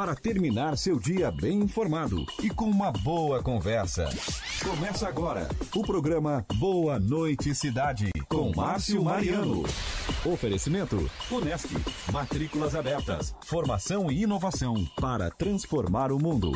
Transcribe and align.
para 0.00 0.14
terminar 0.14 0.78
seu 0.78 0.98
dia 0.98 1.30
bem 1.30 1.58
informado 1.60 2.24
e 2.42 2.48
com 2.48 2.64
uma 2.64 2.90
boa 2.90 3.42
conversa. 3.42 4.08
Começa 4.64 5.06
agora 5.06 5.46
o 5.74 5.82
programa 5.82 6.42
Boa 6.54 6.98
Noite 6.98 7.54
Cidade 7.54 8.10
com 8.26 8.50
Márcio 8.56 9.04
Mariano. 9.04 9.62
Oferecimento 10.24 11.10
Unesc, 11.30 11.68
matrículas 12.10 12.74
abertas, 12.74 13.34
formação 13.44 14.10
e 14.10 14.22
inovação 14.22 14.86
para 14.98 15.28
transformar 15.28 16.10
o 16.12 16.18
mundo. 16.18 16.50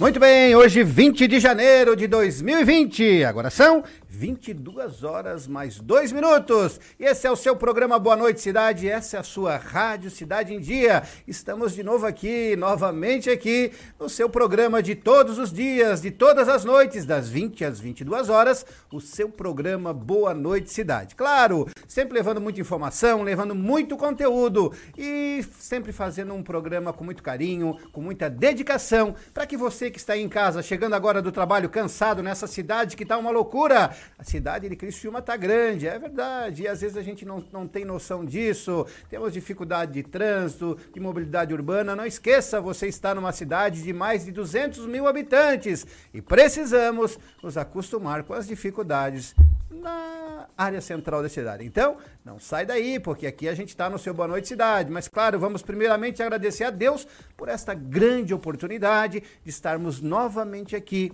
Muito 0.00 0.20
bem, 0.20 0.54
hoje 0.54 0.82
20 0.84 1.28
de 1.28 1.38
janeiro 1.38 1.96
de 1.96 2.08
2020. 2.08 3.24
Agora 3.24 3.50
são 3.50 3.84
22 4.18 5.04
horas 5.04 5.46
mais 5.46 5.78
2 5.78 6.10
minutos. 6.10 6.80
E 6.98 7.04
esse 7.04 7.24
é 7.24 7.30
o 7.30 7.36
seu 7.36 7.54
programa 7.54 8.00
Boa 8.00 8.16
Noite 8.16 8.40
Cidade, 8.40 8.90
essa 8.90 9.16
é 9.16 9.20
a 9.20 9.22
sua 9.22 9.56
Rádio 9.56 10.10
Cidade 10.10 10.52
em 10.52 10.58
Dia. 10.58 11.04
Estamos 11.24 11.72
de 11.72 11.84
novo 11.84 12.04
aqui, 12.04 12.56
novamente 12.56 13.30
aqui, 13.30 13.70
no 13.96 14.08
seu 14.08 14.28
programa 14.28 14.82
de 14.82 14.96
todos 14.96 15.38
os 15.38 15.52
dias, 15.52 16.02
de 16.02 16.10
todas 16.10 16.48
as 16.48 16.64
noites, 16.64 17.06
das 17.06 17.28
20 17.28 17.64
às 17.64 17.78
22 17.78 18.28
horas, 18.28 18.66
o 18.92 19.00
seu 19.00 19.28
programa 19.28 19.92
Boa 19.94 20.34
Noite 20.34 20.72
Cidade. 20.72 21.14
Claro, 21.14 21.68
sempre 21.86 22.14
levando 22.14 22.40
muita 22.40 22.60
informação, 22.60 23.22
levando 23.22 23.54
muito 23.54 23.96
conteúdo 23.96 24.72
e 24.96 25.44
sempre 25.60 25.92
fazendo 25.92 26.34
um 26.34 26.42
programa 26.42 26.92
com 26.92 27.04
muito 27.04 27.22
carinho, 27.22 27.78
com 27.92 28.00
muita 28.00 28.28
dedicação, 28.28 29.14
para 29.32 29.46
que 29.46 29.56
você 29.56 29.92
que 29.92 29.98
está 29.98 30.14
aí 30.14 30.22
em 30.22 30.28
casa, 30.28 30.60
chegando 30.60 30.94
agora 30.94 31.22
do 31.22 31.30
trabalho 31.30 31.68
cansado 31.68 32.20
nessa 32.20 32.48
cidade 32.48 32.96
que 32.96 33.04
está 33.04 33.16
uma 33.16 33.30
loucura, 33.30 33.94
a 34.16 34.24
cidade 34.24 34.68
de 34.68 34.76
Criciúma 34.76 35.18
está 35.18 35.36
grande, 35.36 35.86
é 35.86 35.98
verdade, 35.98 36.62
e 36.62 36.68
às 36.68 36.80
vezes 36.80 36.96
a 36.96 37.02
gente 37.02 37.24
não, 37.24 37.44
não 37.52 37.66
tem 37.66 37.84
noção 37.84 38.24
disso, 38.24 38.86
temos 39.10 39.32
dificuldade 39.32 39.92
de 39.92 40.02
trânsito, 40.02 40.78
de 40.92 41.00
mobilidade 41.00 41.52
urbana, 41.52 41.96
não 41.96 42.06
esqueça, 42.06 42.60
você 42.60 42.86
está 42.86 43.14
numa 43.14 43.32
cidade 43.32 43.82
de 43.82 43.92
mais 43.92 44.24
de 44.24 44.32
200 44.32 44.86
mil 44.86 45.06
habitantes 45.06 45.86
e 46.12 46.22
precisamos 46.22 47.18
nos 47.42 47.56
acostumar 47.56 48.22
com 48.22 48.34
as 48.34 48.46
dificuldades 48.46 49.34
na 49.70 50.46
área 50.56 50.80
central 50.80 51.22
da 51.22 51.28
cidade. 51.28 51.64
Então, 51.64 51.96
não 52.24 52.38
sai 52.38 52.66
daí, 52.66 52.98
porque 52.98 53.26
aqui 53.26 53.48
a 53.48 53.54
gente 53.54 53.68
está 53.68 53.88
no 53.88 53.98
seu 53.98 54.12
Boa 54.12 54.28
Noite 54.28 54.48
Cidade. 54.48 54.90
Mas, 54.90 55.08
claro, 55.08 55.38
vamos 55.38 55.62
primeiramente 55.62 56.22
agradecer 56.22 56.64
a 56.64 56.70
Deus 56.70 57.06
por 57.36 57.48
esta 57.48 57.74
grande 57.74 58.34
oportunidade 58.34 59.22
de 59.44 59.50
estarmos 59.50 60.00
novamente 60.00 60.74
aqui 60.74 61.12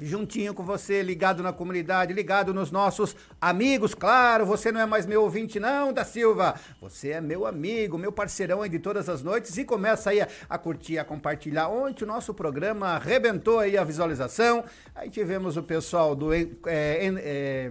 juntinho 0.00 0.54
com 0.54 0.64
você, 0.64 1.02
ligado 1.02 1.42
na 1.42 1.52
comunidade, 1.52 2.12
ligado 2.12 2.54
nos 2.54 2.70
nossos 2.70 3.16
amigos. 3.40 3.94
Claro, 3.94 4.46
você 4.46 4.70
não 4.70 4.80
é 4.80 4.86
mais 4.86 5.06
meu 5.06 5.22
ouvinte, 5.22 5.58
não, 5.58 5.92
da 5.92 6.04
Silva. 6.04 6.54
Você 6.80 7.10
é 7.10 7.20
meu 7.20 7.46
amigo, 7.46 7.98
meu 7.98 8.12
parceirão 8.12 8.62
aí 8.62 8.68
de 8.68 8.78
todas 8.78 9.08
as 9.08 9.22
noites 9.22 9.56
e 9.56 9.64
começa 9.64 10.10
aí 10.10 10.20
a, 10.20 10.28
a 10.48 10.58
curtir, 10.58 10.98
a 10.98 11.04
compartilhar. 11.04 11.68
Ontem 11.68 12.04
o 12.04 12.06
nosso 12.06 12.32
programa 12.32 12.88
arrebentou 12.88 13.58
aí 13.58 13.76
a 13.76 13.84
visualização. 13.84 14.64
Aí 14.94 15.10
tivemos 15.10 15.56
o 15.56 15.62
pessoal 15.62 16.14
do 16.14 16.32
é, 16.32 16.46
é, 16.66 17.70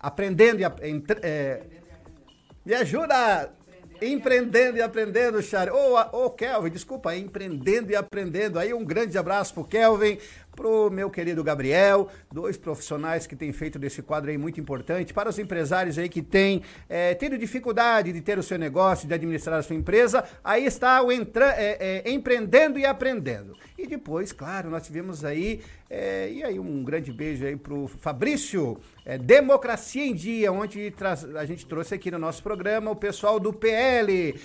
Aprendendo 0.00 0.60
e. 0.60 0.64
É, 1.22 1.62
me 2.64 2.74
ajuda! 2.74 3.52
Empreendendo 4.02 4.78
e 4.78 4.82
aprendendo, 4.82 5.42
Chari. 5.42 5.70
Ô, 5.70 5.94
oh, 5.94 6.24
oh, 6.24 6.30
Kelvin, 6.30 6.70
desculpa, 6.70 7.14
empreendendo 7.14 7.92
e 7.92 7.96
aprendendo. 7.96 8.58
Aí 8.58 8.72
um 8.72 8.82
grande 8.82 9.18
abraço 9.18 9.52
pro 9.52 9.62
Kelvin, 9.62 10.18
pro 10.54 10.90
meu 10.90 11.10
querido 11.10 11.42
Gabriel, 11.42 12.08
dois 12.32 12.56
profissionais 12.56 13.26
que 13.26 13.36
têm 13.36 13.52
feito 13.52 13.78
desse 13.78 14.02
quadro 14.02 14.30
aí 14.30 14.38
muito 14.38 14.60
importante, 14.60 15.14
para 15.14 15.28
os 15.28 15.38
empresários 15.38 15.98
aí 15.98 16.08
que 16.08 16.22
têm 16.22 16.62
é, 16.88 17.14
tido 17.14 17.38
dificuldade 17.38 18.12
de 18.12 18.20
ter 18.20 18.38
o 18.38 18.42
seu 18.42 18.58
negócio, 18.58 19.08
de 19.08 19.14
administrar 19.14 19.58
a 19.58 19.62
sua 19.62 19.76
empresa, 19.76 20.24
aí 20.44 20.64
está 20.64 21.02
o 21.02 21.10
entra, 21.10 21.54
é, 21.56 22.02
é, 22.04 22.10
empreendendo 22.10 22.78
e 22.78 22.84
aprendendo. 22.84 23.56
E 23.78 23.86
depois, 23.86 24.32
claro, 24.32 24.68
nós 24.68 24.86
tivemos 24.86 25.24
aí, 25.24 25.60
e 25.90 26.44
aí 26.44 26.58
um 26.58 26.84
grande 26.84 27.10
beijo 27.10 27.46
aí 27.46 27.56
pro 27.56 27.88
Fabrício, 27.88 28.78
Democracia 29.22 30.04
em 30.04 30.14
Dia, 30.14 30.52
onde 30.52 30.92
a 31.34 31.46
gente 31.46 31.64
trouxe 31.66 31.94
aqui 31.94 32.10
no 32.10 32.18
nosso 32.18 32.42
programa 32.42 32.90
o 32.90 32.96
pessoal 32.96 33.40
do 33.40 33.54
PL, 33.54 34.38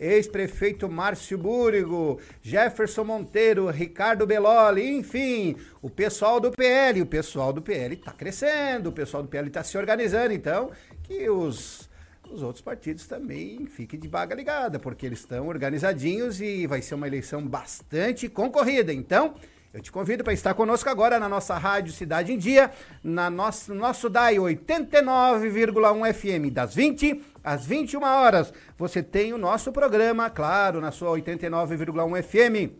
ex-prefeito 0.00 0.88
Márcio 0.88 1.36
Búrigo, 1.36 2.18
Jefferson 2.42 3.04
Monteiro, 3.04 3.68
Ricardo 3.68 4.26
Beloli, 4.26 4.88
enfim, 4.88 5.54
o 5.82 5.90
pessoal 5.90 6.40
do 6.40 6.50
PL. 6.50 7.02
O 7.02 7.06
pessoal 7.06 7.52
do 7.52 7.60
PL 7.60 7.94
está 7.94 8.12
crescendo, 8.12 8.88
o 8.88 8.92
pessoal 8.92 9.22
do 9.22 9.28
PL 9.28 9.48
está 9.48 9.62
se 9.62 9.76
organizando, 9.76 10.32
então 10.32 10.70
que 11.02 11.28
os, 11.28 11.90
os 12.30 12.42
outros 12.42 12.62
partidos 12.62 13.06
também 13.06 13.66
fiquem 13.66 14.00
de 14.00 14.08
baga 14.08 14.34
ligada, 14.34 14.78
porque 14.78 15.04
eles 15.04 15.18
estão 15.18 15.48
organizadinhos 15.48 16.40
e 16.40 16.66
vai 16.66 16.80
ser 16.80 16.94
uma 16.94 17.06
eleição 17.06 17.46
bastante 17.46 18.28
concorrida. 18.28 18.92
Então, 18.92 19.34
eu 19.72 19.80
te 19.80 19.92
convido 19.92 20.24
para 20.24 20.32
estar 20.32 20.52
conosco 20.54 20.88
agora 20.90 21.20
na 21.20 21.28
nossa 21.28 21.56
Rádio 21.56 21.92
Cidade 21.92 22.32
em 22.32 22.38
Dia, 22.38 22.72
na 23.04 23.30
nosso, 23.30 23.72
nosso 23.72 24.08
DAI 24.08 24.36
89,1 24.36 26.12
FM, 26.12 26.52
das 26.52 26.74
20 26.74 27.22
às 27.44 27.66
21 27.66 28.02
horas. 28.02 28.52
Você 28.76 29.00
tem 29.00 29.32
o 29.32 29.38
nosso 29.38 29.70
programa, 29.72 30.28
claro, 30.28 30.80
na 30.80 30.90
sua 30.90 31.10
89,1 31.10 32.22
FM. 32.22 32.72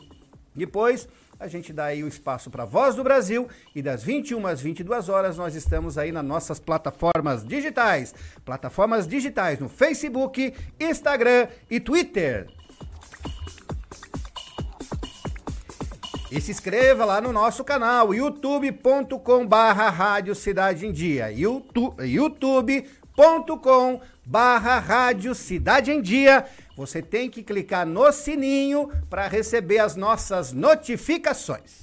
Depois 0.55 1.09
a 1.39 1.47
gente 1.47 1.73
dá 1.73 1.87
aí 1.87 2.03
o 2.03 2.09
espaço 2.09 2.50
para 2.50 2.65
Voz 2.65 2.97
do 2.97 3.05
Brasil 3.05 3.49
e 3.75 3.81
das 3.81 4.03
21 4.03 4.45
às 4.47 4.61
22 4.61 5.09
horas 5.09 5.37
nós 5.39 5.55
estamos 5.55 5.97
aí 5.97 6.11
nas 6.11 6.25
nossas 6.25 6.59
plataformas 6.59 7.45
digitais. 7.45 8.12
Plataformas 8.45 9.06
digitais 9.06 9.61
no 9.61 9.69
Facebook, 9.69 10.53
Instagram 10.79 11.47
e 11.71 11.79
Twitter. 11.79 12.59
E 16.31 16.41
se 16.41 16.53
inscreva 16.53 17.05
lá 17.05 17.21
no 17.21 17.33
nosso 17.33 17.65
canal, 17.65 18.15
youtube.com 18.15 19.45
barra 19.45 19.91
Rádio 19.91 20.33
Cidade 20.37 20.87
em 20.87 20.93
Dia, 20.93 21.29
youtube.com 21.33 22.81
barra 24.25 24.79
Rádio 24.79 25.35
Cidade 25.35 25.91
em 25.91 26.01
Dia. 26.01 26.47
Você 26.77 27.03
tem 27.03 27.29
que 27.29 27.43
clicar 27.43 27.85
no 27.85 28.13
sininho 28.13 28.89
para 29.11 29.27
receber 29.27 29.81
as 29.81 29.97
nossas 29.97 30.53
notificações. 30.53 31.81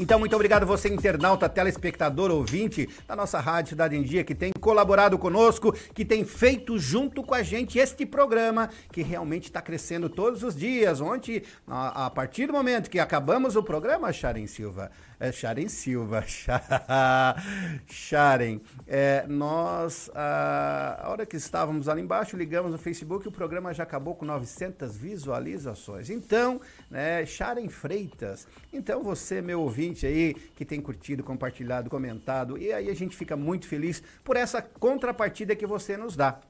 Então, 0.00 0.18
muito 0.18 0.34
obrigado 0.34 0.66
você, 0.66 0.88
internauta, 0.88 1.48
telespectador, 1.48 2.28
ouvinte 2.28 2.88
da 3.06 3.14
nossa 3.14 3.38
Rádio 3.38 3.70
Cidade 3.70 3.94
em 3.94 4.02
Dia, 4.02 4.24
que 4.24 4.34
tem 4.34 4.52
colaborado 4.52 5.16
conosco, 5.16 5.72
que 5.94 6.04
tem 6.04 6.24
feito 6.24 6.76
junto 6.80 7.22
com 7.22 7.32
a 7.32 7.44
gente 7.44 7.78
este 7.78 8.04
programa, 8.04 8.68
que 8.90 9.02
realmente 9.02 9.44
está 9.44 9.62
crescendo 9.62 10.08
todos 10.08 10.42
os 10.42 10.56
dias. 10.56 11.00
Ontem, 11.00 11.44
a, 11.64 12.06
a, 12.06 12.10
partir 12.10 12.46
do 12.48 12.52
momento 12.52 12.90
que 12.90 12.98
acabamos 12.98 13.54
o 13.54 13.62
programa, 13.62 14.12
Sharon 14.12 14.48
Silva, 14.48 14.90
é 15.20 15.30
Sharon 15.30 15.68
Silva, 15.68 16.24
Sharon, 17.86 18.60
é, 18.88 19.24
nós, 19.28 20.10
a, 20.12 21.02
a 21.04 21.08
hora 21.10 21.24
que 21.24 21.36
estávamos 21.36 21.88
ali 21.88 22.02
embaixo, 22.02 22.36
ligamos 22.36 22.72
no 22.72 22.78
Facebook, 22.78 23.28
o 23.28 23.32
programa 23.32 23.72
já 23.72 23.84
acabou 23.84 24.16
com 24.16 24.24
900 24.24 24.96
visualizações. 24.96 26.10
Então, 26.10 26.60
né, 26.90 27.24
Sharon 27.24 27.68
Freitas, 27.68 28.48
então 28.72 29.00
você, 29.00 29.40
meu 29.40 29.60
ouvinte, 29.60 29.83
aí 30.04 30.34
que 30.54 30.64
tem 30.64 30.80
curtido, 30.80 31.22
compartilhado, 31.22 31.90
comentado. 31.90 32.56
E 32.56 32.72
aí 32.72 32.88
a 32.90 32.94
gente 32.94 33.16
fica 33.16 33.36
muito 33.36 33.66
feliz 33.66 34.02
por 34.22 34.36
essa 34.36 34.62
contrapartida 34.62 35.54
que 35.56 35.66
você 35.66 35.96
nos 35.96 36.16
dá 36.16 36.40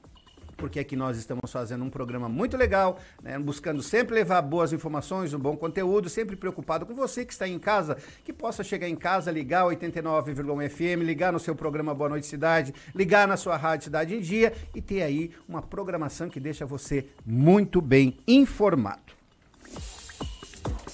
porque 0.55 0.79
aqui 0.79 0.95
nós 0.95 1.17
estamos 1.17 1.51
fazendo 1.51 1.83
um 1.83 1.89
programa 1.89 2.29
muito 2.29 2.57
legal, 2.57 2.99
né, 3.21 3.37
buscando 3.37 3.81
sempre 3.81 4.15
levar 4.15 4.41
boas 4.41 4.73
informações, 4.73 5.33
um 5.33 5.39
bom 5.39 5.55
conteúdo, 5.55 6.09
sempre 6.09 6.35
preocupado 6.35 6.85
com 6.85 6.95
você 6.95 7.25
que 7.25 7.33
está 7.33 7.47
em 7.47 7.59
casa, 7.59 7.97
que 8.23 8.33
possa 8.33 8.63
chegar 8.63 8.87
em 8.87 8.95
casa, 8.95 9.31
ligar 9.31 9.65
89,1 9.65 10.69
FM, 10.69 11.03
ligar 11.03 11.31
no 11.31 11.39
seu 11.39 11.55
programa 11.55 11.93
Boa 11.93 12.09
Noite 12.09 12.27
Cidade, 12.27 12.73
ligar 12.93 13.27
na 13.27 13.37
sua 13.37 13.57
rádio 13.57 13.85
Cidade 13.85 14.15
em 14.15 14.19
Dia 14.19 14.53
e 14.73 14.81
ter 14.81 15.01
aí 15.03 15.31
uma 15.47 15.61
programação 15.61 16.29
que 16.29 16.39
deixa 16.39 16.65
você 16.65 17.05
muito 17.25 17.81
bem 17.81 18.17
informado. 18.27 19.14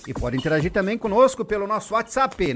E 0.08 0.14
pode 0.14 0.38
interagir 0.38 0.72
também 0.72 0.98
conosco 0.98 1.46
pelo 1.46 1.68
nosso 1.68 1.94
WhatsApp, 1.94 2.54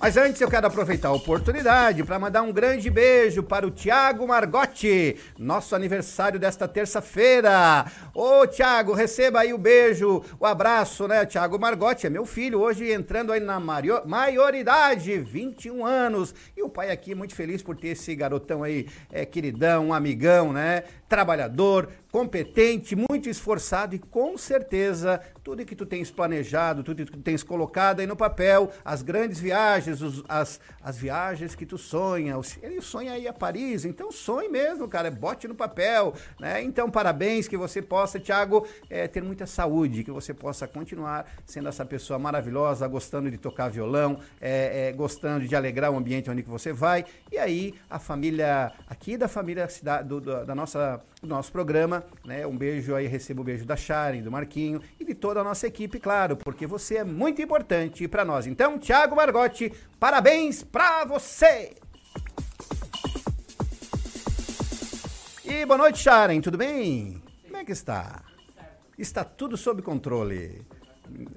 Mas 0.00 0.16
antes 0.16 0.40
eu 0.40 0.48
quero 0.48 0.64
aproveitar 0.64 1.08
a 1.08 1.12
oportunidade 1.12 2.04
para 2.04 2.20
mandar 2.20 2.42
um 2.42 2.52
grande 2.52 2.88
beijo 2.88 3.42
para 3.42 3.66
o 3.66 3.70
Tiago 3.70 4.28
Margotti, 4.28 5.16
nosso 5.36 5.74
aniversário 5.74 6.38
desta 6.38 6.68
terça-feira. 6.68 7.84
Ô 8.14 8.46
Tiago, 8.46 8.92
receba 8.92 9.40
aí 9.40 9.52
o 9.52 9.58
beijo, 9.58 10.22
o 10.38 10.46
abraço, 10.46 11.08
né? 11.08 11.26
Tiago 11.26 11.58
Margotti 11.58 12.06
é 12.06 12.10
meu 12.10 12.24
filho, 12.24 12.60
hoje 12.60 12.92
entrando 12.92 13.32
aí 13.32 13.40
na 13.40 13.58
maioridade, 13.58 15.18
21 15.18 15.84
anos. 15.84 16.32
E 16.56 16.62
o 16.62 16.68
pai 16.68 16.92
aqui 16.92 17.12
muito 17.12 17.34
feliz 17.34 17.60
por 17.60 17.74
ter 17.74 17.88
esse 17.88 18.14
garotão 18.14 18.62
aí, 18.62 18.86
é, 19.10 19.26
queridão, 19.26 19.88
um 19.88 19.92
amigão, 19.92 20.52
né? 20.52 20.84
Trabalhador, 21.08 21.88
competente, 22.10 22.96
muito 22.96 23.28
esforçado 23.28 23.94
e 23.94 23.98
com 23.98 24.36
certeza 24.38 25.20
tudo 25.42 25.64
que 25.64 25.76
tu 25.76 25.86
tens 25.86 26.10
planejado, 26.10 26.82
tudo 26.82 27.04
que 27.04 27.12
tu 27.12 27.20
tens 27.20 27.42
colocado 27.42 28.00
aí 28.00 28.06
no 28.06 28.16
papel, 28.16 28.70
as 28.84 29.02
grandes 29.02 29.38
viagens, 29.38 30.00
os, 30.00 30.24
as, 30.28 30.60
as 30.82 30.96
viagens 30.96 31.54
que 31.54 31.66
tu 31.66 31.76
sonha, 31.76 32.34
ele 32.62 32.80
sonha 32.80 33.12
aí 33.12 33.28
a 33.28 33.32
Paris, 33.32 33.84
então 33.84 34.10
sonhe 34.10 34.48
mesmo, 34.48 34.88
cara, 34.88 35.10
bote 35.10 35.46
no 35.46 35.54
papel, 35.54 36.14
né? 36.38 36.62
Então 36.62 36.90
parabéns, 36.90 37.48
que 37.48 37.56
você 37.56 37.80
possa, 37.80 38.18
Thiago, 38.18 38.66
é, 38.90 39.06
ter 39.06 39.22
muita 39.22 39.46
saúde, 39.46 40.04
que 40.04 40.10
você 40.10 40.34
possa 40.34 40.66
continuar 40.66 41.26
sendo 41.46 41.68
essa 41.68 41.84
pessoa 41.84 42.18
maravilhosa, 42.18 42.86
gostando 42.86 43.30
de 43.30 43.38
tocar 43.38 43.68
violão, 43.68 44.18
é, 44.40 44.88
é, 44.88 44.92
gostando 44.92 45.46
de 45.46 45.54
alegrar 45.54 45.90
o 45.90 45.96
ambiente 45.96 46.30
onde 46.30 46.42
que 46.42 46.50
você 46.50 46.72
vai, 46.72 47.04
e 47.30 47.38
aí 47.38 47.74
a 47.88 47.98
família, 47.98 48.72
aqui 48.88 49.16
da 49.16 49.28
família 49.28 49.68
do, 50.04 50.20
do, 50.20 50.44
da 50.44 50.54
nossa, 50.54 50.97
do 51.20 51.28
nosso 51.28 51.50
programa, 51.50 52.04
né? 52.24 52.46
Um 52.46 52.56
beijo 52.56 52.94
aí, 52.94 53.06
recebo 53.06 53.40
o 53.40 53.42
um 53.42 53.44
beijo 53.44 53.64
da 53.64 53.76
Sharon, 53.76 54.22
do 54.22 54.30
Marquinho 54.30 54.80
e 54.98 55.04
de 55.04 55.14
toda 55.14 55.40
a 55.40 55.44
nossa 55.44 55.66
equipe, 55.66 55.98
claro, 55.98 56.36
porque 56.36 56.66
você 56.66 56.98
é 56.98 57.04
muito 57.04 57.42
importante 57.42 58.06
para 58.06 58.24
nós. 58.24 58.46
Então, 58.46 58.78
Thiago 58.78 59.16
Margotti, 59.16 59.72
parabéns 59.98 60.62
para 60.62 61.04
você! 61.04 61.74
E 65.44 65.64
boa 65.64 65.78
noite, 65.78 65.98
Sharon, 65.98 66.40
tudo 66.40 66.58
bem? 66.58 67.22
Como 67.44 67.56
é 67.56 67.64
que 67.64 67.72
está? 67.72 68.22
Está 68.98 69.24
tudo 69.24 69.56
sob 69.56 69.80
controle. 69.80 70.66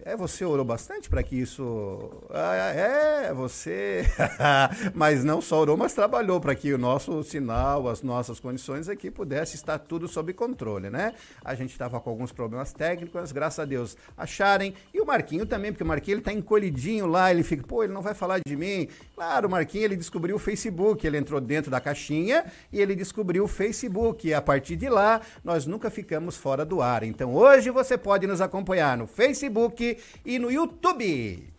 É, 0.04 0.16
você 0.16 0.44
orou 0.44 0.66
bastante 0.66 1.10
para 1.10 1.24
que 1.24 1.36
isso. 1.36 2.12
Ah, 2.30 2.56
é, 2.56 3.34
você. 3.34 4.06
mas 4.94 5.24
não 5.24 5.42
só 5.42 5.60
orou, 5.60 5.78
mas 5.78 5.94
trabalhou 5.94 6.40
para 6.40 6.54
que 6.56 6.74
o 6.74 6.78
nosso 6.78 7.24
sinal, 7.24 7.88
as 7.88 8.02
nossas 8.02 8.40
condições 8.40 8.90
aqui 8.90 9.10
pudesse 9.10 9.56
estar 9.56 9.80
tudo 9.80 10.08
sob 10.08 10.34
controle, 10.34 10.90
né? 10.90 11.14
A 11.44 11.56
gente 11.56 11.72
estava 11.72 12.00
com 12.00 12.10
alguns 12.10 12.32
problemas 12.32 12.74
técnicos, 12.74 13.32
graças 13.32 13.60
a 13.60 13.66
Deus 13.66 13.96
acharem. 14.18 14.74
E 14.94 15.00
o 15.00 15.06
Marquinho 15.06 15.46
também, 15.46 15.72
porque 15.72 15.84
o 15.84 15.88
Marquinho 15.88 16.16
ele 16.16 16.22
tá 16.22 16.34
encolhidinho 16.34 17.06
lá, 17.06 17.32
ele 17.32 17.44
fica, 17.44 17.64
pô, 17.66 17.84
ele 17.84 17.94
não 17.94 18.02
vai 18.02 18.14
falar 18.14 18.40
de 18.46 18.56
mim. 18.56 18.88
Claro, 19.16 19.48
o 19.48 19.52
Marquinho 19.52 19.86
ele 19.86 19.96
descobriu 19.96 20.36
o 20.36 20.40
Facebook, 20.40 21.06
ele 21.06 21.18
entrou 21.18 21.40
dentro 21.40 21.72
da 21.72 21.80
caixinha 21.80 22.46
e 22.72 22.82
ele 22.82 22.96
descobriu 22.96 23.44
o 23.44 23.48
Facebook. 23.48 24.28
E 24.28 24.34
a 24.34 24.42
partir 24.42 24.76
de 24.76 24.90
lá, 24.90 25.22
nós 25.44 25.66
nunca 25.66 25.90
ficamos 25.90 26.36
fora 26.36 26.66
do 26.66 26.82
ar. 26.82 27.04
Então 27.04 27.34
hoje 27.34 27.70
você 27.70 27.98
pode 27.98 28.28
nos 28.28 28.42
acompanhar 28.42 28.98
no 28.98 29.08
Facebook 29.08 29.61
Facebook 29.62 29.98
e 30.26 30.40
no 30.40 30.52
YouTube. 30.52 31.54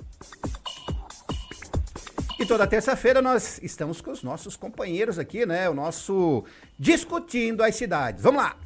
E 2.38 2.46
toda 2.46 2.66
terça-feira 2.66 3.22
nós 3.22 3.60
estamos 3.62 4.00
com 4.00 4.10
os 4.10 4.22
nossos 4.22 4.56
companheiros 4.56 5.19
aqui, 5.19 5.46
né? 5.46 5.69
O 5.69 5.75
nosso 5.75 6.44
Discutindo 6.78 7.62
as 7.62 7.76
Cidades. 7.76 8.22
Vamos 8.22 8.43
lá! 8.43 8.56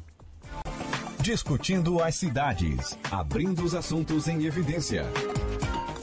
Discutindo 1.19 2.01
as 2.01 2.15
Cidades, 2.15 2.97
abrindo 3.11 3.63
os 3.63 3.75
assuntos 3.75 4.27
em 4.27 4.45
evidência. 4.45 5.05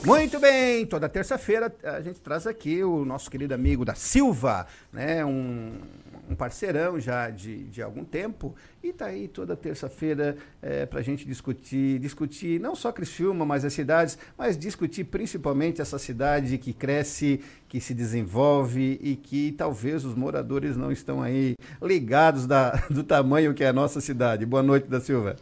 Muito 0.04 0.38
bem, 0.38 0.84
toda 0.84 1.08
terça-feira 1.08 1.75
a 1.82 2.02
gente 2.02 2.20
traz 2.20 2.46
aqui 2.46 2.84
o 2.84 3.06
nosso 3.06 3.31
querido 3.31 3.54
amigo 3.54 3.86
da 3.86 3.94
Silva, 3.94 4.66
né? 4.92 5.25
Um, 5.25 5.81
um 6.28 6.34
parceirão 6.34 6.98
já 6.98 7.30
de, 7.30 7.64
de 7.64 7.82
algum 7.82 8.04
tempo 8.04 8.54
e 8.82 8.88
está 8.88 9.06
aí 9.06 9.28
toda 9.28 9.56
terça-feira 9.56 10.36
é, 10.62 10.86
para 10.86 11.00
a 11.00 11.02
gente 11.02 11.26
discutir, 11.26 11.98
discutir 11.98 12.60
não 12.60 12.74
só 12.74 12.92
Criciúma, 12.92 13.44
mas 13.44 13.64
as 13.64 13.72
cidades, 13.72 14.18
mas 14.36 14.56
discutir 14.56 15.04
principalmente 15.04 15.80
essa 15.80 15.98
cidade 15.98 16.58
que 16.58 16.72
cresce, 16.72 17.40
que 17.68 17.80
se 17.80 17.94
desenvolve 17.94 18.98
e 19.02 19.16
que 19.16 19.52
talvez 19.52 20.04
os 20.04 20.14
moradores 20.14 20.76
não 20.76 20.90
estão 20.90 21.22
aí 21.22 21.54
ligados 21.82 22.46
da, 22.46 22.72
do 22.90 23.02
tamanho 23.02 23.54
que 23.54 23.64
é 23.64 23.68
a 23.68 23.72
nossa 23.72 24.00
cidade. 24.00 24.46
Boa 24.46 24.62
noite, 24.62 24.88
da 24.88 25.00
Silva. 25.00 25.36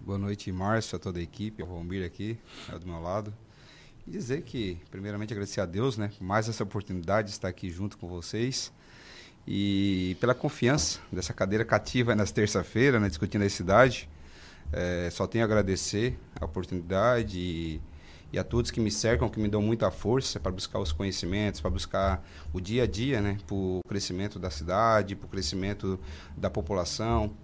Boa 0.00 0.18
noite, 0.18 0.50
Márcio, 0.50 0.96
a 0.96 0.98
toda 0.98 1.18
a 1.18 1.22
equipe, 1.22 1.62
o 1.62 1.66
Valmir 1.66 2.04
aqui, 2.04 2.38
do 2.80 2.86
meu 2.86 3.00
lado. 3.00 3.32
E 4.06 4.10
dizer 4.10 4.42
que, 4.42 4.78
primeiramente, 4.90 5.32
agradecer 5.32 5.60
a 5.60 5.66
Deus, 5.66 5.98
né, 5.98 6.10
por 6.16 6.24
mais 6.24 6.48
essa 6.48 6.64
oportunidade 6.64 7.28
de 7.28 7.34
estar 7.34 7.48
aqui 7.48 7.70
junto 7.70 7.98
com 7.98 8.08
vocês 8.08 8.72
e 9.52 10.16
pela 10.20 10.32
confiança 10.32 11.00
dessa 11.10 11.34
cadeira 11.34 11.64
cativa 11.64 12.14
nas 12.14 12.30
terça-feira, 12.30 13.00
né, 13.00 13.08
discutindo 13.08 13.42
a 13.42 13.50
cidade. 13.50 14.08
É, 14.72 15.08
só 15.10 15.26
tenho 15.26 15.42
a 15.42 15.46
agradecer 15.46 16.16
a 16.40 16.44
oportunidade 16.44 17.36
e, 17.36 17.80
e, 18.32 18.38
a 18.38 18.44
todos 18.44 18.70
que 18.70 18.78
me 18.78 18.92
cercam, 18.92 19.28
que 19.28 19.40
me 19.40 19.48
dão 19.48 19.60
muita 19.60 19.90
força 19.90 20.38
para 20.38 20.52
buscar 20.52 20.78
os 20.78 20.92
conhecimentos, 20.92 21.60
para 21.60 21.68
buscar 21.68 22.24
o 22.52 22.60
dia 22.60 22.84
a 22.84 22.86
dia, 22.86 23.20
né, 23.20 23.38
para 23.44 23.56
o 23.56 23.80
crescimento 23.88 24.38
da 24.38 24.50
cidade, 24.50 25.16
para 25.16 25.26
o 25.26 25.28
crescimento 25.28 25.98
da 26.36 26.48
população, 26.48 27.34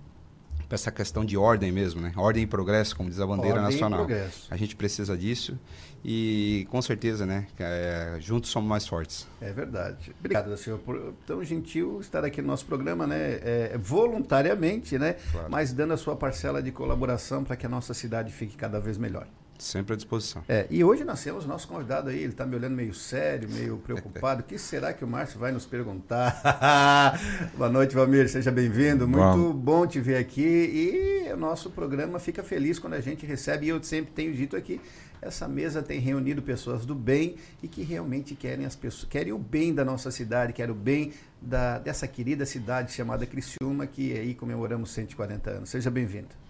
para 0.68 0.74
essa 0.74 0.90
questão 0.90 1.24
de 1.24 1.36
ordem 1.36 1.70
mesmo, 1.70 2.00
né? 2.00 2.12
Ordem 2.16 2.42
e 2.42 2.46
progresso, 2.46 2.96
como 2.96 3.08
diz 3.08 3.20
a 3.20 3.26
bandeira 3.26 3.60
ordem 3.60 3.72
nacional. 3.72 4.06
A 4.50 4.56
gente 4.56 4.74
precisa 4.74 5.16
disso 5.16 5.58
e 6.04 6.66
com 6.70 6.80
certeza, 6.80 7.26
né? 7.26 7.46
É, 7.58 8.16
juntos 8.20 8.50
somos 8.50 8.68
mais 8.68 8.86
fortes. 8.86 9.26
É 9.40 9.52
verdade. 9.52 10.14
Obrigado, 10.18 10.56
senhor, 10.56 10.78
por 10.78 11.14
tão 11.26 11.42
gentil 11.42 12.00
estar 12.00 12.24
aqui 12.24 12.40
no 12.40 12.48
nosso 12.48 12.66
programa, 12.66 13.06
né? 13.06 13.40
É, 13.42 13.78
voluntariamente, 13.78 14.98
né? 14.98 15.16
Claro. 15.32 15.48
Mas 15.50 15.72
dando 15.72 15.94
a 15.94 15.96
sua 15.96 16.16
parcela 16.16 16.62
de 16.62 16.70
colaboração 16.70 17.44
para 17.44 17.56
que 17.56 17.66
a 17.66 17.68
nossa 17.68 17.94
cidade 17.94 18.32
fique 18.32 18.56
cada 18.56 18.78
vez 18.78 18.98
melhor. 18.98 19.26
Sempre 19.58 19.94
à 19.94 19.96
disposição. 19.96 20.42
É, 20.48 20.66
e 20.70 20.84
hoje 20.84 21.04
nós 21.04 21.22
temos 21.22 21.44
o 21.44 21.48
nosso 21.48 21.66
convidado 21.66 22.10
aí, 22.10 22.18
ele 22.18 22.32
está 22.32 22.44
me 22.44 22.56
olhando 22.56 22.74
meio 22.74 22.94
sério, 22.94 23.48
meio 23.48 23.78
preocupado. 23.84 24.40
O 24.40 24.44
que 24.44 24.58
será 24.58 24.92
que 24.92 25.04
o 25.04 25.08
Márcio 25.08 25.38
vai 25.38 25.52
nos 25.52 25.66
perguntar? 25.66 26.40
Boa 27.56 27.70
noite, 27.70 27.94
Valmir, 27.94 28.28
seja 28.28 28.50
bem-vindo. 28.50 29.06
Muito 29.08 29.52
bom 29.52 29.86
te 29.86 30.00
ver 30.00 30.16
aqui. 30.16 30.42
E 30.42 31.32
o 31.32 31.36
nosso 31.36 31.70
programa 31.70 32.18
fica 32.18 32.42
feliz 32.42 32.78
quando 32.78 32.94
a 32.94 33.00
gente 33.00 33.24
recebe, 33.24 33.66
e 33.66 33.68
eu 33.70 33.82
sempre 33.82 34.12
tenho 34.12 34.32
dito 34.34 34.56
aqui, 34.56 34.80
essa 35.20 35.48
mesa 35.48 35.82
tem 35.82 35.98
reunido 35.98 36.42
pessoas 36.42 36.84
do 36.84 36.94
bem 36.94 37.36
e 37.62 37.68
que 37.68 37.82
realmente 37.82 38.34
querem 38.34 38.66
as 38.66 38.76
pessoas, 38.76 39.08
querem 39.08 39.32
o 39.32 39.38
bem 39.38 39.74
da 39.74 39.84
nossa 39.84 40.10
cidade, 40.10 40.52
querem 40.52 40.72
o 40.72 40.74
bem 40.74 41.12
da, 41.40 41.78
dessa 41.78 42.06
querida 42.06 42.44
cidade 42.44 42.92
chamada 42.92 43.26
Criciúma, 43.26 43.86
que 43.86 44.12
aí 44.12 44.34
comemoramos 44.34 44.90
140 44.90 45.50
anos. 45.50 45.70
Seja 45.70 45.90
bem-vindo. 45.90 46.45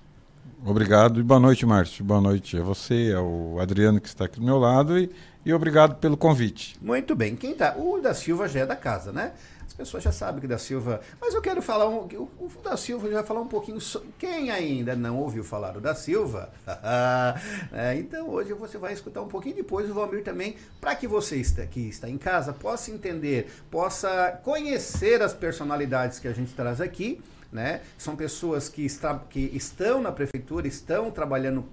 Obrigado 0.65 1.21
e 1.21 1.23
boa 1.23 1.39
noite, 1.39 1.65
Márcio. 1.65 2.05
Boa 2.05 2.21
noite 2.21 2.59
a 2.59 2.63
você, 2.63 3.15
ao 3.17 3.61
Adriano 3.61 4.01
que 4.01 4.09
está 4.09 4.25
aqui 4.25 4.41
do 4.41 4.45
meu 4.45 4.59
lado 4.59 4.99
e, 4.99 5.11
e 5.45 5.55
obrigado 5.55 5.95
pelo 5.97 6.17
convite. 6.17 6.77
Muito 6.83 7.15
bem. 7.15 7.37
Quem 7.37 7.55
tá? 7.55 7.77
O 7.77 8.01
da 8.01 8.13
Silva 8.13 8.49
já 8.49 8.61
é 8.61 8.67
da 8.67 8.75
casa, 8.75 9.13
né? 9.13 9.33
As 9.65 9.75
pessoas 9.75 10.03
já 10.03 10.11
sabem 10.11 10.41
que 10.41 10.47
da 10.49 10.59
Silva. 10.59 11.01
Mas 11.21 11.35
eu 11.35 11.41
quero 11.41 11.63
falar 11.63 11.89
um. 11.89 11.99
O, 11.99 12.31
o 12.39 12.51
da 12.65 12.77
Silva 12.77 13.09
já 13.09 13.17
vai 13.17 13.25
falar 13.25 13.43
um 13.43 13.47
pouquinho. 13.47 13.81
sobre 13.81 14.09
quem 14.19 14.51
ainda 14.51 14.97
não 14.97 15.19
ouviu 15.19 15.45
falar 15.45 15.73
do 15.73 15.81
da 15.81 15.95
Silva? 15.95 16.51
é, 17.73 17.97
então 17.97 18.29
hoje 18.29 18.53
você 18.53 18.77
vai 18.77 18.93
escutar 18.93 19.23
um 19.23 19.29
pouquinho 19.29 19.55
depois 19.55 19.89
o 19.89 19.95
Valmir 19.95 20.25
também, 20.25 20.57
para 20.81 20.97
que 20.97 21.07
você 21.07 21.37
está, 21.37 21.65
que 21.65 21.81
está 21.89 22.09
em 22.09 22.19
casa 22.19 22.53
possa 22.53 22.91
entender, 22.91 23.53
possa 23.71 24.33
conhecer 24.43 25.23
as 25.23 25.33
personalidades 25.33 26.19
que 26.19 26.27
a 26.27 26.33
gente 26.33 26.53
traz 26.55 26.81
aqui 26.81 27.23
né? 27.57 27.81
São 27.97 28.15
pessoas 28.15 28.69
que, 28.69 28.85
está, 28.85 29.19
que 29.19 29.51
estão 29.55 30.03
na 30.03 30.13
prefeitura, 30.13 30.69
estão 30.69 31.11
trabalhando 31.11 31.65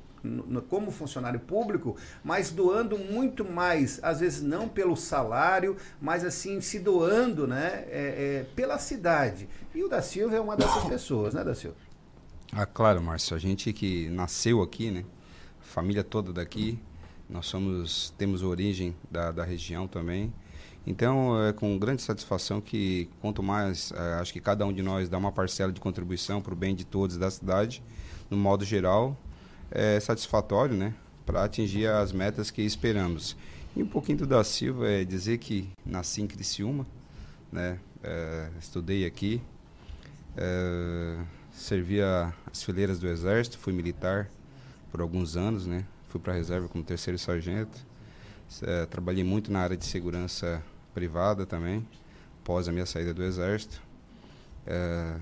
como 0.69 0.89
funcionário 0.89 1.41
público, 1.41 1.97
mas 2.23 2.49
doando 2.49 2.97
muito 2.97 3.43
mais, 3.43 3.99
às 4.01 4.21
vezes 4.21 4.41
não 4.41 4.69
pelo 4.69 4.95
salário, 4.95 5.75
mas 6.01 6.23
assim 6.23 6.61
se 6.61 6.79
doando, 6.79 7.45
né, 7.45 7.83
é, 7.89 8.45
é, 8.45 8.45
pela 8.55 8.79
cidade. 8.79 9.49
E 9.75 9.83
o 9.83 9.89
da 9.89 10.01
Silva 10.01 10.37
é 10.37 10.39
uma 10.39 10.55
dessas 10.55 10.85
pessoas, 10.85 11.33
né, 11.33 11.43
da 11.43 11.53
Silva? 11.53 11.75
Ah, 12.53 12.65
claro, 12.65 13.01
Márcio. 13.01 13.35
A 13.35 13.39
gente 13.39 13.73
que 13.73 14.09
nasceu 14.11 14.61
aqui, 14.61 14.89
né, 14.91 15.03
família 15.59 16.05
toda 16.05 16.31
daqui, 16.31 16.79
nós 17.29 17.45
somos 17.45 18.13
temos 18.17 18.43
origem 18.43 18.95
da, 19.11 19.29
da 19.29 19.43
região 19.43 19.89
também. 19.89 20.33
Então, 20.85 21.41
é 21.45 21.53
com 21.53 21.77
grande 21.77 22.01
satisfação 22.01 22.59
que, 22.59 23.09
quanto 23.21 23.41
mais, 23.41 23.93
é, 23.95 24.15
acho 24.15 24.33
que 24.33 24.41
cada 24.41 24.65
um 24.65 24.73
de 24.73 24.81
nós 24.81 25.07
dá 25.07 25.17
uma 25.17 25.31
parcela 25.31 25.71
de 25.71 25.79
contribuição 25.79 26.41
para 26.41 26.53
o 26.53 26.55
bem 26.55 26.75
de 26.75 26.83
todos 26.83 27.17
da 27.17 27.31
cidade, 27.31 27.81
no 28.29 28.35
modo 28.35 28.65
geral, 28.65 29.17
é 29.71 29.99
satisfatório, 29.99 30.75
né? 30.75 30.93
Para 31.25 31.43
atingir 31.43 31.87
as 31.87 32.11
metas 32.11 32.51
que 32.51 32.61
esperamos. 32.61 33.37
E 33.75 33.81
um 33.81 33.87
pouquinho 33.87 34.19
do 34.19 34.27
da 34.27 34.43
Silva 34.43 34.89
é 34.89 35.05
dizer 35.05 35.37
que 35.37 35.69
nasci 35.85 36.21
em 36.21 36.27
Criciúma, 36.27 36.85
né? 37.51 37.79
É, 38.03 38.49
estudei 38.59 39.05
aqui, 39.05 39.41
é, 40.35 41.17
servi 41.53 42.01
as 42.01 42.61
fileiras 42.61 42.99
do 42.99 43.07
Exército, 43.07 43.57
fui 43.57 43.71
militar 43.71 44.29
por 44.91 44.99
alguns 44.99 45.37
anos, 45.37 45.65
né? 45.65 45.85
Fui 46.09 46.19
para 46.19 46.33
a 46.33 46.35
reserva 46.35 46.67
como 46.67 46.83
terceiro 46.83 47.17
sargento 47.17 47.79
É, 48.61 48.85
trabalhei 48.85 49.23
muito 49.23 49.51
na 49.51 49.61
área 49.61 49.75
de 49.75 49.85
segurança 49.85 50.61
privada 50.93 51.45
também, 51.45 51.85
após 52.41 52.67
a 52.67 52.71
minha 52.71 52.85
saída 52.85 53.13
do 53.13 53.23
Exército. 53.23 53.81
É, 54.65 55.17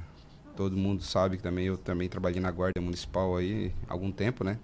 todo 0.56 0.78
mundo 0.78 1.04
sabe 1.04 1.38
que 1.38 1.44
também 1.44 1.66
eu 1.66 1.78
também 1.78 2.08
trabalhei 2.10 2.40
na 2.40 2.51
Guarda 2.51 2.82
Municipal 2.82 3.36
aí 3.38 3.74
algum 3.88 4.12
tempo, 4.12 4.44
né? 4.44 4.60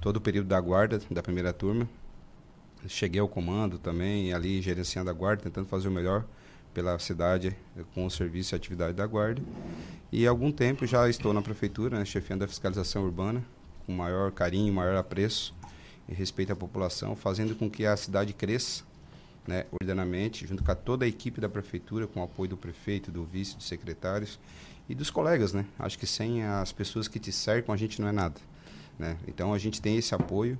Todo 0.00 0.16
o 0.16 0.20
período 0.20 0.46
da 0.46 0.60
guarda, 0.60 1.00
da 1.10 1.22
primeira 1.22 1.52
turma. 1.52 1.88
Cheguei 2.86 3.20
ao 3.20 3.28
comando 3.28 3.78
também, 3.78 4.32
ali 4.32 4.60
gerenciando 4.62 5.10
a 5.10 5.12
guarda, 5.12 5.42
tentando 5.42 5.66
fazer 5.66 5.88
o 5.88 5.90
melhor 5.90 6.24
pela 6.72 6.98
cidade 6.98 7.56
com 7.94 8.04
o 8.04 8.10
serviço 8.10 8.54
e 8.54 8.56
atividade 8.56 8.92
da 8.92 9.06
guarda. 9.06 9.42
E 10.12 10.26
há 10.26 10.30
algum 10.30 10.52
tempo 10.52 10.86
já 10.86 11.08
estou 11.08 11.32
na 11.32 11.42
prefeitura, 11.42 11.98
né, 11.98 12.04
chefiando 12.04 12.44
a 12.44 12.48
fiscalização 12.48 13.02
urbana, 13.02 13.42
com 13.86 13.92
maior 13.92 14.30
carinho, 14.30 14.72
maior 14.72 14.94
apreço 14.96 15.54
e 16.08 16.14
respeito 16.14 16.52
à 16.52 16.56
população, 16.56 17.16
fazendo 17.16 17.56
com 17.56 17.68
que 17.70 17.86
a 17.86 17.96
cidade 17.96 18.32
cresça 18.32 18.84
né, 19.46 19.64
ordenamente, 19.80 20.46
junto 20.46 20.64
com 20.64 20.74
toda 20.74 21.04
a 21.04 21.08
equipe 21.08 21.40
da 21.40 21.48
prefeitura, 21.48 22.06
com 22.06 22.20
o 22.20 22.22
apoio 22.22 22.50
do 22.50 22.56
prefeito, 22.56 23.10
do 23.10 23.24
vice, 23.24 23.56
dos 23.56 23.66
secretários 23.66 24.38
e 24.88 24.94
dos 24.94 25.10
colegas, 25.10 25.52
né? 25.52 25.66
Acho 25.78 25.98
que 25.98 26.06
sem 26.06 26.44
as 26.44 26.72
pessoas 26.72 27.08
que 27.08 27.18
te 27.18 27.32
cercam, 27.32 27.74
a 27.74 27.78
gente 27.78 28.00
não 28.00 28.08
é 28.08 28.12
nada, 28.12 28.40
né? 28.98 29.16
Então 29.26 29.52
a 29.52 29.58
gente 29.58 29.80
tem 29.80 29.96
esse 29.96 30.14
apoio 30.14 30.58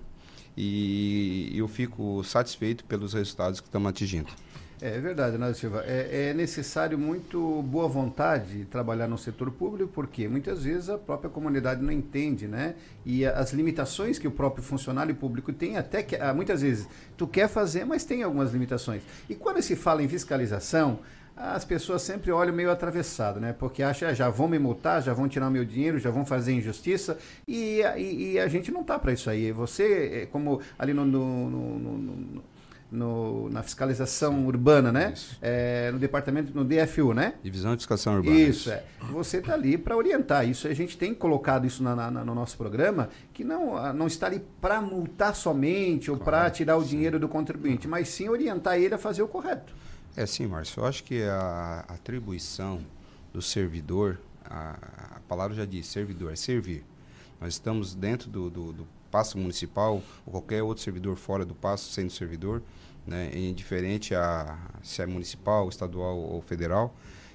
e 0.57 1.53
eu 1.55 1.69
fico 1.69 2.25
satisfeito 2.25 2.85
pelos 2.85 3.13
resultados 3.13 3.61
que 3.61 3.69
estamos 3.69 3.89
atingindo. 3.89 4.31
É 4.81 5.01
verdade, 5.01 5.39
Nádio 5.39 5.55
Silva. 5.55 5.85
É, 5.87 6.29
é, 6.29 6.35
necessário 6.35 6.99
muito 6.99 7.63
boa 7.63 7.89
vontade 7.89 8.67
trabalhar 8.67 9.09
no 9.09 9.17
setor 9.17 9.51
público, 9.51 9.91
porque 9.95 10.29
muitas 10.29 10.65
vezes 10.65 10.91
a 10.91 10.99
própria 10.99 11.31
comunidade 11.31 11.83
não 11.83 11.91
entende, 11.91 12.47
né? 12.47 12.75
E 13.05 13.25
as 13.25 13.55
limitações 13.55 14.19
que 14.19 14.29
o 14.29 14.31
próprio 14.31 14.63
funcionário 14.63 15.15
público 15.15 15.51
tem, 15.51 15.79
até 15.79 16.03
que 16.03 16.17
ah, 16.17 16.35
muitas 16.35 16.61
vezes 16.61 16.87
tu 17.17 17.27
quer 17.27 17.49
fazer, 17.49 17.87
mas 17.87 18.05
tem 18.05 18.23
algumas 18.23 18.53
limitações. 18.53 19.03
E 19.31 19.35
quando 19.35 19.63
se 19.63 19.75
fala 19.75 20.03
em 20.03 20.09
fiscalização, 20.09 20.99
as 21.35 21.65
pessoas 21.65 22.03
sempre 22.03 22.31
olham 22.31 22.55
meio 22.55 22.71
atravessado, 22.71 23.41
né? 23.41 23.55
Porque 23.55 23.83
acham, 23.83 24.11
ah, 24.11 24.13
já 24.13 24.29
vão 24.29 24.47
me 24.47 24.59
multar, 24.59 25.03
já 25.03 25.15
vão 25.15 25.27
tirar 25.27 25.49
meu 25.49 25.65
dinheiro, 25.65 25.99
já 25.99 26.11
vão 26.11 26.27
fazer 26.27 26.53
injustiça. 26.53 27.17
E, 27.49 27.81
e, 27.97 28.33
e 28.33 28.39
a 28.39 28.47
gente 28.47 28.71
não 28.71 28.85
tá 28.85 28.99
para 28.99 29.15
isso 29.15 29.31
aí. 29.31 29.53
Você, 29.53 30.23
é, 30.23 30.27
como 30.27 30.61
ali 30.79 30.93
no, 30.93 31.07
no, 31.07 31.51
no, 31.51 31.79
no 31.79 32.56
no, 32.97 33.49
na 33.51 33.63
fiscalização 33.63 34.33
Sim. 34.33 34.47
urbana, 34.47 34.91
né? 34.91 35.15
É, 35.41 35.91
no 35.93 35.99
departamento, 35.99 36.53
no 36.55 36.65
DFU, 36.65 37.13
né? 37.13 37.35
Divisão 37.43 37.73
de 37.73 37.79
Fiscalização 37.79 38.17
Urbana. 38.17 38.39
Isso, 38.39 38.71
é. 38.71 38.83
Você 39.13 39.39
está 39.39 39.55
ali 39.55 39.77
para 39.77 39.97
orientar. 39.97 40.49
Isso 40.49 40.67
a 40.67 40.75
gente 40.75 40.97
tem 40.97 41.15
colocado 41.15 41.67
isso 41.67 41.83
na, 41.83 41.95
na, 41.95 42.25
no 42.25 42.35
nosso 42.35 42.57
programa, 42.57 43.11
que 43.33 43.45
não, 43.45 43.77
ah, 43.77 43.93
não 43.93 44.07
está 44.07 44.27
ali 44.27 44.43
para 44.61 44.81
multar 44.81 45.35
somente 45.35 46.11
ou 46.11 46.17
para 46.17 46.51
tirar 46.51 46.77
o 46.77 46.83
sim. 46.83 46.91
dinheiro 46.91 47.21
do 47.21 47.29
contribuinte, 47.29 47.87
mas 47.87 48.09
sim 48.09 48.29
orientar 48.29 48.79
ele 48.79 48.95
a 48.95 48.99
fazer 48.99 49.23
o 49.23 49.29
correto. 49.29 49.75
É 50.17 50.25
sim, 50.25 50.47
Márcio. 50.47 50.81
Eu 50.81 50.87
acho 50.87 51.05
que 51.05 51.23
a 51.23 51.85
atribuição 51.89 52.81
do 53.33 53.43
servidor, 53.43 54.19
a, 54.45 54.77
a 55.17 55.21
palavra 55.29 55.55
já 55.55 55.67
diz, 55.67 55.87
servidor, 55.87 56.33
é 56.33 56.37
servir. 56.37 56.83
Nós 57.39 57.53
estamos 57.53 57.95
dentro 57.95 58.31
do, 58.31 58.49
do, 58.49 58.73
do 58.73 58.89
passo 59.11 59.39
municipal 59.39 60.03
ou 60.25 60.33
qualquer 60.33 60.63
outro 60.63 60.83
servidor 60.83 61.17
fora 61.17 61.45
do 61.45 61.55
passo 61.55 61.93
sendo 61.93 62.11
servidor, 62.11 62.63
né, 63.07 63.31
indiferente 63.35 64.15
a 64.15 64.59
se 64.83 65.03
é 65.03 65.07
municipal, 65.07 65.69
estadual 65.69 66.17
ou 66.17 66.41
federal, 66.41 66.95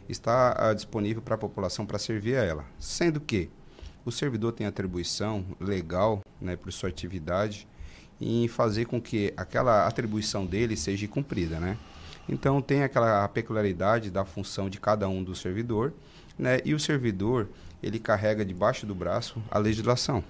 está 0.09 0.55
ah, 0.57 0.73
disponível 0.73 1.21
para 1.21 1.35
a 1.35 1.37
população 1.37 1.85
para 1.85 1.97
servir 1.97 2.35
a 2.35 2.43
ela. 2.43 2.65
Sendo 2.79 3.19
que 3.19 3.49
o 4.05 4.11
servidor 4.11 4.51
tem 4.51 4.65
atribuição 4.67 5.45
legal 5.59 6.21
né, 6.39 6.55
por 6.55 6.71
sua 6.71 6.89
atividade 6.89 7.67
em 8.19 8.47
fazer 8.47 8.85
com 8.85 9.01
que 9.01 9.33
aquela 9.37 9.87
atribuição 9.87 10.45
dele 10.45 10.75
seja 10.75 11.07
cumprida. 11.07 11.59
Né? 11.59 11.77
Então 12.27 12.61
tem 12.61 12.83
aquela 12.83 13.27
peculiaridade 13.27 14.11
da 14.11 14.25
função 14.25 14.69
de 14.69 14.79
cada 14.79 15.07
um 15.07 15.23
do 15.23 15.35
servidor 15.35 15.93
né, 16.37 16.59
e 16.65 16.73
o 16.73 16.79
servidor 16.79 17.49
ele 17.81 17.99
carrega 17.99 18.45
debaixo 18.45 18.85
do 18.85 18.93
braço 18.93 19.41
a 19.49 19.57
legislação 19.57 20.23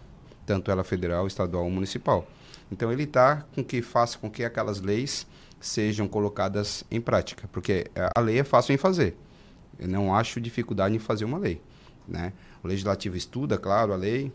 tanto 0.46 0.72
ela 0.72 0.84
federal, 0.84 1.28
estadual 1.28 1.64
ou 1.64 1.72
municipal. 1.72 2.28
Então 2.72 2.92
ele 2.92 3.04
está 3.04 3.46
com 3.54 3.64
que 3.64 3.82
faça 3.82 4.18
com 4.18 4.30
que 4.30 4.44
aquelas 4.44 4.80
leis 4.80 5.28
sejam 5.60 6.08
colocadas 6.08 6.84
em 6.90 7.02
prática, 7.02 7.48
porque 7.52 7.86
a 8.16 8.20
lei 8.20 8.40
é 8.40 8.44
fácil 8.44 8.74
em 8.74 8.78
fazer. 8.78 9.16
Eu 9.78 9.88
não 9.88 10.16
acho 10.16 10.40
dificuldade 10.40 10.96
em 10.96 11.00
fazer 11.00 11.26
uma 11.26 11.38
lei, 11.38 11.62
né? 12.08 12.34
O 12.64 12.68
legislativo 12.68 13.18
estuda, 13.18 13.58
claro, 13.58 13.94
a 13.94 13.96
lei, 13.96 14.32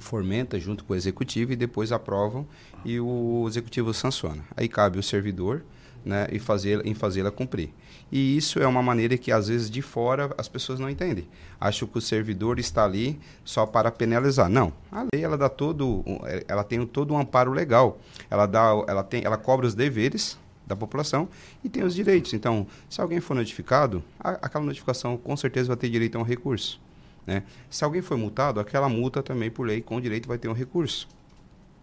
fomenta 0.00 0.58
junto 0.58 0.84
com 0.84 0.92
o 0.92 0.96
executivo 0.96 1.52
e 1.52 1.56
depois 1.56 1.92
aprovam 1.92 2.46
e 2.84 3.00
o 3.00 3.44
executivo 3.48 3.92
sanciona. 3.92 4.44
Aí 4.56 4.68
cabe 4.68 4.98
o 4.98 5.02
servidor 5.02 5.64
né, 6.04 6.28
e 6.30 6.38
fazer, 6.38 6.84
em 6.86 6.94
fazê-la 6.94 7.30
cumprir. 7.30 7.70
E 8.10 8.36
isso 8.36 8.58
é 8.58 8.66
uma 8.66 8.82
maneira 8.82 9.18
que, 9.18 9.30
às 9.30 9.48
vezes, 9.48 9.70
de 9.70 9.82
fora 9.82 10.34
as 10.38 10.48
pessoas 10.48 10.80
não 10.80 10.88
entendem. 10.88 11.28
Acham 11.60 11.86
que 11.86 11.98
o 11.98 12.00
servidor 12.00 12.58
está 12.58 12.84
ali 12.84 13.18
só 13.44 13.66
para 13.66 13.90
penalizar. 13.90 14.48
Não. 14.48 14.72
A 14.90 15.04
lei 15.12 15.22
ela 15.22 15.36
dá 15.36 15.48
todo, 15.48 16.04
ela 16.46 16.64
tem 16.64 16.84
todo 16.86 17.12
um 17.12 17.18
amparo 17.18 17.52
legal. 17.52 17.98
Ela, 18.30 18.46
dá, 18.46 18.70
ela, 18.86 19.02
tem, 19.02 19.24
ela 19.24 19.36
cobra 19.36 19.66
os 19.66 19.74
deveres 19.74 20.38
da 20.66 20.76
população 20.76 21.28
e 21.64 21.68
tem 21.68 21.82
os 21.82 21.94
direitos. 21.94 22.32
Então, 22.34 22.66
se 22.88 23.00
alguém 23.00 23.20
for 23.20 23.34
notificado, 23.34 24.02
a, 24.18 24.30
aquela 24.30 24.64
notificação 24.64 25.16
com 25.16 25.36
certeza 25.36 25.68
vai 25.68 25.76
ter 25.76 25.88
direito 25.88 26.16
a 26.16 26.20
um 26.20 26.24
recurso. 26.24 26.80
Né? 27.26 27.42
Se 27.68 27.84
alguém 27.84 28.00
for 28.00 28.16
multado, 28.16 28.58
aquela 28.58 28.88
multa 28.88 29.22
também, 29.22 29.50
por 29.50 29.66
lei, 29.66 29.82
com 29.82 30.00
direito 30.00 30.26
vai 30.26 30.38
ter 30.38 30.48
um 30.48 30.54
recurso. 30.54 31.08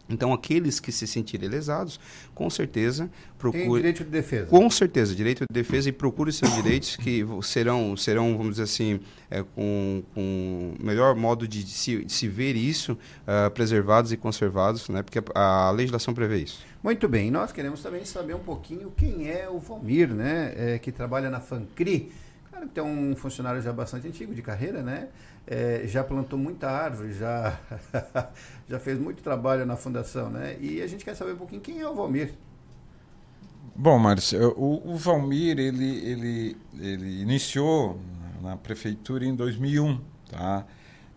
Então, 0.07 0.31
aqueles 0.31 0.79
que 0.79 0.91
se 0.91 1.07
sentirem 1.07 1.49
lesados, 1.49 1.99
com 2.33 2.47
certeza, 2.49 3.09
procurem. 3.37 3.75
Direito 3.75 4.03
de 4.03 4.09
defesa. 4.09 4.45
Com 4.47 4.69
certeza, 4.69 5.15
direito 5.15 5.45
de 5.49 5.53
defesa 5.53 5.89
e 5.89 5.91
procure 5.91 6.31
seus 6.31 6.53
direitos 6.53 6.95
que 6.95 7.25
serão, 7.41 7.97
serão 7.97 8.37
vamos 8.37 8.51
dizer 8.51 8.63
assim, 8.63 8.99
é, 9.31 9.43
com, 9.55 10.03
com 10.13 10.73
melhor 10.79 11.15
modo 11.15 11.47
de, 11.47 11.65
se, 11.67 12.05
de 12.05 12.13
se 12.13 12.27
ver 12.27 12.55
isso, 12.55 12.93
uh, 12.93 13.49
preservados 13.51 14.11
e 14.11 14.17
conservados, 14.17 14.87
né? 14.89 15.01
porque 15.01 15.19
a, 15.33 15.67
a, 15.67 15.71
legislação 15.71 16.13
prevê 16.13 16.37
isso. 16.37 16.63
Muito 16.83 17.07
bem, 17.07 17.31
nós 17.31 17.51
queremos 17.51 17.81
também 17.81 18.05
saber 18.05 18.35
um 18.35 18.39
pouquinho 18.39 18.93
quem 18.95 19.27
é 19.27 19.49
o 19.49 19.57
Valmir, 19.57 20.13
né? 20.13 20.53
É, 20.55 20.79
que 20.79 20.91
trabalha 20.91 21.31
na 21.31 21.39
FANCRI. 21.39 22.11
Claro 22.55 22.69
que 22.69 22.73
tem 22.75 22.83
um 22.83 23.15
funcionário 23.17 23.61
já 23.61 23.73
bastante 23.73 24.07
antigo 24.07 24.33
de 24.33 24.41
carreira, 24.41 24.81
né? 24.81 25.09
é, 25.47 25.83
já 25.85 26.03
plantou 26.03 26.37
muita 26.39 26.69
árvore, 26.69 27.13
já, 27.13 27.59
já 28.67 28.79
fez 28.79 28.99
muito 28.99 29.21
trabalho 29.21 29.65
na 29.65 29.75
fundação, 29.75 30.29
né? 30.29 30.57
E 30.59 30.81
a 30.81 30.87
gente 30.87 31.05
quer 31.05 31.15
saber 31.15 31.33
um 31.33 31.37
pouquinho 31.37 31.61
quem 31.61 31.79
é 31.79 31.87
o 31.87 31.93
Valmir. 31.93 32.33
Bom, 33.75 33.99
Márcio, 33.99 34.53
o, 34.57 34.93
o 34.93 34.95
Valmir, 34.95 35.59
ele, 35.59 35.97
ele, 35.99 36.57
ele 36.79 37.21
iniciou 37.21 37.99
na 38.41 38.57
prefeitura 38.57 39.25
em 39.25 39.35
2001, 39.35 39.99
tá? 40.31 40.65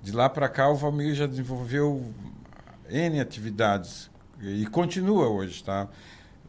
De 0.03 0.13
lá 0.13 0.29
para 0.29 0.49
cá, 0.49 0.69
o 0.69 0.75
Valmir 0.75 1.15
já 1.15 1.27
desenvolveu 1.27 2.13
N 2.89 3.21
atividades 3.21 4.11
e 4.41 4.67
continua 4.67 5.29
hoje, 5.29 5.65
tá? 5.65 5.89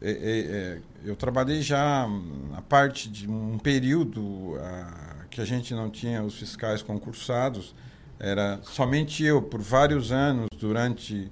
É, 0.02 0.10
é, 0.10 0.40
é, 0.40 0.78
eu 1.04 1.14
trabalhei 1.14 1.60
já 1.60 2.08
a 2.56 2.62
parte 2.62 3.08
de 3.08 3.28
um 3.28 3.58
período 3.58 4.56
a, 4.58 5.26
que 5.30 5.40
a 5.40 5.44
gente 5.44 5.74
não 5.74 5.90
tinha 5.90 6.22
os 6.22 6.38
fiscais 6.38 6.82
concursados, 6.82 7.74
era 8.18 8.60
somente 8.62 9.24
eu, 9.24 9.40
por 9.42 9.60
vários 9.60 10.12
anos, 10.12 10.48
durante. 10.58 11.30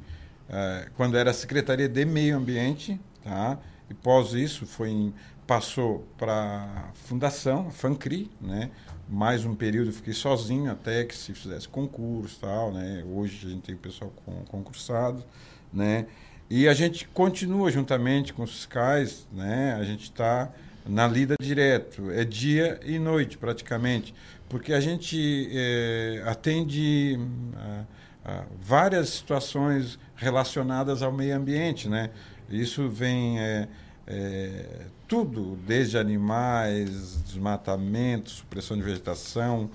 É, 0.49 0.89
quando 0.97 1.17
era 1.17 1.33
Secretaria 1.33 1.89
de 1.89 2.05
Meio 2.05 2.37
Ambiente, 2.37 2.99
tá? 3.23 3.59
e 3.91 3.95
pós 3.95 4.33
isso 4.33 4.65
foi 4.67 4.91
em, 4.91 5.15
passou 5.47 6.07
para 6.17 6.33
a 6.35 6.93
Fundação, 6.95 7.69
a 7.69 7.71
FANCRI, 7.71 8.31
né? 8.41 8.71
mais 9.09 9.45
um 9.45 9.55
período 9.55 9.91
fiquei 9.93 10.13
sozinho 10.13 10.71
até 10.71 11.05
que 11.05 11.17
se 11.17 11.33
fizesse 11.33 11.67
concurso 11.67 12.39
tal, 12.41 12.71
né? 12.73 13.03
Hoje 13.11 13.47
a 13.47 13.51
gente 13.51 13.63
tem 13.63 13.75
o 13.75 13.79
pessoal 13.79 14.13
com, 14.25 14.45
concursado, 14.45 15.25
né? 15.73 16.07
E 16.51 16.67
a 16.67 16.73
gente 16.73 17.07
continua 17.09 17.71
juntamente 17.71 18.33
com 18.33 18.43
os 18.43 18.51
fiscais, 18.53 19.27
né? 19.33 19.77
A 19.79 19.85
gente 19.85 20.05
está 20.05 20.51
na 20.87 21.07
lida 21.07 21.35
direto, 21.39 22.11
é 22.11 22.25
dia 22.25 22.81
e 22.83 22.99
noite 22.99 23.37
praticamente, 23.37 24.15
porque 24.49 24.73
a 24.73 24.81
gente 24.81 25.51
é, 25.53 26.23
atende 26.25 27.19
a, 27.55 27.85
a 28.25 28.45
várias 28.59 29.11
situações 29.11 29.99
relacionadas 30.17 31.03
ao 31.03 31.13
meio 31.13 31.37
ambiente, 31.37 31.87
né? 31.87 32.09
Isso 32.49 32.89
vem 32.89 33.39
é, 33.39 33.69
é, 34.07 34.87
tudo, 35.07 35.59
desde 35.67 35.99
animais, 35.99 37.23
desmatamento, 37.25 38.31
supressão 38.31 38.75
de 38.75 38.83
vegetação, 38.83 39.71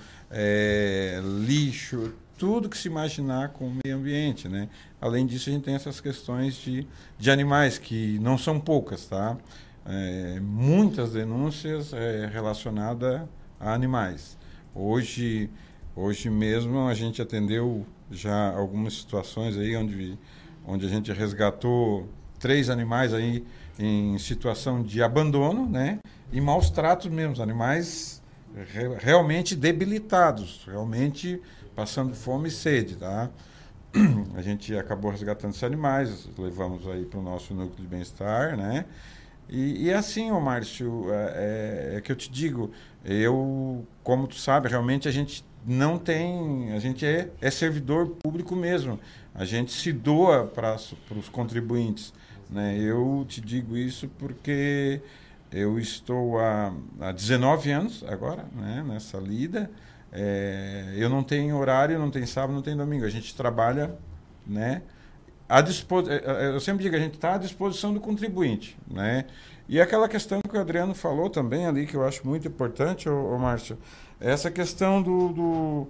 lixo, 1.45 2.11
tudo 2.43 2.67
que 2.67 2.77
se 2.77 2.89
imaginar 2.89 3.53
com 3.53 3.69
o 3.69 3.77
meio 3.85 3.95
ambiente, 3.95 4.49
né? 4.49 4.67
Além 4.99 5.25
disso, 5.25 5.49
a 5.49 5.53
gente 5.53 5.63
tem 5.63 5.75
essas 5.75 6.01
questões 6.01 6.55
de, 6.55 6.85
de 7.17 7.31
animais, 7.31 7.77
que 7.77 8.19
não 8.19 8.37
são 8.37 8.59
poucas, 8.59 9.05
tá? 9.05 9.37
É, 9.85 10.41
muitas 10.41 11.13
denúncias 11.13 11.93
é, 11.93 12.25
relacionadas 12.25 13.21
a 13.57 13.73
animais. 13.73 14.37
Hoje, 14.75 15.49
hoje 15.95 16.29
mesmo 16.29 16.85
a 16.85 16.93
gente 16.93 17.21
atendeu 17.21 17.85
já 18.11 18.53
algumas 18.53 18.95
situações 18.95 19.57
aí 19.57 19.77
onde, 19.77 20.19
onde 20.67 20.85
a 20.85 20.89
gente 20.89 21.13
resgatou 21.13 22.09
três 22.39 22.69
animais 22.69 23.13
aí 23.13 23.45
em 23.79 24.17
situação 24.17 24.83
de 24.83 25.01
abandono, 25.01 25.65
né? 25.65 25.99
E 26.29 26.41
maus 26.41 26.69
tratos 26.69 27.09
mesmo, 27.09 27.41
animais 27.41 28.21
realmente 28.99 29.55
debilitados, 29.55 30.63
realmente 30.67 31.41
passando 31.75 32.13
fome 32.13 32.49
e 32.49 32.51
sede, 32.51 32.95
tá? 32.95 33.29
A 34.35 34.41
gente 34.41 34.75
acabou 34.75 35.11
resgatando 35.11 35.51
esses 35.51 35.63
animais, 35.63 36.29
levamos 36.37 36.87
aí 36.87 37.05
para 37.05 37.19
o 37.19 37.23
nosso 37.23 37.53
núcleo 37.53 37.81
de 37.81 37.87
bem-estar, 37.87 38.57
né? 38.57 38.85
E, 39.49 39.85
e 39.85 39.93
assim, 39.93 40.31
ô 40.31 40.39
Márcio, 40.39 41.11
é, 41.11 41.93
é, 41.93 41.97
é, 41.97 42.01
que 42.01 42.11
eu 42.11 42.15
te 42.15 42.31
digo, 42.31 42.71
eu, 43.03 43.85
como 44.03 44.27
tu 44.27 44.35
sabe, 44.35 44.69
realmente 44.69 45.07
a 45.07 45.11
gente 45.11 45.45
não 45.65 45.97
tem, 45.97 46.71
a 46.73 46.79
gente 46.79 47.05
é, 47.05 47.29
é 47.41 47.51
servidor 47.51 48.07
público 48.21 48.55
mesmo, 48.55 48.99
a 49.33 49.45
gente 49.45 49.71
se 49.71 49.91
doa 49.91 50.45
para 50.45 50.75
os 50.75 51.29
contribuintes, 51.29 52.13
né? 52.49 52.77
Eu 52.79 53.25
te 53.27 53.41
digo 53.41 53.77
isso 53.77 54.09
porque 54.17 55.01
eu 55.53 55.77
estou 55.77 56.39
há, 56.39 56.73
há 56.99 57.11
19 57.11 57.71
anos 57.71 58.03
agora, 58.07 58.45
né, 58.55 58.83
nessa 58.85 59.17
lida, 59.17 59.69
é, 60.11 60.93
eu 60.97 61.09
não 61.09 61.23
tenho 61.23 61.55
horário, 61.57 61.99
não 61.99 62.09
tem 62.09 62.25
sábado, 62.25 62.53
não 62.53 62.61
tem 62.61 62.75
domingo, 62.75 63.05
a 63.05 63.09
gente 63.09 63.35
trabalha, 63.35 63.95
né, 64.45 64.81
à 65.47 65.61
dispos... 65.61 66.09
É, 66.09 66.23
é, 66.25 66.47
eu 66.47 66.59
sempre 66.59 66.83
digo, 66.83 66.95
a 66.95 66.99
gente 66.99 67.15
está 67.15 67.35
à 67.35 67.37
disposição 67.37 67.93
do 67.93 67.99
contribuinte, 67.99 68.77
né? 68.87 69.25
E 69.69 69.79
aquela 69.79 70.09
questão 70.09 70.41
que 70.41 70.57
o 70.57 70.59
Adriano 70.59 70.93
falou 70.93 71.29
também 71.29 71.65
ali, 71.65 71.85
que 71.85 71.95
eu 71.95 72.05
acho 72.05 72.27
muito 72.27 72.47
importante, 72.47 73.07
ô 73.07 73.37
Márcio, 73.37 73.77
é 74.19 74.31
essa 74.31 74.51
questão 74.51 75.01
do, 75.01 75.29
do 75.29 75.87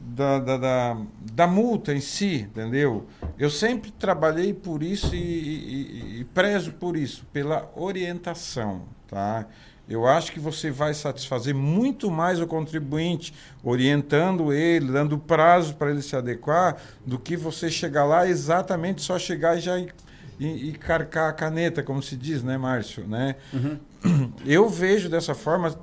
da, 0.00 0.38
da, 0.38 0.56
da, 0.56 0.96
da, 1.32 1.46
multa 1.46 1.92
em 1.92 2.00
si, 2.00 2.42
entendeu? 2.42 3.06
Eu 3.38 3.50
sempre 3.50 3.90
trabalhei 3.90 4.54
por 4.54 4.82
isso 4.82 5.14
e, 5.14 5.18
e, 5.18 6.20
e 6.20 6.24
prezo 6.24 6.72
por 6.72 6.96
isso, 6.96 7.26
pela 7.32 7.70
orientação, 7.74 8.84
tá? 9.08 9.46
Eu 9.88 10.06
acho 10.06 10.32
que 10.32 10.38
você 10.38 10.70
vai 10.70 10.92
satisfazer 10.92 11.54
muito 11.54 12.10
mais 12.10 12.40
o 12.40 12.46
contribuinte 12.46 13.32
orientando 13.64 14.52
ele, 14.52 14.92
dando 14.92 15.18
prazo 15.18 15.74
para 15.76 15.90
ele 15.90 16.02
se 16.02 16.14
adequar, 16.14 16.76
do 17.06 17.18
que 17.18 17.36
você 17.36 17.70
chegar 17.70 18.04
lá 18.04 18.28
exatamente 18.28 19.00
só 19.00 19.18
chegar 19.18 19.56
e 19.56 19.60
já 19.60 19.78
e, 19.78 20.68
e 20.68 20.72
carcar 20.72 21.30
a 21.30 21.32
caneta, 21.32 21.82
como 21.82 22.02
se 22.02 22.16
diz, 22.16 22.42
né, 22.42 22.56
Márcio? 22.56 23.06
Né? 23.06 23.34
Uhum. 23.52 24.30
Eu 24.44 24.68
vejo 24.68 25.08
dessa 25.08 25.34
forma, 25.34 25.74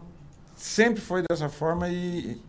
sempre 0.55 1.01
foi 1.01 1.23
dessa 1.27 1.49
forma 1.49 1.89
e, 1.89 2.39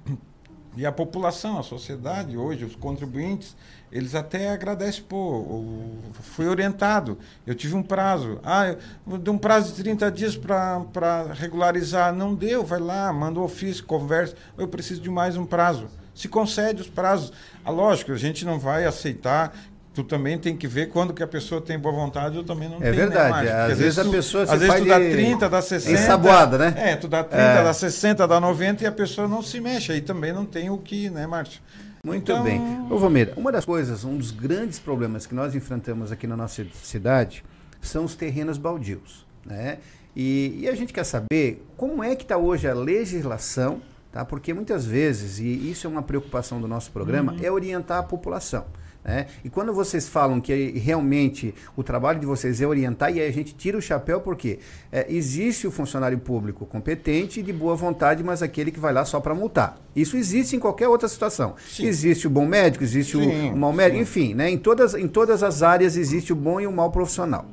e 0.76 0.85
a 0.85 0.92
população, 0.92 1.59
a 1.59 1.62
sociedade 1.62 2.37
hoje, 2.37 2.64
os 2.64 2.76
contribuintes, 2.76 3.56
eles 3.90 4.14
até 4.14 4.50
agradecem, 4.50 5.02
pô, 5.02 5.64
fui 6.12 6.47
orientado, 6.47 7.18
eu 7.47 7.54
tive 7.54 7.75
um 7.75 7.83
prazo. 7.83 8.38
Ah, 8.45 8.76
dei 9.06 9.33
um 9.33 9.38
prazo 9.38 9.73
de 9.73 9.83
30 9.83 10.11
dias 10.11 10.37
para 10.37 11.33
regularizar. 11.33 12.14
Não 12.14 12.35
deu, 12.35 12.64
vai 12.64 12.80
lá, 12.80 13.11
manda 13.12 13.40
o 13.40 13.45
ofício, 13.45 13.85
conversa. 13.85 14.35
Eu 14.59 14.68
preciso 14.68 15.00
de 15.00 15.09
mais 15.09 15.37
um 15.37 15.47
prazo. 15.47 15.88
Se 16.14 16.28
concede 16.28 16.83
os 16.83 16.88
prazos. 16.88 17.33
Ah, 17.64 17.71
lógico, 17.71 18.12
a 18.12 18.16
gente 18.16 18.45
não 18.45 18.59
vai 18.59 18.85
aceitar 18.85 19.56
tu 19.97 20.05
também 20.05 20.37
tem 20.37 20.55
que 20.55 20.69
ver 20.69 20.91
quando 20.91 21.15
que 21.15 21.23
a 21.23 21.26
pessoa 21.26 21.59
tem 21.59 21.79
boa 21.79 21.95
vontade, 21.95 22.37
eu 22.37 22.45
também 22.45 22.69
não 22.69 22.76
é 22.76 22.81
tenho. 22.81 22.93
É 22.93 22.97
verdade. 22.97 23.47
Né, 23.47 23.53
às, 23.53 23.73
às, 23.73 23.79
vezes, 23.79 23.99
a 23.99 24.05
pessoa 24.05 24.43
Às 24.43 24.61
vezes 24.61 24.75
tu 24.75 24.85
dá 24.85 24.97
30, 24.97 25.49
dá 25.49 25.62
60. 25.62 25.99
Ensaboada, 25.99 26.59
né? 26.59 26.75
É, 26.76 26.97
tu 26.97 27.09
dá 27.09 27.25
30, 27.25 27.43
é. 27.43 27.65
dá 27.65 27.73
60, 27.73 28.29
dá 28.29 28.38
90 28.38 28.85
e 28.85 28.87
a 28.87 28.93
pessoa 28.93 29.26
não 29.26 29.41
se 29.41 29.59
mexe. 29.59 29.93
Aí 29.93 30.03
também 30.03 30.35
não 30.35 30.45
tem 30.45 30.69
o 30.69 30.76
que, 30.76 31.09
né, 31.09 31.26
Márcio? 31.26 31.62
Muito 32.05 32.31
então... 32.31 32.45
bem. 32.45 32.61
Ô, 32.91 32.99
Valmeira, 32.99 33.33
uma 33.38 33.50
das 33.50 33.65
coisas, 33.65 34.05
um 34.05 34.19
dos 34.19 34.31
grandes 34.31 34.79
problemas 34.79 35.25
que 35.25 35.35
nós 35.35 35.55
enfrentamos 35.55 36.12
aqui 36.12 36.26
na 36.26 36.37
nossa 36.37 36.67
cidade 36.83 37.43
são 37.81 38.05
os 38.05 38.15
terrenos 38.15 38.59
baldios. 38.59 39.26
Né? 39.47 39.79
E, 40.15 40.59
e 40.61 40.69
a 40.69 40.75
gente 40.75 40.93
quer 40.93 41.05
saber 41.05 41.67
como 41.75 42.05
é 42.05 42.15
que 42.15 42.23
está 42.23 42.37
hoje 42.37 42.69
a 42.69 42.75
legislação, 42.75 43.81
tá? 44.12 44.26
porque 44.26 44.53
muitas 44.53 44.85
vezes, 44.85 45.38
e 45.38 45.71
isso 45.71 45.87
é 45.87 45.91
uma 45.91 46.03
preocupação 46.03 46.61
do 46.61 46.69
nosso 46.69 46.91
programa, 46.91 47.33
uhum. 47.33 47.38
é 47.43 47.50
orientar 47.50 47.99
a 47.99 48.03
população. 48.03 48.67
Né? 49.07 49.27
E 49.45 49.49
quando 49.49 49.73
vocês 49.73 50.09
falam 50.09 50.41
que 50.41 50.73
realmente 50.77 51.55
o 51.77 51.85
trabalho 51.85 52.19
de 52.19 52.27
vocês 52.27 52.61
é 52.61 52.67
orientar, 52.67 53.15
e 53.15 53.21
aí 53.21 53.29
a 53.29 53.33
gente 53.33 53.55
tira 53.55 53.79
o 53.79 53.81
chapéu 53.81 54.21
porque 54.21 54.59
é, 54.91 55.07
existe 55.09 55.65
o 55.65 55.71
funcionário 55.71 56.19
público 56.19 56.67
competente 56.67 57.39
e 57.39 57.43
de 57.43 57.52
boa 57.52 57.76
vontade, 57.76 58.25
mas 58.25 58.43
aquele 58.43 58.73
que 58.73 58.80
vai 58.80 58.93
lá 58.93 59.04
só 59.04 59.21
para 59.21 59.33
multar. 59.33 59.78
Isso 59.95 60.17
existe 60.17 60.57
em 60.57 60.59
qualquer 60.59 60.89
outra 60.89 61.07
situação. 61.07 61.54
Sim. 61.69 61.87
Existe 61.87 62.26
o 62.26 62.30
bom 62.30 62.47
médico, 62.47 62.83
existe 62.83 63.17
sim, 63.17 63.50
o, 63.50 63.54
o 63.54 63.57
mau 63.57 63.73
médico, 63.73 63.99
sim. 63.99 64.02
enfim, 64.02 64.35
né? 64.35 64.50
em, 64.50 64.59
todas, 64.59 64.95
em 64.95 65.07
todas 65.07 65.41
as 65.45 65.63
áreas 65.63 65.97
existe 65.97 66.33
o 66.33 66.37
bom 66.37 66.61
e 66.61 66.67
o 66.67 66.73
mau 66.73 66.91
profissional. 66.91 67.47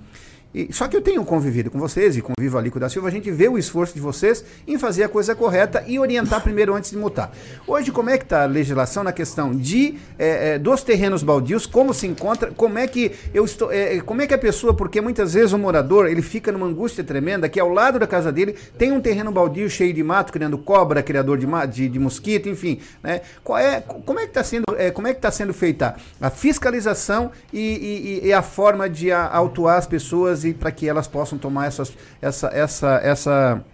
E, 0.54 0.72
só 0.72 0.88
que 0.88 0.96
eu 0.96 1.02
tenho 1.02 1.24
convivido 1.26 1.72
com 1.72 1.80
vocês 1.80 2.16
e 2.16 2.22
convivo 2.22 2.58
ali 2.58 2.70
com 2.70 2.78
o 2.78 2.80
da 2.80 2.90
Silva, 2.90 3.08
a 3.08 3.12
gente 3.12 3.32
vê 3.32 3.48
o 3.48 3.58
esforço 3.58 3.94
de 3.94 4.00
vocês 4.00 4.46
em 4.68 4.78
fazer 4.78 5.04
a 5.04 5.10
coisa 5.10 5.34
correta 5.34 5.84
e 5.88 5.98
orientar 5.98 6.42
primeiro 6.42 6.74
antes 6.74 6.92
de 6.92 6.98
multar. 6.98 7.32
Hoje, 7.66 7.92
como 7.92 8.10
é 8.10 8.18
que 8.18 8.24
está 8.24 8.44
a 8.44 8.46
legislação 8.46 9.04
na 9.04 9.12
questão 9.12 9.56
de 9.56 9.96
é, 10.20 10.54
é, 10.54 10.60
dos 10.60 10.84
terrenos 10.84 11.24
baldios, 11.24 11.66
como 11.66 11.94
se 11.94 12.06
encontra, 12.06 12.52
como 12.52 12.78
é 12.78 12.88
que 12.88 13.12
eu 13.34 13.46
estou, 13.46 13.72
é, 13.72 14.00
como 14.02 14.22
é 14.22 14.28
que 14.28 14.34
a 14.34 14.38
pessoa, 14.38 14.74
porque 14.74 15.02
muitas 15.02 15.34
vezes 15.34 15.54
o 15.54 15.58
morador 15.58 16.08
ele 16.08 16.22
fica 16.22 16.52
numa 16.52 16.68
angústia 16.68 17.04
tremenda 17.04 17.50
que 17.50 17.60
ao 17.60 17.70
lado 17.70 17.98
da 17.98 18.06
casa 18.06 18.32
dele 18.32 18.56
tem 18.78 18.92
um 18.92 19.02
terreno 19.02 19.32
baldio 19.32 19.70
cheio 19.70 19.94
de 19.94 20.04
mato, 20.04 20.32
criando 20.32 20.58
cobra, 20.58 21.02
criador 21.02 21.38
de, 21.38 21.48
de, 21.72 21.90
de 21.90 22.00
mosquito, 22.00 22.48
enfim, 22.48 22.80
né? 23.02 23.22
Qual 23.44 23.58
é, 23.58 23.82
como 23.82 24.20
é 24.20 24.24
que 24.24 24.30
está 24.30 24.44
sendo, 24.44 24.66
é, 24.78 24.92
como 24.92 25.08
é 25.08 25.14
que 25.14 25.20
está 25.20 25.32
sendo 25.32 25.54
feita 25.54 25.96
a 26.22 26.30
fiscalização 26.30 27.32
e, 27.52 28.20
e, 28.24 28.28
e 28.28 28.34
a 28.34 28.42
forma 28.42 28.90
de 28.90 29.12
a, 29.12 29.28
autuar 29.28 29.78
as 29.78 29.88
pessoas 29.88 30.43
e 30.44 30.54
para 30.54 30.72
que 30.72 30.88
elas 30.88 31.08
possam 31.08 31.38
tomar 31.38 31.68
essas, 31.68 31.94
essa, 32.22 32.48
essa, 32.48 33.00
essa, 33.04 33.66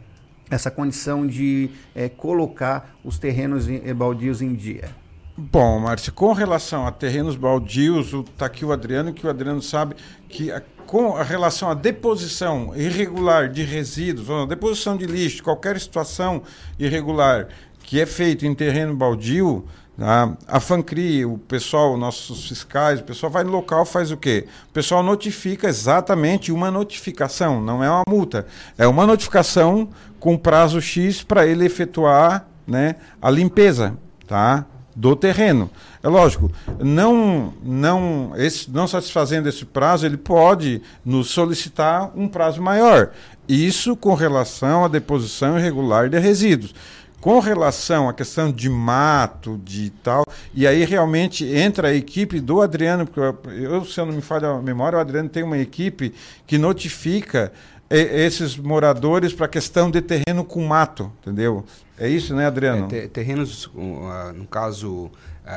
essa 0.49 0.71
condição 0.71 1.25
de 1.25 1.69
é, 1.95 2.09
colocar 2.09 2.95
os 3.03 3.17
terrenos 3.17 3.67
eh, 3.67 3.93
baldios 3.93 4.41
em 4.41 4.53
dia? 4.53 4.89
Bom, 5.37 5.79
Márcio, 5.79 6.11
com 6.11 6.33
relação 6.33 6.85
a 6.85 6.91
terrenos 6.91 7.37
baldios, 7.37 8.13
está 8.13 8.45
aqui 8.45 8.65
o 8.65 8.73
Adriano, 8.73 9.13
que 9.13 9.25
o 9.25 9.29
Adriano 9.29 9.61
sabe 9.61 9.95
que 10.27 10.51
a, 10.51 10.61
com 10.85 11.15
a 11.15 11.23
relação 11.23 11.69
à 11.69 11.73
deposição 11.73 12.73
irregular 12.75 13.47
de 13.47 13.63
resíduos, 13.63 14.27
ou 14.27 14.45
deposição 14.45 14.97
de 14.97 15.05
lixo, 15.05 15.41
qualquer 15.41 15.79
situação 15.79 16.43
irregular 16.77 17.47
que 17.83 18.01
é 18.01 18.05
feito 18.05 18.45
em 18.45 18.53
terreno 18.53 18.95
baldio, 18.95 19.65
a, 20.01 20.31
a 20.47 20.59
FANCRI, 20.59 21.25
o 21.25 21.37
pessoal, 21.37 21.97
nossos 21.97 22.47
fiscais, 22.47 22.99
o 22.99 23.03
pessoal 23.03 23.31
vai 23.31 23.43
no 23.43 23.51
local 23.51 23.85
faz 23.85 24.11
o 24.11 24.17
quê? 24.17 24.47
O 24.69 24.73
pessoal 24.73 25.03
notifica 25.03 25.67
exatamente 25.67 26.51
uma 26.51 26.71
notificação, 26.71 27.61
não 27.61 27.83
é 27.83 27.89
uma 27.89 28.03
multa. 28.07 28.45
É 28.77 28.87
uma 28.87 29.05
notificação 29.05 29.89
com 30.19 30.37
prazo 30.37 30.81
X 30.81 31.21
para 31.21 31.45
ele 31.45 31.65
efetuar 31.65 32.47
né, 32.65 32.95
a 33.21 33.29
limpeza 33.29 33.97
tá, 34.27 34.65
do 34.95 35.15
terreno. 35.15 35.69
É 36.01 36.07
lógico, 36.07 36.51
não, 36.79 37.53
não, 37.63 38.31
esse, 38.35 38.71
não 38.71 38.87
satisfazendo 38.87 39.49
esse 39.49 39.65
prazo, 39.65 40.05
ele 40.05 40.17
pode 40.17 40.81
nos 41.03 41.29
solicitar 41.29 42.11
um 42.15 42.27
prazo 42.27 42.61
maior. 42.61 43.11
Isso 43.47 43.95
com 43.95 44.13
relação 44.13 44.85
à 44.85 44.87
deposição 44.87 45.57
irregular 45.57 46.09
de 46.09 46.19
resíduos. 46.19 46.73
Com 47.21 47.39
relação 47.39 48.07
à 48.07 48.13
questão 48.13 48.51
de 48.51 48.69
mato, 48.69 49.59
de 49.63 49.89
tal, 49.89 50.23
e 50.53 50.65
aí 50.65 50.85
realmente 50.85 51.45
entra 51.45 51.89
a 51.89 51.93
equipe 51.93 52.39
do 52.39 52.61
Adriano, 52.61 53.05
porque 53.05 53.49
eu, 53.51 53.83
se 53.83 53.99
eu 53.99 54.05
não 54.05 54.13
me 54.13 54.21
falha 54.21 54.49
a 54.49 54.61
memória, 54.61 54.97
o 54.97 55.01
Adriano 55.01 55.27
tem 55.27 55.43
uma 55.43 55.57
equipe 55.57 56.13
que 56.47 56.57
notifica 56.57 57.51
esses 57.89 58.55
moradores 58.55 59.33
para 59.33 59.47
a 59.47 59.49
questão 59.49 59.89
de 59.89 60.01
terreno 60.01 60.45
com 60.45 60.65
mato, 60.65 61.11
entendeu? 61.21 61.65
É 61.97 62.07
isso, 62.07 62.35
né, 62.35 62.45
Adriano? 62.45 62.87
É, 62.91 63.07
terrenos, 63.07 63.65
uh, 63.65 64.31
no 64.33 64.45
caso, 64.45 65.05
uh, 65.05 65.11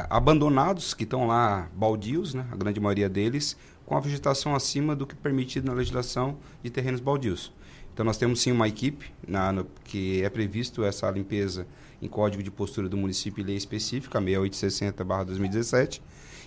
abandonados, 0.08 0.94
que 0.94 1.04
estão 1.04 1.26
lá 1.26 1.68
baldios, 1.76 2.32
né, 2.32 2.44
a 2.50 2.56
grande 2.56 2.80
maioria 2.80 3.08
deles, 3.08 3.56
com 3.84 3.96
a 3.96 4.00
vegetação 4.00 4.54
acima 4.54 4.96
do 4.96 5.06
que 5.06 5.14
permitido 5.14 5.66
na 5.66 5.74
legislação 5.74 6.38
de 6.62 6.70
terrenos 6.70 7.00
baldios. 7.00 7.52
Então 7.92 8.04
nós 8.04 8.16
temos 8.16 8.40
sim 8.40 8.52
uma 8.52 8.66
equipe 8.66 9.12
na, 9.26 9.52
no, 9.52 9.66
que 9.84 10.22
é 10.22 10.30
previsto 10.30 10.84
essa 10.84 11.10
limpeza 11.10 11.66
em 12.00 12.08
código 12.08 12.42
de 12.42 12.50
postura 12.50 12.88
do 12.88 12.96
município 12.96 13.42
e 13.42 13.44
lei 13.44 13.56
específica, 13.56 14.20
6860-2017. 14.20 16.00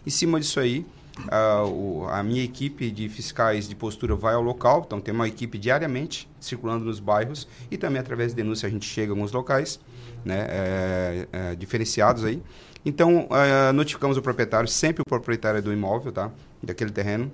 Em 0.06 0.10
cima 0.10 0.40
disso 0.40 0.60
aí, 0.60 0.86
a, 1.30 1.64
o, 1.64 2.08
a 2.10 2.22
minha 2.22 2.44
equipe 2.44 2.92
de 2.92 3.08
fiscais 3.08 3.68
de 3.68 3.76
postura 3.76 4.16
vai 4.16 4.34
ao 4.34 4.42
local, 4.42 4.84
então 4.86 5.00
tem 5.00 5.14
uma 5.14 5.28
equipe 5.28 5.58
diariamente 5.58 6.30
circulando 6.40 6.86
nos 6.86 7.00
bairros 7.00 7.48
e 7.72 7.78
também 7.78 8.00
através 8.00 8.32
de 8.32 8.36
denúncia 8.36 8.68
a 8.68 8.70
gente 8.70 8.86
chega 8.86 9.12
a 9.12 9.16
alguns 9.16 9.32
locais 9.32 9.80
né, 10.26 10.46
é, 10.50 11.28
é, 11.32 11.56
diferenciados 11.56 12.26
aí. 12.26 12.42
Então, 12.86 13.28
é, 13.32 13.72
notificamos 13.72 14.18
o 14.18 14.22
proprietário, 14.22 14.68
sempre 14.68 15.02
o 15.02 15.06
proprietário 15.06 15.62
do 15.62 15.72
imóvel, 15.74 16.12
tá, 16.12 16.32
daquele 16.62 16.92
terreno, 16.92 17.32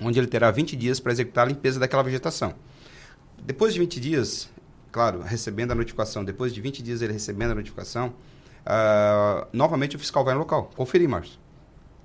onde 0.00 0.18
ele 0.18 0.26
terá 0.26 0.50
20 0.50 0.76
dias 0.76 1.00
para 1.00 1.12
executar 1.12 1.46
a 1.46 1.48
limpeza 1.48 1.80
daquela 1.80 2.02
vegetação. 2.02 2.54
Depois 3.46 3.72
de 3.72 3.78
20 3.78 4.00
dias, 4.00 4.50
claro, 4.90 5.22
recebendo 5.22 5.70
a 5.70 5.74
notificação, 5.76 6.24
depois 6.24 6.52
de 6.52 6.60
20 6.60 6.82
dias 6.82 7.00
ele 7.00 7.12
recebendo 7.12 7.52
a 7.52 7.54
notificação, 7.54 8.08
uh, 8.66 9.46
novamente 9.52 9.94
o 9.94 10.00
fiscal 10.00 10.24
vai 10.24 10.34
no 10.34 10.40
local, 10.40 10.68
conferir, 10.74 11.08
Márcio. 11.08 11.38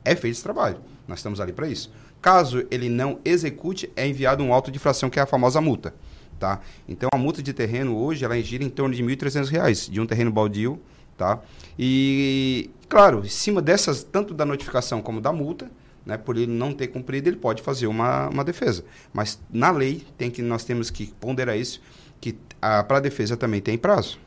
É 0.06 0.16
feito 0.16 0.36
esse 0.36 0.44
trabalho. 0.44 0.78
Nós 1.08 1.18
estamos 1.18 1.42
ali 1.42 1.52
para 1.52 1.68
isso. 1.68 1.92
Caso 2.22 2.64
ele 2.70 2.90
não 2.90 3.20
execute, 3.26 3.92
é 3.96 4.08
enviado 4.08 4.44
um 4.44 4.54
auto 4.54 4.70
de 4.70 4.78
infração, 4.78 5.10
que 5.10 5.20
é 5.20 5.24
a 5.24 5.26
famosa 5.26 5.60
multa. 5.60 5.96
Tá? 6.40 6.60
Então, 6.88 7.10
a 7.12 7.18
multa 7.18 7.42
de 7.42 7.54
terreno 7.54 7.98
hoje, 7.98 8.24
ela 8.24 8.40
gira 8.40 8.64
em 8.64 8.70
torno 8.70 8.94
de 8.94 9.04
R$ 9.04 9.16
1.300 9.16 9.90
de 9.90 10.00
um 10.00 10.06
terreno 10.06 10.32
baldio. 10.32 10.80
Tá? 11.18 11.40
E, 11.78 12.70
claro, 12.88 13.26
em 13.26 13.30
cima 13.30 13.64
dessas, 13.64 14.04
tanto 14.04 14.36
da 14.36 14.46
notificação 14.46 15.02
como 15.02 15.20
da 15.20 15.32
multa, 15.32 15.72
né, 16.06 16.18
por 16.18 16.36
ele 16.38 16.52
não 16.52 16.74
ter 16.74 16.88
cumprido, 16.88 17.30
ele 17.30 17.38
pode 17.38 17.62
fazer 17.62 17.88
uma, 17.88 18.28
uma 18.30 18.44
defesa. 18.44 18.84
Mas 19.14 19.40
na 19.52 19.72
lei, 19.72 20.06
tem 20.18 20.30
que, 20.30 20.42
nós 20.42 20.64
temos 20.64 20.90
que 20.90 21.08
ponderar 21.20 21.58
isso, 21.58 21.82
que 22.20 22.36
para 22.60 22.98
a 22.98 23.00
defesa 23.00 23.36
também 23.38 23.62
tem 23.62 23.78
prazo. 23.78 24.20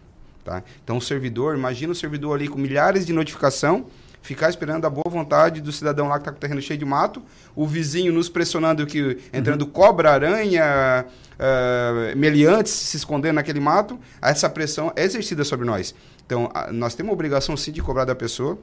Tá? 0.45 0.63
Então, 0.83 0.99
o 0.99 1.01
servidor, 1.01 1.57
imagina 1.57 1.93
o 1.93 1.95
servidor 1.97 2.35
ali 2.35 2.49
com 2.49 2.59
milhares 2.59 3.07
de 3.07 3.13
notificação, 3.13 3.87
ficar 4.21 4.49
esperando 4.49 4.87
a 4.87 4.91
boa 4.91 5.05
vontade 5.09 5.61
do 5.61 5.71
cidadão 5.71 6.09
lá 6.09 6.15
que 6.15 6.23
está 6.23 6.33
com 6.33 6.39
o 6.39 6.41
terreno 6.41 6.61
cheio 6.61 6.79
de 6.79 6.85
mato, 6.85 7.23
o 7.55 7.67
vizinho 7.67 8.13
nos 8.13 8.29
pressionando 8.29 8.87
que 8.87 9.19
entrando 9.33 9.63
uhum. 9.63 9.71
cobra, 9.71 10.13
aranha, 10.13 11.05
uh, 11.35 12.17
meliantes 12.17 12.73
se 12.73 12.97
escondendo 12.97 13.35
naquele 13.35 13.61
mato, 13.61 13.99
essa 14.23 14.49
pressão 14.49 14.93
é 14.97 15.05
exercida 15.05 15.45
sobre 15.45 15.67
nós. 15.67 15.95
Então, 16.25 16.51
a, 16.55 16.73
nós 16.73 16.95
temos 16.95 17.11
a 17.11 17.13
obrigação 17.13 17.57
sim 17.57 17.71
de 17.71 17.83
cobrar 17.83 18.07
da 18.07 18.15
pessoa, 18.15 18.59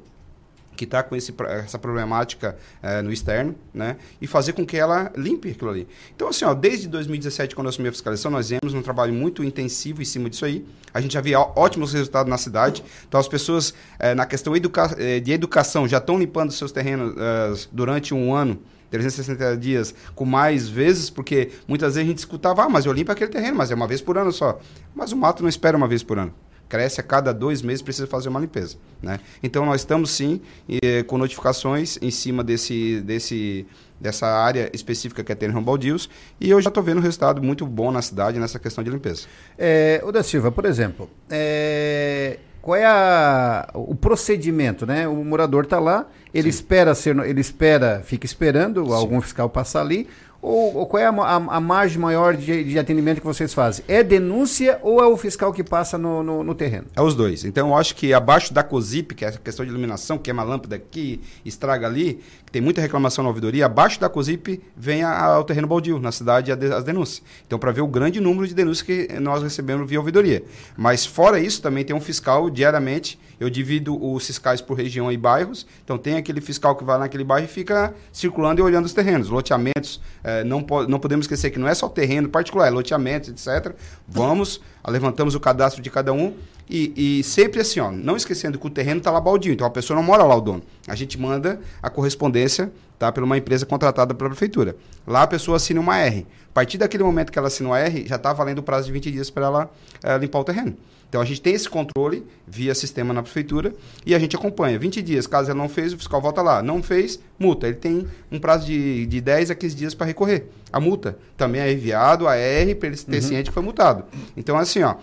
que 0.81 0.85
está 0.85 1.03
com 1.03 1.15
esse, 1.15 1.31
essa 1.63 1.77
problemática 1.77 2.57
é, 2.81 3.03
no 3.03 3.13
externo, 3.13 3.53
né? 3.71 3.97
E 4.19 4.25
fazer 4.25 4.53
com 4.53 4.65
que 4.65 4.75
ela 4.75 5.11
limpe 5.15 5.51
aquilo 5.51 5.69
ali. 5.69 5.87
Então, 6.15 6.27
assim, 6.27 6.43
ó, 6.43 6.55
desde 6.55 6.87
2017, 6.87 7.53
quando 7.53 7.67
eu 7.67 7.69
assumi 7.69 7.87
a 7.87 7.91
fiscalização, 7.91 8.31
nós 8.31 8.49
viemos 8.49 8.73
um 8.73 8.81
trabalho 8.81 9.13
muito 9.13 9.43
intensivo 9.43 10.01
em 10.01 10.05
cima 10.05 10.27
disso 10.27 10.43
aí. 10.43 10.65
A 10.91 10.99
gente 10.99 11.13
já 11.13 11.21
via 11.21 11.39
ótimos 11.39 11.93
resultados 11.93 12.27
na 12.27 12.37
cidade. 12.39 12.83
Então, 13.07 13.19
as 13.19 13.27
pessoas, 13.27 13.75
é, 13.99 14.15
na 14.15 14.25
questão 14.25 14.55
educa 14.55 14.95
é, 14.97 15.19
de 15.19 15.31
educação, 15.31 15.87
já 15.87 15.99
estão 15.99 16.17
limpando 16.17 16.51
seus 16.51 16.71
terrenos 16.71 17.69
durante 17.71 18.15
um 18.15 18.33
ano 18.33 18.59
360 18.89 19.57
dias 19.57 19.93
com 20.15 20.25
mais 20.25 20.67
vezes, 20.67 21.11
porque 21.11 21.51
muitas 21.67 21.93
vezes 21.93 22.07
a 22.07 22.09
gente 22.09 22.17
escutava, 22.17 22.63
ah, 22.63 22.69
mas 22.69 22.87
eu 22.87 22.91
limpo 22.91 23.11
aquele 23.11 23.29
terreno, 23.29 23.55
mas 23.55 23.69
é 23.69 23.75
uma 23.75 23.87
vez 23.87 24.01
por 24.01 24.17
ano 24.17 24.31
só. 24.31 24.59
Mas 24.95 25.11
o 25.11 25.15
mato 25.15 25.43
não 25.43 25.49
espera 25.49 25.77
uma 25.77 25.87
vez 25.87 26.01
por 26.01 26.17
ano 26.17 26.33
cresce 26.71 27.01
a 27.01 27.03
cada 27.03 27.33
dois 27.33 27.61
meses, 27.61 27.81
precisa 27.81 28.07
fazer 28.07 28.29
uma 28.29 28.39
limpeza. 28.39 28.77
Né? 29.03 29.19
Então, 29.43 29.65
nós 29.65 29.81
estamos 29.81 30.09
sim 30.09 30.39
e, 30.69 31.03
com 31.03 31.17
notificações 31.17 31.97
em 32.01 32.09
cima 32.09 32.45
desse, 32.45 33.01
desse, 33.01 33.67
dessa 33.99 34.25
área 34.25 34.71
específica 34.73 35.21
que 35.21 35.33
é 35.33 35.35
terreno 35.35 35.61
baldios, 35.61 36.09
e 36.39 36.49
eu 36.49 36.61
já 36.61 36.69
estou 36.69 36.81
vendo 36.81 36.99
um 36.99 37.01
resultado 37.01 37.43
muito 37.43 37.67
bom 37.67 37.91
na 37.91 38.01
cidade 38.01 38.39
nessa 38.39 38.57
questão 38.57 38.81
de 38.81 38.89
limpeza. 38.89 39.27
É, 39.57 40.01
o 40.05 40.13
da 40.13 40.23
Silva, 40.23 40.49
por 40.49 40.63
exemplo, 40.63 41.09
é, 41.29 42.39
qual 42.61 42.77
é 42.77 42.85
a, 42.85 43.69
o 43.73 43.93
procedimento, 43.93 44.85
né? 44.85 45.09
O 45.09 45.25
morador 45.25 45.65
está 45.65 45.77
lá, 45.77 46.07
ele 46.33 46.49
Sim. 46.49 46.59
espera 46.59 46.95
ser, 46.95 47.17
ele 47.19 47.41
espera, 47.41 48.01
fica 48.05 48.25
esperando 48.25 48.85
Sim. 48.85 48.93
algum 48.93 49.19
fiscal 49.19 49.49
passar 49.49 49.81
ali, 49.81 50.07
ou, 50.41 50.75
ou, 50.77 50.85
qual 50.87 51.01
é 51.01 51.05
a, 51.05 51.09
a, 51.11 51.35
a 51.35 51.59
margem 51.59 51.99
maior 51.99 52.35
de, 52.35 52.63
de, 52.63 52.79
atendimento 52.79 53.19
que 53.19 53.27
vocês 53.27 53.53
fazem? 53.53 53.85
É 53.87 54.01
denúncia 54.01 54.79
ou 54.81 54.99
é 54.99 55.05
o 55.05 55.15
fiscal 55.15 55.53
que 55.53 55.63
passa 55.63 55.97
no, 55.97 56.23
no, 56.23 56.43
no, 56.43 56.55
terreno? 56.55 56.87
É 56.95 57.01
os 57.01 57.13
dois. 57.13 57.45
Então, 57.45 57.69
eu 57.69 57.75
acho 57.75 57.95
que 57.95 58.11
abaixo 58.11 58.51
da 58.51 58.63
COSIP, 58.63 59.13
que 59.13 59.23
é 59.23 59.27
a 59.27 59.31
questão 59.33 59.63
de 59.63 59.71
iluminação, 59.71 60.17
queima 60.17 60.41
a 60.41 60.45
lâmpada 60.45 60.75
aqui, 60.75 61.21
estraga 61.45 61.85
ali, 61.85 62.21
tem 62.51 62.61
muita 62.61 62.81
reclamação 62.81 63.23
na 63.23 63.29
ouvidoria, 63.29 63.65
abaixo 63.65 63.99
da 63.99 64.09
COSIP 64.09 64.61
vem 64.75 65.03
a, 65.03 65.25
a, 65.25 65.39
o 65.39 65.43
terreno 65.43 65.67
baldio, 65.67 65.99
na 65.99 66.11
cidade, 66.11 66.51
as 66.51 66.83
denúncias. 66.83 67.23
Então, 67.47 67.57
para 67.57 67.71
ver 67.71 67.81
o 67.81 67.87
grande 67.87 68.19
número 68.19 68.47
de 68.47 68.53
denúncias 68.53 68.81
que 68.81 69.07
nós 69.19 69.41
recebemos 69.41 69.89
via 69.89 69.99
ouvidoria. 69.99 70.43
Mas, 70.75 71.05
fora 71.05 71.39
isso, 71.39 71.61
também 71.61 71.85
tem 71.85 71.95
um 71.95 72.01
fiscal 72.01 72.49
diariamente 72.49 73.19
eu 73.41 73.49
divido 73.49 73.99
os 73.99 74.27
fiscais 74.27 74.61
por 74.61 74.75
região 74.75 75.11
e 75.11 75.17
bairros. 75.17 75.65
Então 75.83 75.97
tem 75.97 76.15
aquele 76.15 76.39
fiscal 76.39 76.75
que 76.75 76.83
vai 76.83 76.99
naquele 76.99 77.23
bairro 77.23 77.45
e 77.45 77.49
fica 77.49 77.91
circulando 78.13 78.61
e 78.61 78.63
olhando 78.63 78.85
os 78.85 78.93
terrenos. 78.93 79.29
Loteamentos, 79.29 79.99
eh, 80.23 80.43
não, 80.43 80.61
po 80.61 80.87
não 80.87 80.99
podemos 80.99 81.23
esquecer 81.23 81.49
que 81.49 81.57
não 81.57 81.67
é 81.67 81.73
só 81.73 81.89
terreno 81.89 82.29
particular, 82.29 82.67
é 82.67 82.69
loteamentos, 82.69 83.29
etc. 83.29 83.73
Vamos, 84.07 84.61
levantamos 84.87 85.33
o 85.33 85.39
cadastro 85.39 85.81
de 85.81 85.89
cada 85.89 86.13
um 86.13 86.35
e, 86.69 87.19
e, 87.19 87.23
sempre 87.23 87.59
assim, 87.59 87.79
ó, 87.79 87.91
não 87.91 88.15
esquecendo 88.15 88.57
que 88.57 88.65
o 88.65 88.69
terreno 88.69 88.99
está 88.99 89.11
lá 89.11 89.19
baldio, 89.19 89.53
então 89.53 89.67
a 89.67 89.69
pessoa 89.69 89.95
não 89.95 90.03
mora 90.03 90.23
lá, 90.23 90.35
o 90.35 90.41
dono. 90.41 90.63
A 90.87 90.95
gente 90.95 91.19
manda 91.19 91.59
a 91.81 91.89
correspondência 91.89 92.71
tá, 92.97 93.11
por 93.11 93.23
uma 93.23 93.37
empresa 93.37 93.65
contratada 93.65 94.13
pela 94.13 94.29
prefeitura. 94.29 94.75
Lá 95.05 95.23
a 95.23 95.27
pessoa 95.27 95.57
assina 95.57 95.79
uma 95.79 95.97
R. 95.97 96.25
A 96.49 96.53
partir 96.53 96.77
daquele 96.77 97.03
momento 97.03 97.31
que 97.31 97.39
ela 97.39 97.47
assina 97.47 97.69
uma 97.69 97.79
R, 97.79 98.05
já 98.07 98.15
está 98.15 98.31
valendo 98.33 98.59
o 98.59 98.63
prazo 98.63 98.87
de 98.87 98.91
20 98.93 99.11
dias 99.11 99.29
para 99.29 99.45
ela 99.45 99.71
é, 100.03 100.17
limpar 100.17 100.39
o 100.39 100.43
terreno. 100.43 100.75
Então 101.11 101.19
a 101.19 101.25
gente 101.25 101.41
tem 101.41 101.53
esse 101.53 101.69
controle 101.69 102.25
via 102.47 102.73
sistema 102.73 103.13
na 103.13 103.21
prefeitura 103.21 103.73
e 104.05 104.15
a 104.15 104.19
gente 104.19 104.33
acompanha. 104.33 104.79
20 104.79 105.01
dias, 105.01 105.27
caso 105.27 105.51
ela 105.51 105.57
não 105.57 105.67
fez, 105.67 105.91
o 105.91 105.97
fiscal 105.97 106.21
volta 106.21 106.41
lá. 106.41 106.63
Não 106.63 106.81
fez, 106.81 107.19
multa. 107.37 107.67
Ele 107.67 107.75
tem 107.75 108.07
um 108.31 108.39
prazo 108.39 108.65
de, 108.65 109.05
de 109.07 109.19
10 109.19 109.51
a 109.51 109.55
15 109.55 109.75
dias 109.75 109.93
para 109.93 110.07
recorrer. 110.07 110.47
A 110.71 110.79
multa 110.79 111.17
também 111.35 111.59
é 111.59 111.69
enviado 111.69 112.29
a 112.29 112.37
R 112.37 112.75
para 112.75 112.87
ele 112.87 112.97
ter 112.97 113.17
uhum. 113.17 113.21
ciente 113.21 113.49
que 113.49 113.53
foi 113.53 113.61
multado. 113.61 114.05
Então, 114.37 114.57
assim, 114.57 114.83
ó. 114.83 114.95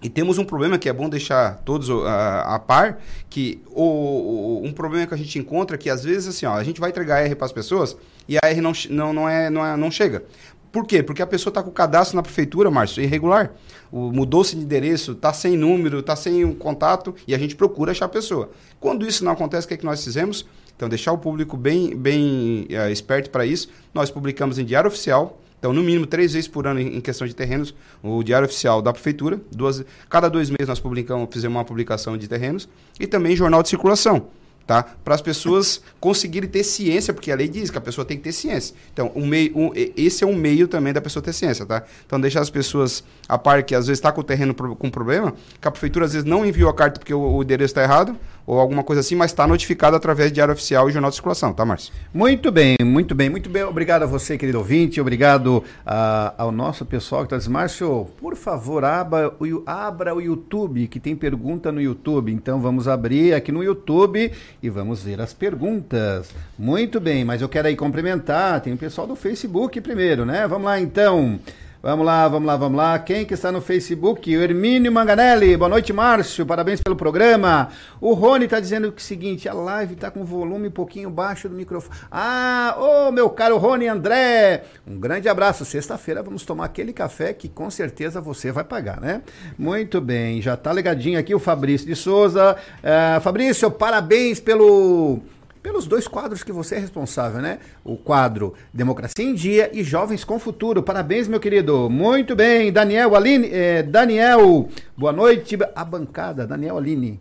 E 0.00 0.08
temos 0.08 0.38
um 0.38 0.44
problema 0.44 0.78
que 0.78 0.88
é 0.88 0.92
bom 0.92 1.08
deixar 1.08 1.56
todos 1.64 1.88
uh, 1.88 2.06
a 2.06 2.58
par, 2.58 3.00
que 3.28 3.60
o, 3.66 3.82
o, 3.82 4.62
um 4.64 4.72
problema 4.72 5.06
que 5.06 5.14
a 5.14 5.16
gente 5.16 5.38
encontra 5.38 5.76
é 5.76 5.78
que 5.78 5.90
às 5.90 6.04
vezes 6.04 6.28
assim, 6.28 6.46
ó, 6.46 6.54
a 6.54 6.62
gente 6.62 6.80
vai 6.80 6.90
entregar 6.90 7.20
R 7.20 7.34
para 7.34 7.46
as 7.46 7.52
pessoas 7.52 7.96
e 8.28 8.36
a 8.36 8.48
R 8.48 8.60
não, 8.60 8.72
não, 8.90 9.12
não, 9.12 9.28
é, 9.28 9.50
não, 9.50 9.66
é, 9.66 9.76
não 9.76 9.90
chega. 9.90 10.24
Por 10.70 10.86
quê? 10.86 11.02
Porque 11.02 11.22
a 11.22 11.26
pessoa 11.26 11.50
está 11.50 11.62
com 11.62 11.70
o 11.70 11.72
cadastro 11.72 12.16
na 12.16 12.22
prefeitura, 12.22 12.70
Márcio, 12.70 13.02
irregular. 13.02 13.52
Mudou-se 13.90 14.54
de 14.54 14.62
endereço, 14.62 15.12
está 15.12 15.32
sem 15.32 15.56
número, 15.56 16.00
está 16.00 16.14
sem 16.14 16.44
um 16.44 16.54
contato 16.54 17.14
e 17.26 17.34
a 17.34 17.38
gente 17.38 17.56
procura 17.56 17.92
achar 17.92 18.04
a 18.04 18.08
pessoa. 18.08 18.50
Quando 18.78 19.06
isso 19.06 19.24
não 19.24 19.32
acontece, 19.32 19.66
o 19.66 19.68
que, 19.68 19.74
é 19.74 19.76
que 19.78 19.84
nós 19.84 20.04
fizemos? 20.04 20.46
Então, 20.76 20.88
deixar 20.88 21.12
o 21.12 21.18
público 21.18 21.56
bem, 21.56 21.96
bem 21.96 22.68
uh, 22.70 22.88
esperto 22.92 23.30
para 23.30 23.44
isso. 23.44 23.68
Nós 23.92 24.10
publicamos 24.10 24.58
em 24.58 24.64
Diário 24.64 24.86
Oficial, 24.86 25.40
então, 25.58 25.72
no 25.72 25.82
mínimo, 25.82 26.06
três 26.06 26.32
vezes 26.32 26.48
por 26.48 26.66
ano 26.66 26.80
em 26.80 27.00
questão 27.00 27.26
de 27.26 27.34
terrenos, 27.34 27.74
o 28.02 28.22
Diário 28.22 28.46
Oficial 28.46 28.80
da 28.80 28.92
Prefeitura. 28.92 29.40
Duas, 29.50 29.84
cada 30.08 30.28
dois 30.28 30.50
meses 30.50 30.68
nós 30.68 30.78
publicamos, 30.78 31.28
fizemos 31.32 31.56
uma 31.56 31.64
publicação 31.64 32.16
de 32.16 32.28
terrenos. 32.28 32.68
E 33.00 33.06
também 33.06 33.34
Jornal 33.34 33.62
de 33.62 33.68
Circulação 33.68 34.28
tá? 34.68 34.84
Para 35.02 35.14
as 35.14 35.22
pessoas 35.22 35.80
conseguirem 35.98 36.46
ter 36.46 36.62
ciência, 36.62 37.14
porque 37.14 37.32
a 37.32 37.34
lei 37.34 37.48
diz 37.48 37.70
que 37.70 37.78
a 37.78 37.80
pessoa 37.80 38.04
tem 38.04 38.18
que 38.18 38.22
ter 38.22 38.32
ciência. 38.32 38.76
Então, 38.92 39.10
um 39.16 39.26
meio, 39.26 39.50
um, 39.56 39.72
esse 39.96 40.22
é 40.22 40.26
um 40.26 40.34
meio 40.34 40.68
também 40.68 40.92
da 40.92 41.00
pessoa 41.00 41.22
ter 41.22 41.32
ciência, 41.32 41.64
tá? 41.64 41.82
Então, 42.04 42.20
deixar 42.20 42.42
as 42.42 42.50
pessoas 42.50 43.02
a 43.26 43.38
par 43.38 43.62
que 43.62 43.74
às 43.74 43.86
vezes 43.86 43.98
está 43.98 44.12
com 44.12 44.20
o 44.20 44.24
terreno 44.24 44.54
com 44.54 44.90
problema, 44.90 45.34
que 45.58 45.66
a 45.66 45.70
prefeitura 45.70 46.04
às 46.04 46.12
vezes 46.12 46.28
não 46.28 46.44
enviou 46.44 46.68
a 46.68 46.74
carta 46.74 47.00
porque 47.00 47.14
o, 47.14 47.18
o 47.18 47.42
endereço 47.42 47.70
está 47.70 47.82
errado, 47.82 48.14
ou 48.48 48.58
alguma 48.58 48.82
coisa 48.82 49.00
assim, 49.00 49.14
mas 49.14 49.30
está 49.30 49.46
notificado 49.46 49.94
através 49.94 50.30
de 50.30 50.36
Diário 50.36 50.54
Oficial 50.54 50.88
e 50.88 50.92
Jornal 50.92 51.10
de 51.10 51.16
Circulação, 51.16 51.52
tá, 51.52 51.66
Márcio? 51.66 51.92
Muito 52.14 52.50
bem, 52.50 52.78
muito 52.82 53.14
bem, 53.14 53.28
muito 53.28 53.50
bem. 53.50 53.62
Obrigado 53.62 54.04
a 54.04 54.06
você, 54.06 54.38
querido 54.38 54.56
ouvinte, 54.56 54.98
obrigado 55.02 55.58
uh, 55.58 56.32
ao 56.38 56.50
nosso 56.50 56.86
pessoal 56.86 57.20
que 57.20 57.26
está 57.26 57.36
dizendo, 57.36 57.52
Márcio, 57.52 58.06
por 58.18 58.34
favor, 58.36 58.86
abra 58.86 59.34
o, 59.38 59.62
abra 59.66 60.14
o 60.14 60.20
YouTube, 60.22 60.88
que 60.88 60.98
tem 60.98 61.14
pergunta 61.14 61.70
no 61.70 61.78
YouTube. 61.78 62.32
Então 62.32 62.58
vamos 62.58 62.88
abrir 62.88 63.34
aqui 63.34 63.52
no 63.52 63.62
YouTube 63.62 64.32
e 64.62 64.70
vamos 64.70 65.02
ver 65.02 65.20
as 65.20 65.34
perguntas. 65.34 66.30
Muito 66.58 66.98
bem, 66.98 67.26
mas 67.26 67.42
eu 67.42 67.50
quero 67.50 67.68
aí 67.68 67.76
complementar, 67.76 68.62
tem 68.62 68.72
o 68.72 68.78
pessoal 68.78 69.06
do 69.06 69.14
Facebook 69.14 69.78
primeiro, 69.82 70.24
né? 70.24 70.48
Vamos 70.48 70.64
lá 70.64 70.80
então. 70.80 71.38
Vamos 71.80 72.04
lá, 72.04 72.26
vamos 72.26 72.44
lá, 72.44 72.56
vamos 72.56 72.76
lá. 72.76 72.98
Quem 72.98 73.24
que 73.24 73.34
está 73.34 73.52
no 73.52 73.60
Facebook? 73.60 74.36
O 74.36 74.42
Hermínio 74.42 74.90
Manganelli. 74.90 75.56
Boa 75.56 75.68
noite, 75.68 75.92
Márcio. 75.92 76.44
Parabéns 76.44 76.80
pelo 76.82 76.96
programa. 76.96 77.68
O 78.00 78.14
Rony 78.14 78.46
está 78.46 78.58
dizendo 78.58 78.88
o 78.88 79.00
seguinte, 79.00 79.48
a 79.48 79.52
live 79.52 79.94
está 79.94 80.10
com 80.10 80.24
volume 80.24 80.66
um 80.66 80.72
pouquinho 80.72 81.08
baixo 81.08 81.48
do 81.48 81.54
microfone. 81.54 81.96
Ah, 82.10 82.74
ô 82.76 83.08
oh, 83.08 83.12
meu 83.12 83.30
caro 83.30 83.58
Rony 83.58 83.86
André. 83.86 84.64
Um 84.84 84.98
grande 84.98 85.28
abraço. 85.28 85.64
Sexta-feira 85.64 86.20
vamos 86.20 86.44
tomar 86.44 86.64
aquele 86.64 86.92
café 86.92 87.32
que 87.32 87.48
com 87.48 87.70
certeza 87.70 88.20
você 88.20 88.50
vai 88.50 88.64
pagar, 88.64 89.00
né? 89.00 89.22
Muito 89.56 90.00
bem, 90.00 90.42
já 90.42 90.54
está 90.54 90.72
ligadinho 90.72 91.16
aqui 91.16 91.32
o 91.32 91.38
Fabrício 91.38 91.86
de 91.86 91.94
Souza. 91.94 92.56
Uh, 92.82 93.20
Fabrício, 93.20 93.70
parabéns 93.70 94.40
pelo 94.40 95.20
pelos 95.62 95.86
dois 95.86 96.08
quadros 96.08 96.42
que 96.42 96.52
você 96.52 96.76
é 96.76 96.78
responsável, 96.78 97.40
né? 97.40 97.58
O 97.84 97.96
quadro 97.96 98.54
Democracia 98.72 99.24
em 99.24 99.34
Dia 99.34 99.70
e 99.72 99.82
Jovens 99.82 100.24
com 100.24 100.38
Futuro. 100.38 100.82
Parabéns, 100.82 101.28
meu 101.28 101.40
querido. 101.40 101.88
Muito 101.90 102.34
bem, 102.34 102.72
Daniel 102.72 103.14
Aline. 103.14 103.48
Eh, 103.52 103.82
Daniel, 103.82 104.68
boa 104.96 105.12
noite. 105.12 105.58
A 105.74 105.84
bancada, 105.84 106.46
Daniel 106.46 106.78
Aline. 106.78 107.20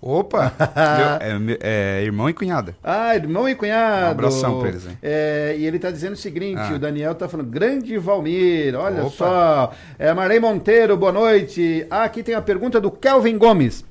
Opa! 0.00 0.52
meu, 1.40 1.56
é, 1.60 2.00
é, 2.00 2.04
irmão 2.04 2.30
e 2.30 2.32
cunhada. 2.32 2.76
Ah, 2.82 3.16
irmão 3.16 3.48
e 3.48 3.54
cunhado. 3.54 4.06
Um 4.06 4.10
abração 4.10 4.60
pra 4.60 4.68
eles, 4.68 4.86
hein? 4.86 4.98
É, 5.02 5.56
e 5.58 5.66
ele 5.66 5.76
está 5.76 5.90
dizendo 5.90 6.12
o 6.12 6.16
seguinte: 6.16 6.60
ah. 6.60 6.74
o 6.74 6.78
Daniel 6.78 7.12
está 7.12 7.28
falando, 7.28 7.48
grande 7.48 7.98
Valmir, 7.98 8.76
olha 8.76 9.02
Opa. 9.02 9.10
só. 9.10 9.72
É, 9.98 10.12
Marley 10.14 10.38
Monteiro, 10.38 10.96
boa 10.96 11.12
noite. 11.12 11.86
Ah, 11.90 12.04
aqui 12.04 12.22
tem 12.22 12.34
a 12.34 12.42
pergunta 12.42 12.80
do 12.80 12.90
Kelvin 12.90 13.36
Gomes. 13.36 13.84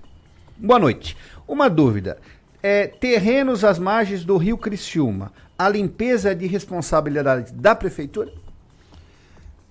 Boa 0.58 0.80
noite. 0.80 1.18
Uma 1.48 1.70
dúvida 1.70 2.18
é, 2.62 2.88
terrenos 2.88 3.64
às 3.64 3.80
margens 3.80 4.24
do 4.24 4.38
rio 4.38 4.58
Criciúma, 4.58 5.32
a 5.58 5.68
limpeza 5.70 6.32
é 6.32 6.36
de 6.36 6.48
responsabilidade 6.48 7.54
da 7.54 7.76
prefeitura? 7.76 8.32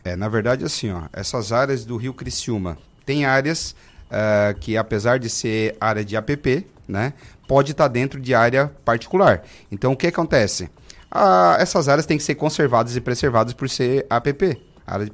É, 0.04 0.14
na 0.16 0.28
verdade, 0.28 0.64
assim, 0.64 0.90
ó, 0.90 1.02
essas 1.12 1.52
áreas 1.52 1.84
do 1.84 1.96
rio 1.96 2.14
Criciúma, 2.14 2.78
tem 3.04 3.24
áreas 3.24 3.74
uh, 4.10 4.58
que, 4.60 4.76
apesar 4.76 5.18
de 5.18 5.28
ser 5.28 5.76
área 5.80 6.04
de 6.04 6.16
APP, 6.16 6.66
né, 6.86 7.12
pode 7.46 7.72
estar 7.72 7.84
tá 7.84 7.88
dentro 7.88 8.20
de 8.20 8.34
área 8.34 8.72
particular. 8.84 9.42
Então, 9.70 9.92
o 9.92 9.96
que 9.96 10.06
acontece? 10.06 10.70
ah, 11.10 11.56
essas 11.58 11.88
áreas 11.88 12.06
têm 12.06 12.18
que 12.18 12.24
ser 12.24 12.34
conservadas 12.34 12.96
e 12.96 13.00
preservadas 13.00 13.52
por 13.52 13.68
ser 13.68 14.06
APP, 14.10 14.60
área 14.86 15.04
de 15.04 15.10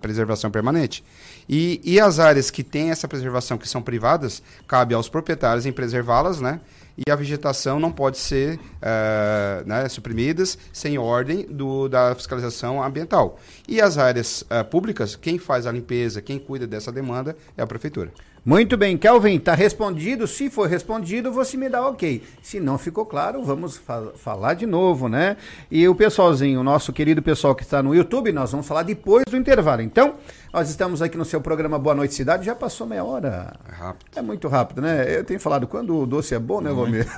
preservação, 0.00 0.50
permanente. 0.50 1.04
E, 1.48 1.80
e 1.84 2.00
as 2.00 2.18
áreas 2.18 2.50
que 2.50 2.62
têm 2.62 2.90
essa 2.90 3.06
preservação, 3.06 3.58
que 3.58 3.68
são 3.68 3.82
privadas, 3.82 4.42
cabe 4.66 4.94
aos 4.94 5.08
proprietários 5.08 5.66
em 5.66 5.72
preservá-las, 5.72 6.40
né? 6.40 6.60
E 6.96 7.10
a 7.10 7.16
vegetação 7.16 7.80
não 7.80 7.90
pode 7.90 8.18
ser 8.18 8.56
uh, 8.56 9.66
né, 9.66 9.88
suprimidas 9.88 10.58
sem 10.72 10.98
ordem 10.98 11.46
do, 11.46 11.88
da 11.88 12.14
fiscalização 12.14 12.82
ambiental. 12.82 13.38
E 13.66 13.80
as 13.80 13.98
áreas 13.98 14.42
uh, 14.42 14.64
públicas, 14.64 15.16
quem 15.16 15.38
faz 15.38 15.66
a 15.66 15.72
limpeza, 15.72 16.20
quem 16.20 16.38
cuida 16.38 16.66
dessa 16.66 16.92
demanda 16.92 17.36
é 17.56 17.62
a 17.62 17.66
prefeitura. 17.66 18.12
Muito 18.44 18.76
bem, 18.76 18.98
Kelvin, 18.98 19.36
está 19.36 19.54
respondido. 19.54 20.26
Se 20.26 20.50
for 20.50 20.68
respondido, 20.68 21.30
você 21.30 21.56
me 21.56 21.68
dá 21.68 21.86
ok. 21.86 22.20
Se 22.42 22.58
não 22.58 22.76
ficou 22.76 23.06
claro, 23.06 23.40
vamos 23.44 23.76
fa 23.76 24.10
falar 24.16 24.54
de 24.54 24.66
novo, 24.66 25.08
né? 25.08 25.36
E 25.70 25.86
o 25.86 25.94
pessoalzinho, 25.94 26.58
o 26.58 26.64
nosso 26.64 26.92
querido 26.92 27.22
pessoal 27.22 27.54
que 27.54 27.62
está 27.62 27.80
no 27.80 27.94
YouTube, 27.94 28.32
nós 28.32 28.50
vamos 28.50 28.66
falar 28.66 28.82
depois 28.82 29.24
do 29.30 29.36
intervalo. 29.36 29.80
Então, 29.80 30.16
nós 30.52 30.68
estamos 30.68 31.00
aqui 31.00 31.16
no 31.16 31.24
seu 31.24 31.40
programa 31.40 31.78
Boa 31.78 31.94
Noite 31.94 32.12
Cidade, 32.12 32.44
já 32.44 32.54
passou 32.54 32.86
meia 32.86 33.02
hora. 33.02 33.54
É 33.66 33.72
rápido. 33.72 34.08
É 34.14 34.20
muito 34.20 34.48
rápido, 34.48 34.82
né? 34.82 35.16
Eu 35.16 35.24
tenho 35.24 35.40
falado, 35.40 35.66
quando 35.66 35.96
o 35.96 36.06
doce 36.06 36.34
é 36.34 36.38
bom, 36.38 36.60
né, 36.60 36.70
Valmir? 36.70 37.06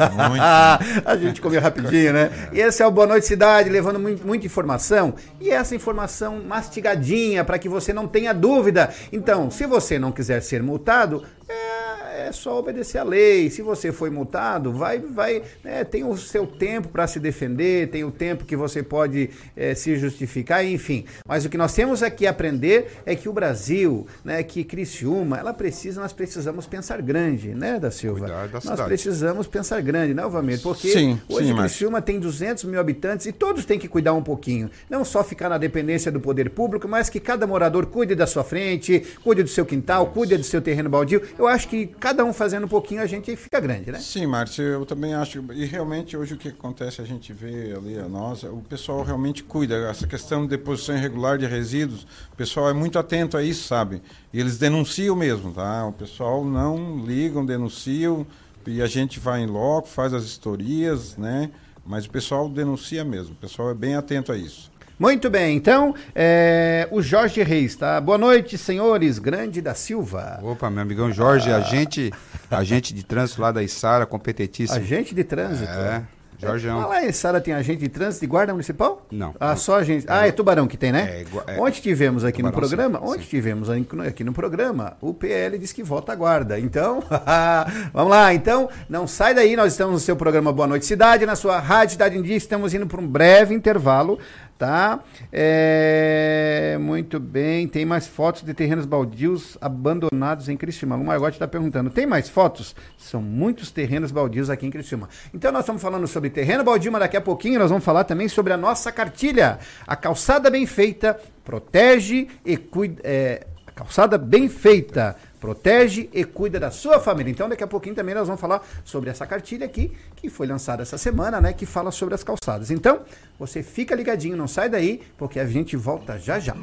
a 1.05 1.17
gente 1.17 1.41
comeu 1.41 1.61
rapidinho, 1.61 2.13
né? 2.13 2.31
E 2.53 2.61
esse 2.61 2.81
é 2.81 2.87
o 2.87 2.93
Boa 2.93 3.09
Noite 3.09 3.27
Cidade, 3.27 3.69
levando 3.69 3.99
muito, 3.99 4.25
muita 4.25 4.47
informação. 4.47 5.15
E 5.41 5.51
essa 5.51 5.75
informação 5.75 6.45
mastigadinha, 6.45 7.45
para 7.45 7.59
que 7.59 7.69
você 7.69 7.93
não 7.93 8.07
tenha 8.07 8.33
dúvida. 8.33 8.95
Então, 9.13 9.51
se 9.51 9.67
você 9.67 9.99
não 9.99 10.13
quiser 10.13 10.41
ser 10.41 10.63
multado, 10.63 11.25
é, 11.49 11.84
é 12.15 12.33
só 12.33 12.59
obedecer 12.59 12.99
a 12.99 13.03
lei. 13.03 13.51
Se 13.51 13.63
você 13.63 13.93
foi 13.93 14.11
multado, 14.11 14.73
vai, 14.73 14.99
vai, 14.99 15.43
né, 15.63 15.85
tem 15.85 16.05
o 16.05 16.17
seu 16.17 16.47
tempo 16.47 16.89
para 16.89 17.07
se 17.07 17.19
defender, 17.19 17.91
tem 17.91 18.05
o 18.05 18.11
tempo 18.11 18.45
que 18.45 18.57
você 18.57 18.83
pode 18.83 19.31
é, 19.57 19.75
se 19.75 19.97
justificar, 19.97 20.65
enfim. 20.65 21.05
Mas 21.27 21.45
o 21.45 21.49
que 21.49 21.59
nós 21.59 21.75
temos 21.75 22.03
aqui 22.03 22.27
a 22.27 22.31
aprender 22.31 23.03
é 23.05 23.15
que 23.15 23.29
o 23.29 23.33
Brasil, 23.33 24.07
né, 24.25 24.43
que 24.43 24.65
Criciúma, 24.65 25.39
ela 25.39 25.53
precisa, 25.53 26.01
nós 26.01 26.13
precisamos 26.13 26.67
pensar 26.67 27.03
grande, 27.03 27.49
né, 27.49 27.79
da 27.79 27.91
Silva? 27.91 28.27
Da 28.27 28.49
nós 28.53 28.63
cidade. 28.63 28.85
precisamos 28.85 29.47
pensar 29.47 29.81
grande, 29.83 30.15
né, 30.15 30.23
Alvamir? 30.23 30.61
Porque 30.63 30.89
sim, 30.89 31.21
hoje 31.29 31.49
sim, 31.49 31.57
Criciúma 31.57 31.99
mas... 31.99 32.05
tem 32.05 32.21
200 32.21 32.65
mil 32.65 32.79
habitantes 32.79 33.27
e 33.27 33.33
todos 33.33 33.65
têm 33.65 33.79
que 33.79 33.89
cuidar 33.89 34.13
um 34.13 34.23
pouquinho. 34.23 34.71
Não 34.89 35.05
só 35.05 35.25
ficar 35.25 35.49
na 35.49 35.59
dependência 35.59 36.13
do 36.13 36.21
poder 36.21 36.51
público, 36.51 36.89
mas 36.89 37.09
que 37.09 37.19
cada 37.19 37.47
morador 37.47 37.87
cuide 37.87 38.15
da 38.15 38.27
sua 38.27 38.45
frente, 38.45 39.05
cuide 39.23 39.43
do 39.43 39.49
seu 39.49 39.67
quintal, 39.67 40.07
cuide 40.07 40.37
do 40.37 40.45
seu 40.45 40.61
terreno 40.61 40.89
baldio. 40.89 41.23
Eu 41.39 41.47
acho 41.47 41.69
que 41.69 41.87
cada 42.05 42.23
um 42.23 42.35
fazendo 42.35 42.65
um 42.65 42.69
pouquinho 42.69 43.01
a 43.01 43.07
gente 43.07 43.35
fica 43.35 43.59
grande, 43.59 43.91
né? 43.91 43.99
Sim, 43.99 44.27
Márcio, 44.27 44.63
eu 44.63 44.85
também 44.85 45.15
acho. 45.15 45.43
E 45.55 45.65
realmente 45.65 46.15
hoje 46.15 46.35
o 46.35 46.37
que 46.37 46.49
acontece, 46.49 47.01
a 47.01 47.05
gente 47.05 47.33
vê 47.33 47.73
ali 47.75 47.99
a 47.99 48.07
nossa, 48.07 48.51
o 48.51 48.61
pessoal 48.61 49.03
realmente 49.03 49.43
cuida. 49.43 49.75
Essa 49.89 50.07
questão 50.07 50.43
de 50.43 50.49
deposição 50.49 50.95
irregular 50.95 51.39
de 51.39 51.47
resíduos, 51.47 52.07
o 52.31 52.37
pessoal 52.37 52.69
é 52.69 52.75
muito 52.75 52.99
atento 52.99 53.39
a 53.39 53.43
isso, 53.43 53.67
sabe? 53.67 54.03
E 54.35 54.39
eles 54.39 54.59
denunciam 54.59 55.17
mesmo, 55.17 55.51
tá? 55.51 55.87
O 55.87 55.95
pessoal 55.95 56.45
não 56.45 57.03
ligam, 57.07 57.43
denunciam, 57.47 58.27
e 58.67 58.83
a 58.83 58.87
gente 58.87 59.19
vai 59.19 59.41
em 59.41 59.47
loco, 59.47 59.89
faz 59.89 60.13
as 60.13 60.25
historias, 60.25 61.17
né? 61.17 61.51
Mas 61.87 62.05
o 62.05 62.11
pessoal 62.11 62.51
denuncia 62.51 63.03
mesmo, 63.03 63.33
o 63.33 63.37
pessoal 63.37 63.71
é 63.71 63.75
bem 63.75 63.95
atento 63.95 64.31
a 64.31 64.37
isso. 64.37 64.71
Muito 64.97 65.29
bem, 65.29 65.57
então, 65.57 65.93
é, 66.15 66.87
o 66.93 67.03
Jorge 67.03 67.43
Reis, 67.43 67.75
tá? 67.75 68.01
Boa 68.01 68.17
noite, 68.17 68.57
senhores, 68.57 69.19
Grande 69.19 69.61
da 69.61 69.75
Silva. 69.75 70.39
Opa, 70.41 70.71
meu 70.71 70.83
amigão 70.83 71.11
Jorge, 71.11 71.51
ah. 71.51 71.57
agente, 71.57 72.13
agente 72.49 72.95
de 72.95 73.05
trânsito 73.05 73.43
lá 73.43 73.51
da 73.51 73.61
Isara, 73.61 74.07
competentíssimo. 74.07 74.79
Agente 74.79 75.13
de 75.13 75.25
trânsito? 75.25 75.69
É. 75.69 76.05
Jorgeão. 76.39 76.81
Ah, 76.81 76.87
lá 76.87 77.05
em 77.05 77.13
Sara 77.13 77.41
tem 77.41 77.55
agente 77.55 77.81
de 77.81 77.89
trânsito 77.89 78.21
de 78.21 78.27
guarda 78.27 78.53
municipal? 78.53 79.07
Não. 79.11 79.35
Ah, 79.39 79.57
só 79.57 79.77
agente. 79.77 80.07
Ah, 80.09 80.27
é 80.27 80.33
Tubarão 80.33 80.67
que 80.67 80.77
tem, 80.77 80.93
né? 80.93 81.25
É, 81.47 81.55
é, 81.55 81.61
Onde 81.61 81.81
tivemos 81.81 82.25
aqui 82.25 82.39
tubarão, 82.39 82.61
no 82.61 82.69
programa? 82.69 82.99
Sim, 82.99 83.05
Onde 83.07 83.23
sim. 83.23 83.29
tivemos 83.29 83.71
aqui 83.71 84.25
no 84.25 84.33
programa? 84.33 84.97
O 85.01 85.15
PL 85.15 85.59
diz 85.59 85.73
que 85.73 85.83
volta 85.83 86.13
a 86.13 86.17
guarda. 86.17 86.59
Então, 86.59 87.03
vamos 87.93 88.11
lá. 88.11 88.35
Então, 88.35 88.69
não 88.89 89.07
sai 89.07 89.35
daí. 89.35 89.57
Nós 89.57 89.73
estamos 89.73 89.95
no 89.95 90.01
seu 90.01 90.17
programa 90.17 90.53
Boa 90.53 90.67
Noite 90.67 90.87
Cidade, 90.87 91.25
na 91.25 91.37
sua 91.37 91.59
Rádio 91.59 91.93
Cidade 91.93 92.19
em 92.19 92.23
Dia. 92.23 92.37
Estamos 92.37 92.75
indo 92.75 92.87
para 92.87 93.01
um 93.01 93.07
breve 93.07 93.55
intervalo 93.55 94.19
tá? 94.59 95.01
É, 95.33 96.79
muito 96.81 97.19
bem, 97.19 97.67
tem 97.67 97.85
mais 97.85 98.07
fotos 98.07 98.43
de 98.43 98.55
terrenos 98.55 98.87
baldios 98.87 99.59
abandonados 99.61 100.49
em 100.49 100.57
Criciúma. 100.57 100.97
O 100.97 101.05
Margote 101.05 101.37
está 101.37 101.47
perguntando, 101.47 101.91
tem 101.91 102.07
mais 102.07 102.29
fotos? 102.29 102.75
São 102.97 103.21
muitos 103.21 103.71
terrenos 103.71 104.11
baldios 104.11 104.51
aqui 104.51 104.67
em 104.67 104.71
Criciúma. 104.71 105.09
Então 105.33 105.51
nós 105.53 105.63
estamos 105.63 105.83
falando 105.83 106.07
sobre 106.07 106.31
terreno 106.31 106.65
baldio, 106.65 106.93
mas 106.93 107.01
daqui 107.01 107.17
a 107.17 107.21
pouquinho 107.21 107.59
nós 107.59 107.71
vamos 107.71 107.85
falar 107.85 108.05
também 108.05 108.29
sobre 108.29 108.53
a 108.53 108.57
nossa 108.57 108.93
cartilha. 108.93 109.59
A 109.87 109.97
calçada 109.97 110.51
bem 110.51 110.67
feita 110.67 111.19
protege 111.45 112.29
e 112.45 112.57
cuida... 112.57 113.03
É, 113.05 113.47
a 113.67 113.73
calçada 113.73 114.17
bem 114.17 114.49
feita 114.49 115.17
protege 115.41 116.09
e 116.13 116.25
cuida 116.25 116.59
da 116.59 116.71
sua 116.71 116.99
família. 116.99 117.31
Então, 117.31 117.49
daqui 117.49 117.63
a 117.63 117.67
pouquinho 117.67 117.95
também 117.95 118.15
nós 118.15 118.27
vamos 118.27 118.41
falar 118.41 118.67
sobre 118.83 119.11
essa 119.11 119.27
cartilha 119.27 119.67
aqui, 119.67 119.93
que 120.25 120.31
foi 120.31 120.47
lançada 120.47 120.83
essa 120.83 120.97
semana, 120.97 121.39
né? 121.39 121.53
Que 121.53 121.67
fala 121.67 121.91
sobre 121.91 122.15
as 122.15 122.25
calçadas. 122.25 122.71
Então, 122.71 123.03
você 123.39 123.63
fica 123.63 123.95
ligadinho, 123.95 124.37
não 124.37 124.49
sai 124.49 124.71
daí, 124.71 125.03
porque 125.19 125.39
a 125.39 125.47
gente 125.47 125.77
volta 125.77 126.19
já 126.19 126.41
já. 126.41 126.57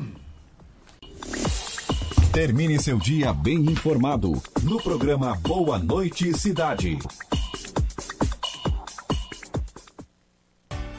Termine 2.33 2.81
seu 2.81 2.97
dia 2.97 3.31
bem 3.31 3.57
informado 3.57 4.41
no 4.63 4.81
programa 4.81 5.35
Boa 5.35 5.77
Noite 5.77 6.35
Cidade. 6.35 6.97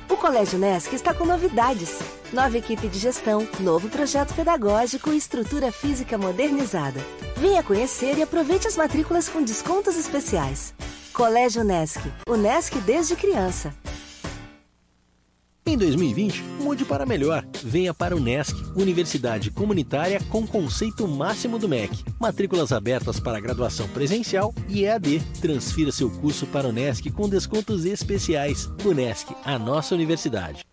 O 0.08 0.16
Colégio 0.16 0.58
Nesc 0.58 0.94
está 0.94 1.12
com 1.12 1.24
novidades. 1.24 1.98
Nova 2.32 2.56
equipe 2.56 2.86
de 2.86 2.98
gestão, 2.98 3.46
novo 3.58 3.88
projeto 3.88 4.34
pedagógico 4.34 5.12
e 5.12 5.16
estrutura 5.16 5.72
física 5.72 6.16
modernizada. 6.16 7.00
Venha 7.36 7.62
conhecer 7.62 8.16
e 8.18 8.22
aproveite 8.22 8.68
as 8.68 8.76
matrículas 8.76 9.28
com 9.28 9.42
descontos 9.42 9.96
especiais. 9.96 10.72
Colégio 11.12 11.62
Nesc. 11.62 12.00
O 12.26 12.36
Nesc 12.36 12.80
desde 12.80 13.14
criança. 13.14 13.74
Em 15.64 15.76
2020, 15.76 16.42
mude 16.60 16.84
para 16.84 17.06
melhor. 17.06 17.46
Venha 17.62 17.94
para 17.94 18.16
o 18.16 18.20
NESC, 18.20 18.56
Universidade 18.74 19.50
Comunitária 19.50 20.20
com 20.28 20.46
conceito 20.46 21.06
máximo 21.06 21.58
do 21.58 21.68
MEC. 21.68 22.02
Matrículas 22.18 22.72
abertas 22.72 23.20
para 23.20 23.38
graduação 23.40 23.86
presencial 23.88 24.54
e 24.68 24.84
EAD. 24.84 25.20
Transfira 25.40 25.92
seu 25.92 26.10
curso 26.10 26.46
para 26.46 26.66
o 26.68 26.72
NESC 26.72 27.10
com 27.10 27.28
descontos 27.28 27.84
especiais. 27.84 28.68
O 28.84 28.92
NESC, 28.92 29.34
a 29.44 29.58
nossa 29.58 29.94
universidade. 29.94 30.64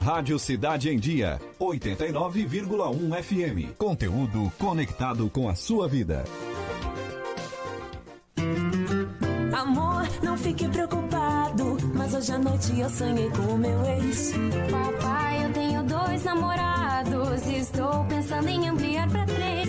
Rádio 0.00 0.38
Cidade 0.38 0.88
em 0.88 0.98
Dia, 0.98 1.38
89,1 1.60 3.22
FM. 3.22 3.76
Conteúdo 3.76 4.50
conectado 4.58 5.28
com 5.28 5.48
a 5.48 5.54
sua 5.54 5.86
vida. 5.86 6.24
Amor, 9.58 10.08
não 10.22 10.36
fique 10.38 10.68
preocupado, 10.68 11.76
mas 11.92 12.14
hoje 12.14 12.32
à 12.32 12.38
noite 12.38 12.78
eu 12.78 12.88
sonhei 12.88 13.28
com 13.30 13.54
o 13.54 13.58
meu 13.58 13.84
ex. 13.86 14.32
Papai, 14.70 15.44
eu 15.44 15.52
tenho 15.52 15.82
dois 15.82 16.24
namorados 16.24 16.78
estou 17.58 18.04
pensando 18.04 18.48
em 18.48 18.68
ampliar 18.68 19.08
para 19.10 19.26
três. 19.26 19.68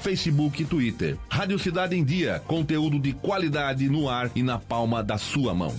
Facebook 0.00 0.62
e 0.62 0.66
Twitter. 0.66 1.16
Rádio 1.28 1.58
Cidade 1.58 1.96
em 1.96 2.04
Dia, 2.04 2.42
conteúdo 2.46 2.98
de 2.98 3.12
qualidade 3.12 3.88
no 3.88 4.08
ar 4.08 4.30
e 4.34 4.42
na 4.42 4.58
palma 4.58 5.02
da 5.02 5.18
sua 5.18 5.54
mão. 5.54 5.74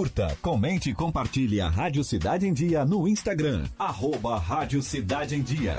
Curta, 0.00 0.34
comente 0.40 0.88
e 0.88 0.94
compartilhe 0.94 1.60
a 1.60 1.68
Rádio 1.68 2.02
Cidade 2.02 2.46
em 2.46 2.54
Dia 2.54 2.86
no 2.86 3.06
Instagram. 3.06 3.66
Arroba 3.78 4.38
Rádio 4.38 4.82
Cidade 4.82 5.34
em 5.34 5.42
Dia. 5.42 5.78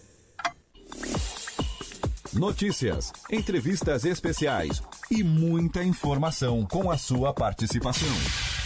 Notícias, 2.33 3.11
entrevistas 3.29 4.05
especiais 4.05 4.81
e 5.09 5.21
muita 5.21 5.83
informação 5.83 6.65
com 6.65 6.89
a 6.89 6.97
sua 6.97 7.33
participação. 7.33 8.07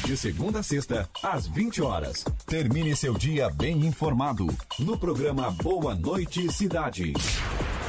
De 0.05 0.15
segunda 0.15 0.59
a 0.59 0.63
sexta, 0.63 1.09
às 1.23 1.47
20 1.47 1.81
horas. 1.81 2.23
Termine 2.45 2.95
seu 2.95 3.15
dia 3.15 3.49
bem 3.49 3.83
informado 3.87 4.45
no 4.77 4.95
programa 4.99 5.49
Boa 5.49 5.95
Noite 5.95 6.51
Cidade. 6.53 7.13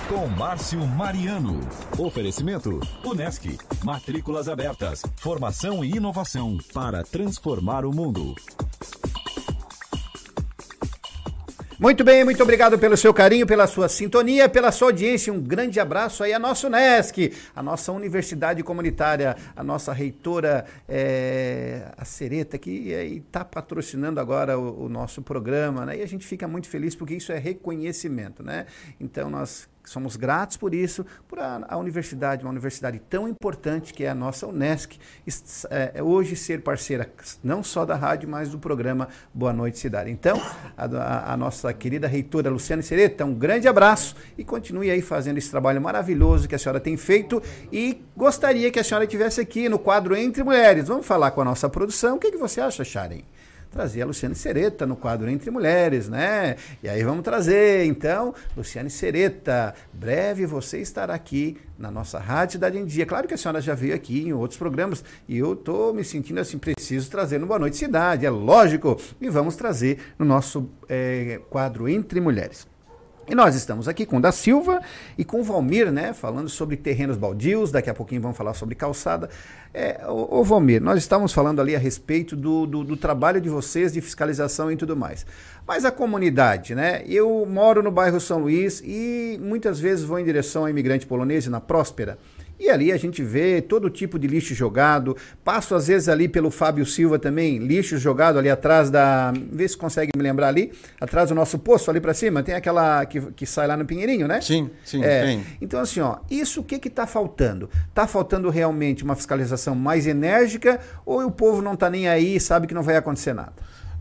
Com 0.09 0.27
Márcio 0.29 0.81
Mariano. 0.87 1.61
Oferecimento: 1.99 2.81
Unesc. 3.05 3.59
Matrículas 3.85 4.49
abertas. 4.49 5.03
Formação 5.17 5.85
e 5.85 5.97
inovação 5.97 6.57
para 6.73 7.03
transformar 7.03 7.85
o 7.85 7.93
mundo. 7.93 8.35
Muito 11.79 12.03
bem, 12.03 12.25
muito 12.25 12.43
obrigado 12.43 12.79
pelo 12.79 12.97
seu 12.97 13.13
carinho, 13.13 13.47
pela 13.47 13.67
sua 13.67 13.87
sintonia, 13.87 14.49
pela 14.49 14.73
sua 14.73 14.89
audiência. 14.89 15.31
Um 15.31 15.39
grande 15.39 15.79
abraço 15.79 16.23
aí 16.23 16.33
a 16.33 16.39
nossa 16.39 16.69
Unesc, 16.69 17.35
a 17.55 17.63
nossa 17.63 17.93
universidade 17.93 18.63
comunitária, 18.63 19.37
a 19.55 19.63
nossa 19.63 19.93
reitora, 19.93 20.65
é, 20.89 21.93
a 21.99 22.03
Sereta, 22.03 22.57
que 22.57 22.71
está 23.27 23.45
patrocinando 23.45 24.19
agora 24.19 24.59
o, 24.59 24.87
o 24.87 24.89
nosso 24.89 25.21
programa, 25.21 25.85
né? 25.85 25.99
E 25.99 26.03
a 26.03 26.07
gente 26.07 26.27
fica 26.27 26.49
muito 26.49 26.67
feliz 26.67 26.95
porque 26.95 27.15
isso 27.15 27.31
é 27.31 27.37
reconhecimento, 27.37 28.43
né? 28.43 28.65
Então 28.99 29.29
nós 29.29 29.69
somos 29.91 30.17
gratos 30.17 30.57
por 30.57 30.75
isso, 30.75 31.05
por 31.29 31.39
a, 31.39 31.65
a 31.69 31.77
universidade, 31.77 32.43
uma 32.45 32.51
universidade 32.51 32.99
tão 33.09 33.29
importante 33.29 33.93
que 33.95 34.05
é 34.05 34.09
a 34.11 34.15
nossa 34.15 34.47
Unesc, 34.47 34.99
est- 35.27 35.67
é, 35.71 36.03
hoje 36.03 36.35
ser 36.37 36.61
parceira 36.63 37.09
não 37.43 37.63
só 37.63 37.85
da 37.85 37.95
rádio, 37.95 38.29
mas 38.29 38.49
do 38.49 38.59
programa 38.59 39.09
Boa 39.33 39.53
Noite 39.53 39.79
Cidade. 39.79 40.11
Então, 40.11 40.41
a, 40.77 41.33
a- 41.33 41.37
nossa 41.37 41.73
querida 41.73 42.07
reitora 42.09 42.51
Luciane 42.51 42.83
Sereta, 42.83 43.25
um 43.25 43.35
grande 43.35 43.69
abraço 43.69 44.17
e 44.37 44.45
continue 44.45 44.91
aí 44.91 45.01
fazendo 45.03 45.39
esse 45.39 45.51
trabalho 45.51 45.81
maravilhoso 45.81 46.49
que 46.49 46.55
a 46.55 46.59
senhora 46.59 46.81
tem 46.81 46.97
feito 46.97 47.43
e 47.73 48.03
gostaria 48.17 48.71
que 48.71 48.79
a 48.81 48.85
senhora 48.85 49.05
estivesse 49.05 49.41
aqui 49.41 49.69
no 49.69 49.79
quadro 49.79 50.17
Entre 50.17 50.43
Mulheres. 50.43 50.89
Vamos 50.89 51.07
falar 51.07 51.31
com 51.31 51.41
a 51.41 51.45
nossa 51.45 51.69
produção. 51.69 52.17
O 52.17 52.19
que, 52.19 52.31
que 52.31 52.37
você 52.39 52.61
acha, 52.61 52.85
Sharon? 52.85 53.21
Trazer 53.71 54.03
a 54.03 54.07
Luciane 54.07 54.35
Sereta 54.35 54.87
no 54.87 54.97
quadro 54.97 55.29
Entre 55.29 55.51
Mulheres, 55.51 56.09
né? 56.09 56.57
E 56.83 56.89
aí 56.89 57.03
vamos 57.03 57.23
trazer, 57.23 57.85
então, 57.85 58.35
Luciane 58.57 58.91
Sereta. 58.91 59.75
Breve 59.93 60.47
você 60.47 60.81
estará 60.81 61.15
aqui 61.15 61.57
na 61.79 61.91
nossa 61.91 62.19
Rádio 62.19 62.53
Cidade 62.53 62.79
em 62.79 62.85
Dia. 62.85 63.07
Claro 63.07 63.29
que 63.29 63.35
a 63.35 63.37
senhora 63.37 63.61
já 63.61 63.75
veio 63.75 63.95
aqui 63.95 64.27
em 64.27 64.33
outros 64.33 64.59
programas 64.59 65.05
e 65.29 65.39
eu 65.39 65.55
tô 65.55 65.93
me 65.93 66.05
sentindo 66.05 66.41
assim, 66.41 66.59
preciso 66.59 67.11
trazer 67.11 67.39
no 67.39 67.47
Boa 67.47 67.59
Noite 67.59 67.77
Cidade, 67.77 68.25
é 68.25 68.31
lógico. 68.31 68.99
E 69.21 69.29
vamos 69.29 69.57
trazer 69.57 69.99
no 70.19 70.25
nosso 70.25 70.69
eh, 70.89 71.41
quadro 71.51 71.89
Entre 71.89 72.21
Mulheres. 72.21 72.67
E 73.29 73.35
nós 73.35 73.57
estamos 73.57 73.89
aqui 73.89 74.07
com 74.07 74.19
o 74.19 74.21
da 74.21 74.31
Silva 74.31 74.81
e 75.19 75.25
com 75.25 75.41
o 75.41 75.43
Valmir, 75.43 75.91
né? 75.91 76.13
Falando 76.13 76.49
sobre 76.49 76.77
terrenos 76.77 77.17
baldios. 77.17 77.73
Daqui 77.73 77.91
a 77.91 77.95
pouquinho 77.95 78.21
vamos 78.21 78.37
falar 78.37 78.55
sobre 78.55 78.77
calçada. 78.77 79.29
É, 79.75 80.07
ô, 80.07 80.39
ô 80.39 80.45
Valmir, 80.45 80.81
nós 80.81 80.99
estávamos 80.99 81.33
falando 81.33 81.61
ali 81.61 81.75
a 81.75 81.79
respeito 81.79 82.37
do, 82.37 82.67
do, 82.67 82.85
do 82.85 82.97
trabalho 82.97 83.41
de 83.41 83.49
vocês 83.49 83.93
de 83.93 84.01
fiscalização 84.01 84.71
e 84.71 84.77
tudo 84.77 84.97
mais. 84.97 85.27
Mas 85.67 85.85
a 85.85 85.91
comunidade, 85.91 86.77
né? 86.77 87.03
Eu 87.05 87.45
moro 87.51 87.83
no 87.83 87.91
bairro 87.91 88.21
São 88.21 88.39
Luís 88.39 88.81
e 88.85 89.41
muitas 89.43 89.81
vezes 89.81 90.05
vou 90.05 90.21
em 90.21 90.25
direção 90.25 90.65
à 90.65 90.71
imigrante 90.71 91.05
polonesa 91.05 91.51
na 91.51 91.61
Próspera. 91.61 92.19
E 92.59 92.71
ali 92.71 92.91
a 92.91 92.97
gente 92.97 93.23
vê 93.23 93.61
todo 93.61 93.91
tipo 93.91 94.19
de 94.19 94.27
lixo 94.27 94.55
jogado. 94.55 95.17
Passo 95.45 95.75
às 95.75 95.89
vezes 95.89 96.09
ali 96.09 96.29
pelo 96.29 96.51
Fábio 96.51 96.87
Silva 96.87 97.19
também, 97.19 97.59
lixo 97.59 97.99
jogado 97.99 98.39
ali 98.39 98.49
atrás 98.49 98.91
da. 98.91 99.33
Vê 99.53 99.69
se 99.69 99.77
consegue 99.77 100.11
me 100.17 100.23
lembrar 100.23 100.49
ali. 100.49 100.73
Atrás 101.01 101.29
do 101.29 101.35
nosso 101.35 101.59
poço 101.59 101.91
ali 101.91 102.01
para 102.01 102.15
cima. 102.15 102.43
Tem 102.43 102.55
aquela 102.55 103.05
que, 103.05 103.21
que 103.33 103.45
sai 103.45 103.67
lá 103.67 103.77
no 103.77 103.85
Pinheirinho, 103.85 104.27
né? 104.27 104.41
Sim, 104.41 104.71
sim, 104.85 105.03
É. 105.05 105.23
tem. 105.25 105.47
Então, 105.61 105.81
assim, 105.81 106.01
ó, 106.01 106.19
isso 106.31 106.61
o 106.61 106.65
que 106.65 106.79
que 106.79 106.89
tá 106.89 107.07
faltando? 107.07 107.69
Tá 107.95 108.07
faltando 108.07 108.49
realmente 108.49 109.05
uma 109.05 109.15
fiscalização 109.15 109.75
mais 109.75 110.07
enérgica 110.07 110.81
ou 111.05 111.25
o 111.25 111.31
povo 111.31 111.61
não 111.61 111.77
tá 111.77 111.91
nem 111.91 112.09
aí 112.09 112.37
e 112.37 112.41
sabe 112.41 112.67
que 112.67 112.75
não 112.75 112.83
vai 112.83 112.97
acontecer 112.97 113.35
nada? 113.35 113.53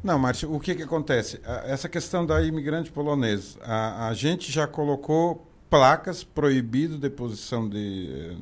Não, 0.03 0.19
Márcio, 0.19 0.53
o 0.53 0.59
que, 0.59 0.75
que 0.75 0.83
acontece? 0.83 1.41
Essa 1.65 1.89
questão 1.89 2.25
da 2.25 2.39
imigrante 2.41 2.91
polonesa, 2.91 3.57
a, 3.63 4.07
a 4.07 4.13
gente 4.13 4.51
já 4.51 4.67
colocou 4.67 5.51
placas 5.69 6.23
proibido 6.23 6.97
deposição 6.97 7.67
de, 7.67 8.35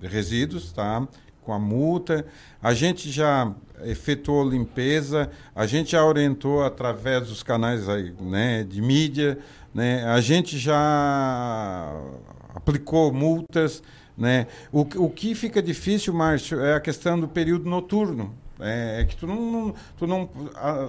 de 0.00 0.06
resíduos, 0.06 0.72
tá? 0.72 1.06
Com 1.42 1.52
a 1.52 1.58
multa. 1.58 2.26
A 2.62 2.74
gente 2.74 3.10
já 3.10 3.52
efetuou 3.84 4.48
limpeza, 4.48 5.30
a 5.54 5.66
gente 5.66 5.92
já 5.92 6.04
orientou 6.04 6.64
através 6.64 7.28
dos 7.28 7.42
canais 7.42 7.88
aí, 7.88 8.12
né, 8.20 8.64
de 8.64 8.80
mídia, 8.82 9.38
né? 9.74 10.04
A 10.04 10.20
gente 10.20 10.58
já 10.58 11.92
aplicou 12.54 13.12
multas, 13.12 13.82
né? 14.16 14.46
O, 14.72 14.80
o 14.80 15.10
que 15.10 15.34
fica 15.34 15.62
difícil, 15.62 16.12
Márcio, 16.12 16.60
é 16.60 16.74
a 16.74 16.80
questão 16.80 17.18
do 17.18 17.28
período 17.28 17.68
noturno. 17.68 18.34
É, 18.60 19.02
é 19.02 19.04
que 19.04 19.16
tu 19.16 19.26
não, 19.26 19.72
tu 19.96 20.06
não 20.06 20.28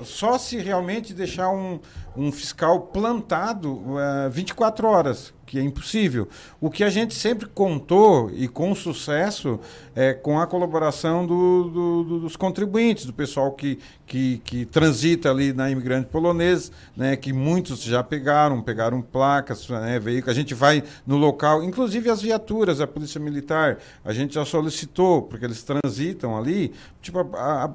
só 0.04 0.38
se 0.40 0.58
realmente 0.58 1.14
deixar 1.14 1.50
um, 1.50 1.80
um 2.18 2.32
fiscal 2.32 2.82
plantado 2.82 3.84
ah, 3.98 4.28
24 4.30 4.88
horas, 4.88 5.34
que 5.50 5.58
é 5.58 5.64
impossível. 5.64 6.28
O 6.62 6.70
que 6.70 6.84
a 6.84 6.92
gente 6.92 7.16
sempre 7.16 7.48
contou, 7.48 8.30
e 8.32 8.48
com 8.48 8.76
sucesso, 8.76 9.60
é 9.96 10.14
com 10.14 10.40
a 10.40 10.46
colaboração 10.46 11.26
do, 11.26 11.64
do, 11.64 12.04
do, 12.04 12.20
dos 12.20 12.36
contribuintes, 12.36 13.06
do 13.06 13.12
pessoal 13.12 13.52
que, 13.54 13.80
que, 14.06 14.38
que 14.46 14.66
transita 14.68 15.32
ali 15.32 15.52
na 15.52 15.72
imigrante 15.72 16.08
polonesa, 16.08 16.72
né, 16.96 17.16
que 17.16 17.34
muitos 17.34 17.82
já 17.82 18.04
pegaram, 18.04 18.62
pegaram 18.62 19.02
placas, 19.02 19.68
né, 19.70 19.98
veículos. 19.98 20.38
A 20.38 20.40
gente 20.40 20.54
vai 20.54 20.84
no 21.06 21.18
local, 21.18 21.64
inclusive 21.64 22.12
as 22.12 22.22
viaturas, 22.22 22.80
a 22.80 22.86
Polícia 22.86 23.20
Militar, 23.20 23.80
a 24.06 24.14
gente 24.14 24.36
já 24.36 24.46
solicitou, 24.46 25.24
porque 25.24 25.46
eles 25.46 25.64
transitam 25.64 26.38
ali, 26.38 26.72
tipo, 27.02 27.20
a, 27.36 27.66
a, 27.66 27.70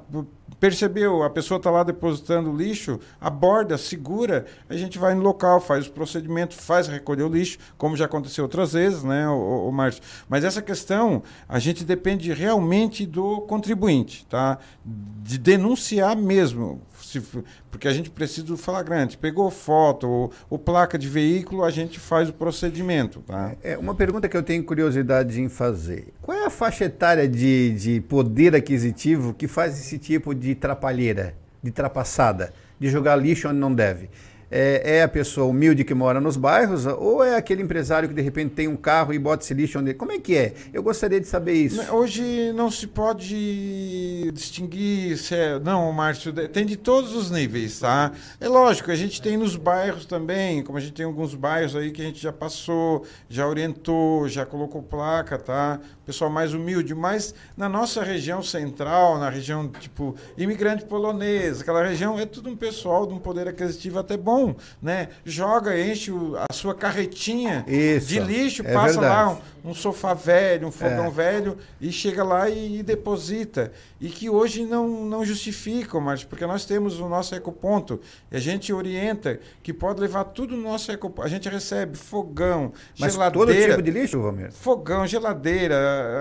percebeu, 0.59 1.23
a 1.23 1.29
pessoa 1.29 1.57
está 1.57 1.69
lá 1.69 1.83
depositando 1.83 2.55
lixo, 2.55 2.99
aborda, 3.19 3.77
segura, 3.77 4.45
a 4.69 4.75
gente 4.75 4.97
vai 4.97 5.13
no 5.13 5.21
local, 5.21 5.59
faz 5.59 5.87
o 5.87 5.91
procedimento, 5.91 6.55
faz 6.55 6.87
recolher 6.87 7.23
o 7.23 7.29
lixo, 7.29 7.57
como 7.77 7.97
já 7.97 8.05
aconteceu 8.05 8.43
outras 8.43 8.73
vezes, 8.73 9.03
né, 9.03 9.27
o, 9.27 9.69
o 9.69 9.71
Márcio? 9.71 10.03
Mas 10.29 10.43
essa 10.43 10.61
questão, 10.61 11.23
a 11.47 11.59
gente 11.59 11.83
depende 11.83 12.31
realmente 12.33 13.05
do 13.05 13.41
contribuinte, 13.41 14.25
tá? 14.27 14.57
De 14.85 15.37
denunciar 15.37 16.15
mesmo. 16.15 16.81
Se, 17.21 17.43
porque 17.71 17.87
a 17.87 17.93
gente 17.93 18.09
precisa 18.09 18.47
do 18.47 18.57
flagrante. 18.57 19.17
Pegou 19.17 19.49
foto 19.49 20.07
ou, 20.07 20.31
ou, 20.49 20.59
placa 20.59 20.97
de 20.97 21.07
veículo, 21.07 21.63
a 21.63 21.69
gente 21.69 21.99
faz 21.99 22.29
o 22.29 22.33
procedimento. 22.33 23.21
Tá? 23.21 23.53
É, 23.63 23.77
uma 23.77 23.95
pergunta 23.95 24.27
que 24.27 24.35
eu 24.35 24.43
tenho 24.43 24.63
curiosidade 24.63 25.39
em 25.41 25.49
fazer. 25.49 26.13
Qual 26.21 26.37
é 26.37 26.45
a 26.45 26.49
faixa 26.49 26.85
etária 26.85 27.27
de, 27.27 27.71
de 27.71 28.01
poder 28.01 28.55
aquisitivo 28.55 29.33
que 29.33 29.47
faz 29.47 29.79
esse 29.79 29.97
tipo 29.97 30.33
de 30.33 30.55
trapalheira, 30.55 31.35
de 31.63 31.71
trapaçada, 31.71 32.53
de 32.79 32.89
jogar 32.89 33.15
lixo 33.15 33.47
onde 33.47 33.59
não 33.59 33.73
deve? 33.73 34.09
É, 34.49 34.97
é, 34.97 35.03
a 35.03 35.07
pessoa 35.07 35.47
humilde 35.47 35.83
que 35.83 35.93
mora 35.93 36.21
nos 36.21 36.37
bairros 36.37 36.85
ou 36.85 37.23
é 37.23 37.35
aquele 37.35 37.61
empresário 37.61 38.07
que 38.07 38.15
de 38.15 38.21
repente 38.21 38.53
tem 38.53 38.67
um 38.67 38.75
carro 38.75 39.13
e 39.13 39.19
bota 39.19 39.43
esse 39.43 39.53
lixo 39.53 39.79
onde. 39.79 39.93
Como 39.93 40.11
é 40.11 40.19
que 40.19 40.35
é? 40.35 40.53
Eu 40.73 40.83
gostaria 40.83 41.19
de 41.19 41.27
saber 41.27 41.53
isso. 41.53 41.81
Hoje 41.93 42.51
não 42.53 42.69
se 42.69 42.87
pode 42.87 44.31
distinguir 44.33 45.17
se 45.17 45.35
é. 45.35 45.59
Não, 45.59 45.91
Márcio, 45.91 46.33
tem 46.33 46.65
de 46.65 46.75
todos 46.75 47.15
os 47.15 47.31
níveis, 47.31 47.79
tá? 47.79 48.11
É 48.39 48.47
lógico, 48.47 48.91
a 48.91 48.95
gente 48.95 49.21
tem 49.21 49.37
nos 49.37 49.55
bairros 49.55 50.05
também, 50.05 50.63
como 50.63 50.77
a 50.77 50.81
gente 50.81 50.93
tem 50.93 51.05
alguns 51.05 51.33
bairros 51.33 51.75
aí 51.75 51.91
que 51.91 52.01
a 52.01 52.05
gente 52.05 52.21
já 52.21 52.33
passou, 52.33 53.05
já 53.29 53.47
orientou, 53.47 54.27
já 54.27 54.45
colocou 54.45 54.81
placa, 54.81 55.37
tá? 55.37 55.79
Pessoal 56.05 56.29
mais 56.29 56.53
humilde, 56.53 56.93
mas 56.93 57.33
na 57.57 57.67
nossa 57.67 58.03
região 58.03 58.43
central, 58.43 59.17
na 59.17 59.29
região 59.29 59.67
tipo 59.67 60.15
imigrante 60.37 60.85
polonês, 60.85 61.61
aquela 61.61 61.83
região 61.83 62.19
é 62.19 62.25
tudo 62.25 62.49
um 62.49 62.55
pessoal 62.55 63.07
de 63.07 63.13
um 63.13 63.19
poder 63.19 63.47
aquisitivo 63.47 63.99
até 63.99 64.15
bom 64.15 64.34
bom, 64.35 64.55
né? 64.81 65.09
Joga, 65.23 65.79
enche 65.79 66.11
o, 66.11 66.35
a 66.37 66.51
sua 66.53 66.75
carretinha 66.75 67.63
Isso, 67.67 68.07
de 68.07 68.19
lixo, 68.19 68.61
é 68.65 68.73
passa 68.73 68.99
verdade. 68.99 69.05
lá 69.31 69.41
um, 69.63 69.69
um, 69.69 69.73
sofá 69.73 70.13
velho, 70.13 70.67
um 70.67 70.71
fogão 70.71 71.05
É. 71.05 71.09
velho 71.09 71.57
e 71.79 71.91
chega 71.91 72.23
lá 72.23 72.49
e, 72.49 72.79
e 72.79 72.83
deposita. 72.83 73.71
E 74.01 74.09
que 74.09 74.29
hoje 74.29 74.65
não, 74.65 75.05
não 75.05 75.23
justificam, 75.25 76.01
mas 76.01 76.23
porque 76.23 76.45
nós 76.45 76.65
temos 76.65 76.99
o 76.99 77.07
nosso 77.07 77.33
ecoponto 77.33 77.99
e 78.31 78.35
a 78.35 78.39
gente 78.39 78.71
orienta 78.73 79.39
que 79.63 79.73
pode 79.73 80.01
levar 80.01 80.25
tudo 80.25 80.55
no 80.55 80.63
nosso 80.63 80.91
ecoponto. 80.91 81.23
A 81.25 81.29
gente 81.29 81.47
recebe 81.49 81.97
fogão, 81.97 82.73
Mas 82.99 83.13
geladeira. 83.13 83.45
todo 83.47 83.69
tipo 83.69 83.81
de 83.81 83.91
lixo, 83.91 84.21
Valmir? 84.21 84.51
Fogão, 84.51 85.07
geladeira, 85.07 85.75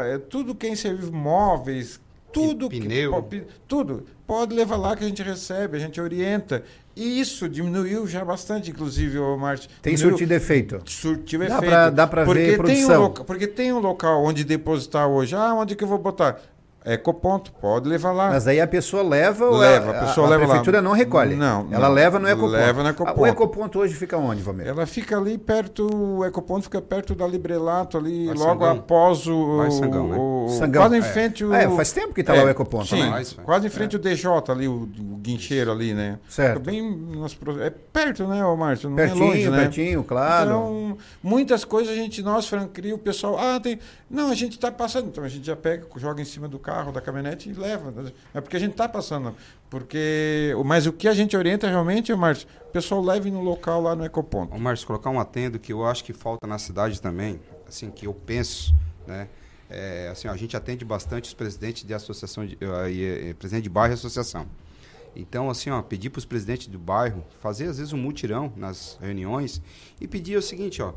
é, 0.07 0.19
tudo 0.19 0.55
quem 0.55 0.77
serve 0.77 1.11
móveis, 1.11 2.01
tudo 2.33 2.69
que 2.69 2.81
pneu. 2.81 3.23
pi- 3.23 3.45
tudo 3.69 4.05
pode 4.27 4.55
levar 4.55 4.77
lá 4.77 4.97
que 4.97 5.05
a 5.05 5.07
gente 5.09 5.23
recebe, 5.23 5.77
a 5.77 5.81
gente 5.81 6.01
orienta. 6.01 6.63
E 6.97 7.19
isso 7.21 7.49
diminuiu 7.49 8.07
já 8.07 8.25
bastante, 8.25 8.71
inclusive, 8.71 9.19
o 9.19 9.37
Márcio. 9.37 9.69
Tem 9.83 9.95
Diminuiu- 9.95 10.17
surtido 10.17 10.33
efeito. 10.35 10.81
Surtiu 10.87 11.41
Dá 11.41 11.47
efeito. 11.47 11.65
pra- 11.65 11.91
dá 11.91 12.07
porque 12.07 12.33
ver 12.35 12.45
tem 12.45 12.55
um 12.55 12.57
produção. 12.87 13.03
loca- 13.03 13.25
porque 13.25 13.47
tem 13.49 13.73
um 13.73 13.79
local 13.81 14.23
onde 14.25 14.45
depositar 14.45 15.09
hoje. 15.09 15.35
Ah, 15.35 15.55
onde 15.55 15.75
que 15.75 15.83
eu 15.83 15.89
vou 15.89 15.99
botar? 15.99 16.41
Ecoponto, 16.85 17.51
pode 17.53 17.89
levar 17.89 18.13
lá. 18.13 18.29
Mas 18.29 18.47
aí 18.47 18.61
a 18.61 18.67
pessoa 18.67 19.03
leva 19.03 19.47
ou 19.47 19.57
Leva, 19.57 19.93
a, 19.93 19.97
a 20.03 20.07
pessoa 20.07 20.27
a 20.27 20.31
leva 20.31 20.43
lá. 20.43 20.49
prefeitura 20.49 20.83
não 20.83 20.93
recolhe? 20.93 21.35
Não, 21.35 21.67
Ela 21.71 21.89
não. 21.89 21.95
leva 21.95 22.19
no 22.19 22.29
ecoponto. 22.29 22.53
Leva 22.53 22.83
no 22.83 22.89
Ah, 22.89 22.91
ecoponto. 22.91 23.21
O 23.21 23.27
ecoponto 23.27 23.79
hoje 23.79 23.95
fica 23.95 24.19
onde, 24.19 24.43
Valmir? 24.43 24.67
Ela 24.67 24.85
fica 24.85 25.17
ali 25.17 25.39
perto, 25.39 25.87
o 25.95 26.25
ecoponto 26.27 26.65
fica 26.65 26.83
perto 26.83 27.15
da 27.15 27.27
Librelato, 27.27 27.97
ali, 27.97 28.27
Vai 28.27 28.35
logo 28.37 28.51
Sangão. 28.65 28.71
após 28.77 29.27
o. 29.27 29.57
Vai 29.57 29.71
Sangão, 29.71 30.09
né? 30.09 30.17
o- 30.19 30.49
Sangão. 30.59 30.83
Quase 30.83 30.97
em 30.97 30.99
É. 30.99 31.03
frente 31.03 31.43
o. 31.45 31.55
É, 31.55 31.69
faz 31.71 31.91
tempo 31.91 32.13
que 32.13 32.23
tá 32.23 32.35
lá 32.35 32.45
o 32.45 32.49
ecoponto, 32.51 32.87
sim, 32.89 33.01
né? 33.03 33.23
Quase 33.45 33.67
em 33.67 33.71
frente 33.71 33.97
o 33.97 33.99
DJ 33.99 34.29
ali, 34.49 34.69
o, 34.69 34.83
o 34.83 35.17
guincheiro 35.23 35.73
ali, 35.73 35.95
né? 35.95 36.19
Certo. 36.29 36.61
Bem 36.61 37.01
É 37.63 37.71
perto, 37.71 38.27
né, 38.27 38.43
Márcio? 38.59 38.91
Não 38.91 38.97
Pertinho, 38.97 39.25
é 39.25 39.27
longe, 39.29 39.49
né? 39.51 39.59
pertinho, 39.63 40.05
claro. 40.05 40.51
Então, 40.51 40.99
muitas 41.23 41.65
coisas 41.65 41.93
a 41.93 41.97
gente, 41.97 42.23
nós, 42.23 42.47
Francria, 42.47 42.95
o 42.95 42.99
pessoal, 42.99 43.39
ah, 43.39 43.59
tem. 43.59 43.79
Não, 44.11 44.31
a 44.31 44.35
gente 44.35 44.53
está 44.53 44.71
passando. 44.71 45.09
Então 45.09 45.25
a 45.25 45.29
gente 45.29 45.47
já 45.47 45.57
pega, 45.57 45.87
joga 45.97 46.21
em 46.21 46.25
cima 46.27 46.47
do 46.47 46.59
carro, 46.59 46.74
da 46.93 47.01
caminhonete 47.01 47.51
e 47.51 47.53
leva. 47.53 48.13
É 48.33 48.41
porque 48.41 48.57
a 48.57 48.61
gente 48.61 48.73
está 48.73 48.89
passando. 48.89 49.35
Porque. 49.71 50.55
Mas 50.65 50.87
o 50.87 50.93
que 50.93 51.09
a 51.09 51.15
gente 51.15 51.37
orienta 51.37 51.69
realmente, 51.69 52.15
Márcio, 52.15 52.49
o 52.69 52.73
pessoal 52.73 53.03
leve 53.03 53.31
no 53.31 53.41
local 53.41 53.83
lá 53.83 53.95
no 53.95 54.05
ecoponto. 54.05 54.55
Ô, 54.55 54.59
Márcio, 54.59 54.87
colocar 54.87 55.11
um 55.11 55.21
atendo 55.21 55.59
que 55.59 55.73
eu 55.73 55.87
acho 55.87 56.05
que 56.05 56.13
falta 56.13 56.47
na 56.47 56.59
cidade 56.59 57.01
também, 57.01 57.41
assim, 57.69 57.91
que 57.91 58.07
eu 58.07 58.15
penso, 58.15 58.75
né? 59.07 59.29
É, 59.69 60.09
assim, 60.13 60.29
a 60.29 60.37
gente 60.37 60.57
atende 60.57 60.85
bastante 60.85 61.25
os 61.25 61.35
presidentes 61.35 61.85
de 61.85 61.95
associação, 61.95 62.47
de, 62.47 62.57
eh, 62.61 63.35
presidente 63.39 63.65
de 63.65 63.71
bairro 63.71 63.93
e 63.93 63.95
associação. 63.95 64.47
Então, 65.17 65.49
assim, 65.49 65.71
ó, 65.71 65.81
pedir 65.81 66.11
para 66.11 66.19
os 66.19 66.25
presidentes 66.25 66.67
do 66.67 66.79
bairro 66.79 67.25
fazer, 67.41 67.67
às 67.67 67.79
vezes, 67.79 67.93
um 67.93 67.97
mutirão 67.97 68.53
nas 68.57 68.99
reuniões 69.01 69.63
e 70.01 70.09
pedir 70.09 70.37
o 70.37 70.43
seguinte, 70.43 70.83
ó, 70.83 70.93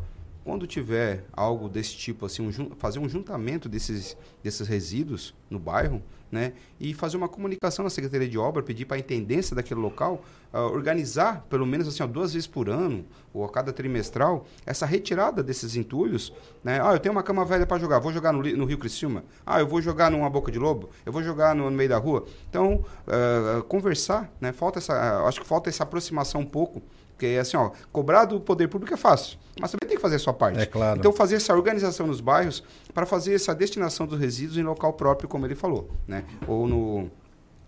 quando 0.48 0.66
tiver 0.66 1.26
algo 1.34 1.68
desse 1.68 1.94
tipo, 1.98 2.26
assim, 2.26 2.48
um 2.48 2.70
fazer 2.78 3.00
um 3.00 3.10
juntamento 3.10 3.68
desses, 3.68 4.16
desses 4.42 4.66
resíduos 4.66 5.36
no 5.50 5.60
bairro, 5.60 6.02
né? 6.32 6.54
E 6.80 6.94
fazer 6.94 7.18
uma 7.18 7.28
comunicação 7.28 7.84
na 7.84 7.90
Secretaria 7.90 8.30
de 8.30 8.38
Obra, 8.38 8.64
pedir 8.64 8.86
para 8.86 8.96
a 8.96 9.00
intendência 9.00 9.54
daquele 9.54 9.82
local 9.82 10.24
ah, 10.54 10.62
organizar, 10.62 11.46
pelo 11.50 11.66
menos 11.66 11.86
assim, 11.86 12.02
ó, 12.02 12.08
duas 12.08 12.32
vezes 12.32 12.48
por 12.48 12.70
ano, 12.70 13.06
ou 13.34 13.44
a 13.44 13.50
cada 13.50 13.74
trimestral, 13.74 14.48
essa 14.66 14.86
retirada 14.86 15.44
desses 15.44 15.76
entulhos, 15.76 16.32
né? 16.64 16.80
Ah, 16.82 16.94
eu 16.94 17.00
tenho 17.00 17.12
uma 17.12 17.24
cama 17.24 17.44
velha 17.44 17.66
para 17.66 17.78
jogar, 17.78 18.00
vou 18.00 18.14
jogar 18.14 18.32
no, 18.32 18.42
no 18.42 18.64
Rio 18.64 18.78
Criciúma. 18.78 19.26
Ah, 19.46 19.60
eu 19.60 19.68
vou 19.68 19.82
jogar 19.82 20.10
numa 20.10 20.30
boca 20.30 20.50
de 20.50 20.58
lobo, 20.58 20.92
eu 21.06 21.12
vou 21.12 21.22
jogar 21.22 21.54
no, 21.54 21.70
no 21.70 21.76
meio 21.76 21.90
da 21.90 21.98
rua. 21.98 22.26
Então, 22.50 22.86
ah, 23.06 23.62
conversar, 23.68 24.32
né? 24.40 24.54
Falta 24.54 24.80
essa, 24.80 25.26
acho 25.28 25.42
que 25.42 25.46
falta 25.46 25.70
essa 25.70 25.84
aproximação 25.84 26.40
um 26.40 26.46
pouco, 26.46 26.82
porque 27.18 27.36
assim, 27.42 27.58
ó, 27.58 27.72
cobrar 27.92 28.26
do 28.26 28.40
poder 28.40 28.68
público 28.68 28.94
é 28.94 28.98
fácil, 28.98 29.40
mas 29.60 29.72
também 29.72 29.90
tem 29.90 29.98
que 29.98 30.02
fazer 30.02 30.18
a 30.18 30.20
sua 30.20 30.34
parte. 30.34 30.60
É 30.60 30.68
claro. 30.68 31.00
Então, 31.00 31.12
fazer 31.12 31.38
essa 31.38 31.52
organização 31.52 32.06
nos 32.06 32.22
bairros 32.22 32.64
para 32.94 33.08
fazer 33.08 33.34
essa 33.34 33.56
destinação 33.56 34.06
dos 34.06 34.20
resíduos 34.20 34.56
em 34.56 34.62
local 34.62 34.94
próprio, 34.94 35.28
como 35.28 35.44
ele 35.48 35.56
falou, 35.56 35.90
né? 36.08 36.24
Ou 36.48 36.68
no 36.68 37.10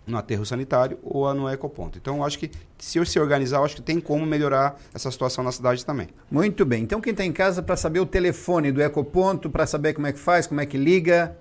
no 0.06 0.16
aterro 0.18 0.44
sanitário 0.44 0.98
ou 1.04 1.32
no 1.34 1.48
ecoponto. 1.48 1.96
Então, 1.96 2.16
eu 2.16 2.24
acho 2.24 2.36
que 2.36 2.50
se 2.78 2.98
eu 2.98 3.06
se 3.06 3.20
organizar, 3.20 3.62
acho 3.62 3.76
que 3.76 3.82
tem 3.82 4.00
como 4.00 4.26
melhorar 4.26 4.80
essa 4.92 5.08
situação 5.08 5.44
na 5.44 5.52
cidade 5.52 5.84
também. 5.86 6.08
Muito 6.28 6.64
bem. 6.64 6.82
Então 6.82 7.00
quem 7.00 7.12
está 7.12 7.24
em 7.24 7.32
casa 7.32 7.62
para 7.62 7.76
saber 7.76 8.00
o 8.00 8.06
telefone 8.06 8.72
do 8.72 8.82
ecoponto, 8.82 9.48
para 9.48 9.66
saber 9.66 9.92
como 9.92 10.06
é 10.06 10.12
que 10.12 10.18
faz, 10.18 10.46
como 10.46 10.60
é 10.60 10.66
que 10.66 10.76
liga. 10.76 11.36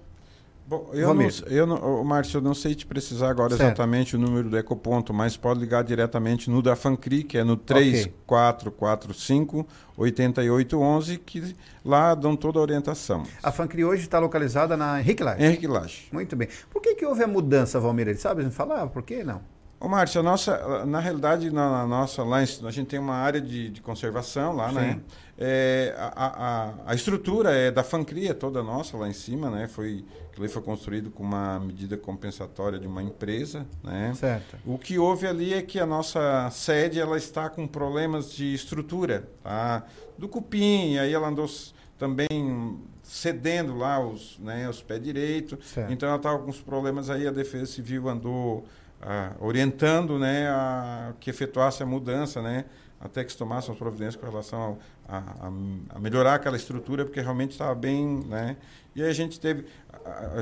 Bom, 0.69 0.89
eu 0.93 1.11
não, 1.15 1.27
eu 1.47 1.65
não, 1.65 2.03
Márcio, 2.03 2.37
eu 2.37 2.41
não 2.41 2.53
sei 2.53 2.75
te 2.75 2.85
precisar 2.85 3.31
agora 3.31 3.49
Certo. 3.57 3.63
exatamente 3.63 4.15
o 4.15 4.19
número 4.19 4.51
do 4.51 4.55
Ecoponto, 4.55 5.11
mas 5.11 5.35
pode 5.35 5.59
ligar 5.59 5.83
diretamente 5.83 6.47
no 6.47 6.61
da 6.61 6.75
Fancri, 6.75 7.23
que 7.23 7.39
é 7.39 7.43
no 7.43 7.57
3445 7.57 9.65
8811, 9.97 11.17
que 11.17 11.55
lá 11.83 12.13
dão 12.13 12.35
toda 12.35 12.59
a 12.59 12.61
orientação. 12.61 13.23
A 13.41 13.51
Fancri 13.51 13.83
hoje 13.83 14.03
está 14.03 14.19
localizada 14.19 14.77
na 14.77 14.99
Henrique 14.99 15.23
Laje. 15.23 15.43
Henrique 15.43 15.67
Laje. 15.67 16.07
Muito 16.11 16.35
bem. 16.35 16.47
Por 16.69 16.81
que, 16.81 16.93
que 16.95 17.05
houve 17.05 17.23
a 17.23 17.27
mudança, 17.27 17.79
Valmir? 17.79 18.07
Ele 18.07 18.17
sabe 18.19 18.43
me 18.43 18.51
falar? 18.51 18.85
Por 18.87 19.01
que 19.01 19.23
não? 19.23 19.41
Ô, 19.79 19.87
Márcio, 19.87 20.19
a 20.19 20.23
nossa, 20.23 20.85
na 20.85 20.99
realidade, 20.99 21.49
na, 21.51 21.71
na 21.71 21.87
nossa, 21.87 22.21
lá 22.23 22.43
em- 22.43 22.65
a 22.65 22.71
gente 22.71 22.87
tem 22.87 22.99
uma 22.99 23.15
área 23.15 23.39
de, 23.41 23.69
de 23.69 23.81
conservação 23.81 24.55
lá, 24.55 24.71
né? 24.71 24.93
Sim. 24.93 25.01
É, 25.37 25.95
a, 25.97 26.25
a, 26.25 26.73
a 26.91 26.95
estrutura 26.95 27.51
é 27.51 27.71
da 27.71 27.81
Fancria, 27.81 28.33
toda 28.33 28.61
nossa 28.61 28.97
lá 28.97 29.07
em 29.07 29.13
cima, 29.13 29.49
né? 29.49 29.69
Foi, 29.69 30.03
aquilo 30.39 30.53
foi 30.53 30.61
construído 30.61 31.09
com 31.11 31.23
uma 31.23 31.59
medida 31.59 31.97
compensatória 31.97 32.79
de 32.79 32.87
uma 32.87 33.03
empresa, 33.03 33.65
né? 33.83 34.13
Certo. 34.15 34.57
O 34.65 34.77
que 34.77 34.97
houve 34.97 35.27
ali 35.27 35.53
é 35.53 35.61
que 35.61 35.79
a 35.79 35.85
nossa 35.85 36.49
sede 36.51 36.99
ela 36.99 37.17
está 37.17 37.49
com 37.49 37.67
problemas 37.67 38.31
de 38.31 38.53
estrutura, 38.53 39.27
tá? 39.43 39.83
Do 40.17 40.27
cupim, 40.27 40.97
aí 40.97 41.13
ela 41.13 41.27
andou 41.27 41.47
também 41.97 42.79
cedendo 43.03 43.75
lá 43.75 43.99
os, 43.99 44.37
né, 44.39 44.69
os 44.69 44.81
pés 44.81 45.01
direito. 45.01 45.57
Certo. 45.63 45.91
Então 45.91 46.07
ela 46.07 46.17
estava 46.17 46.39
com 46.39 46.49
os 46.49 46.61
problemas 46.61 47.09
aí, 47.09 47.27
a 47.27 47.31
Defesa 47.31 47.65
Civil 47.65 48.07
andou 48.07 48.65
ah, 49.01 49.33
orientando, 49.39 50.17
né, 50.19 50.47
a 50.49 51.13
que 51.19 51.29
efetuasse 51.29 51.81
a 51.81 51.85
mudança, 51.85 52.41
né, 52.41 52.65
até 53.01 53.23
que 53.23 53.31
se 53.31 53.37
tomassem 53.37 53.71
as 53.71 53.77
providências 53.77 54.15
com 54.17 54.27
relação 54.29 54.77
a, 55.07 55.17
a- 55.17 55.51
a 55.95 55.99
melhorar 55.99 56.35
aquela 56.35 56.55
estrutura, 56.57 57.03
porque 57.03 57.19
realmente 57.19 57.51
estava 57.51 57.73
bem, 57.73 58.23
né? 58.27 58.57
E 58.95 59.01
aí 59.01 59.09
a 59.09 59.13
gente 59.13 59.39
teve, 59.39 59.65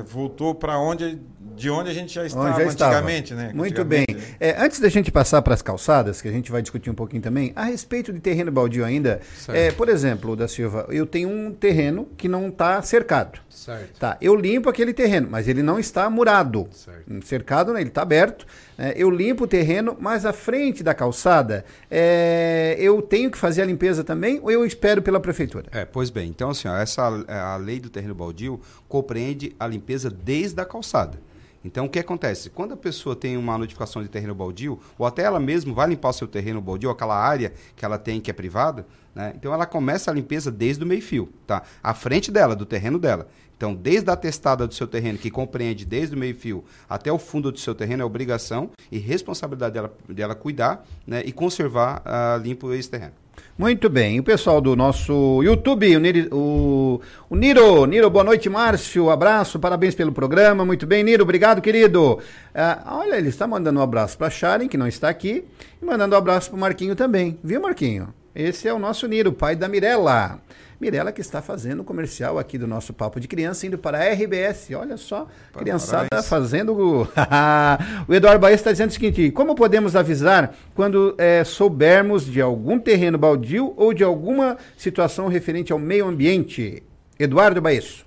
voltou 0.06 0.56
para 0.56 0.78
onde, 0.80 1.20
de 1.56 1.70
onde 1.70 1.90
a 1.90 1.94
gente 1.94 2.14
já 2.14 2.26
estava, 2.26 2.54
já 2.54 2.64
estava. 2.64 2.96
antigamente, 2.96 3.34
né? 3.34 3.52
Muito 3.54 3.84
bem. 3.84 4.06
Antigamente, 4.10 4.38
É, 4.40 4.56
antes 4.62 4.80
da 4.80 4.90
gente 4.90 5.12
passar 5.12 5.42
para 5.42 5.54
as 5.54 5.62
calçadas, 5.62 6.22
que 6.22 6.28
a 6.28 6.32
gente 6.32 6.52
vai 6.52 6.62
discutir 6.62 6.90
um 6.90 6.96
pouquinho 6.96 7.22
também, 7.22 7.52
a 7.56 7.64
respeito 7.64 8.14
de 8.14 8.20
terreno 8.20 8.52
baldio 8.52 8.86
ainda, 8.86 9.20
é, 9.50 9.72
por 9.72 9.90
exemplo, 9.90 10.36
da 10.36 10.48
Silva, 10.48 10.86
eu 10.90 11.06
tenho 11.06 11.30
um 11.30 11.52
terreno 11.52 12.08
que 12.18 12.28
não 12.28 12.50
está 12.50 12.82
cercado. 12.82 13.40
Certo. 13.50 14.00
Tá, 14.00 14.18
eu 14.22 14.36
limpo 14.36 14.70
aquele 14.70 14.94
terreno, 14.94 15.28
mas 15.30 15.48
ele 15.48 15.64
não 15.64 15.80
está 15.80 16.10
murado. 16.10 16.68
Certo. 16.72 17.26
Cercado, 17.26 17.74
né, 17.74 17.82
ele 17.82 17.90
está 17.90 18.02
aberto. 18.04 18.46
Né, 18.78 18.94
eu 18.96 19.10
limpo 19.10 19.46
o 19.46 19.48
terreno, 19.48 19.98
mas 20.00 20.26
a 20.26 20.32
frente 20.32 20.84
da 20.84 20.94
calçada, 20.94 21.66
é, 21.90 22.76
eu 22.80 23.02
tenho 23.02 23.32
que 23.32 23.38
fazer 23.38 23.62
a 23.62 23.66
limpeza 23.66 24.04
também 24.04 24.40
ou 24.42 24.52
eu 24.52 24.66
espero 24.66 25.02
pela 25.02 25.20
prefeitura? 25.20 25.68
É, 25.72 25.86
pois 25.86 26.10
bem. 26.10 26.30
Então, 26.30 26.52
assim, 26.52 26.68
ó, 26.68 26.78
essa 26.78 27.04
a 27.28 27.58
lei 27.58 27.80
do 27.80 27.90
terreno 27.90 28.14
baldio 28.14 28.60
compreende 28.88 29.56
a 29.60 29.66
limpeza 29.66 30.10
desde 30.10 30.62
a 30.62 30.66
calçada. 30.66 31.20
Então, 31.66 31.86
o 31.86 31.90
que 31.90 32.00
acontece? 32.00 32.50
Quando 32.50 32.74
a 32.74 32.78
pessoa 32.78 33.16
tem 33.16 33.36
uma 33.36 33.58
notificação 33.58 34.02
de 34.02 34.08
terreno 34.08 34.34
baldio, 34.34 34.80
ou 34.98 35.06
até 35.06 35.24
ela 35.24 35.40
mesma 35.40 35.74
vai 35.74 35.88
limpar 35.88 36.10
o 36.10 36.14
seu 36.14 36.28
terreno 36.28 36.62
baldio, 36.62 36.90
aquela 36.90 37.18
área 37.18 37.52
que 37.76 37.84
ela 37.84 37.98
tem 37.98 38.22
que 38.22 38.32
é 38.32 38.34
privada, 38.34 38.86
né? 39.14 39.34
Então, 39.36 39.54
ela 39.54 39.66
começa 39.66 40.10
a 40.10 40.14
limpeza 40.14 40.50
desde 40.50 40.84
o 40.84 40.88
meio-fio, 40.88 41.28
tá? 41.46 41.64
À 41.84 41.94
frente 41.94 42.32
dela, 42.32 42.56
do 42.56 42.66
terreno 42.66 42.98
dela. 42.98 43.28
Então, 43.58 43.74
desde 43.74 44.10
a 44.12 44.16
testada 44.16 44.68
do 44.68 44.74
seu 44.74 44.86
terreno, 44.86 45.18
que 45.18 45.32
compreende 45.32 45.84
desde 45.84 46.16
o 46.16 46.20
meio-fio 46.20 46.64
até 46.88 47.12
o 47.12 47.18
fundo 47.18 47.52
do 47.52 47.60
seu 47.60 47.74
terreno, 47.74 48.04
é 48.04 48.06
obrigação 48.06 48.70
e 48.92 49.00
responsabilidade 49.00 49.74
dela, 49.74 49.92
dela 50.08 50.36
cuidar 50.36 50.86
né? 51.06 51.24
e 51.26 51.32
conservar 51.32 52.04
ah, 52.06 52.40
limpo 52.42 52.72
esse 52.72 52.90
terreno. 52.90 53.14
Muito 53.58 53.90
bem. 53.90 54.20
O 54.20 54.24
pessoal 54.24 54.62
do 54.62 54.76
nosso 54.76 55.42
YouTube, 55.42 55.96
o, 55.96 56.00
Niri, 56.00 56.30
o, 56.32 57.02
o 57.28 57.36
Niro. 57.36 57.86
Niro, 57.88 58.10
boa 58.12 58.24
noite, 58.24 58.48
Márcio. 58.48 59.10
Abraço, 59.10 59.60
parabéns 59.60 59.96
pelo 59.96 60.12
programa. 60.12 60.64
Muito 60.64 60.86
bem, 60.86 61.04
Niro, 61.04 61.24
obrigado, 61.24 61.60
querido. 61.60 62.20
Ah, 62.54 63.00
olha, 63.00 63.16
ele 63.16 63.30
está 63.30 63.48
mandando 63.48 63.80
um 63.80 63.84
abraço 63.84 64.16
para 64.18 64.30
Sharon, 64.30 64.68
que 64.68 64.78
não 64.78 64.88
está 64.88 65.10
aqui, 65.10 65.44
e 65.82 65.86
mandando 65.86 66.14
um 66.14 66.18
abraço 66.20 66.52
para 66.52 66.60
Marquinho 66.60 66.96
também. 66.96 67.40
Viu, 67.44 67.60
Marquinho? 67.60 68.14
Esse 68.36 68.68
é 68.68 68.74
o 68.74 68.78
nosso 68.78 69.08
Niro, 69.08 69.34
pai 69.34 69.56
da 69.56 69.68
Mirella. 69.68 70.40
Mirella 70.80 71.12
que 71.12 71.22
está 71.22 71.42
fazendo 71.42 71.80
o 71.82 71.84
comercial 71.84 72.38
aqui 72.38 72.58
do 72.58 72.68
nosso 72.68 72.94
Papo 72.94 73.20
de 73.20 73.28
Criança, 73.28 73.66
indo 73.66 73.78
para 73.78 73.98
a 73.98 74.14
RBS. 74.14 74.70
Olha 74.76 74.96
só, 74.98 75.28
criançada 75.54 76.08
Parabéns. 76.10 76.30
fazendo. 76.30 76.74
o- 78.08 78.14
Eduardo 78.14 78.40
Baez 78.40 78.60
está 78.60 78.72
dizendo 78.72 78.90
o 78.90 78.94
seguinte: 78.94 79.32
como 79.32 79.56
podemos 79.56 79.96
avisar 79.96 80.54
quando 80.76 81.16
eh, 81.18 81.44
soubermos 81.44 82.26
de 82.26 82.42
algum 82.42 82.78
terreno 82.80 83.18
baldio 83.18 83.74
ou 83.76 83.94
de 83.94 84.04
alguma 84.04 84.58
situação 84.78 85.28
referente 85.28 85.72
ao 85.72 85.80
meio 85.80 86.08
ambiente? 86.08 86.84
Eduardo 87.20 87.60
Baez. 87.62 88.06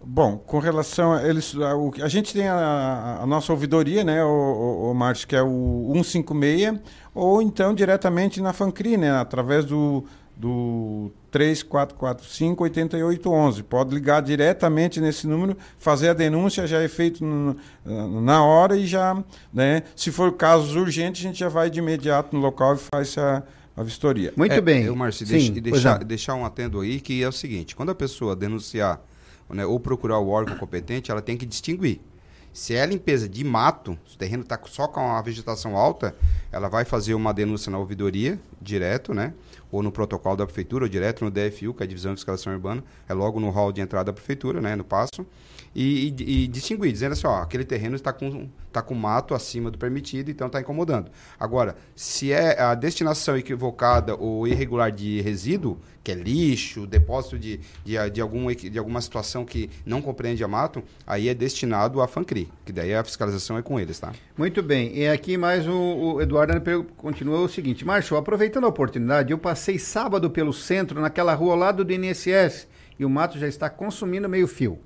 Bom, 0.00 0.38
com 0.38 0.58
relação 0.58 1.12
a 1.12 1.22
eles, 1.28 1.54
a, 1.56 1.76
o 1.76 1.92
a 2.02 2.08
gente 2.08 2.32
tem 2.32 2.48
a, 2.48 3.18
a 3.20 3.26
nossa 3.26 3.52
ouvidoria, 3.52 4.04
né, 4.04 4.24
o, 4.24 4.28
o, 4.28 4.90
o 4.90 4.94
Márcio, 4.94 5.26
que 5.28 5.36
é 5.36 5.42
o 5.42 5.90
156, 5.92 6.80
ou 7.14 7.42
então 7.42 7.74
diretamente 7.74 8.40
na 8.40 8.52
Fancri, 8.52 8.96
né, 8.96 9.10
através 9.10 9.64
do, 9.64 10.04
do 10.38 11.10
3445 11.32 12.62
8811. 12.64 13.62
Pode 13.64 13.94
ligar 13.94 14.20
diretamente 14.22 15.00
nesse 15.00 15.26
número, 15.26 15.56
fazer 15.78 16.10
a 16.10 16.14
denúncia, 16.14 16.66
já 16.66 16.80
é 16.80 16.88
feito 16.88 17.24
no- 17.24 17.56
na 18.20 18.42
hora 18.44 18.76
e 18.76 18.86
já, 18.86 19.22
né, 19.52 19.82
se 19.96 20.10
for 20.12 20.32
casos 20.32 20.76
urgentes, 20.76 21.20
a 21.24 21.28
gente 21.28 21.38
já 21.38 21.48
vai 21.48 21.68
de 21.68 21.78
imediato 21.80 22.34
no 22.34 22.40
local 22.40 22.74
e 22.74 22.78
faz 22.78 23.18
a, 23.18 23.42
a 23.76 23.82
vistoria. 23.82 24.32
É, 24.54 24.88
Eu, 24.88 24.96
Márcio, 24.96 25.26
Sim, 25.26 25.32
deixa, 25.32 25.52
e 25.52 25.60
deixar, 25.60 25.98
não. 26.00 26.06
deixar 26.06 26.34
um 26.34 26.44
atendo 26.44 26.80
aí 26.80 27.00
que 27.00 27.22
é 27.22 27.28
o 27.28 27.32
seguinte: 27.32 27.74
quando 27.74 27.90
a 27.90 27.94
pessoa 27.94 28.36
denunciar 28.36 29.00
né, 29.50 29.64
ou 29.66 29.80
procurar 29.80 30.18
o 30.18 30.28
órgão 30.28 30.56
competente, 30.56 31.10
ela 31.10 31.22
tem 31.22 31.36
que 31.36 31.46
distinguir. 31.46 32.00
Se 32.58 32.74
é 32.74 32.84
limpeza 32.84 33.28
de 33.28 33.44
mato, 33.44 33.96
se 34.04 34.16
o 34.16 34.18
terreno 34.18 34.42
está 34.42 34.58
só 34.66 34.88
com 34.88 35.12
a 35.12 35.22
vegetação 35.22 35.76
alta, 35.76 36.12
ela 36.50 36.68
vai 36.68 36.84
fazer 36.84 37.14
uma 37.14 37.32
denúncia 37.32 37.70
na 37.70 37.78
ouvidoria, 37.78 38.36
direto, 38.60 39.14
né? 39.14 39.32
Ou 39.70 39.80
no 39.80 39.92
protocolo 39.92 40.34
da 40.36 40.44
prefeitura, 40.44 40.84
ou 40.84 40.88
direto 40.88 41.24
no 41.24 41.30
DFU, 41.30 41.72
que 41.72 41.84
é 41.84 41.86
a 41.86 41.86
Divisão 41.86 42.12
de 42.12 42.16
Fiscalização 42.16 42.52
Urbana, 42.52 42.82
é 43.08 43.14
logo 43.14 43.38
no 43.38 43.48
hall 43.50 43.70
de 43.70 43.80
entrada 43.80 44.06
da 44.06 44.12
prefeitura, 44.12 44.60
né? 44.60 44.74
No 44.74 44.82
passo. 44.82 45.24
E, 45.74 46.08
e- 46.18 46.44
e 46.44 46.48
distinguir, 46.48 46.92
dizendo 46.92 47.12
assim, 47.12 47.26
ó, 47.26 47.42
aquele 47.42 47.64
terreno 47.64 47.94
está 47.94 48.12
com, 48.12 48.48
está 48.66 48.82
com 48.82 48.94
mato 48.94 49.34
acima 49.34 49.70
do 49.70 49.78
permitido, 49.78 50.30
então 50.30 50.46
está 50.46 50.60
incomodando. 50.60 51.10
Agora, 51.38 51.76
se 51.94 52.32
é 52.32 52.60
a 52.60 52.74
destinação 52.74 53.36
equivocada 53.36 54.14
ou 54.14 54.46
irregular 54.46 54.90
de 54.90 55.20
resíduo, 55.20 55.78
que 56.02 56.12
é 56.12 56.14
lixo, 56.14 56.86
depósito 56.86 57.38
de, 57.38 57.60
de, 57.84 58.10
de, 58.10 58.20
algum, 58.20 58.50
de 58.52 58.78
alguma 58.78 59.00
situação 59.00 59.44
que 59.44 59.68
não 59.84 60.00
compreende 60.00 60.42
a 60.42 60.48
mato, 60.48 60.82
aí 61.06 61.28
é 61.28 61.34
destinado 61.34 62.00
à 62.00 62.08
FANCRI, 62.08 62.48
que 62.64 62.72
daí 62.72 62.94
a 62.94 63.04
fiscalização 63.04 63.58
é 63.58 63.62
com 63.62 63.78
eles, 63.78 63.98
tá? 63.98 64.12
Muito 64.36 64.62
bem. 64.62 64.96
E 64.96 65.06
aqui 65.06 65.36
mais 65.36 65.66
o, 65.66 66.14
o 66.14 66.22
Eduardo 66.22 66.58
continua 66.96 67.40
o 67.40 67.48
seguinte: 67.48 67.84
Márcio, 67.84 68.16
aproveitando 68.16 68.64
a 68.64 68.68
oportunidade, 68.68 69.32
eu 69.32 69.38
passei 69.38 69.78
sábado 69.78 70.30
pelo 70.30 70.52
centro, 70.52 71.00
naquela 71.00 71.34
rua 71.34 71.52
ao 71.52 71.58
lado 71.58 71.84
do 71.84 71.92
INSS, 71.92 72.66
e 72.98 73.04
o 73.04 73.10
mato 73.10 73.38
já 73.38 73.46
está 73.46 73.68
consumindo 73.68 74.28
meio 74.28 74.48
fio. 74.48 74.78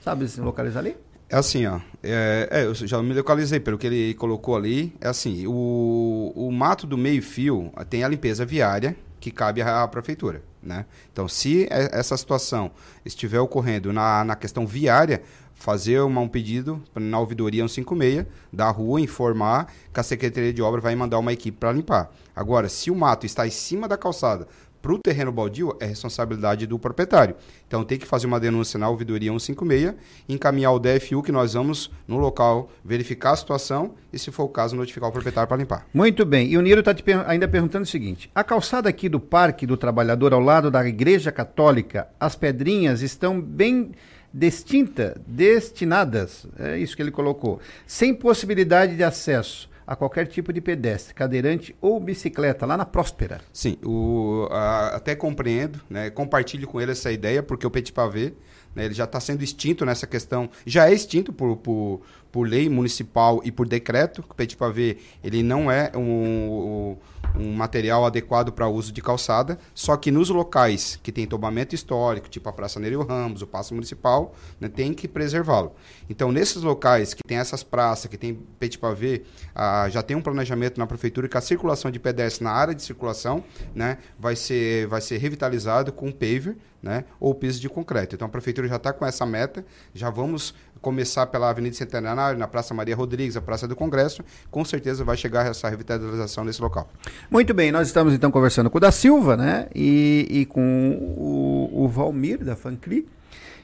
Sabe 0.00 0.28
se 0.28 0.40
localizar 0.40 0.80
ali? 0.80 0.96
É 1.28 1.36
assim, 1.36 1.64
ó. 1.66 1.78
É, 2.02 2.48
é, 2.50 2.64
eu 2.64 2.74
já 2.74 3.00
me 3.02 3.14
localizei 3.14 3.60
pelo 3.60 3.78
que 3.78 3.86
ele 3.86 4.14
colocou 4.14 4.56
ali. 4.56 4.92
É 5.00 5.08
assim, 5.08 5.46
o, 5.46 6.32
o 6.34 6.50
mato 6.50 6.86
do 6.86 6.98
meio-fio 6.98 7.70
ah, 7.76 7.84
tem 7.84 8.02
a 8.02 8.08
limpeza 8.08 8.44
viária 8.44 8.96
que 9.20 9.30
cabe 9.30 9.60
à, 9.62 9.82
à 9.82 9.88
prefeitura, 9.88 10.42
né? 10.62 10.86
Então, 11.12 11.28
se 11.28 11.64
é- 11.70 11.90
essa 11.92 12.16
situação 12.16 12.70
estiver 13.04 13.38
ocorrendo 13.38 13.92
na, 13.92 14.24
na 14.24 14.34
questão 14.34 14.66
viária, 14.66 15.22
fazer 15.54 16.00
uma- 16.00 16.22
um 16.22 16.28
pedido 16.28 16.82
na 16.96 17.20
ouvidoria 17.20 17.62
156 17.68 18.26
da 18.52 18.68
rua, 18.70 19.00
informar 19.00 19.70
que 19.92 20.00
a 20.00 20.02
Secretaria 20.02 20.52
de 20.54 20.62
Obra 20.62 20.80
vai 20.80 20.96
mandar 20.96 21.18
uma 21.18 21.32
equipe 21.34 21.58
para 21.58 21.70
limpar. 21.70 22.10
Agora, 22.34 22.68
se 22.68 22.90
o 22.90 22.94
mato 22.96 23.26
está 23.26 23.46
em 23.46 23.50
cima 23.50 23.86
da 23.86 23.96
calçada 23.98 24.48
para 24.80 24.92
o 24.92 24.98
terreno 24.98 25.30
baldio, 25.30 25.76
é 25.80 25.86
responsabilidade 25.86 26.66
do 26.66 26.78
proprietário. 26.78 27.34
Então 27.66 27.84
tem 27.84 27.98
que 27.98 28.06
fazer 28.06 28.26
uma 28.26 28.40
denúncia 28.40 28.78
na 28.78 28.88
ouvidoria 28.88 29.30
156, 29.30 29.94
encaminhar 30.28 30.72
o 30.72 30.78
DFU, 30.78 31.22
que 31.22 31.30
nós 31.32 31.54
vamos 31.54 31.90
no 32.06 32.18
local 32.18 32.70
verificar 32.84 33.32
a 33.32 33.36
situação 33.36 33.94
e, 34.12 34.18
se 34.18 34.30
for 34.30 34.44
o 34.44 34.48
caso, 34.48 34.74
notificar 34.76 35.08
o 35.08 35.12
proprietário 35.12 35.48
para 35.48 35.56
limpar. 35.56 35.86
Muito 35.92 36.24
bem. 36.24 36.48
E 36.50 36.56
o 36.56 36.62
Niro 36.62 36.80
está 36.80 36.94
ainda 37.26 37.46
perguntando 37.46 37.84
o 37.84 37.86
seguinte: 37.86 38.30
a 38.34 38.42
calçada 38.42 38.88
aqui 38.88 39.08
do 39.08 39.20
Parque 39.20 39.66
do 39.66 39.76
Trabalhador, 39.76 40.32
ao 40.32 40.40
lado 40.40 40.70
da 40.70 40.86
Igreja 40.86 41.30
Católica, 41.30 42.08
as 42.18 42.34
pedrinhas 42.34 43.02
estão 43.02 43.40
bem 43.40 43.92
distintas, 44.32 45.14
destinadas, 45.26 46.46
é 46.58 46.78
isso 46.78 46.94
que 46.94 47.02
ele 47.02 47.10
colocou, 47.10 47.60
sem 47.86 48.14
possibilidade 48.14 48.96
de 48.96 49.02
acesso 49.02 49.69
a 49.90 49.96
qualquer 49.96 50.28
tipo 50.28 50.52
de 50.52 50.60
pedestre, 50.60 51.12
cadeirante 51.12 51.74
ou 51.80 51.98
bicicleta, 51.98 52.64
lá 52.64 52.76
na 52.76 52.86
Próspera. 52.86 53.40
Sim, 53.52 53.76
o, 53.84 54.46
a- 54.48 54.94
até 54.94 55.16
compreendo, 55.16 55.80
né, 55.90 56.10
compartilho 56.10 56.68
com 56.68 56.80
ele 56.80 56.92
essa 56.92 57.10
ideia, 57.10 57.42
porque 57.42 57.66
o 57.66 57.70
Petit 57.72 57.92
Pavé, 57.92 58.32
né, 58.72 58.84
ele 58.84 58.94
já 58.94 59.02
está 59.02 59.18
sendo 59.18 59.42
extinto 59.42 59.84
nessa 59.84 60.06
questão, 60.06 60.48
já 60.64 60.88
é 60.88 60.92
extinto 60.94 61.32
por, 61.32 61.56
por, 61.56 62.02
por 62.30 62.46
lei 62.48 62.68
municipal 62.68 63.40
e 63.44 63.50
por 63.50 63.66
decreto, 63.66 64.24
o 64.30 64.34
Petit 64.34 64.56
Pavé, 64.56 64.96
ele 65.24 65.42
não 65.42 65.68
é 65.68 65.90
um, 65.96 66.00
um 66.00 66.96
material 67.38 68.04
adequado 68.04 68.52
para 68.52 68.68
uso 68.68 68.92
de 68.92 69.00
calçada, 69.00 69.58
só 69.74 69.96
que 69.96 70.10
nos 70.10 70.28
locais 70.30 70.98
que 71.02 71.12
tem 71.12 71.26
tombamento 71.26 71.74
histórico, 71.74 72.28
tipo 72.28 72.48
a 72.48 72.52
Praça 72.52 72.80
Nereu 72.80 73.02
Ramos, 73.02 73.42
o 73.42 73.46
Paço 73.46 73.74
Municipal, 73.74 74.34
né, 74.58 74.68
tem 74.68 74.92
que 74.94 75.06
preservá-lo. 75.06 75.72
Então, 76.08 76.32
nesses 76.32 76.62
locais 76.62 77.14
que 77.14 77.22
tem 77.22 77.38
essas 77.38 77.62
praças, 77.62 78.10
que 78.10 78.16
tem 78.16 78.34
Petit 78.58 78.78
Pavé, 78.78 79.22
ah, 79.54 79.88
já 79.88 80.02
tem 80.02 80.16
um 80.16 80.22
planejamento 80.22 80.78
na 80.78 80.86
prefeitura 80.86 81.28
que 81.28 81.36
a 81.36 81.40
circulação 81.40 81.90
de 81.90 81.98
pedestres 81.98 82.40
na 82.40 82.50
área 82.50 82.74
de 82.74 82.82
circulação 82.82 83.44
né, 83.74 83.98
vai, 84.18 84.36
ser, 84.36 84.86
vai 84.86 85.00
ser 85.00 85.18
revitalizado 85.18 85.92
com 85.92 86.10
paver 86.10 86.56
né, 86.82 87.04
ou 87.18 87.34
piso 87.34 87.60
de 87.60 87.68
concreto. 87.68 88.14
Então, 88.14 88.26
a 88.26 88.30
prefeitura 88.30 88.66
já 88.66 88.76
está 88.76 88.92
com 88.92 89.04
essa 89.04 89.26
meta, 89.26 89.64
já 89.94 90.10
vamos 90.10 90.54
começar 90.80 91.26
pela 91.26 91.50
Avenida 91.50 91.76
Centenário, 91.76 92.38
na 92.38 92.48
Praça 92.48 92.72
Maria 92.74 92.96
Rodrigues, 92.96 93.36
a 93.36 93.40
Praça 93.40 93.68
do 93.68 93.76
Congresso, 93.76 94.24
com 94.50 94.64
certeza 94.64 95.04
vai 95.04 95.16
chegar 95.16 95.46
essa 95.46 95.68
revitalização 95.68 96.44
nesse 96.44 96.60
local. 96.60 96.88
Muito 97.30 97.52
bem, 97.52 97.70
nós 97.70 97.88
estamos 97.88 98.14
então 98.14 98.30
conversando 98.30 98.70
com 98.70 98.78
o 98.78 98.80
da 98.80 98.90
Silva, 98.90 99.36
né? 99.36 99.68
E, 99.74 100.26
e 100.30 100.46
com 100.46 100.92
o, 101.16 101.84
o 101.84 101.88
Valmir 101.88 102.44
da 102.44 102.56
Fancri. 102.56 103.06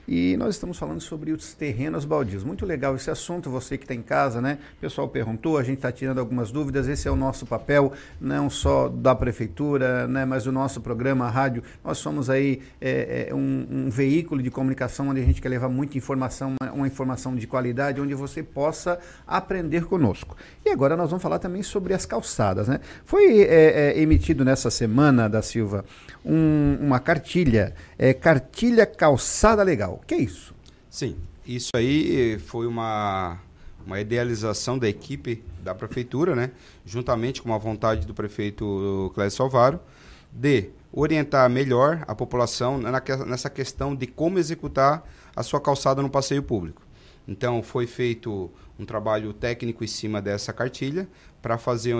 E 0.09 0.36
nós 0.36 0.54
estamos 0.54 0.78
falando 0.78 1.00
sobre 1.00 1.32
os 1.32 1.52
terrenos 1.52 2.04
baldios. 2.04 2.44
Muito 2.44 2.64
legal 2.64 2.94
esse 2.94 3.11
assunto, 3.11 3.50
você 3.50 3.76
que 3.76 3.84
está 3.84 3.94
em 3.94 4.02
casa, 4.02 4.40
né? 4.40 4.59
O 4.76 4.80
pessoal 4.80 5.09
perguntou, 5.09 5.59
a 5.59 5.64
gente 5.64 5.78
está 5.78 5.90
tirando 5.90 6.18
algumas 6.18 6.52
dúvidas. 6.52 6.86
Esse 6.86 7.09
é 7.09 7.11
o 7.11 7.16
nosso 7.16 7.44
papel, 7.44 7.92
não 8.20 8.48
só 8.48 8.88
da 8.88 9.16
prefeitura, 9.16 10.07
né? 10.07 10.24
Mas 10.24 10.46
o 10.46 10.52
nosso 10.52 10.80
programa, 10.80 11.26
a 11.26 11.30
rádio. 11.30 11.62
Nós 11.84 11.98
somos 11.98 12.30
aí 12.30 12.62
é, 12.80 13.28
é, 13.30 13.34
um, 13.34 13.66
um, 13.68 13.90
veículo 13.90 14.40
de 14.40 14.50
comunicação 14.50 15.09
onde 15.09 15.20
a 15.20 15.24
gente 15.24 15.42
quer 15.42 15.48
levar 15.48 15.68
muita 15.68 15.98
informação, 15.98 16.54
uma, 16.61 16.72
uma 16.72 16.86
informação 16.86 17.34
de 17.34 17.46
qualidade, 17.46 18.00
onde 18.00 18.14
você 18.14 18.44
possa 18.44 19.00
aprender 19.26 19.86
conosco. 19.86 20.36
E 20.64 20.70
agora 20.70 20.96
nós 20.96 21.11
vamos 21.11 21.22
falar 21.22 21.40
também 21.40 21.64
sobre 21.64 21.92
as 21.92 22.07
calçadas, 22.07 22.68
né? 22.68 22.78
Foi 23.04 23.40
é, 23.40 23.92
é 23.96 24.00
emitido 24.00 24.44
nessa 24.44 24.70
semana, 24.70 25.28
da 25.28 25.42
Silva, 25.42 25.84
um, 26.24 26.78
uma 26.80 26.98
cartilha, 27.00 27.74
é, 27.99 28.12
cartilha 28.12 28.86
calçada 28.86 29.62
legal. 29.62 30.01
O 30.03 30.07
que 30.07 30.14
é 30.14 30.18
isso? 30.18 30.55
Sim, 30.90 31.16
isso 31.47 31.70
aí 31.74 32.38
foi 32.38 32.66
uma, 32.66 33.38
uma 33.86 34.01
idealização 34.01 34.78
da 34.78 34.88
equipe 34.88 35.42
da 35.62 35.74
prefeitura, 35.74 36.34
né? 36.34 36.51
Juntamente 36.84 37.42
com 37.42 37.53
a 37.53 37.59
vontade 37.59 38.07
do 38.07 38.14
prefeito 38.14 39.11
Clécio 39.14 39.38
Salvaro, 39.38 39.80
de 40.32 40.70
orientar 40.92 41.49
melhor 41.51 42.05
a 42.07 42.14
população 42.14 42.78
nessa 42.78 43.51
questão 43.51 43.94
de 43.94 44.07
como 44.07 44.38
executar 44.38 45.07
a 45.34 45.42
sua 45.42 45.61
calçada 45.61 46.01
no 46.01 46.09
passeio 46.09 46.42
público. 46.42 46.82
Então, 47.28 47.62
foi 47.62 47.86
feito 47.86 48.51
um 48.78 48.84
trabalho 48.84 49.32
técnico 49.32 49.82
em 49.82 49.86
cima 49.86 50.22
dessa 50.22 50.53
cartilha 50.53 51.09
para 51.42 51.59
fazer 51.59 51.97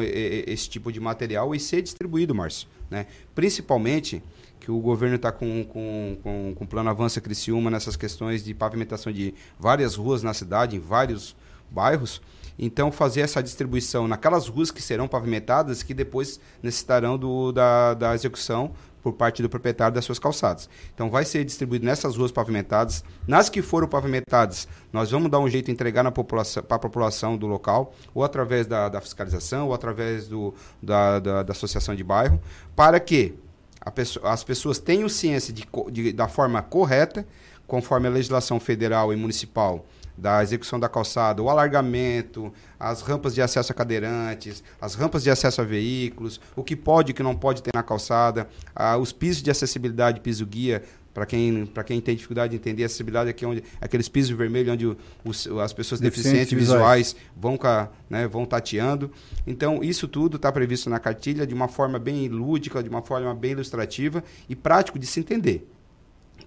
esse 0.49 0.69
tipo 0.69 0.93
de 0.93 1.01
material 1.01 1.55
e 1.55 1.61
ser 1.61 1.83
distribuído, 1.83 2.35
Márcio. 2.35 2.69
Né? 2.91 3.07
Principalmente 3.35 4.23
que 4.67 4.73
o 4.73 4.81
governo 4.81 5.15
está 5.15 5.31
com, 5.31 5.65
com, 5.65 6.19
com, 6.25 6.53
com 6.57 6.67
plano 6.67 6.91
Avança 6.91 7.21
Criciúma 7.21 7.71
nessas 7.71 7.95
questões 7.95 8.43
de 8.43 8.53
pavimentação 8.53 9.13
de 9.13 9.33
várias 9.57 9.95
ruas 9.95 10.25
na 10.25 10.35
cidade, 10.35 10.75
em 10.75 10.81
vários 10.81 11.37
bairros. 11.71 12.21
Então, 12.59 12.91
fazer 12.91 13.21
essa 13.21 13.41
distribuição 13.41 14.09
naquelas 14.09 14.49
ruas 14.49 14.73
que 14.73 14.83
serão 14.83 15.07
pavimentadas, 15.07 15.85
que 15.85 15.95
depois 15.95 16.41
necessitarão 16.61 17.17
do, 17.17 17.53
da, 17.53 17.95
da 17.95 18.13
execução 18.13 18.73
por 19.05 19.13
parte 19.13 19.41
do 19.41 19.49
proprietário 19.49 19.95
das 19.95 20.05
suas 20.05 20.19
calçadas. 20.19 20.69
Então, 20.93 21.09
vai 21.09 21.25
ser 21.25 21.45
distribuído 21.45 21.87
nessas 21.87 22.17
ruas 22.17 22.33
pavimentadas. 22.33 23.05
Nas 23.25 23.49
que 23.49 23.63
foram 23.63 23.87
pavimentadas, 23.87 24.67
nós 24.93 25.13
vamos 25.13 25.31
dar 25.31 25.39
um 25.39 25.49
jeito 25.49 25.67
de 25.67 25.73
entregar 25.73 26.03
para 26.11 26.77
a 26.77 26.79
população 26.81 27.37
do 27.37 27.47
local, 27.47 27.95
ou 28.13 28.25
através 28.25 28.67
da, 28.67 28.89
da 28.89 29.01
fiscalização, 29.01 29.69
ou 29.69 29.75
através 29.75 30.27
do, 30.27 30.53
da, 30.83 31.21
da, 31.21 31.43
da 31.45 31.53
associação 31.53 31.95
de 31.95 32.03
bairro, 32.03 32.41
para 32.75 32.99
que 32.99 33.46
pessoa, 33.91 34.31
as 34.31 34.43
pessoas 34.45 34.79
tenham 34.79 35.09
ciência 35.09 35.53
de, 35.53 35.67
de, 35.91 36.13
da 36.13 36.29
forma 36.29 36.63
correta, 36.63 37.27
conforme 37.67 38.07
a 38.07 38.11
legislação 38.11 38.61
federal 38.61 39.13
e 39.13 39.17
municipal 39.17 39.85
da 40.17 40.43
execução 40.43 40.81
da 40.81 40.89
calçada, 40.89 41.43
o 41.43 41.51
alargamento, 41.51 42.53
as 42.81 43.03
rampas 43.03 43.35
de 43.35 43.43
acesso 43.43 43.73
a 43.73 43.75
cadeirantes, 43.75 44.65
as 44.81 44.95
rampas 44.95 45.23
de 45.23 45.31
acesso 45.31 45.61
a 45.61 45.65
veículos, 45.65 46.41
o 46.55 46.65
que 46.65 46.75
pode 46.75 47.11
e 47.11 47.13
o 47.13 47.15
que 47.15 47.23
não 47.23 47.37
pode 47.37 47.63
ter 47.63 47.71
na 47.75 47.83
calçada, 47.83 48.49
os 49.01 49.13
pisos 49.13 49.43
de 49.43 49.51
acessibilidade, 49.51 50.21
piso 50.21 50.47
guia, 50.47 50.83
para 51.17 51.25
quem, 51.25 51.67
quem 51.87 51.99
tem 51.99 52.15
dificuldade 52.15 52.51
de 52.51 52.57
entender, 52.57 52.83
a 52.83 52.87
acessibilidade 52.87 53.31
aqui 53.31 53.43
é 53.43 53.49
onde 53.49 53.65
aqueles 53.81 54.07
pisos 54.07 54.37
vermelhos 54.37 54.75
onde 54.75 54.95
as 55.65 55.73
pessoas 55.73 55.99
deficientes, 55.99 56.51
deficientes 56.51 56.53
visuais, 56.53 57.15
visuais 57.15 57.17
vão, 57.35 57.59
né, 58.11 58.29
vão 58.29 58.45
tateando. 58.45 59.11
Então, 59.47 59.83
isso 59.83 60.07
tudo 60.07 60.37
está 60.37 60.53
previsto 60.53 60.91
na 60.91 60.99
cartilha 60.99 61.47
de 61.47 61.55
uma 61.55 61.69
forma 61.69 61.99
bem 61.99 62.29
lúdica, 62.29 62.83
de 62.83 62.91
uma 62.91 63.01
forma 63.01 63.35
bem 63.35 63.53
ilustrativa 63.53 64.23
e 64.47 64.55
prático 64.55 64.99
de 64.99 65.07
se 65.07 65.19
entender. 65.19 65.67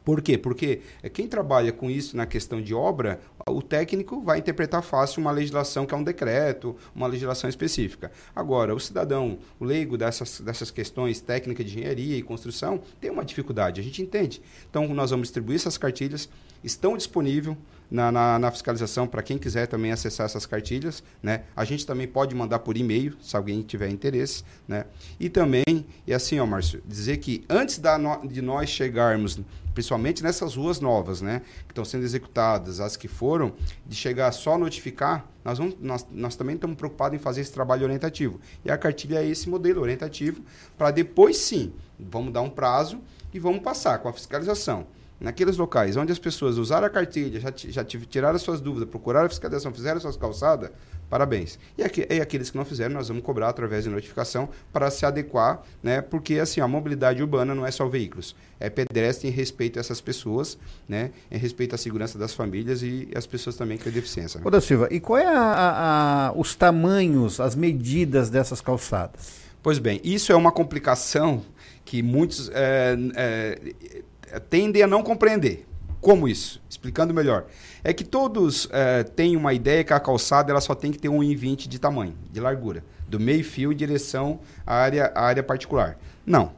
Por 0.09 0.23
quê? 0.23 0.39
Porque 0.39 0.81
eh, 1.03 1.09
quem 1.09 1.27
trabalha 1.27 1.71
com 1.71 1.87
isso 1.87 2.17
na 2.17 2.25
questão 2.25 2.59
de 2.59 2.73
obra, 2.73 3.21
o 3.47 3.61
técnico 3.61 4.23
vai 4.23 4.39
interpretar 4.39 4.81
fácil 4.81 5.21
uma 5.21 5.29
legislação 5.29 5.85
que 5.85 5.93
é 5.93 5.97
um 5.97 6.03
decreto, 6.03 6.75
uma 6.95 7.05
legislação 7.05 7.47
específica. 7.47 8.11
Agora, 8.35 8.73
o 8.73 8.79
cidadão, 8.79 9.37
o 9.59 9.63
leigo 9.63 9.99
dessas, 9.99 10.41
dessas 10.41 10.71
questões 10.71 11.21
técnicas 11.21 11.63
de 11.63 11.77
engenharia 11.77 12.17
e 12.17 12.23
construção, 12.23 12.81
tem 12.99 13.11
uma 13.11 13.23
dificuldade, 13.23 13.79
a 13.79 13.83
gente 13.83 14.01
entende. 14.01 14.41
Então, 14.67 14.87
nós 14.95 15.11
vamos 15.11 15.27
distribuir 15.27 15.57
essas 15.57 15.77
cartilhas, 15.77 16.27
estão 16.63 16.97
disponíveis 16.97 17.55
na, 17.89 18.11
na, 18.11 18.39
na, 18.39 18.51
fiscalização 18.51 19.07
para 19.07 19.23
quem 19.23 19.37
quiser 19.37 19.67
também 19.67 19.91
acessar 19.91 20.25
essas 20.25 20.45
cartilhas. 20.45 21.03
Né? 21.21 21.43
A 21.55 21.65
gente 21.65 21.85
também 21.85 22.07
pode 22.07 22.35
mandar 22.35 22.59
por 22.59 22.77
e-mail, 22.77 23.15
se 23.21 23.35
alguém 23.35 23.61
tiver 23.61 23.89
interesse. 23.89 24.43
Né? 24.67 24.85
E 25.19 25.29
também, 25.29 25.85
e 26.05 26.13
assim, 26.13 26.39
ó, 26.39 26.45
Márcio, 26.45 26.81
dizer 26.85 27.17
que 27.17 27.43
antes 27.49 27.79
da 27.79 27.97
no, 27.97 28.27
de 28.27 28.41
nós 28.41 28.69
chegarmos 28.69 29.39
principalmente 29.79 30.21
nessas 30.21 30.57
ruas 30.57 30.81
novas, 30.81 31.21
né, 31.21 31.41
que 31.65 31.71
estão 31.71 31.85
sendo 31.85 32.03
executadas, 32.03 32.81
as 32.81 32.97
que 32.97 33.07
foram, 33.07 33.53
de 33.87 33.95
chegar 33.95 34.29
só 34.33 34.55
a 34.55 34.57
notificar, 34.57 35.25
nós, 35.43 35.57
vamos, 35.57 35.77
nós, 35.79 36.05
nós 36.11 36.35
também 36.35 36.55
estamos 36.55 36.75
preocupados 36.75 37.17
em 37.17 37.21
fazer 37.21 37.39
esse 37.39 37.53
trabalho 37.53 37.83
orientativo. 37.83 38.41
E 38.65 38.69
a 38.69 38.77
cartilha 38.77 39.23
é 39.23 39.25
esse 39.25 39.49
modelo 39.49 39.81
orientativo, 39.81 40.41
para 40.77 40.91
depois 40.91 41.37
sim, 41.37 41.71
vamos 41.97 42.33
dar 42.33 42.41
um 42.41 42.49
prazo 42.49 42.99
e 43.33 43.39
vamos 43.39 43.61
passar 43.61 43.99
com 43.99 44.09
a 44.09 44.13
fiscalização 44.13 44.85
naqueles 45.19 45.57
locais 45.57 45.97
onde 45.97 46.11
as 46.11 46.19
pessoas 46.19 46.57
usaram 46.57 46.87
a 46.87 46.89
cartilha, 46.89 47.39
já, 47.39 47.51
já 47.55 47.83
tiraram 47.83 48.35
as 48.35 48.41
suas 48.41 48.61
dúvidas, 48.61 48.87
procuraram 48.89 49.25
a 49.25 49.29
fiscalização, 49.29 49.73
fizeram 49.73 49.97
as 49.97 50.03
suas 50.03 50.15
calçadas, 50.15 50.71
parabéns. 51.09 51.59
E, 51.77 51.81
e 51.81 52.21
aqueles 52.21 52.49
que 52.49 52.57
não 52.57 52.63
fizeram, 52.63 52.93
nós 52.93 53.07
vamos 53.07 53.23
cobrar 53.23 53.49
através 53.49 53.83
de 53.83 53.89
notificação 53.89 54.49
para 54.71 54.89
se 54.89 55.05
adequar, 55.05 55.61
né? 55.83 56.01
Porque 56.01 56.39
assim, 56.39 56.61
a 56.61 56.67
mobilidade 56.67 57.21
urbana 57.21 57.53
não 57.53 57.65
é 57.65 57.71
só 57.71 57.87
veículos, 57.87 58.35
é 58.59 58.69
pedestre 58.69 59.27
em 59.27 59.31
respeito 59.31 59.77
a 59.77 59.81
essas 59.81 59.99
pessoas, 59.99 60.57
né? 60.87 61.11
Em 61.29 61.37
respeito 61.37 61.75
à 61.75 61.77
segurança 61.77 62.17
das 62.17 62.33
famílias 62.33 62.81
e 62.81 63.09
as 63.15 63.25
pessoas 63.25 63.55
também 63.55 63.77
com 63.77 63.89
deficiência. 63.89 64.39
Né? 64.39 64.45
Ô, 64.47 64.49
da 64.49 64.61
Silva, 64.61 64.87
e 64.91 64.99
qual 64.99 65.17
é 65.17 65.25
a, 65.25 65.39
a, 65.39 66.27
a, 66.27 66.31
os 66.33 66.55
tamanhos, 66.55 67.39
as 67.39 67.55
medidas 67.55 68.29
dessas 68.29 68.61
calçadas? 68.61 69.49
Pois 69.61 69.77
bem, 69.77 69.99
isso 70.03 70.31
é 70.31 70.35
uma 70.35 70.53
complicação 70.53 71.43
que 71.83 72.01
muitos 72.01 72.49
é, 72.53 72.95
é, 73.15 73.59
tendem 74.49 74.83
a 74.83 74.87
não 74.87 75.01
compreender. 75.01 75.65
Como 76.01 76.27
isso? 76.27 76.61
Explicando 76.69 77.13
melhor. 77.13 77.45
É 77.83 77.91
que 77.91 78.03
todos 78.03 78.69
é, 78.71 79.03
têm 79.03 79.35
uma 79.35 79.53
ideia 79.53 79.83
que 79.83 79.93
a 79.93 79.99
calçada 79.99 80.51
ela 80.51 80.61
só 80.61 80.73
tem 80.73 80.91
que 80.91 80.97
ter 80.97 81.09
1,20 81.09 81.67
de 81.67 81.77
tamanho, 81.77 82.15
de 82.31 82.39
largura, 82.39 82.83
do 83.07 83.19
meio 83.19 83.43
fio 83.43 83.73
em 83.73 83.75
direção 83.75 84.39
à 84.65 84.75
área, 84.75 85.11
à 85.13 85.23
área 85.23 85.43
particular. 85.43 85.99
Não. 86.25 86.53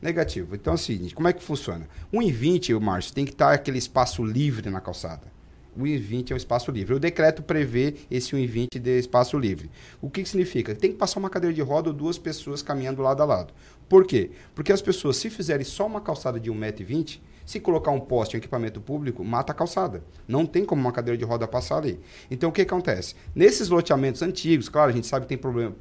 Negativo. 0.00 0.54
Então 0.54 0.74
é 0.74 0.76
o 0.76 0.78
seguinte, 0.78 1.14
como 1.14 1.26
é 1.26 1.32
que 1.32 1.42
funciona? 1.42 1.88
1,20, 2.12 2.78
Márcio, 2.78 3.14
tem 3.14 3.24
que 3.24 3.32
estar 3.32 3.52
aquele 3.52 3.78
espaço 3.78 4.22
livre 4.22 4.68
na 4.68 4.80
calçada. 4.80 5.34
O 5.76 5.80
1,20 5.80 6.30
é 6.30 6.34
um 6.34 6.36
espaço 6.36 6.70
livre. 6.70 6.94
O 6.94 7.00
decreto 7.00 7.42
prevê 7.42 7.96
esse 8.10 8.36
1,20 8.36 8.78
de 8.78 8.98
espaço 8.98 9.36
livre. 9.36 9.70
O 10.00 10.08
que, 10.08 10.22
que 10.22 10.28
significa? 10.28 10.74
Tem 10.74 10.92
que 10.92 10.98
passar 10.98 11.18
uma 11.18 11.30
cadeira 11.30 11.54
de 11.54 11.62
roda 11.62 11.88
ou 11.88 11.94
duas 11.94 12.16
pessoas 12.16 12.62
caminhando 12.62 13.02
lado 13.02 13.22
a 13.22 13.24
lado. 13.24 13.52
Por 13.88 14.06
quê? 14.06 14.30
Porque 14.54 14.72
as 14.72 14.82
pessoas, 14.82 15.16
se 15.16 15.30
fizerem 15.30 15.64
só 15.64 15.86
uma 15.86 16.00
calçada 16.00 16.40
de 16.40 16.50
1,20m, 16.50 17.20
se 17.44 17.60
colocar 17.60 17.90
um 17.90 18.00
poste 18.00 18.36
em 18.36 18.38
equipamento 18.38 18.80
público, 18.80 19.22
mata 19.22 19.52
a 19.52 19.54
calçada. 19.54 20.02
Não 20.26 20.46
tem 20.46 20.64
como 20.64 20.80
uma 20.80 20.92
cadeira 20.92 21.18
de 21.18 21.24
roda 21.24 21.46
passar 21.46 21.76
ali. 21.76 22.00
Então, 22.30 22.48
o 22.48 22.52
que 22.52 22.62
acontece? 22.62 23.14
Nesses 23.34 23.68
loteamentos 23.68 24.22
antigos, 24.22 24.68
claro, 24.68 24.90
a 24.90 24.94
gente 24.94 25.06
sabe 25.06 25.24
que 25.26 25.28
tem 25.28 25.38
problema, 25.38 25.74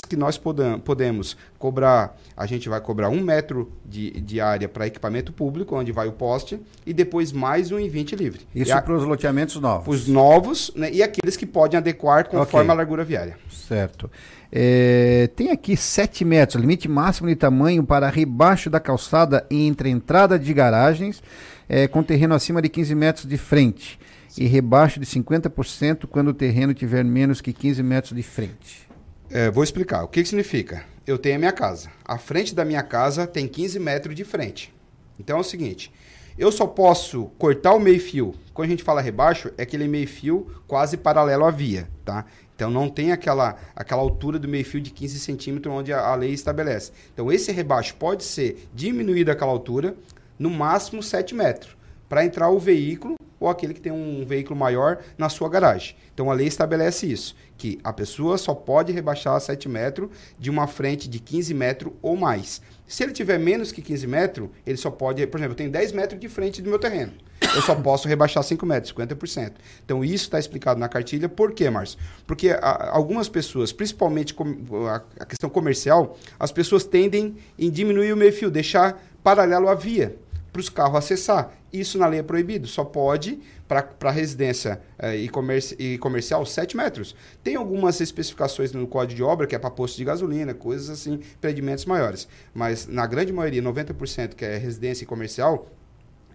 que 0.00 0.16
nós 0.16 0.38
podemos 0.38 1.36
cobrar, 1.58 2.16
a 2.36 2.46
gente 2.46 2.68
vai 2.68 2.80
cobrar 2.80 3.08
um 3.08 3.20
metro 3.20 3.72
de, 3.84 4.10
de 4.20 4.40
área 4.40 4.68
para 4.68 4.86
equipamento 4.86 5.32
público, 5.32 5.76
onde 5.76 5.92
vai 5.92 6.08
o 6.08 6.12
poste, 6.12 6.60
e 6.86 6.92
depois 6.92 7.32
mais 7.32 7.72
um 7.72 7.78
em 7.78 7.88
20 7.88 8.16
livre. 8.16 8.46
Isso 8.54 8.70
para 8.70 8.94
os 8.94 9.04
loteamentos 9.04 9.56
novos? 9.56 10.02
Os 10.02 10.08
novos 10.08 10.72
né, 10.74 10.90
e 10.92 11.02
aqueles 11.02 11.36
que 11.36 11.46
podem 11.46 11.78
adequar 11.78 12.28
conforme 12.28 12.64
okay. 12.64 12.70
a 12.70 12.74
largura 12.74 13.04
viária. 13.04 13.36
Certo. 13.50 14.10
É, 14.54 15.30
tem 15.34 15.50
aqui 15.50 15.74
7 15.76 16.26
metros, 16.26 16.60
limite 16.60 16.86
máximo 16.86 17.26
de 17.26 17.34
tamanho 17.34 17.82
para 17.84 18.10
rebaixo 18.10 18.68
da 18.68 18.78
calçada 18.78 19.46
entre 19.50 19.88
entrada 19.88 20.38
de 20.38 20.52
garagens, 20.52 21.22
é, 21.66 21.88
com 21.88 22.02
terreno 22.02 22.34
acima 22.34 22.60
de 22.60 22.68
15 22.68 22.94
metros 22.94 23.26
de 23.26 23.38
frente. 23.38 23.98
E 24.36 24.46
rebaixo 24.46 25.00
de 25.00 25.06
50% 25.06 26.06
quando 26.06 26.28
o 26.28 26.34
terreno 26.34 26.74
tiver 26.74 27.04
menos 27.04 27.40
que 27.40 27.52
15 27.52 27.82
metros 27.82 28.14
de 28.14 28.22
frente. 28.22 28.91
É, 29.34 29.50
vou 29.50 29.64
explicar. 29.64 30.04
O 30.04 30.08
que, 30.08 30.22
que 30.22 30.28
significa? 30.28 30.84
Eu 31.06 31.16
tenho 31.16 31.36
a 31.36 31.38
minha 31.38 31.52
casa. 31.52 31.90
A 32.04 32.18
frente 32.18 32.54
da 32.54 32.66
minha 32.66 32.82
casa 32.82 33.26
tem 33.26 33.48
15 33.48 33.78
metros 33.78 34.14
de 34.14 34.24
frente. 34.24 34.74
Então 35.18 35.38
é 35.38 35.40
o 35.40 35.44
seguinte: 35.44 35.90
eu 36.36 36.52
só 36.52 36.66
posso 36.66 37.24
cortar 37.38 37.72
o 37.72 37.80
meio-fio. 37.80 38.34
Quando 38.52 38.66
a 38.66 38.70
gente 38.70 38.82
fala 38.82 39.00
rebaixo, 39.00 39.50
é 39.56 39.62
aquele 39.62 39.88
meio-fio 39.88 40.46
quase 40.66 40.98
paralelo 40.98 41.46
à 41.46 41.50
via, 41.50 41.88
tá? 42.04 42.26
Então 42.54 42.70
não 42.70 42.90
tem 42.90 43.10
aquela, 43.10 43.56
aquela 43.74 44.02
altura 44.02 44.38
do 44.38 44.46
meio-fio 44.46 44.82
de 44.82 44.90
15 44.90 45.18
centímetros 45.20 45.74
onde 45.74 45.94
a, 45.94 46.00
a, 46.00 46.14
lei 46.14 46.34
estabelece. 46.34 46.92
Então 47.14 47.32
esse 47.32 47.50
rebaixo 47.52 47.94
pode 47.94 48.24
ser 48.24 48.68
diminuído 48.74 49.30
aquela 49.30 49.50
altura, 49.50 49.96
no 50.38 50.50
máximo 50.50 51.02
7 51.02 51.34
metros, 51.34 51.74
para 52.06 52.22
entrar 52.22 52.50
o 52.50 52.58
veículo 52.58 53.16
ou 53.42 53.48
aquele 53.48 53.74
que 53.74 53.80
tem 53.80 53.92
um 53.92 54.24
veículo 54.24 54.58
maior 54.58 54.98
na 55.18 55.28
sua 55.28 55.48
garagem. 55.48 55.96
Então 56.14 56.30
a 56.30 56.34
lei 56.34 56.46
estabelece 56.46 57.10
isso, 57.10 57.34
que 57.58 57.78
a 57.82 57.92
pessoa 57.92 58.38
só 58.38 58.54
pode 58.54 58.92
rebaixar 58.92 59.38
7 59.40 59.68
metros 59.68 60.10
de 60.38 60.48
uma 60.48 60.66
frente 60.66 61.08
de 61.08 61.18
15 61.18 61.52
metros 61.52 61.92
ou 62.00 62.16
mais. 62.16 62.62
Se 62.86 63.02
ele 63.02 63.12
tiver 63.12 63.38
menos 63.38 63.72
que 63.72 63.82
15 63.82 64.06
metros, 64.06 64.48
ele 64.66 64.76
só 64.76 64.90
pode, 64.90 65.26
por 65.26 65.38
exemplo, 65.38 65.54
eu 65.54 65.56
tenho 65.56 65.70
10 65.70 65.92
metros 65.92 66.20
de 66.20 66.28
frente 66.28 66.62
do 66.62 66.70
meu 66.70 66.78
terreno. 66.78 67.12
Eu 67.54 67.60
só 67.62 67.74
posso 67.74 68.06
rebaixar 68.06 68.42
5 68.42 68.64
metros, 68.64 68.92
50%. 68.92 69.52
Então 69.84 70.04
isso 70.04 70.24
está 70.24 70.38
explicado 70.38 70.78
na 70.78 70.88
cartilha. 70.88 71.28
Por 71.28 71.52
quê, 71.52 71.68
Márcio? 71.68 71.98
Porque 72.26 72.50
a, 72.50 72.90
algumas 72.92 73.28
pessoas, 73.28 73.72
principalmente 73.72 74.32
com, 74.32 74.44
a, 74.86 75.02
a 75.18 75.26
questão 75.26 75.50
comercial, 75.50 76.16
as 76.38 76.52
pessoas 76.52 76.84
tendem 76.84 77.36
em 77.58 77.70
diminuir 77.70 78.12
o 78.12 78.16
meio-fio, 78.16 78.50
deixar 78.50 79.02
paralelo 79.22 79.68
à 79.68 79.74
via 79.74 80.16
para 80.52 80.60
os 80.60 80.68
carros 80.68 80.96
acessar. 80.96 81.56
Isso 81.72 81.98
na 81.98 82.06
lei 82.06 82.20
é 82.20 82.22
proibido, 82.22 82.66
só 82.66 82.84
pode 82.84 83.40
para 83.66 84.10
residência 84.10 84.82
eh, 84.98 85.16
e, 85.16 85.28
comerci 85.28 85.74
e 85.78 85.96
comercial 85.96 86.44
7 86.44 86.76
metros. 86.76 87.16
Tem 87.42 87.56
algumas 87.56 87.98
especificações 88.00 88.72
no 88.72 88.86
código 88.86 89.16
de 89.16 89.22
obra 89.22 89.46
que 89.46 89.54
é 89.54 89.58
para 89.58 89.70
posto 89.70 89.96
de 89.96 90.04
gasolina, 90.04 90.52
coisas 90.52 90.90
assim, 90.90 91.14
empreendimentos 91.14 91.86
maiores. 91.86 92.28
Mas 92.52 92.86
na 92.86 93.06
grande 93.06 93.32
maioria, 93.32 93.62
90% 93.62 94.34
que 94.34 94.44
é 94.44 94.58
residência 94.58 95.04
e 95.04 95.06
comercial, 95.06 95.70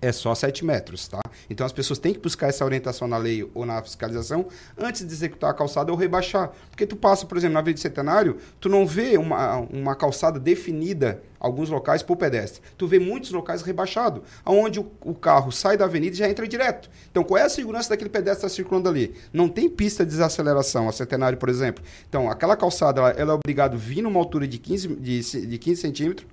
é 0.01 0.11
só 0.11 0.33
7 0.33 0.63
metros, 0.65 1.07
tá? 1.07 1.21
Então 1.49 1.65
as 1.65 1.71
pessoas 1.71 1.99
têm 1.99 2.13
que 2.13 2.19
buscar 2.19 2.47
essa 2.47 2.63
orientação 2.63 3.07
na 3.07 3.17
lei 3.17 3.49
ou 3.53 3.65
na 3.65 3.81
fiscalização 3.81 4.47
antes 4.77 5.05
de 5.05 5.13
executar 5.13 5.51
a 5.51 5.53
calçada 5.53 5.91
ou 5.91 5.97
rebaixar. 5.97 6.51
Porque 6.69 6.85
tu 6.85 6.95
passa, 6.95 7.25
por 7.25 7.37
exemplo, 7.37 7.53
na 7.53 7.59
Avenida 7.59 7.81
Centenário, 7.81 8.37
tu 8.59 8.69
não 8.69 8.85
vê 8.85 9.17
uma, 9.17 9.57
uma 9.57 9.95
calçada 9.95 10.39
definida, 10.39 11.21
alguns 11.39 11.69
locais, 11.69 12.03
por 12.03 12.17
pedestre. 12.17 12.61
Tu 12.77 12.87
vê 12.87 12.99
muitos 12.99 13.31
locais 13.31 13.61
rebaixados, 13.61 14.21
onde 14.45 14.79
o, 14.79 14.91
o, 15.01 15.13
carro 15.13 15.51
sai 15.51 15.77
da 15.77 15.85
avenida 15.85 16.15
e 16.15 16.19
já 16.19 16.29
entra 16.29 16.47
direto. 16.47 16.89
Então 17.11 17.23
qual 17.23 17.37
é 17.37 17.43
a 17.43 17.49
segurança 17.49 17.89
daquele 17.89 18.09
pedestre 18.09 18.41
que 18.41 18.45
está 18.45 18.55
circulando 18.55 18.89
ali? 18.89 19.15
Não 19.33 19.49
tem 19.49 19.69
pista 19.69 20.05
de 20.05 20.11
desaceleração, 20.11 20.87
a 20.87 20.91
Centenário, 20.91 21.37
por 21.37 21.49
exemplo. 21.49 21.83
Então 22.07 22.29
aquela 22.29 22.55
calçada, 22.55 23.01
ela, 23.01 23.09
ela 23.11 23.31
é 23.33 23.35
obrigada 23.35 23.75
a 23.75 23.77
vir 23.77 24.01
numa 24.01 24.19
altura 24.19 24.47
de 24.47 24.57
15, 24.57 24.87
de, 24.95 25.47
de 25.47 25.57
15 25.57 25.81
centímetros, 25.81 26.27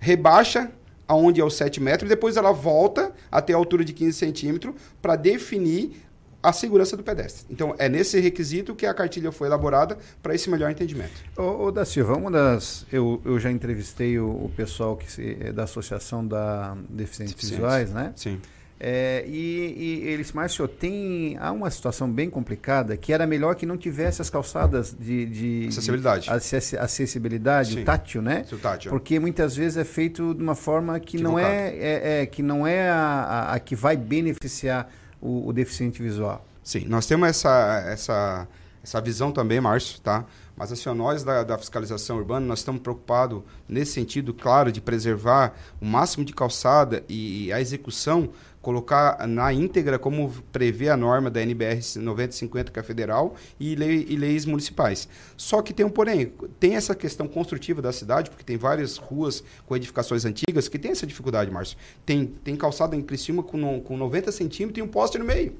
rebaixa 0.00 0.70
aonde 1.10 1.40
é 1.40 1.44
os 1.44 1.54
7 1.54 1.80
metros, 1.80 2.08
e 2.08 2.14
depois 2.14 2.36
ela 2.36 2.52
volta 2.52 3.12
até 3.32 3.52
a 3.52 3.56
altura 3.56 3.84
de 3.84 3.92
15 3.92 4.12
centímetros 4.16 4.72
para 5.02 5.16
definir 5.16 6.06
a 6.40 6.52
segurança 6.52 6.96
do 6.96 7.02
pedestre. 7.02 7.46
Então, 7.50 7.74
é 7.78 7.88
nesse 7.88 8.20
requisito 8.20 8.76
que 8.76 8.86
a 8.86 8.94
cartilha 8.94 9.32
foi 9.32 9.48
elaborada 9.48 9.98
para 10.22 10.36
esse 10.36 10.48
melhor 10.48 10.70
entendimento. 10.70 11.10
Ô, 11.36 11.64
ô 11.64 11.72
da 11.72 11.84
Silva, 11.84 12.16
uma 12.16 12.30
das. 12.30 12.86
Eu, 12.92 13.20
eu 13.24 13.40
já 13.40 13.50
entrevistei 13.50 14.20
o, 14.20 14.28
o 14.28 14.52
pessoal 14.56 14.96
que 14.96 15.10
se, 15.10 15.36
é 15.40 15.52
da 15.52 15.64
Associação 15.64 16.24
da 16.24 16.76
Deficientes 16.88 17.34
Visuais, 17.34 17.90
né? 17.90 18.12
Sim. 18.14 18.40
É, 18.82 19.26
e, 19.28 19.74
e 19.76 20.08
eles, 20.08 20.32
Márcio, 20.32 20.66
tem 20.66 21.36
há 21.38 21.52
uma 21.52 21.70
situação 21.70 22.10
bem 22.10 22.30
complicada 22.30 22.96
que 22.96 23.12
era 23.12 23.26
melhor 23.26 23.54
que 23.54 23.66
não 23.66 23.76
tivesse 23.76 24.22
as 24.22 24.30
calçadas 24.30 24.96
de, 24.98 25.26
de 25.26 25.66
acessibilidade, 25.68 26.24
de 26.24 26.30
acess, 26.30 26.74
acessibilidade, 26.74 27.78
o 27.78 27.84
tátil, 27.84 28.22
né? 28.22 28.46
O 28.50 28.56
tátil. 28.56 28.90
Porque 28.90 29.20
muitas 29.20 29.54
vezes 29.54 29.76
é 29.76 29.84
feito 29.84 30.34
de 30.34 30.42
uma 30.42 30.54
forma 30.54 30.98
que 30.98 31.18
não 31.18 31.38
é, 31.38 31.68
é, 31.76 32.22
é, 32.22 32.26
que 32.26 32.42
não 32.42 32.66
é 32.66 32.88
a, 32.88 32.96
a, 32.96 33.54
a 33.56 33.60
que 33.60 33.76
vai 33.76 33.98
beneficiar 33.98 34.90
o, 35.20 35.48
o, 35.48 35.52
deficiente 35.52 36.02
visual. 36.02 36.42
Sim, 36.64 36.86
nós 36.88 37.04
temos 37.04 37.28
essa 37.28 37.84
essa 37.86 38.48
essa 38.82 38.98
visão 38.98 39.30
também, 39.30 39.60
Márcio, 39.60 40.00
tá? 40.00 40.24
Mas 40.56 40.72
assim, 40.72 40.92
nós 40.94 41.22
da, 41.22 41.42
da, 41.42 41.56
fiscalização 41.58 42.16
urbana, 42.16 42.46
nós 42.46 42.60
estamos 42.60 42.80
preocupados 42.80 43.42
nesse 43.68 43.92
sentido, 43.92 44.32
claro, 44.34 44.72
de 44.72 44.80
preservar 44.80 45.54
o 45.80 45.86
máximo 45.86 46.24
de 46.24 46.34
calçada 46.34 47.04
e, 47.08 47.46
e 47.46 47.52
a 47.52 47.60
execução 47.60 48.30
colocar 48.62 49.26
na 49.26 49.52
íntegra 49.52 49.98
como 49.98 50.30
prevê 50.52 50.88
a 50.90 50.96
norma 50.96 51.30
da 51.30 51.40
NBR 51.42 51.80
9050, 51.96 52.70
que 52.70 52.78
é 52.78 52.82
federal, 52.82 53.34
e, 53.58 53.74
lei, 53.74 54.06
e, 54.08 54.16
leis 54.16 54.44
municipais. 54.44 55.08
Só 55.36 55.62
que 55.62 55.72
tem 55.72 55.86
um 55.86 55.90
porém, 55.90 56.32
tem 56.58 56.76
essa 56.76 56.94
questão 56.94 57.26
construtiva 57.26 57.80
da 57.80 57.92
cidade, 57.92 58.30
porque 58.30 58.44
tem 58.44 58.56
várias 58.56 58.96
ruas 58.96 59.42
com 59.66 59.74
edificações 59.74 60.24
antigas 60.24 60.68
que 60.68 60.78
tem 60.78 60.90
essa 60.90 61.06
dificuldade, 61.06 61.50
Márcio. 61.50 61.76
Tem, 62.04 62.26
tem 62.26 62.54
calçada 62.54 62.94
em 62.94 63.02
Criciúma 63.02 63.42
com, 63.42 63.80
com 63.80 63.96
90 63.96 64.30
centímetros 64.30 64.78
e 64.78 64.82
um 64.82 64.88
poste 64.88 65.18
no 65.18 65.24
meio. 65.24 65.54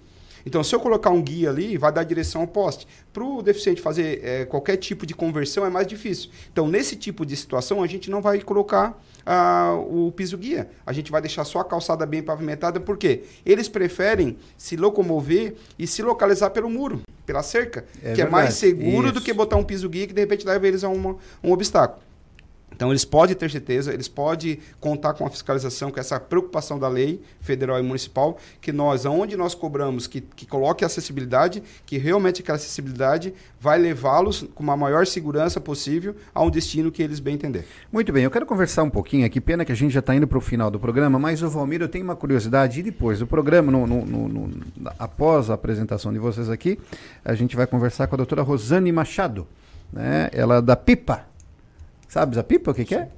Então, 0.45 0.65
se 0.65 0.75
eu 0.75 0.81
colocar 0.81 1.11
um 1.11 1.23
guia 1.23 1.51
ali, 1.51 1.77
vai 1.77 1.93
dar 1.93 2.03
direção 2.05 2.43
ao 2.43 2.47
poste. 2.47 2.87
Para 3.13 3.25
o 3.25 3.43
deficiente 3.43 3.81
fazer 3.81 4.25
é, 4.25 4.45
qualquer 4.45 4.77
tipo 4.77 5.05
de 5.05 5.15
conversão 5.15 5.67
é 5.67 5.71
mais 5.71 5.87
difícil. 5.87 6.31
Então, 6.51 6.69
nesse 6.69 6.97
tipo 6.97 7.27
de 7.27 7.37
situação, 7.37 7.83
a 7.83 7.87
gente 7.87 8.11
não 8.11 8.23
vai 8.23 8.41
colocar 8.41 8.99
ah, 9.25 9.75
o 9.75 10.12
piso 10.12 10.37
guia. 10.37 10.68
A 10.85 10.93
gente 10.93 11.11
vai 11.11 11.21
deixar 11.21 11.45
só 11.45 11.61
a 11.61 11.64
calçada 11.64 12.05
bem 12.07 12.23
pavimentada, 12.23 12.81
porque 12.81 13.25
eles 13.45 13.68
preferem 13.68 14.37
se 14.57 14.77
locomover 14.77 15.55
e 15.79 15.87
se 15.87 16.03
localizar 16.03 16.51
pelo 16.51 16.68
muro, 16.68 17.03
pela 17.27 17.43
cerca, 17.43 17.85
é 17.99 18.01
que 18.01 18.07
verdade. 18.07 18.23
é 18.23 18.31
mais 18.31 18.55
seguro 18.55 19.07
Isso. 19.07 19.14
do 19.14 19.21
que 19.21 19.33
botar 19.33 19.57
um 19.57 19.64
piso 19.64 19.89
guia 19.89 20.07
que 20.07 20.14
de 20.14 20.21
repente 20.21 20.47
leva 20.47 20.66
eles 20.66 20.85
a 20.85 20.89
uma, 20.89 21.16
um 21.43 21.53
obstáculo. 21.53 22.03
Então, 22.75 22.91
eles 22.91 23.05
podem 23.05 23.37
ter 23.37 23.51
certeza, 23.51 23.93
eles 23.93 24.09
podem 24.09 24.59
contar 24.81 25.14
com 25.14 25.27
a 25.27 25.31
fiscalização, 25.31 25.91
com 25.91 26.01
essa 26.01 26.18
preocupação 26.18 26.79
da 26.79 26.89
lei 26.89 27.21
federal 27.41 27.79
e 27.79 27.83
municipal, 27.83 28.39
que 28.61 28.73
nós, 28.73 29.05
aonde 29.05 29.37
nós 29.37 29.55
cobramos 29.55 30.07
que, 30.07 30.21
que 30.21 30.47
coloque 30.47 30.85
acessibilidade, 30.85 31.62
que 31.85 31.99
realmente 31.99 32.41
aquela 32.41 32.57
acessibilidade 32.57 33.35
vai 33.61 33.79
levá-los 33.79 34.47
com 34.55 34.62
uma 34.62 34.77
maior 34.77 35.07
segurança 35.07 35.61
possível 35.61 36.14
a 36.35 36.43
um 36.43 36.51
destino 36.51 36.91
que 36.91 37.03
eles 37.03 37.21
bem 37.21 37.35
entender. 37.35 37.66
Muito 37.93 38.12
bem, 38.12 38.25
eu 38.25 38.31
quero 38.31 38.47
conversar 38.47 38.83
um 38.83 38.91
pouquinho 38.91 39.27
aqui, 39.27 39.41
pena 39.41 39.64
que 39.64 39.73
a 39.73 39.77
gente 39.77 39.93
já 39.93 40.01
está 40.01 40.14
indo 40.14 40.27
para 40.27 40.39
o 40.39 40.41
final 40.41 40.71
do 40.71 40.79
programa, 40.79 41.18
mas 41.18 41.43
o 41.43 41.51
Valmir, 41.51 41.83
eu 41.83 41.89
tenho 41.89 42.05
uma 42.05 42.16
curiosidade, 42.16 42.81
e 42.81 42.83
depois 42.83 43.18
do 43.18 43.27
programa, 43.27 43.71
no, 43.71 43.87
no, 43.87 44.05
no, 44.07 44.51
após 44.99 45.51
a 45.51 45.55
apresentação 45.55 46.12
de 46.12 46.18
vocês 46.18 46.49
aqui, 46.49 46.79
a 47.25 47.35
gente 47.35 47.57
vai 47.57 47.66
conversar 47.66 48.07
com 48.07 48.14
a 48.14 48.18
doutora 48.18 48.43
Rosane 48.43 48.91
Machado, 48.91 49.47
né? 49.93 50.31
ela 50.33 50.57
é 50.57 50.62
da 50.62 50.77
PIPA, 50.77 51.30
Sabes 52.11 52.37
a 52.39 52.43
pipa? 52.43 52.73
O 52.73 52.75
que, 52.75 52.85
que 52.85 52.97
é? 52.97 53.09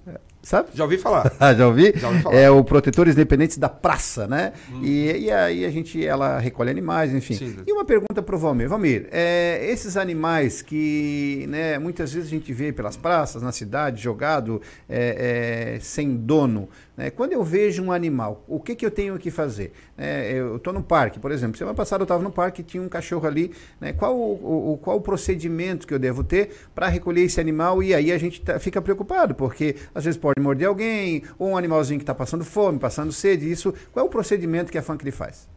Sabe? 0.42 0.70
Já 0.74 0.82
ouvi 0.82 0.98
falar. 0.98 1.32
Já 1.56 1.66
ouvi? 1.68 1.92
Já 1.96 2.08
ouvi 2.08 2.20
falar. 2.20 2.34
É 2.36 2.50
o 2.50 2.64
Protetores 2.64 3.14
Independentes 3.14 3.58
da 3.58 3.68
Praça, 3.68 4.26
né? 4.26 4.52
Hum. 4.72 4.80
E, 4.82 5.26
e 5.26 5.30
aí 5.30 5.64
a 5.64 5.70
gente, 5.70 6.04
ela 6.04 6.38
recolhe 6.38 6.68
animais, 6.68 7.14
enfim. 7.14 7.34
Sim. 7.34 7.56
E 7.64 7.72
uma 7.72 7.84
pergunta 7.84 8.20
para 8.20 8.34
o 8.34 8.38
Valmir. 8.38 8.68
Valmir, 8.68 9.08
é, 9.12 9.64
esses 9.70 9.96
animais 9.96 10.60
que 10.60 11.46
né, 11.48 11.78
muitas 11.78 12.12
vezes 12.12 12.28
a 12.28 12.30
gente 12.30 12.52
vê 12.52 12.72
pelas 12.72 12.96
praças, 12.96 13.40
na 13.40 13.52
cidade, 13.52 14.02
jogado 14.02 14.60
é, 14.88 15.76
é, 15.76 15.80
sem 15.80 16.16
dono, 16.16 16.68
né? 16.96 17.10
Quando 17.10 17.32
eu 17.32 17.42
vejo 17.42 17.82
um 17.82 17.90
animal, 17.90 18.44
o 18.46 18.60
que, 18.60 18.74
que 18.74 18.84
eu 18.84 18.90
tenho 18.90 19.18
que 19.18 19.30
fazer? 19.30 19.72
É, 19.96 20.32
eu 20.32 20.56
estou 20.56 20.72
no 20.72 20.82
parque, 20.82 21.18
por 21.18 21.30
exemplo. 21.30 21.56
Semana 21.56 21.74
passada 21.74 22.02
eu 22.02 22.04
estava 22.04 22.22
no 22.22 22.30
parque 22.30 22.60
e 22.60 22.64
tinha 22.64 22.82
um 22.82 22.88
cachorro 22.88 23.26
ali. 23.26 23.50
Né? 23.80 23.92
Qual, 23.92 24.16
o, 24.16 24.72
o, 24.72 24.78
qual 24.78 24.98
o 24.98 25.00
procedimento 25.00 25.86
que 25.86 25.94
eu 25.94 25.98
devo 25.98 26.22
ter 26.22 26.50
para 26.74 26.88
recolher 26.88 27.22
esse 27.22 27.40
animal? 27.40 27.82
E 27.82 27.94
aí 27.94 28.12
a 28.12 28.18
gente 28.18 28.42
tá, 28.42 28.58
fica 28.58 28.82
preocupado, 28.82 29.34
porque 29.34 29.76
às 29.94 30.04
vezes 30.04 30.18
pode 30.18 30.31
morder 30.40 30.68
alguém, 30.68 31.22
ou 31.38 31.50
um 31.50 31.56
animalzinho 31.56 31.98
que 31.98 32.04
está 32.04 32.14
passando 32.14 32.44
fome, 32.44 32.78
passando 32.78 33.12
sede. 33.12 33.50
Isso, 33.50 33.72
qual 33.92 34.04
é 34.04 34.08
o 34.08 34.10
procedimento 34.10 34.70
que 34.70 34.78
a 34.78 34.82
Funk 34.82 35.10
faz? 35.10 35.48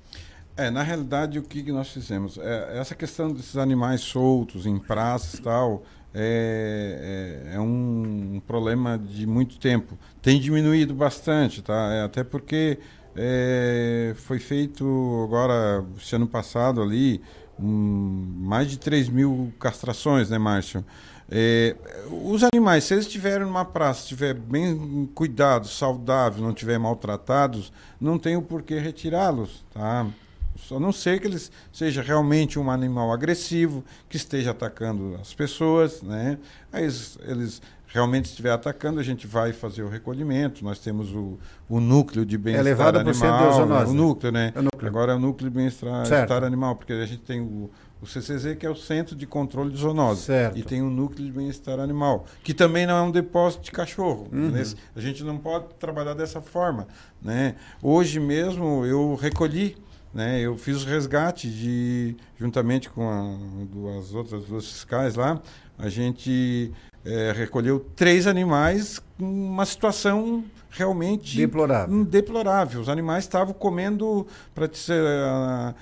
É, 0.57 0.69
na 0.71 0.83
realidade, 0.83 1.37
o 1.37 1.43
que, 1.43 1.61
que 1.61 1.71
nós 1.71 1.89
fizemos? 1.89 2.37
É, 2.37 2.77
essa 2.77 2.95
questão 2.95 3.31
desses 3.31 3.57
animais 3.57 4.01
soltos 4.01 4.65
em 4.65 4.79
praças 4.79 5.33
e 5.35 5.41
tal, 5.41 5.83
é, 6.13 7.51
é, 7.51 7.55
é 7.55 7.59
um, 7.59 8.41
problema 8.47 8.97
de 8.97 9.27
muito 9.27 9.59
tempo. 9.59 9.97
Tem 10.21 10.39
diminuído 10.39 10.93
bastante, 10.93 11.61
tá? 11.61 11.91
É, 11.91 12.03
até 12.03 12.23
porque 12.23 12.79
é, 13.17 14.13
foi 14.15 14.39
feito 14.39 15.23
agora, 15.27 15.83
esse 15.97 16.15
ano 16.15 16.25
passado 16.25 16.81
ali, 16.81 17.21
um, 17.59 18.33
mais 18.37 18.69
de 18.69 18.79
3 18.79 19.09
mil 19.09 19.53
castrações, 19.59 20.29
né, 20.29 20.37
Márcio? 20.37 20.85
É, 21.29 21.75
os 22.23 22.43
animais, 22.43 22.83
se 22.83 22.93
eles 22.93 23.05
estiverem 23.05 23.45
numa 23.45 23.65
praça, 23.65 24.01
estiver 24.01 24.33
bem 24.33 25.09
cuidados, 25.15 25.77
saudáveis, 25.77 26.41
não 26.41 26.49
estiverem 26.51 26.81
maltratados, 26.81 27.73
não 27.99 28.19
tem 28.19 28.37
o 28.37 28.41
porquê 28.41 28.79
retirá-los, 28.79 29.65
tá? 29.73 30.05
A 30.71 30.79
não 30.79 30.91
ser 30.91 31.19
que 31.19 31.27
ele 31.27 31.41
seja 31.71 32.01
realmente 32.01 32.57
um 32.57 32.71
animal 32.71 33.11
agressivo, 33.11 33.83
que 34.07 34.15
esteja 34.15 34.51
atacando 34.51 35.17
as 35.21 35.33
pessoas, 35.33 36.01
né? 36.01 36.37
Aí 36.71 36.83
eles, 36.83 37.17
eles 37.27 37.61
realmente 37.87 38.25
estiver 38.25 38.51
atacando, 38.51 38.99
a 38.99 39.03
gente 39.03 39.25
vai 39.25 39.53
fazer 39.53 39.81
o 39.81 39.89
recolhimento. 39.89 40.63
Nós 40.63 40.79
temos 40.79 41.11
o, 41.11 41.37
o 41.69 41.79
núcleo 41.79 42.25
de 42.25 42.37
bem-estar 42.37 42.95
é 42.95 42.99
animal. 42.99 43.65
Né? 43.65 43.85
O 43.85 43.93
núcleo, 43.93 44.31
né? 44.31 44.51
É 44.53 44.59
o 44.59 44.63
núcleo. 44.63 44.87
Agora 44.87 45.11
é 45.13 45.15
o 45.15 45.19
núcleo 45.19 45.49
de 45.49 45.55
bem-estar 45.55 46.43
animal, 46.43 46.75
porque 46.75 46.93
a 46.93 47.05
gente 47.05 47.21
tem 47.21 47.41
o, 47.41 47.69
o 48.05 48.07
CCZ, 48.07 48.55
que 48.57 48.65
é 48.65 48.69
o 48.69 48.75
Centro 48.75 49.15
de 49.15 49.25
Controle 49.25 49.71
de 49.71 49.77
Zoonose. 49.77 50.21
Certo. 50.21 50.57
E 50.57 50.63
tem 50.63 50.81
o 50.81 50.89
Núcleo 50.89 51.25
de 51.25 51.31
Bem-Estar 51.31 51.79
Animal, 51.79 52.25
que 52.43 52.53
também 52.53 52.85
não 52.85 52.95
é 52.95 53.01
um 53.01 53.11
depósito 53.11 53.63
de 53.63 53.71
cachorro. 53.71 54.27
Uhum. 54.31 54.53
A 54.95 55.01
gente 55.01 55.23
não 55.23 55.37
pode 55.37 55.65
trabalhar 55.79 56.13
dessa 56.13 56.39
forma. 56.39 56.87
Né? 57.21 57.55
Hoje 57.81 58.19
mesmo 58.19 58.85
eu 58.85 59.15
recolhi 59.15 59.75
né, 60.13 60.39
eu 60.39 60.57
fiz 60.57 60.81
o 60.81 60.87
resgate 60.87 61.49
de, 61.49 62.15
juntamente 62.39 62.89
com 62.89 63.09
a, 63.09 63.99
as 63.99 64.13
outras 64.13 64.45
duas 64.45 64.65
fiscais 64.65 65.15
lá, 65.15 65.41
a 65.77 65.89
gente 65.89 66.71
eh, 67.03 67.33
recolheu 67.35 67.85
três 67.97 68.25
animais 68.25 69.01
com 69.17 69.25
uma 69.25 69.65
situação 69.65 70.45
realmente 70.69 71.37
Deplorável. 71.37 72.05
deplorável. 72.05 72.81
Os 72.81 72.89
animais 72.89 73.25
estavam 73.25 73.53
comendo, 73.53 74.25
para 74.53 74.67
dizer, 74.67 75.05
ah, 75.05 75.73
hum, 75.75 75.79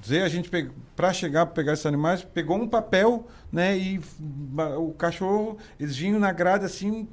dizer, 0.00 0.22
a 0.22 0.28
gente 0.28 0.50
para 0.94 1.12
chegar 1.12 1.46
para 1.46 1.54
pegar 1.54 1.72
esses 1.72 1.86
animais, 1.86 2.22
pegou 2.22 2.56
um 2.56 2.68
papel, 2.68 3.26
né, 3.52 3.76
e 3.76 4.00
o 4.78 4.92
cachorro, 4.92 5.58
eles 5.78 5.96
vinham 5.96 6.18
na 6.18 6.32
grade 6.32 6.64
assim, 6.64 7.08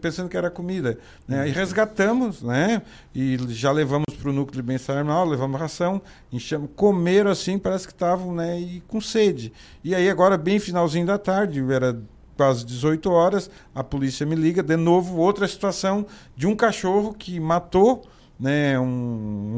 pensando 0.00 0.28
que 0.28 0.36
era 0.36 0.50
comida, 0.50 0.98
né? 1.26 1.40
Aí 1.40 1.50
resgatamos, 1.50 2.42
né? 2.42 2.82
E 3.12 3.36
já 3.48 3.72
levamos 3.72 4.14
para 4.20 4.30
o 4.30 4.32
núcleo 4.32 4.62
de 4.62 4.66
bem-estar 4.66 4.96
animal, 4.96 5.26
levamos 5.26 5.58
ração, 5.58 6.00
enchemos, 6.32 6.70
comeram 6.76 7.30
assim, 7.30 7.58
parece 7.58 7.88
que 7.88 7.92
estavam, 7.92 8.34
né, 8.34 8.60
e 8.60 8.80
com 8.86 9.00
sede. 9.00 9.52
E 9.82 9.94
aí 9.94 10.08
agora 10.08 10.38
bem 10.38 10.60
finalzinho 10.60 11.06
da 11.06 11.18
tarde, 11.18 11.60
era 11.72 12.00
quase 12.36 12.64
18 12.64 13.10
horas, 13.10 13.50
a 13.74 13.82
polícia 13.82 14.24
me 14.24 14.36
liga, 14.36 14.62
de 14.62 14.76
novo 14.76 15.16
outra 15.16 15.48
situação 15.48 16.06
de 16.36 16.46
um 16.46 16.54
cachorro 16.54 17.12
que 17.12 17.40
matou, 17.40 18.02
né, 18.40 18.78
um, 18.78 18.84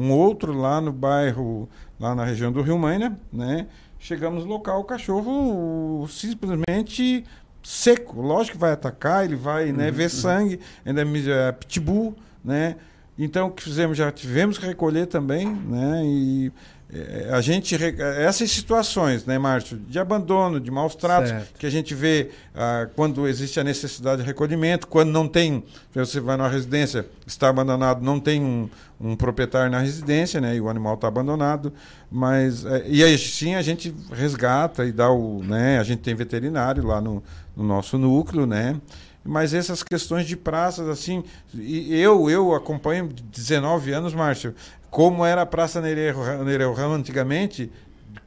um 0.01 0.11
outro 0.11 0.53
lá 0.53 0.81
no 0.81 0.91
bairro, 0.91 1.69
lá 1.99 2.13
na 2.13 2.25
região 2.25 2.51
do 2.51 2.61
Rio 2.61 2.77
Maina, 2.77 3.17
né? 3.31 3.67
Chegamos 3.97 4.43
no 4.43 4.49
local, 4.51 4.81
o 4.81 4.83
cachorro 4.83 6.05
simplesmente 6.09 7.23
seco. 7.63 8.21
Lógico 8.21 8.57
que 8.57 8.61
vai 8.61 8.73
atacar, 8.73 9.23
ele 9.23 9.37
vai 9.37 9.71
né, 9.71 9.89
ver 9.89 10.09
sangue, 10.09 10.59
ainda 10.85 11.01
é 11.01 11.47
é 11.47 11.51
pitbull, 11.53 12.13
né? 12.43 12.75
Então, 13.17 13.47
o 13.47 13.51
que 13.51 13.63
fizemos? 13.63 13.97
Já 13.97 14.11
tivemos 14.11 14.57
que 14.57 14.65
recolher 14.65 15.05
também, 15.05 15.47
né? 15.47 16.01
E 16.03 16.51
a 17.31 17.41
gente... 17.41 17.75
re- 17.75 17.95
Essas 18.17 18.51
situações, 18.51 19.25
né, 19.25 19.37
Márcio? 19.37 19.77
De 19.77 19.97
abandono, 19.99 20.59
de 20.59 20.69
maus 20.69 20.95
tratos, 20.95 21.29
Certo. 21.29 21.57
que 21.59 21.65
a 21.65 21.69
gente 21.69 21.95
vê 21.95 22.29
ah, 22.55 22.87
quando 22.95 23.27
existe 23.27 23.59
a 23.59 23.63
necessidade 23.63 24.21
de 24.21 24.27
recolhimento, 24.27 24.87
quando 24.87 25.09
não 25.11 25.27
tem... 25.27 25.63
Você 25.93 26.19
vai 26.19 26.37
numa 26.37 26.49
residência, 26.49 27.05
está 27.25 27.49
abandonado, 27.49 28.01
não 28.03 28.19
tem 28.19 28.41
um, 28.43 28.69
um 28.99 29.15
proprietário 29.15 29.71
na 29.71 29.79
residência, 29.79 30.39
né? 30.41 30.55
E 30.55 30.61
o 30.61 30.69
animal 30.69 30.95
está 30.95 31.07
abandonado. 31.07 31.73
Mas... 32.11 32.65
eh, 32.65 32.83
e 32.87 33.03
aí, 33.03 33.17
sim, 33.17 33.55
a 33.55 33.61
gente 33.61 33.93
resgata 34.11 34.85
e 34.85 34.91
dá 34.91 35.09
o... 35.09 35.41
Né, 35.43 35.79
a 35.79 35.83
gente 35.83 35.99
tem 36.01 36.13
veterinário 36.15 36.85
lá 36.85 36.99
no, 37.01 37.23
no 37.55 37.63
nosso 37.63 37.97
núcleo, 37.97 38.45
né? 38.45 38.75
Mas 39.25 39.53
essas 39.53 39.81
questões 39.81 40.25
de 40.27 40.35
praças, 40.35 40.85
assim, 40.89 41.23
eu 41.57 42.29
eu 42.29 42.53
acompanho 42.53 43.07
de 43.07 43.23
19 43.23 43.93
anos, 43.93 44.13
Márcio, 44.13 44.53
como 44.93 45.25
era 45.25 45.41
a 45.41 45.45
Praça 45.45 45.81
Nereu 45.81 46.71
Ramos 46.71 46.99
antigamente 46.99 47.71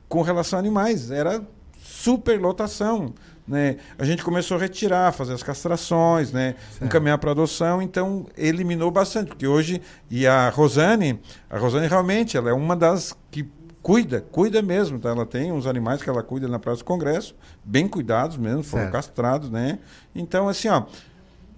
com 0.08 0.20
relação 0.20 0.58
a 0.58 0.60
animais. 0.60 1.12
Era 1.12 1.40
superlotação. 1.80 3.14
Né? 3.46 3.76
A 3.96 4.04
gente 4.04 4.24
começou 4.24 4.56
a 4.56 4.60
retirar, 4.60 5.12
fazer 5.12 5.32
as 5.32 5.44
castrações, 5.44 6.32
né? 6.32 6.56
encaminhar 6.82 7.18
para 7.18 7.30
adoção, 7.30 7.80
então 7.80 8.26
eliminou 8.36 8.90
bastante, 8.90 9.28
porque 9.28 9.46
hoje, 9.46 9.80
e 10.10 10.26
a 10.26 10.48
Rosane, 10.48 11.20
a 11.48 11.56
Rosane 11.56 11.86
realmente, 11.86 12.36
ela 12.36 12.50
é 12.50 12.52
uma 12.52 12.74
das 12.74 13.16
que 13.30 13.48
cuida, 13.80 14.26
cuida 14.32 14.60
mesmo, 14.60 14.98
tá? 14.98 15.10
Ela 15.10 15.24
tem 15.24 15.52
uns 15.52 15.68
animais 15.68 16.02
que 16.02 16.10
ela 16.10 16.24
cuida 16.24 16.48
na 16.48 16.58
Praça 16.58 16.78
do 16.78 16.84
Congresso, 16.84 17.36
bem 17.64 17.86
cuidados 17.86 18.36
mesmo, 18.36 18.64
foram 18.64 18.86
Certo. 18.86 18.92
castrados, 18.92 19.50
né? 19.50 19.78
Então, 20.12 20.48
assim, 20.48 20.66
ó, 20.66 20.82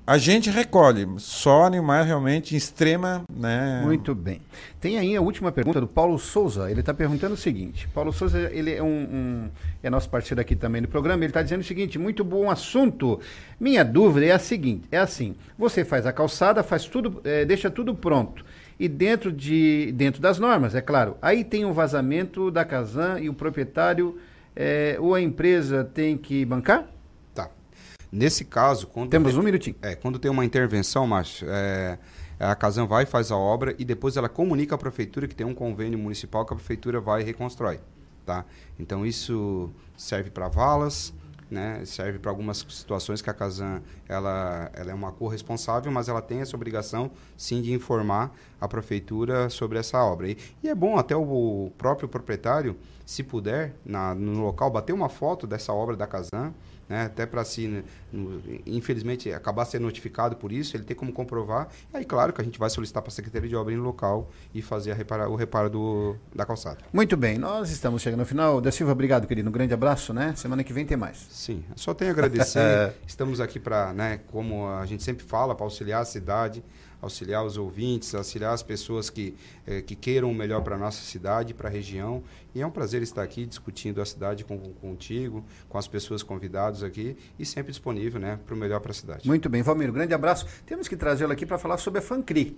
a 0.09 0.16
gente 0.16 0.48
recolhe 0.48 1.06
só 1.18 1.64
animais 1.64 2.06
realmente 2.06 2.54
em 2.54 2.56
extrema, 2.56 3.22
né? 3.30 3.82
Muito 3.84 4.14
bem. 4.14 4.40
Tem 4.80 4.98
aí 4.98 5.14
a 5.14 5.20
última 5.20 5.52
pergunta 5.52 5.80
do 5.80 5.86
Paulo 5.86 6.18
Souza. 6.18 6.70
Ele 6.70 6.80
está 6.80 6.94
perguntando 6.94 7.34
o 7.34 7.36
seguinte: 7.36 7.86
Paulo 7.88 8.11
Souza, 8.12 8.48
ele 8.52 8.72
é 8.74 8.82
um, 8.82 8.86
um- 8.86 9.50
é 9.82 9.90
nosso 9.90 10.09
parceiro 10.09 10.40
aqui 10.40 10.56
também 10.56 10.80
do 10.80 10.88
programa. 10.88 11.18
Ele 11.22 11.30
está 11.30 11.42
dizendo 11.42 11.61
o 11.61 11.64
seguinte: 11.64 11.98
muito 11.98 12.24
bom 12.24 12.50
assunto. 12.50 13.20
Minha 13.61 13.84
dúvida 13.84 14.24
é 14.26 14.32
a 14.32 14.38
seguinte: 14.38 14.88
é 14.90 14.96
assim, 14.98 15.34
você 15.59 15.84
faz 15.84 16.06
a 16.06 16.12
calçada, 16.12 16.62
faz 16.62 16.86
tudo, 16.86 17.20
eh, 17.24 17.44
deixa 17.44 17.68
tudo 17.70 17.94
pronto. 17.94 18.44
E 18.80 18.88
dentro, 18.88 19.30
de, 19.30 19.92
dentro 19.94 20.22
das 20.22 20.38
normas, 20.38 20.74
é 20.74 20.80
claro. 20.80 21.16
Aí 21.20 21.44
tem 21.44 21.64
um 21.66 21.72
vazamento 21.72 22.50
da 22.50 22.64
Casan 22.64 23.18
e 23.20 23.28
o 23.28 23.34
proprietário 23.34 24.18
eh, 24.56 24.96
ou 25.00 25.14
a 25.14 25.20
empresa 25.20 25.84
tem 25.84 26.16
que 26.16 26.44
bancar? 26.46 26.86
Nesse 28.11 28.44
caso, 28.44 28.86
quando 28.86 29.11
Temos 29.11 29.32
tem- 29.32 29.40
um 29.40 29.44
minutinho. 29.44 29.76
É, 29.82 29.94
quando 29.94 30.18
tem 30.18 30.30
uma 30.30 30.44
intervenção, 30.44 31.06
Márcio, 31.06 31.46
é, 31.50 31.98
a 32.40 32.54
Casan 32.54 32.86
vai 32.86 33.04
faz 33.04 33.30
a 33.30 33.36
obra 33.36 33.74
e 33.78 33.84
depois 33.84 34.16
ela 34.16 34.28
comunica 34.28 34.74
à 34.74 34.78
prefeitura 34.78 35.28
que 35.28 35.34
tem 35.34 35.46
um 35.46 35.54
convênio 35.54 35.98
municipal 35.98 36.44
que 36.46 36.52
a 36.52 36.56
prefeitura 36.56 37.00
vai 37.00 37.20
e 37.20 37.24
reconstrói, 37.24 37.80
tá? 38.24 38.44
Então 38.78 39.04
isso 39.04 39.70
serve 39.96 40.30
para 40.30 40.48
valas, 40.48 41.12
né? 41.50 41.82
Serve 41.84 42.18
para 42.18 42.30
algumas 42.30 42.59
situações 42.70 43.20
que 43.20 43.28
a 43.28 43.34
Casan 43.34 43.82
ela, 44.09 44.70
ela 44.74 44.90
é 44.90 44.94
uma 44.94 45.12
corresponsável, 45.12 45.90
mas 45.92 46.09
ela 46.09 46.22
tem 46.22 46.40
essa 46.40 46.54
obrigação 46.56 47.11
sim 47.36 47.61
de 47.61 47.72
informar 47.72 48.34
a 48.61 48.68
prefeitura 48.68 49.50
sobre 49.50 49.78
essa 49.78 49.98
obra. 50.02 50.28
E, 50.30 50.38
e 50.62 50.68
é 50.68 50.74
bom 50.74 50.96
até 50.98 51.16
o 51.16 51.70
próprio 51.76 52.09
proprietário, 52.09 52.76
se 53.04 53.22
puder, 53.22 53.74
na, 53.84 54.14
no 54.14 54.40
local, 54.44 54.70
bater 54.70 54.92
uma 54.92 55.09
foto 55.09 55.46
dessa 55.46 55.72
obra 55.72 55.96
da 55.96 56.06
Casan, 56.06 56.52
né, 56.89 57.05
até 57.07 57.26
para 57.26 57.45
se, 57.45 57.66
né, 57.68 57.82
infelizmente, 58.66 59.32
acabar 59.32 59.64
sendo 59.64 59.82
notificado 59.82 60.36
por 60.36 60.53
isso, 60.53 60.76
ele 60.76 60.84
tem 60.84 60.97
como 60.97 61.12
comprovar. 61.12 61.68
E 61.93 61.97
aí, 61.97 62.05
claro 62.05 62.32
que 62.32 62.41
a 62.41 62.45
gente 62.45 62.59
vai 62.59 62.70
solicitar 62.70 63.03
para 63.03 63.11
a 63.11 63.14
Secretaria 63.14 63.49
de 63.49 63.57
Obra 63.57 63.74
no 63.76 63.82
local 63.82 64.30
e 64.55 64.62
fazer 64.62 64.93
repara- 64.95 65.28
o 65.28 65.36
reparo 65.36 65.68
do, 65.70 66.16
da 66.34 66.45
calçada. 66.47 66.78
Muito 66.93 67.16
bem, 67.16 67.39
nós 67.39 67.70
estamos 67.70 68.03
chegando 68.03 68.20
ao 68.20 68.26
final. 68.26 68.61
Da 68.61 68.72
Silva, 68.72 68.93
obrigado, 68.93 69.26
querido. 69.26 69.49
Um 69.49 69.53
grande 69.53 69.74
abraço, 69.74 70.12
né? 70.12 70.34
Semana 70.36 70.64
que 70.64 70.72
vem 70.72 70.86
tem 70.86 70.97
mais. 70.97 71.26
Sim, 71.30 71.62
só 71.76 71.93
tenho 71.95 72.11
a 72.11 72.12
agradecer. 72.12 72.95
Estamos 73.07 73.41
aqui 73.41 73.59
para, 73.59 73.93
né, 73.93 74.20
como 74.28 74.68
a 74.68 74.86
gente 74.86 75.03
sempre 75.03 75.24
fala, 75.24 75.55
para 75.55 75.64
auxiliar 75.64 76.03
a 76.03 76.05
cidade, 76.05 76.62
auxiliar 77.01 77.44
os 77.44 77.57
ouvintes, 77.57 78.14
auxiliar 78.14 78.53
as 78.53 78.62
pessoas 78.62 79.09
que, 79.11 79.34
eh, 79.66 79.82
que 79.82 79.94
queiram 79.94 80.30
o 80.30 80.34
melhor 80.34 80.62
para 80.62 80.76
a 80.76 80.78
nossa 80.78 81.03
cidade, 81.03 81.55
para 81.55 81.68
a 81.68 81.72
região. 81.72 82.22
E 82.55 82.61
é 82.61 82.66
um 82.66 82.70
prazer 82.70 83.03
estar 83.03 83.22
aqui 83.22 83.46
discutindo 83.46 84.01
a 84.01 84.05
cidade 84.05 84.44
com, 84.44 84.59
contigo, 84.59 85.44
com 85.68 85.78
as 85.78 85.86
pessoas 85.86 86.22
convidadas 86.22 86.82
aqui 86.82 87.16
e 87.38 87.46
sempre 87.46 87.70
disponível 87.70 88.20
né, 88.20 88.38
para 88.44 88.55
o 88.55 88.59
melhor 88.59 88.80
para 88.80 88.90
a 88.90 88.94
cidade. 88.94 89.26
Muito 89.26 89.49
bem, 89.49 89.62
Valmir, 89.62 89.90
um 89.90 89.92
grande 89.92 90.14
abraço. 90.14 90.46
Temos 90.66 90.88
que 90.88 90.96
trazê-lo 90.96 91.32
aqui 91.32 91.46
para 91.46 91.59
falar 91.59 91.78
sobre 91.78 92.01
a 92.01 92.03
Fancri. 92.03 92.57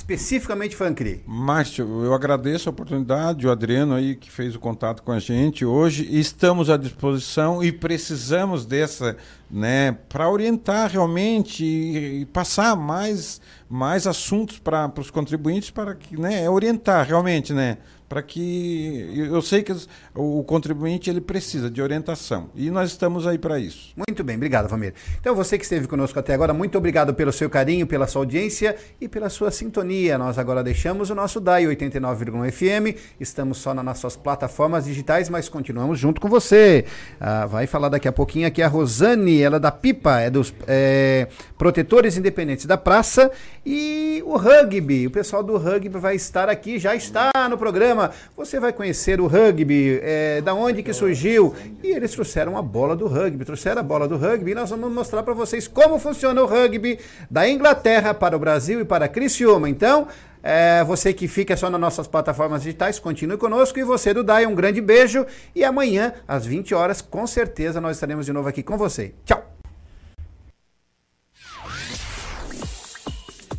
Especificamente 0.00 0.74
Fancri. 0.74 1.22
Márcio, 1.26 2.04
eu 2.04 2.14
agradeço 2.14 2.68
a 2.68 2.72
oportunidade, 2.72 3.46
o 3.46 3.50
Adriano 3.50 3.94
aí 3.94 4.16
que 4.16 4.30
fez 4.30 4.56
o 4.56 4.58
contato 4.58 5.02
com 5.02 5.12
a 5.12 5.18
gente 5.18 5.62
hoje. 5.62 6.08
Estamos 6.10 6.70
à 6.70 6.78
disposição 6.78 7.62
e 7.62 7.70
precisamos 7.70 8.64
dessa, 8.64 9.14
né, 9.50 9.92
para 10.08 10.28
orientar 10.28 10.90
realmente 10.90 11.62
e, 11.62 12.22
e 12.22 12.26
passar 12.26 12.74
mais, 12.74 13.42
mais 13.68 14.06
assuntos 14.06 14.58
para 14.58 14.90
os 14.96 15.10
contribuintes 15.10 15.70
para 15.70 15.94
que, 15.94 16.18
né, 16.18 16.48
orientar 16.48 17.06
realmente, 17.06 17.52
né, 17.52 17.76
para 18.10 18.22
que 18.22 19.08
eu 19.14 19.40
sei 19.40 19.62
que 19.62 19.72
o 20.16 20.42
contribuinte 20.42 21.08
ele 21.08 21.20
precisa 21.20 21.70
de 21.70 21.80
orientação 21.80 22.50
e 22.56 22.68
nós 22.68 22.90
estamos 22.90 23.24
aí 23.24 23.38
para 23.38 23.56
isso. 23.60 23.92
Muito 23.96 24.24
bem, 24.24 24.34
obrigado, 24.34 24.68
Valmir. 24.68 24.94
Então, 25.20 25.32
você 25.32 25.56
que 25.56 25.62
esteve 25.62 25.86
conosco 25.86 26.18
até 26.18 26.34
agora, 26.34 26.52
muito 26.52 26.76
obrigado 26.76 27.14
pelo 27.14 27.32
seu 27.32 27.48
carinho, 27.48 27.86
pela 27.86 28.08
sua 28.08 28.22
audiência 28.22 28.74
e 29.00 29.08
pela 29.08 29.30
sua 29.30 29.52
sintonia. 29.52 30.18
Nós 30.18 30.38
agora 30.38 30.60
deixamos 30.64 31.08
o 31.08 31.14
nosso 31.14 31.38
DAI 31.38 31.66
89,1 31.66 32.50
FM. 32.50 32.98
Estamos 33.20 33.58
só 33.58 33.72
nas 33.72 33.84
nossas 33.84 34.16
plataformas 34.16 34.86
digitais, 34.86 35.28
mas 35.28 35.48
continuamos 35.48 35.96
junto 35.96 36.20
com 36.20 36.28
você. 36.28 36.84
Ah, 37.20 37.46
vai 37.46 37.68
falar 37.68 37.90
daqui 37.90 38.08
a 38.08 38.12
pouquinho 38.12 38.48
aqui 38.48 38.60
a 38.60 38.66
Rosane, 38.66 39.40
ela 39.40 39.58
é 39.58 39.60
da 39.60 39.70
Pipa, 39.70 40.18
é 40.18 40.28
dos 40.28 40.52
é, 40.66 41.28
Protetores 41.56 42.16
Independentes 42.16 42.66
da 42.66 42.76
Praça. 42.76 43.30
E 43.64 44.20
o 44.26 44.36
rugby, 44.36 45.06
o 45.06 45.12
pessoal 45.12 45.44
do 45.44 45.56
rugby 45.56 45.96
vai 45.96 46.16
estar 46.16 46.48
aqui, 46.48 46.76
já 46.76 46.96
está 46.96 47.30
no 47.48 47.56
programa. 47.56 47.99
Você 48.36 48.60
vai 48.60 48.72
conhecer 48.72 49.20
o 49.20 49.26
rugby, 49.26 50.00
é, 50.02 50.40
da 50.40 50.54
onde 50.54 50.82
que 50.82 50.92
surgiu. 50.92 51.54
E 51.82 51.88
eles 51.88 52.12
trouxeram 52.12 52.56
a 52.56 52.62
bola 52.62 52.94
do 52.96 53.06
rugby, 53.06 53.44
trouxeram 53.44 53.80
a 53.80 53.84
bola 53.84 54.06
do 54.06 54.16
rugby 54.16 54.52
e 54.52 54.54
nós 54.54 54.70
vamos 54.70 54.92
mostrar 54.92 55.22
para 55.22 55.34
vocês 55.34 55.66
como 55.66 55.98
funciona 55.98 56.40
o 56.42 56.46
rugby 56.46 56.98
da 57.30 57.48
Inglaterra 57.48 58.14
para 58.14 58.36
o 58.36 58.38
Brasil 58.38 58.80
e 58.80 58.84
para 58.84 59.08
Criciúma. 59.08 59.68
Então, 59.68 60.06
é, 60.42 60.82
você 60.84 61.12
que 61.12 61.28
fica 61.28 61.56
só 61.56 61.68
nas 61.68 61.80
nossas 61.80 62.06
plataformas 62.06 62.62
digitais, 62.62 62.98
continue 62.98 63.36
conosco. 63.36 63.78
E 63.78 63.84
você 63.84 64.14
do 64.14 64.24
DAI, 64.24 64.46
um 64.46 64.54
grande 64.54 64.80
beijo. 64.80 65.26
E 65.54 65.64
amanhã, 65.64 66.12
às 66.26 66.46
20 66.46 66.74
horas, 66.74 67.00
com 67.00 67.26
certeza, 67.26 67.80
nós 67.80 67.96
estaremos 67.96 68.26
de 68.26 68.32
novo 68.32 68.48
aqui 68.48 68.62
com 68.62 68.76
você. 68.76 69.14
Tchau! 69.24 69.44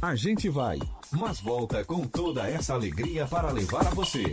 A 0.02 0.16
gente 0.16 0.50
vai, 0.50 0.80
mas 1.12 1.40
volta 1.40 1.84
com 1.84 2.06
toda 2.08 2.50
essa 2.50 2.74
alegria 2.74 3.26
para 3.26 3.52
levar 3.52 3.88
a 3.88 3.92
você. 3.92 4.32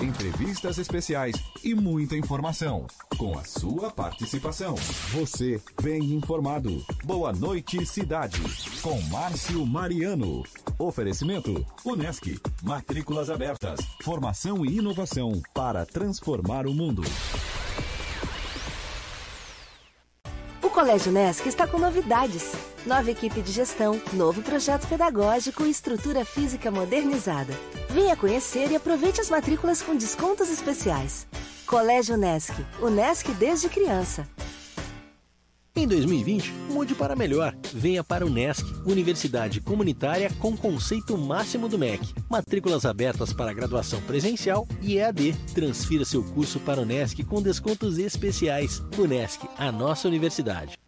Entrevistas 0.00 0.78
especiais 0.78 1.36
e 1.62 1.74
muita 1.74 2.16
informação. 2.16 2.86
Com 3.16 3.38
a 3.38 3.44
sua 3.44 3.90
participação. 3.90 4.74
Você 5.12 5.60
bem 5.82 6.12
informado. 6.12 6.84
Boa 7.04 7.32
noite, 7.32 7.84
cidade. 7.86 8.40
Com 8.82 9.00
Márcio 9.02 9.64
Mariano. 9.64 10.42
Oferecimento: 10.78 11.64
Unesc. 11.84 12.40
Matrículas 12.62 13.30
abertas. 13.30 13.80
Formação 14.02 14.64
e 14.64 14.78
inovação 14.78 15.40
para 15.54 15.86
transformar 15.86 16.66
o 16.66 16.74
mundo. 16.74 17.02
Colégio 20.70 21.12
Nesc 21.12 21.46
está 21.48 21.66
com 21.66 21.78
novidades. 21.78 22.52
Nova 22.84 23.10
equipe 23.10 23.40
de 23.40 23.52
gestão, 23.52 24.00
novo 24.12 24.42
projeto 24.42 24.86
pedagógico 24.86 25.64
e 25.64 25.70
estrutura 25.70 26.24
física 26.24 26.70
modernizada. 26.70 27.52
Venha 27.90 28.16
conhecer 28.16 28.70
e 28.70 28.76
aproveite 28.76 29.20
as 29.20 29.30
matrículas 29.30 29.82
com 29.82 29.96
descontos 29.96 30.50
especiais. 30.50 31.26
Colégio 31.66 32.16
Nesc, 32.16 32.54
o 32.80 32.88
Nesc 32.88 33.32
desde 33.32 33.68
criança. 33.68 34.26
Em 35.76 35.86
2020, 35.86 36.50
mude 36.70 36.94
para 36.94 37.14
melhor. 37.14 37.54
Venha 37.74 38.02
para 38.02 38.24
o 38.24 38.30
NESC, 38.30 38.64
Universidade 38.86 39.60
Comunitária 39.60 40.30
com 40.38 40.56
conceito 40.56 41.18
máximo 41.18 41.68
do 41.68 41.78
MEC. 41.78 42.14
Matrículas 42.30 42.86
abertas 42.86 43.30
para 43.30 43.52
graduação 43.52 44.00
presencial 44.00 44.66
e 44.80 44.96
EAD. 44.96 45.34
Transfira 45.54 46.06
seu 46.06 46.24
curso 46.24 46.58
para 46.60 46.80
o 46.80 46.86
NESC 46.86 47.22
com 47.24 47.42
descontos 47.42 47.98
especiais. 47.98 48.82
O 48.96 49.06
NESC, 49.06 49.46
a 49.58 49.70
nossa 49.70 50.08
universidade. 50.08 50.78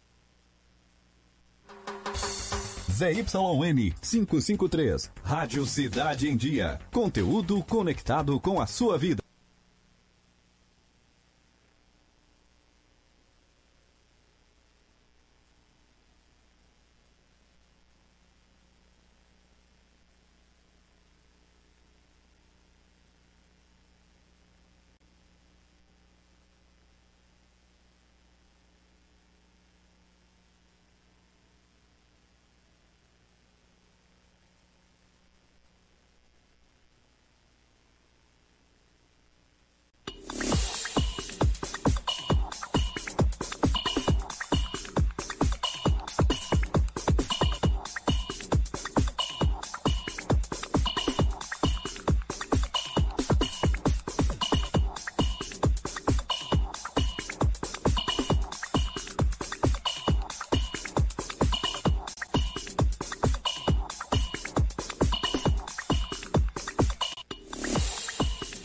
ZYN 2.91 3.93
553, 4.01 5.11
Rádio 5.23 5.65
Cidade 5.67 6.27
em 6.27 6.35
Dia. 6.35 6.79
Conteúdo 6.91 7.63
conectado 7.63 8.39
com 8.39 8.59
a 8.59 8.65
sua 8.65 8.97
vida. 8.97 9.28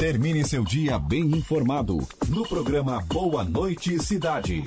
Termine 0.05 0.45
seu 0.45 0.63
dia 0.63 0.99
bem 0.99 1.23
informado 1.23 1.97
no 2.29 2.47
programa 2.47 3.01
Boa 3.09 3.43
Noite 3.43 3.99
Cidade. 3.99 4.63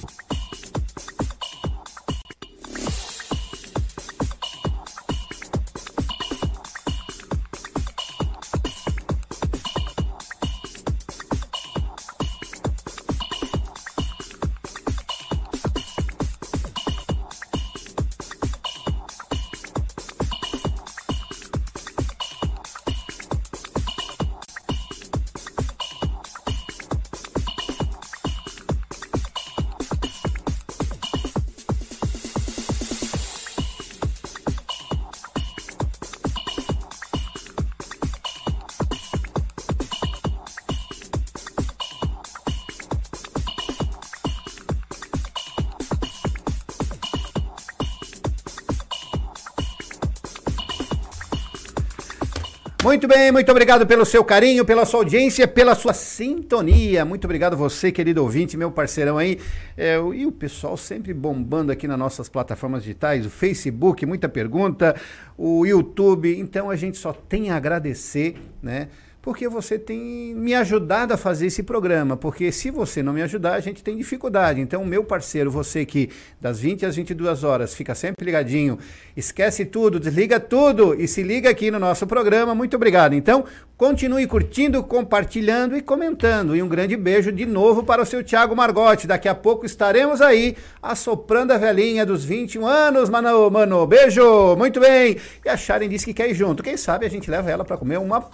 Muito 52.87 53.05
bem, 53.05 53.33
muito 53.33 53.51
obrigado 53.51 53.85
pelo 53.85 54.05
seu 54.05 54.23
carinho, 54.23 54.63
pela 54.63 54.85
sua 54.85 55.01
audiência, 55.01 55.45
pela 55.45 55.75
sua 55.75 55.93
sintonia. 55.93 57.03
Muito 57.03 57.25
obrigado 57.25 57.57
você, 57.57 57.91
querido 57.91 58.23
ouvinte, 58.23 58.55
meu 58.55 58.71
parceirão 58.71 59.17
aí. 59.17 59.41
É, 59.75 59.97
e 60.15 60.25
o 60.25 60.31
pessoal 60.31 60.77
sempre 60.77 61.13
bombando 61.13 61.69
aqui 61.69 61.85
nas 61.85 61.99
nossas 61.99 62.29
plataformas 62.29 62.83
digitais, 62.83 63.25
o 63.25 63.29
Facebook, 63.29 64.05
muita 64.05 64.29
pergunta, 64.29 64.95
o 65.37 65.65
YouTube. 65.65 66.33
Então 66.39 66.69
a 66.69 66.77
gente 66.77 66.97
só 66.97 67.11
tem 67.11 67.49
a 67.49 67.57
agradecer, 67.57 68.37
né? 68.63 68.87
Porque 69.27 69.45
você 69.49 69.77
tem 69.77 70.33
me 70.33 70.55
ajudado 70.55 71.13
a 71.13 71.17
fazer 71.17 71.47
esse 71.47 71.61
programa, 71.61 72.15
porque 72.15 72.49
se 72.49 72.71
você 72.71 73.03
não 73.03 73.11
me 73.11 73.21
ajudar, 73.21 73.55
a 73.55 73.59
gente 73.59 73.83
tem 73.83 73.97
dificuldade. 73.97 74.61
Então, 74.61 74.85
meu 74.85 75.03
parceiro, 75.03 75.51
você 75.51 75.85
que 75.85 76.09
das 76.39 76.61
20 76.61 76.85
às 76.85 76.95
22 76.95 77.43
horas 77.43 77.73
fica 77.73 77.93
sempre 77.93 78.25
ligadinho, 78.25 78.79
esquece 79.17 79.65
tudo, 79.65 79.99
desliga 79.99 80.39
tudo 80.39 80.95
e 80.97 81.09
se 81.09 81.23
liga 81.23 81.49
aqui 81.49 81.69
no 81.69 81.77
nosso 81.77 82.07
programa, 82.07 82.55
muito 82.55 82.77
obrigado. 82.77 83.15
Então, 83.15 83.43
continue 83.75 84.25
curtindo, 84.27 84.81
compartilhando 84.81 85.75
e 85.75 85.81
comentando. 85.81 86.55
E 86.55 86.63
um 86.63 86.69
grande 86.69 86.95
beijo 86.95 87.29
de 87.29 87.45
novo 87.45 87.83
para 87.83 88.01
o 88.01 88.05
seu 88.05 88.23
Thiago 88.23 88.55
Margotti. 88.55 89.07
Daqui 89.07 89.27
a 89.27 89.35
pouco 89.35 89.65
estaremos 89.65 90.21
aí 90.21 90.55
assoprando 90.81 91.51
a 91.51 91.57
velhinha 91.57 92.05
dos 92.05 92.23
21 92.23 92.65
anos, 92.65 93.09
mano, 93.09 93.51
mano. 93.51 93.85
Beijo, 93.85 94.55
muito 94.55 94.79
bem. 94.79 95.17
E 95.43 95.49
a 95.49 95.57
Sharon 95.57 95.89
disse 95.89 96.05
que 96.05 96.13
quer 96.13 96.29
ir 96.29 96.33
junto. 96.33 96.63
Quem 96.63 96.77
sabe 96.77 97.05
a 97.05 97.09
gente 97.09 97.29
leva 97.29 97.51
ela 97.51 97.65
para 97.65 97.75
comer 97.75 97.99
uma 97.99 98.25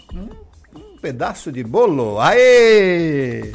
pedaço 1.04 1.52
de 1.52 1.62
bolo. 1.66 2.18
Aê! 2.18 3.52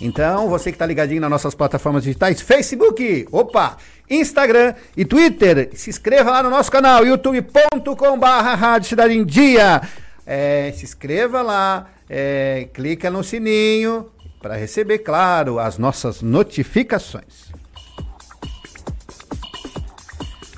Então, 0.00 0.48
você 0.48 0.72
que 0.72 0.74
está 0.74 0.84
ligadinho 0.84 1.20
nas 1.20 1.30
nossas 1.30 1.54
plataformas 1.54 2.02
digitais, 2.02 2.40
Facebook, 2.40 3.28
opa, 3.30 3.76
Instagram 4.10 4.74
e 4.96 5.04
Twitter, 5.04 5.70
se 5.74 5.90
inscreva 5.90 6.32
lá 6.32 6.42
no 6.42 6.50
nosso 6.50 6.72
canal, 6.72 7.06
youtube.com.br 7.06 8.26
Rádio 8.26 8.88
Cidade 8.88 9.14
em 9.14 9.24
Dia. 9.24 9.80
É, 10.26 10.72
se 10.76 10.84
inscreva 10.84 11.40
lá, 11.40 11.88
é, 12.10 12.68
clica 12.74 13.08
no 13.08 13.22
sininho 13.22 14.10
para 14.42 14.56
receber, 14.56 14.98
claro, 14.98 15.60
as 15.60 15.78
nossas 15.78 16.20
notificações. 16.20 17.43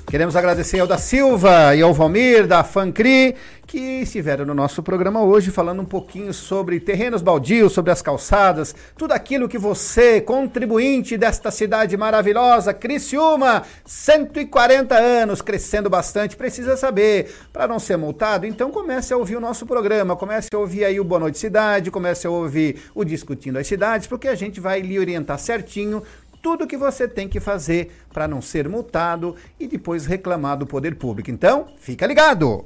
Queremos 0.09 0.37
agradecer 0.37 0.79
ao 0.79 0.87
da 0.87 0.97
Silva 0.97 1.75
e 1.75 1.81
ao 1.81 1.93
Valmir 1.93 2.47
da 2.47 2.63
Fancri 2.63 3.35
que 3.67 3.77
estiveram 3.77 4.45
no 4.45 4.53
nosso 4.53 4.81
programa 4.81 5.21
hoje 5.21 5.51
falando 5.51 5.81
um 5.81 5.85
pouquinho 5.85 6.33
sobre 6.33 6.79
terrenos 6.79 7.21
baldios, 7.21 7.73
sobre 7.73 7.91
as 7.91 8.01
calçadas, 8.01 8.73
tudo 8.97 9.11
aquilo 9.11 9.49
que 9.49 9.57
você, 9.57 10.21
contribuinte 10.21 11.17
desta 11.17 11.51
cidade 11.51 11.97
maravilhosa, 11.97 12.73
Criciúma, 12.73 13.63
140 13.83 14.95
anos, 14.95 15.41
crescendo 15.41 15.89
bastante, 15.89 16.37
precisa 16.37 16.77
saber 16.77 17.35
para 17.51 17.67
não 17.67 17.77
ser 17.77 17.97
multado. 17.97 18.45
Então 18.45 18.71
comece 18.71 19.13
a 19.13 19.17
ouvir 19.17 19.35
o 19.35 19.41
nosso 19.41 19.65
programa, 19.65 20.15
comece 20.15 20.47
a 20.53 20.57
ouvir 20.57 20.85
aí 20.85 20.97
o 20.97 21.03
Boa 21.03 21.19
Noite 21.19 21.37
Cidade, 21.37 21.91
comece 21.91 22.25
a 22.25 22.29
ouvir 22.29 22.83
o 22.95 23.03
Discutindo 23.03 23.59
as 23.59 23.67
Cidades, 23.67 24.07
porque 24.07 24.29
a 24.29 24.35
gente 24.35 24.61
vai 24.61 24.79
lhe 24.79 24.97
orientar 24.97 25.37
certinho 25.37 26.01
tudo 26.47 26.65
que 26.65 26.77
você 26.77 27.09
tem 27.09 27.27
que 27.27 27.41
fazer 27.41 27.91
para 28.13 28.25
não 28.25 28.41
ser 28.41 28.69
multado 28.69 29.35
e 29.59 29.67
depois 29.67 30.05
reclamar 30.05 30.57
do 30.57 30.65
poder 30.65 30.95
público. 30.95 31.29
Então, 31.29 31.65
fica 31.77 32.07
ligado! 32.07 32.63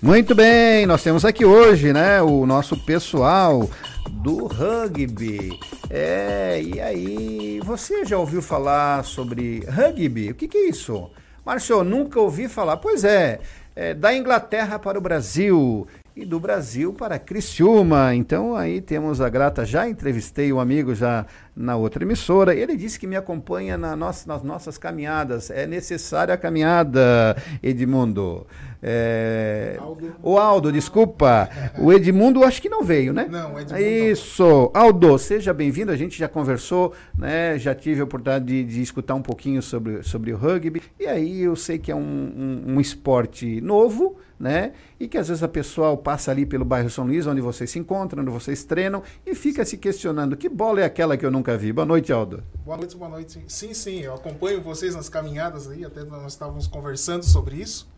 Muito 0.00 0.34
bem, 0.34 0.86
nós 0.86 1.02
temos 1.02 1.26
aqui 1.26 1.44
hoje, 1.44 1.92
né, 1.92 2.22
o 2.22 2.46
nosso 2.46 2.74
pessoal 2.86 3.68
do 4.08 4.46
rugby. 4.46 5.60
É, 5.90 6.62
e 6.62 6.80
aí, 6.80 7.60
você 7.62 8.06
já 8.06 8.16
ouviu 8.16 8.40
falar 8.40 9.04
sobre 9.04 9.62
rugby? 9.66 10.30
O 10.30 10.34
que, 10.34 10.48
que 10.48 10.56
é 10.56 10.68
isso? 10.70 11.10
Márcio, 11.44 11.84
nunca 11.84 12.18
ouvi 12.18 12.48
falar. 12.48 12.78
Pois 12.78 13.04
é, 13.04 13.40
é, 13.76 13.92
da 13.92 14.16
Inglaterra 14.16 14.78
para 14.78 14.96
o 14.96 15.02
Brasil 15.02 15.86
e 16.16 16.24
do 16.24 16.38
Brasil 16.38 16.92
para 16.92 17.18
Criciúma. 17.18 18.14
Então 18.14 18.54
aí 18.54 18.80
temos 18.80 19.20
a 19.20 19.28
grata, 19.28 19.64
já 19.64 19.88
entrevistei 19.88 20.52
um 20.52 20.60
amigo 20.60 20.94
já 20.94 21.26
na 21.56 21.76
outra 21.76 22.04
emissora, 22.04 22.54
ele 22.54 22.76
disse 22.76 22.98
que 22.98 23.06
me 23.06 23.16
acompanha 23.16 23.76
na 23.76 23.96
nossa, 23.96 24.26
nas 24.28 24.42
nossas 24.42 24.78
caminhadas. 24.78 25.50
É 25.50 25.66
necessária 25.66 26.34
a 26.34 26.36
caminhada, 26.36 27.36
Edmundo. 27.62 28.46
É... 28.86 29.78
O 30.22 30.36
Aldo, 30.36 30.70
desculpa. 30.70 31.48
O 31.78 31.90
Edmundo 31.90 32.44
acho 32.44 32.60
que 32.60 32.68
não 32.68 32.82
veio, 32.82 33.14
né? 33.14 33.26
Não, 33.30 33.54
o 33.54 33.58
Edmundo 33.58 33.82
Isso. 33.82 34.70
Aldo, 34.74 35.18
seja 35.18 35.54
bem-vindo. 35.54 35.90
A 35.90 35.96
gente 35.96 36.18
já 36.18 36.28
conversou, 36.28 36.92
né? 37.16 37.58
Já 37.58 37.74
tive 37.74 38.02
a 38.02 38.04
oportunidade 38.04 38.44
de, 38.44 38.62
de 38.62 38.82
escutar 38.82 39.14
um 39.14 39.22
pouquinho 39.22 39.62
sobre, 39.62 40.02
sobre 40.02 40.34
o 40.34 40.36
rugby. 40.36 40.82
E 41.00 41.06
aí 41.06 41.40
eu 41.40 41.56
sei 41.56 41.78
que 41.78 41.90
é 41.90 41.96
um, 41.96 41.98
um, 41.98 42.74
um 42.74 42.80
esporte 42.80 43.58
novo, 43.62 44.18
né? 44.38 44.72
E 45.00 45.08
que 45.08 45.16
às 45.16 45.28
vezes 45.28 45.42
a 45.42 45.48
pessoa 45.48 45.96
passa 45.96 46.30
ali 46.30 46.44
pelo 46.44 46.64
bairro 46.64 46.90
São 46.90 47.06
Luís, 47.06 47.26
onde 47.26 47.40
vocês 47.40 47.70
se 47.70 47.78
encontram, 47.78 48.22
onde 48.22 48.30
vocês 48.30 48.64
treinam, 48.64 49.02
e 49.24 49.34
fica 49.34 49.64
se 49.64 49.78
questionando: 49.78 50.36
que 50.36 50.48
bola 50.48 50.82
é 50.82 50.84
aquela 50.84 51.16
que 51.16 51.24
eu 51.24 51.30
nunca 51.30 51.56
vi? 51.56 51.72
Boa 51.72 51.86
noite, 51.86 52.12
Aldo. 52.12 52.44
Boa 52.62 52.76
noite, 52.76 52.94
boa 52.98 53.10
noite. 53.10 53.42
Sim, 53.48 53.72
sim, 53.72 54.00
eu 54.00 54.12
acompanho 54.12 54.60
vocês 54.60 54.94
nas 54.94 55.08
caminhadas 55.08 55.70
aí, 55.70 55.86
até 55.86 56.04
nós 56.04 56.32
estávamos 56.32 56.66
conversando 56.66 57.24
sobre 57.24 57.56
isso. 57.56 57.93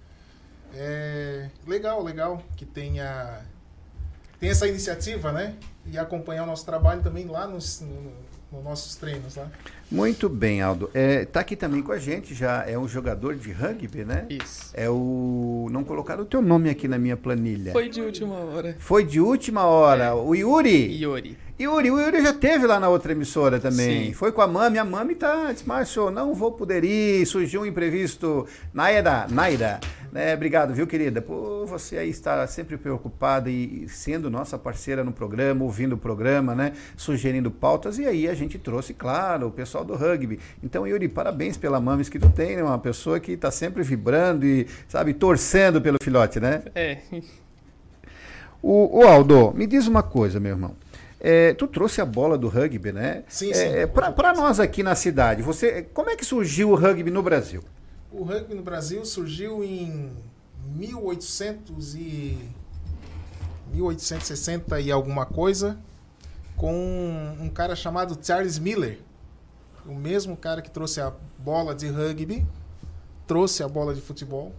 É 0.74 1.48
legal, 1.66 2.02
legal 2.02 2.42
que 2.56 2.64
tenha, 2.64 3.40
tenha 4.38 4.52
essa 4.52 4.66
iniciativa, 4.66 5.32
né? 5.32 5.54
E 5.86 5.98
acompanhar 5.98 6.44
o 6.44 6.46
nosso 6.46 6.64
trabalho 6.64 7.02
também 7.02 7.26
lá 7.26 7.46
nos, 7.46 7.80
no, 7.80 8.12
nos 8.52 8.64
nossos 8.64 8.96
treinos 8.96 9.36
lá. 9.36 9.48
Muito 9.90 10.28
bem, 10.28 10.60
Aldo. 10.60 10.90
É, 10.92 11.24
tá 11.24 11.40
aqui 11.40 11.54
também 11.54 11.82
com 11.82 11.92
a 11.92 11.98
gente, 11.98 12.34
já 12.34 12.64
é 12.66 12.76
um 12.76 12.88
jogador 12.88 13.36
de 13.36 13.52
rugby, 13.52 14.04
né? 14.04 14.26
Isso. 14.28 14.70
É 14.74 14.90
o. 14.90 15.68
Não 15.70 15.84
colocaram 15.84 16.22
o 16.22 16.26
teu 16.26 16.42
nome 16.42 16.68
aqui 16.68 16.88
na 16.88 16.98
minha 16.98 17.16
planilha. 17.16 17.72
Foi 17.72 17.88
de 17.88 18.00
última 18.00 18.34
hora. 18.34 18.76
Foi 18.78 19.04
de 19.04 19.20
última 19.20 19.64
hora. 19.64 20.14
O 20.14 20.34
Yuri. 20.34 21.00
Yuri. 21.00 21.38
Yuri, 21.58 21.90
o 21.90 21.98
Yuri 21.98 22.22
já 22.22 22.34
teve 22.34 22.66
lá 22.66 22.78
na 22.78 22.88
outra 22.88 23.12
emissora 23.12 23.58
também. 23.58 24.08
Sim. 24.08 24.12
Foi 24.12 24.30
com 24.30 24.42
a 24.42 24.46
Mami, 24.46 24.78
a 24.78 24.84
Mami 24.84 25.14
tá, 25.14 25.50
disse, 25.52 25.66
Márcio, 25.66 26.10
não 26.10 26.34
vou 26.34 26.52
poder 26.52 26.84
ir, 26.84 27.24
surgiu 27.24 27.62
um 27.62 27.66
imprevisto. 27.66 28.46
Naira, 28.74 29.26
Naira, 29.30 29.80
né? 30.16 30.32
Obrigado, 30.32 30.72
viu, 30.72 30.86
querida, 30.86 31.20
por 31.20 31.66
você 31.66 31.98
aí 31.98 32.08
estar 32.08 32.46
sempre 32.46 32.78
preocupada 32.78 33.50
e 33.50 33.86
sendo 33.86 34.30
nossa 34.30 34.58
parceira 34.58 35.04
no 35.04 35.12
programa, 35.12 35.62
ouvindo 35.62 35.92
o 35.92 35.98
programa, 35.98 36.54
né? 36.54 36.72
Sugerindo 36.96 37.50
pautas, 37.50 37.98
e 37.98 38.06
aí 38.06 38.26
a 38.26 38.32
gente 38.32 38.58
trouxe, 38.58 38.94
claro, 38.94 39.48
o 39.48 39.50
pessoal 39.50 39.84
do 39.84 39.94
rugby. 39.94 40.40
Então, 40.64 40.86
Yuri, 40.86 41.06
parabéns 41.06 41.58
pela 41.58 41.78
Mames 41.78 42.08
que 42.08 42.18
tu 42.18 42.30
tem, 42.30 42.56
né? 42.56 42.62
Uma 42.62 42.78
pessoa 42.78 43.20
que 43.20 43.32
está 43.32 43.50
sempre 43.50 43.82
vibrando 43.82 44.46
e, 44.46 44.66
sabe, 44.88 45.12
torcendo 45.12 45.82
pelo 45.82 45.98
filhote, 46.02 46.40
né? 46.40 46.62
É. 46.74 46.96
O, 48.62 49.00
o 49.00 49.06
Aldo, 49.06 49.52
me 49.54 49.66
diz 49.66 49.86
uma 49.86 50.02
coisa, 50.02 50.40
meu 50.40 50.52
irmão. 50.52 50.74
É, 51.20 51.52
tu 51.52 51.66
trouxe 51.66 52.00
a 52.00 52.06
bola 52.06 52.38
do 52.38 52.48
rugby, 52.48 52.90
né? 52.90 53.22
Sim, 53.28 53.52
sim. 53.52 53.64
É, 53.64 53.86
Para 53.86 54.32
nós 54.32 54.60
aqui 54.60 54.82
na 54.82 54.94
cidade, 54.94 55.42
você, 55.42 55.86
como 55.92 56.08
é 56.08 56.16
que 56.16 56.24
surgiu 56.24 56.70
o 56.70 56.74
rugby 56.74 57.10
no 57.10 57.22
Brasil? 57.22 57.62
O 58.10 58.22
rugby 58.22 58.54
no 58.54 58.62
Brasil 58.62 59.04
surgiu 59.04 59.64
em 59.64 60.12
1800 60.74 61.94
e 61.96 62.38
1860 63.72 64.80
e 64.80 64.92
alguma 64.92 65.26
coisa 65.26 65.78
com 66.56 67.36
um 67.40 67.48
cara 67.48 67.74
chamado 67.74 68.16
Charles 68.22 68.58
Miller. 68.58 69.00
O 69.84 69.94
mesmo 69.94 70.36
cara 70.36 70.62
que 70.62 70.70
trouxe 70.70 71.00
a 71.00 71.12
bola 71.38 71.74
de 71.74 71.88
rugby, 71.88 72.46
trouxe 73.26 73.62
a 73.62 73.68
bola 73.68 73.94
de 73.94 74.00
futebol. 74.00 74.52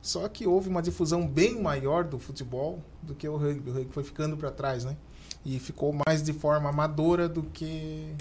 Só 0.00 0.28
que 0.28 0.46
houve 0.46 0.68
uma 0.68 0.82
difusão 0.82 1.26
bem 1.26 1.60
maior 1.62 2.04
do 2.04 2.18
futebol 2.18 2.80
do 3.00 3.14
que 3.14 3.28
o 3.28 3.36
rugby. 3.36 3.70
O 3.70 3.72
rugby 3.72 3.92
foi 3.92 4.02
ficando 4.02 4.36
para 4.36 4.50
trás, 4.50 4.84
né? 4.84 4.96
E 5.44 5.58
ficou 5.58 5.94
mais 6.06 6.22
de 6.22 6.32
forma 6.32 6.68
amadora 6.68 7.28
do 7.28 7.44
que 7.44 8.14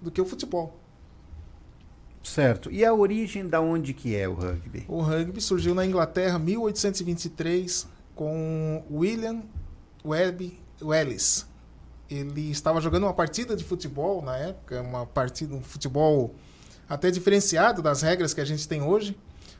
do 0.00 0.10
que 0.10 0.20
o 0.20 0.26
futebol. 0.26 0.83
Certo. 2.24 2.70
E 2.72 2.84
a 2.84 2.92
origem 2.92 3.46
da 3.46 3.60
onde 3.60 3.92
que 3.92 4.16
é 4.16 4.26
o 4.26 4.34
rugby? 4.34 4.84
O 4.88 5.00
rugby 5.02 5.40
surgiu 5.40 5.74
na 5.74 5.84
Inglaterra 5.84 6.38
em 6.38 6.42
1823 6.42 7.86
com 8.14 8.82
William 8.90 9.42
Webb 10.04 10.58
Wells. 10.82 11.46
Ele 12.10 12.50
estava 12.50 12.80
jogando 12.80 13.04
uma 13.04 13.14
partida 13.14 13.54
de 13.54 13.62
futebol 13.62 14.22
na 14.22 14.36
época, 14.36 14.80
uma 14.80 15.06
partida, 15.06 15.54
um 15.54 15.62
futebol 15.62 16.34
até 16.88 17.10
diferenciado 17.10 17.82
das 17.82 18.02
regras 18.02 18.32
que 18.32 18.40
a 18.40 18.44
gente 18.44 18.66
tem 18.66 18.82
hoje. 18.82 19.16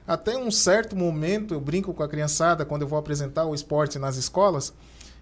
Até 0.06 0.36
um 0.36 0.50
certo 0.50 0.96
momento, 0.96 1.54
eu 1.54 1.60
brinco 1.60 1.92
com 1.94 2.02
a 2.02 2.08
criançada 2.08 2.64
quando 2.64 2.82
eu 2.82 2.88
vou 2.88 2.98
apresentar 2.98 3.46
o 3.46 3.54
esporte 3.54 3.98
nas 3.98 4.16
escolas. 4.16 4.72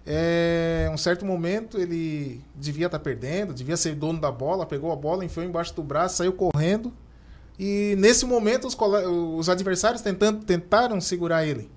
É, 0.05 0.89
um 0.93 0.97
certo 0.97 1.25
momento 1.25 1.79
ele 1.79 2.41
devia 2.53 2.87
estar 2.87 2.99
perdendo, 2.99 3.53
devia 3.53 3.77
ser 3.77 3.95
dono 3.95 4.19
da 4.19 4.29
bola, 4.29 4.65
pegou 4.65 4.91
a 4.91 4.95
bola, 4.95 5.23
enfiou 5.23 5.45
embaixo 5.45 5.73
do 5.73 5.81
braço, 5.81 6.17
saiu 6.17 6.33
correndo. 6.33 6.91
E 7.59 7.95
nesse 7.97 8.25
momento 8.25 8.67
os, 8.67 8.77
os 9.37 9.49
adversários 9.49 10.01
tentando, 10.01 10.43
tentaram 10.43 10.99
segurar 10.99 11.45
ele. 11.45 11.69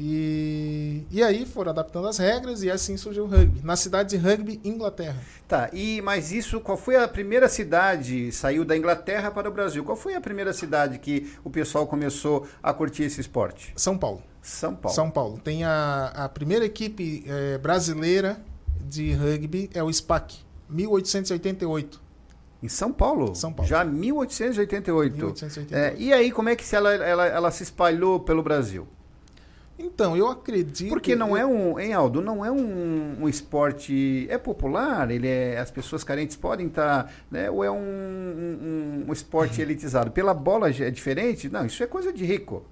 E, 0.00 1.02
e 1.10 1.24
aí 1.24 1.44
foram 1.44 1.72
adaptando 1.72 2.06
as 2.06 2.18
regras 2.18 2.62
e 2.62 2.70
assim 2.70 2.96
surgiu 2.96 3.24
o 3.24 3.26
rugby. 3.26 3.60
Na 3.64 3.74
cidade 3.74 4.10
de 4.10 4.16
Rugby, 4.16 4.60
Inglaterra. 4.62 5.20
Tá, 5.48 5.68
e 5.72 6.00
mas 6.02 6.30
isso, 6.30 6.60
qual 6.60 6.78
foi 6.78 6.94
a 6.94 7.08
primeira 7.08 7.48
cidade, 7.48 8.30
saiu 8.30 8.64
da 8.64 8.76
Inglaterra 8.76 9.30
para 9.30 9.48
o 9.48 9.52
Brasil, 9.52 9.82
qual 9.82 9.96
foi 9.96 10.14
a 10.14 10.20
primeira 10.20 10.52
cidade 10.52 11.00
que 11.00 11.32
o 11.42 11.50
pessoal 11.50 11.84
começou 11.84 12.46
a 12.62 12.72
curtir 12.72 13.04
esse 13.04 13.20
esporte? 13.20 13.72
São 13.74 13.98
Paulo. 13.98 14.22
São 14.40 14.74
Paulo. 14.74 14.94
São 14.94 15.10
Paulo. 15.10 15.40
Tem 15.42 15.64
a, 15.64 16.12
a 16.14 16.28
primeira 16.28 16.64
equipe 16.64 17.24
eh, 17.26 17.58
brasileira 17.58 18.40
de 18.80 19.12
rugby, 19.12 19.68
é 19.74 19.82
o 19.82 19.92
SPAC, 19.92 20.38
1888. 20.70 22.07
Em 22.62 22.68
São 22.68 22.92
Paulo? 22.92 23.34
São 23.34 23.52
Paulo. 23.52 23.68
Já 23.68 23.84
1888. 23.84 25.16
1888. 25.16 25.74
É, 25.74 25.94
e 25.96 26.12
aí, 26.12 26.32
como 26.32 26.48
é 26.48 26.56
que 26.56 26.74
ela, 26.74 26.92
ela, 26.94 27.26
ela 27.26 27.50
se 27.50 27.62
espalhou 27.62 28.18
pelo 28.20 28.42
Brasil? 28.42 28.86
Então, 29.78 30.16
eu 30.16 30.26
acredito. 30.26 30.88
Porque 30.88 31.14
não 31.14 31.36
é 31.36 31.46
um, 31.46 31.78
hein, 31.78 31.92
Aldo, 31.92 32.20
não 32.20 32.44
é 32.44 32.50
um, 32.50 33.18
um 33.20 33.28
esporte. 33.28 34.26
É 34.28 34.36
popular, 34.36 35.08
ele 35.08 35.28
é, 35.28 35.58
as 35.58 35.70
pessoas 35.70 36.02
carentes 36.02 36.36
podem 36.36 36.66
estar. 36.66 37.12
né, 37.30 37.48
ou 37.48 37.62
é 37.62 37.70
um, 37.70 37.76
um, 37.76 39.04
um 39.06 39.12
esporte 39.12 39.62
elitizado? 39.62 40.10
Pela 40.10 40.34
bola 40.34 40.68
é 40.68 40.90
diferente? 40.90 41.48
Não, 41.48 41.64
isso 41.64 41.80
é 41.82 41.86
coisa 41.86 42.12
de 42.12 42.24
rico. 42.24 42.64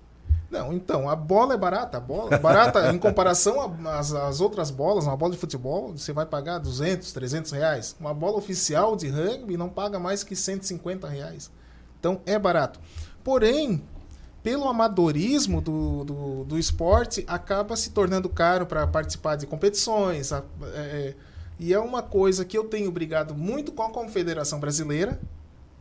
Não, 0.50 0.72
então, 0.72 1.08
a 1.10 1.16
bola 1.16 1.54
é 1.54 1.56
barata. 1.56 1.96
A 1.96 2.00
bola 2.00 2.34
é 2.34 2.38
barata 2.38 2.92
em 2.92 2.98
comparação 2.98 3.76
às, 3.88 4.40
outras 4.40 4.70
bolas. 4.70 5.04
Uma 5.04 5.16
bola 5.16 5.32
de 5.32 5.38
futebol, 5.38 5.92
você 5.96 6.12
vai 6.12 6.24
pagar 6.24 6.58
200, 6.58 7.12
300 7.12 7.50
reais. 7.50 7.96
Uma 7.98 8.14
bola 8.14 8.36
oficial 8.38 8.94
de 8.94 9.08
rugby 9.08 9.56
não 9.56 9.68
paga 9.68 9.98
mais 9.98 10.22
que 10.22 10.36
150 10.36 11.08
reais. 11.08 11.50
Então, 11.98 12.20
é 12.24 12.38
barato. 12.38 12.78
Porém, 13.24 13.82
pelo 14.42 14.68
amadorismo 14.68 15.60
do, 15.60 16.04
do, 16.04 16.44
do 16.44 16.58
esporte, 16.58 17.24
acaba 17.26 17.74
se 17.74 17.90
tornando 17.90 18.28
caro 18.28 18.64
para 18.66 18.86
participar 18.86 19.34
de 19.34 19.46
competições. 19.48 20.32
a- 20.32 20.44
é, 20.74 21.14
e 21.58 21.74
é 21.74 21.78
uma 21.80 22.02
coisa 22.02 22.44
que 22.44 22.56
eu 22.56 22.64
tenho 22.64 22.92
brigado 22.92 23.34
muito 23.34 23.72
com 23.72 23.82
a 23.82 23.90
Confederação 23.90 24.60
Brasileira 24.60 25.18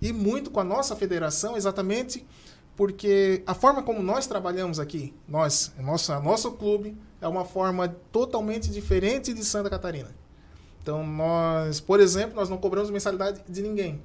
e 0.02 0.12
muito 0.12 0.50
com 0.50 0.60
a 0.60 0.64
nossa 0.64 0.96
federação, 0.96 1.56
exatamente 1.56 2.26
porque 2.76 3.42
a 3.46 3.54
forma 3.54 3.82
como 3.84 4.02
nós 4.02 4.28
trabalhamos 4.28 4.80
aqui, 4.80 5.14
nós, 5.28 5.74
nosso, 5.80 6.12
nosso 6.22 6.52
clube, 6.52 6.96
é 7.22 7.28
uma 7.28 7.46
forma 7.46 7.88
totalmente 8.12 8.70
diferente 8.70 9.34
de 9.34 9.44
Santa 9.46 9.70
Catarina. 9.70 10.10
Então, 10.82 11.06
nós, 11.06 11.80
por 11.80 12.00
exemplo, 12.00 12.36
nós 12.36 12.50
não 12.50 12.58
cobramos 12.58 12.90
mensalidade 12.92 13.42
de 13.48 13.62
ninguém. 13.62 14.02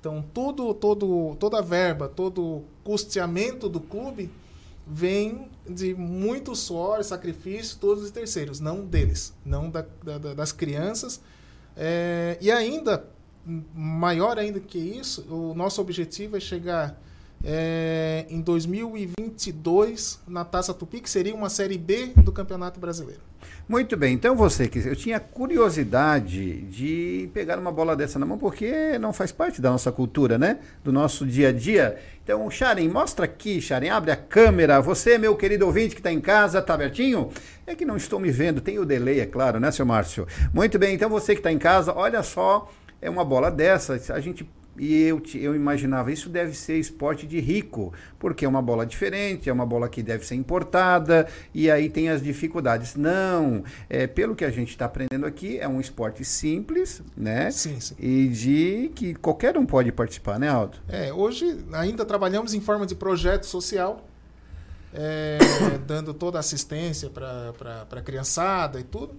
Então, 0.00 0.24
tudo, 0.34 0.72
todo, 0.74 1.36
toda 1.38 1.58
a 1.58 1.62
verba, 1.62 2.08
todo 2.08 2.64
custeamento 2.82 3.68
do 3.68 3.80
clube 3.80 4.30
vem 4.86 5.48
de 5.68 5.94
muito 5.94 6.56
suor, 6.56 7.04
sacrifício, 7.04 7.76
todos 7.78 8.02
os 8.02 8.10
terceiros, 8.10 8.58
não 8.60 8.84
deles, 8.84 9.34
não 9.44 9.70
da, 9.70 9.84
da- 10.02 10.18
da- 10.18 10.34
das 10.34 10.50
crianças. 10.52 11.20
É, 11.76 12.36
e 12.40 12.50
ainda, 12.50 13.04
maior 13.74 14.38
ainda 14.38 14.58
que 14.58 14.78
isso, 14.78 15.22
o 15.32 15.54
nosso 15.54 15.80
objetivo 15.80 16.36
é 16.36 16.40
chegar 16.40 16.98
é, 17.44 18.26
em 18.28 18.40
2022 18.40 20.20
na 20.26 20.44
Taça 20.44 20.74
Tupi, 20.74 21.00
que 21.00 21.10
seria 21.10 21.34
uma 21.34 21.48
Série 21.48 21.78
B 21.78 22.12
do 22.16 22.32
Campeonato 22.32 22.78
Brasileiro. 22.78 23.20
Muito 23.68 23.96
bem, 23.96 24.14
então 24.14 24.34
você 24.34 24.66
que 24.68 24.80
eu 24.80 24.96
tinha 24.96 25.20
curiosidade 25.20 26.62
de 26.62 27.30
pegar 27.32 27.58
uma 27.58 27.70
bola 27.70 27.94
dessa 27.94 28.18
na 28.18 28.26
mão, 28.26 28.36
porque 28.36 28.98
não 28.98 29.12
faz 29.12 29.30
parte 29.30 29.62
da 29.62 29.70
nossa 29.70 29.92
cultura, 29.92 30.36
né? 30.36 30.58
Do 30.82 30.92
nosso 30.92 31.24
dia 31.24 31.50
a 31.50 31.52
dia. 31.52 31.96
Então, 32.22 32.50
Sharon, 32.50 32.88
mostra 32.88 33.24
aqui, 33.26 33.60
Sharon, 33.60 33.92
abre 33.92 34.10
a 34.10 34.16
câmera. 34.16 34.80
Você, 34.80 35.16
meu 35.18 35.36
querido 35.36 35.66
ouvinte 35.66 35.94
que 35.94 36.00
está 36.00 36.12
em 36.12 36.20
casa, 36.20 36.60
tá 36.60 36.74
abertinho? 36.74 37.30
É 37.64 37.74
que 37.74 37.84
não 37.84 37.96
estou 37.96 38.18
me 38.18 38.30
vendo, 38.32 38.60
tem 38.60 38.78
o 38.78 38.84
delay, 38.84 39.20
é 39.20 39.26
claro, 39.26 39.60
né, 39.60 39.70
seu 39.70 39.86
Márcio? 39.86 40.26
Muito 40.52 40.78
bem, 40.78 40.94
então 40.94 41.08
você 41.08 41.34
que 41.34 41.40
está 41.40 41.52
em 41.52 41.58
casa, 41.58 41.94
olha 41.94 42.22
só, 42.24 42.68
é 43.00 43.08
uma 43.08 43.24
bola 43.24 43.50
dessa, 43.50 43.94
a 44.12 44.20
gente 44.20 44.44
e 44.82 45.02
eu, 45.02 45.20
eu 45.34 45.54
imaginava, 45.54 46.10
isso 46.10 46.30
deve 46.30 46.54
ser 46.56 46.78
esporte 46.78 47.26
de 47.26 47.38
rico, 47.38 47.92
porque 48.18 48.46
é 48.46 48.48
uma 48.48 48.62
bola 48.62 48.86
diferente, 48.86 49.50
é 49.50 49.52
uma 49.52 49.66
bola 49.66 49.90
que 49.90 50.02
deve 50.02 50.24
ser 50.24 50.36
importada, 50.36 51.28
e 51.52 51.70
aí 51.70 51.90
tem 51.90 52.08
as 52.08 52.22
dificuldades. 52.22 52.94
Não, 52.96 53.62
é, 53.90 54.06
pelo 54.06 54.34
que 54.34 54.42
a 54.42 54.50
gente 54.50 54.70
está 54.70 54.86
aprendendo 54.86 55.26
aqui, 55.26 55.58
é 55.58 55.68
um 55.68 55.78
esporte 55.78 56.24
simples, 56.24 57.02
né? 57.14 57.50
Sim, 57.50 57.78
sim. 57.78 57.94
E 57.98 58.28
de 58.28 58.90
que 58.94 59.14
qualquer 59.14 59.58
um 59.58 59.66
pode 59.66 59.92
participar, 59.92 60.38
né, 60.38 60.48
Aldo? 60.48 60.78
É, 60.88 61.12
hoje 61.12 61.62
ainda 61.72 62.02
trabalhamos 62.06 62.54
em 62.54 62.60
forma 62.62 62.86
de 62.86 62.94
projeto 62.94 63.44
social. 63.44 64.06
é, 64.94 65.38
dando 65.86 66.14
toda 66.14 66.38
a 66.38 66.40
assistência 66.40 67.10
para 67.10 67.86
a 67.90 68.02
criançada 68.02 68.80
e 68.80 68.84
tudo. 68.84 69.14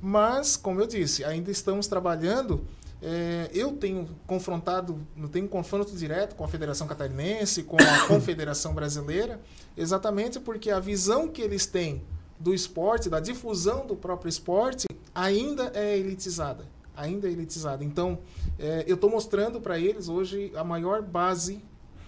Mas, 0.00 0.56
como 0.56 0.80
eu 0.80 0.86
disse, 0.86 1.24
ainda 1.24 1.50
estamos 1.50 1.86
trabalhando. 1.86 2.64
É, 3.02 3.50
eu 3.52 3.72
tenho 3.72 4.08
confrontado, 4.26 5.04
não 5.16 5.28
tenho 5.28 5.48
confronto 5.48 5.96
direto 5.96 6.36
com 6.36 6.44
a 6.44 6.48
Federação 6.48 6.86
Catarinense, 6.86 7.64
com 7.64 7.76
a 7.76 8.06
Confederação 8.06 8.72
Brasileira, 8.74 9.40
exatamente 9.76 10.38
porque 10.38 10.70
a 10.70 10.78
visão 10.78 11.26
que 11.26 11.42
eles 11.42 11.66
têm 11.66 12.02
do 12.38 12.54
esporte, 12.54 13.10
da 13.10 13.18
difusão 13.18 13.86
do 13.86 13.96
próprio 13.96 14.28
esporte, 14.28 14.86
ainda 15.14 15.72
é 15.74 15.98
elitizada. 15.98 16.64
Ainda 16.96 17.26
é 17.26 17.32
elitizada. 17.32 17.82
Então, 17.82 18.18
é, 18.58 18.84
eu 18.86 18.94
estou 18.94 19.10
mostrando 19.10 19.60
para 19.60 19.78
eles 19.78 20.08
hoje 20.08 20.52
a 20.54 20.62
maior 20.62 21.02
base 21.02 21.60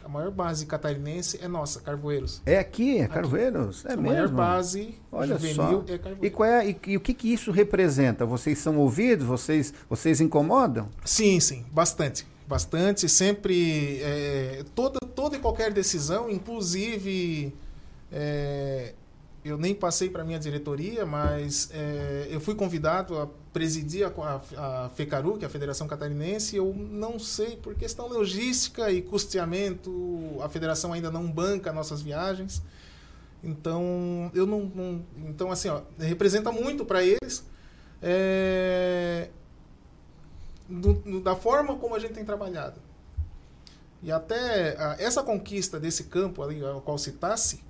a 0.05 0.09
maior 0.09 0.31
base 0.31 0.67
catarinense 0.67 1.39
é 1.43 1.49
nossa, 1.49 1.81
Carvoeiros. 1.81 2.43
É 2.45 2.59
aqui, 2.59 2.99
é 2.99 3.09
Carvoeiros? 3.09 3.85
É 3.87 3.95
a 3.95 3.97
mesmo? 3.97 4.11
maior 4.11 4.29
base 4.29 4.95
Olha 5.11 5.35
juvenil 5.39 5.55
só. 5.87 5.93
é 5.93 5.99
Carvoeiros. 5.99 6.25
E, 6.27 6.31
qual 6.31 6.49
é, 6.49 6.69
e, 6.69 6.77
e 6.89 6.97
o 6.97 7.01
que, 7.01 7.15
que 7.15 7.33
isso 7.33 7.51
representa? 7.51 8.27
Vocês 8.27 8.59
são 8.59 8.77
ouvidos? 8.79 9.27
Vocês, 9.27 9.73
vocês 9.89 10.21
incomodam? 10.21 10.89
Sim, 11.05 11.41
sim, 11.41 11.65
bastante. 11.73 12.27
Bastante, 12.47 13.09
sempre. 13.09 14.01
é, 14.03 14.63
toda, 14.75 15.01
toda 15.01 15.37
e 15.37 15.39
qualquer 15.39 15.73
decisão, 15.73 16.29
inclusive. 16.29 17.55
é, 18.13 18.93
eu 19.45 19.59
nem 19.59 19.75
passei 19.75 20.09
para 20.09 20.25
minha 20.25 20.39
diretoria, 20.39 21.05
mas 21.05 21.69
é, 21.73 22.29
eu 22.31 22.41
fui 22.41 22.55
convidado 22.55 23.19
a 23.19 23.27
presidir 23.53 24.07
a, 24.07 24.41
a, 24.57 24.87
a 24.87 24.89
FECARU, 24.91 25.37
que 25.37 25.45
é 25.45 25.47
a 25.49 25.51
Federação 25.51 25.87
Catarinense, 25.87 26.57
eu 26.57 26.75
não 26.75 27.19
sei, 27.19 27.57
por 27.57 27.75
questão 27.75 28.09
logística 28.09 28.91
e 28.91 29.03
custeamento, 29.03 30.37
a 30.41 30.49
federação 30.49 30.93
ainda 30.93 31.11
não 31.11 31.31
banca 31.31 31.73
nossas 31.73 32.01
viagens. 32.01 32.63
Então, 33.43 34.31
eu 34.35 34.47
não. 34.47 34.61
não- 34.75 35.05
então, 35.29 35.51
assim, 35.53 35.69
ó, 35.69 35.83
representa 35.99 36.51
muito 36.51 36.85
para 36.85 37.05
eles. 37.05 37.45
é, 38.07 39.31
do- 40.69 40.93
do- 40.95 41.21
da 41.21 41.35
forma 41.35 41.77
como 41.77 41.95
a 41.95 41.99
gente 41.99 42.13
tem 42.15 42.25
trabalhado. 42.25 42.81
E 44.03 44.13
até 44.13 44.77
ah, 44.79 44.97
essa 44.99 45.23
conquista 45.23 45.81
desse 45.81 46.05
campo 46.05 46.43
ali, 46.43 46.63
ao 46.63 46.83
qual 46.83 46.99
citasse, 46.99 47.64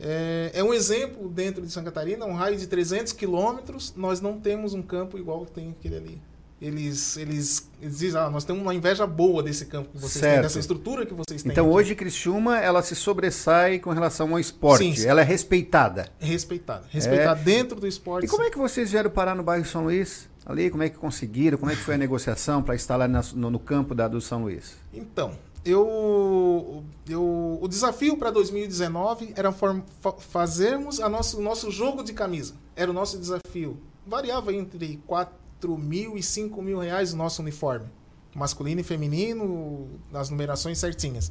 é, 0.00 0.50
é 0.54 0.64
um 0.64 0.72
exemplo 0.72 1.28
dentro 1.28 1.64
de 1.64 1.70
Santa 1.70 1.90
Catarina, 1.90 2.24
um 2.26 2.32
raio 2.34 2.56
de 2.56 2.66
300 2.66 3.12
quilômetros, 3.12 3.92
nós 3.96 4.20
não 4.20 4.40
temos 4.40 4.72
um 4.74 4.82
campo 4.82 5.18
igual 5.18 5.44
que 5.44 5.52
tem 5.52 5.70
aquele 5.70 5.96
ali. 5.96 6.22
Eles, 6.60 7.16
eles, 7.16 7.70
eles 7.80 7.98
dizem, 7.98 8.20
ah, 8.20 8.28
nós 8.28 8.44
temos 8.44 8.60
uma 8.60 8.74
inveja 8.74 9.06
boa 9.06 9.42
desse 9.42 9.64
campo 9.64 9.88
que 9.92 9.96
vocês 9.98 10.12
têm, 10.20 10.22
Certo. 10.30 10.42
dessa 10.42 10.58
estrutura 10.58 11.06
que 11.06 11.14
vocês 11.14 11.42
têm. 11.42 11.50
Então 11.52 11.64
aqui. 11.64 11.74
hoje 11.74 11.94
Criciúma, 11.94 12.58
ela 12.58 12.82
se 12.82 12.94
sobressai 12.94 13.78
com 13.78 13.90
relação 13.90 14.30
ao 14.32 14.38
esporte. 14.38 14.84
Sim, 14.84 14.94
sim. 14.94 15.06
Ela 15.06 15.22
é 15.22 15.24
respeitada. 15.24 16.08
Respeitada. 16.18 16.84
Respeitada 16.90 17.40
É. 17.40 17.44
dentro 17.44 17.80
do 17.80 17.86
esporte. 17.86 18.26
E 18.26 18.28
como 18.28 18.42
é 18.42 18.50
que 18.50 18.58
vocês 18.58 18.90
vieram 18.90 19.08
parar 19.10 19.34
no 19.34 19.42
bairro 19.42 19.64
São 19.64 19.84
Luís? 19.84 20.28
Ali, 20.44 20.68
como 20.68 20.82
é 20.82 20.90
que 20.90 20.98
conseguiram? 20.98 21.56
Como 21.56 21.70
é 21.72 21.76
que 21.76 21.80
foi 21.80 21.94
a 21.94 21.98
negociação 21.98 22.62
para 22.62 22.74
instalar 22.74 23.08
no, 23.08 23.50
no 23.50 23.58
campo 23.58 23.94
da, 23.94 24.06
do 24.06 24.20
São 24.20 24.42
Luís? 24.42 24.74
Então, 24.92 25.32
eu, 25.64 26.82
eu, 27.08 27.58
o 27.60 27.68
desafio 27.68 28.16
para 28.16 28.30
2019 28.30 29.32
era 29.36 29.52
form- 29.52 29.82
fa- 30.00 30.12
fazermos 30.12 31.00
a 31.00 31.08
nosso, 31.08 31.40
nosso 31.40 31.70
jogo 31.70 32.02
de 32.02 32.12
camisa. 32.12 32.54
Era 32.74 32.90
o 32.90 32.94
nosso 32.94 33.18
desafio. 33.18 33.78
Variava 34.06 34.52
entre 34.52 34.98
4 35.06 35.76
mil 35.76 36.16
e 36.16 36.22
5 36.22 36.62
mil 36.62 36.78
reais 36.78 37.12
o 37.12 37.16
nosso 37.16 37.42
uniforme. 37.42 37.86
Masculino 38.34 38.80
e 38.80 38.84
feminino, 38.84 39.88
nas 40.10 40.30
numerações 40.30 40.78
certinhas. 40.78 41.30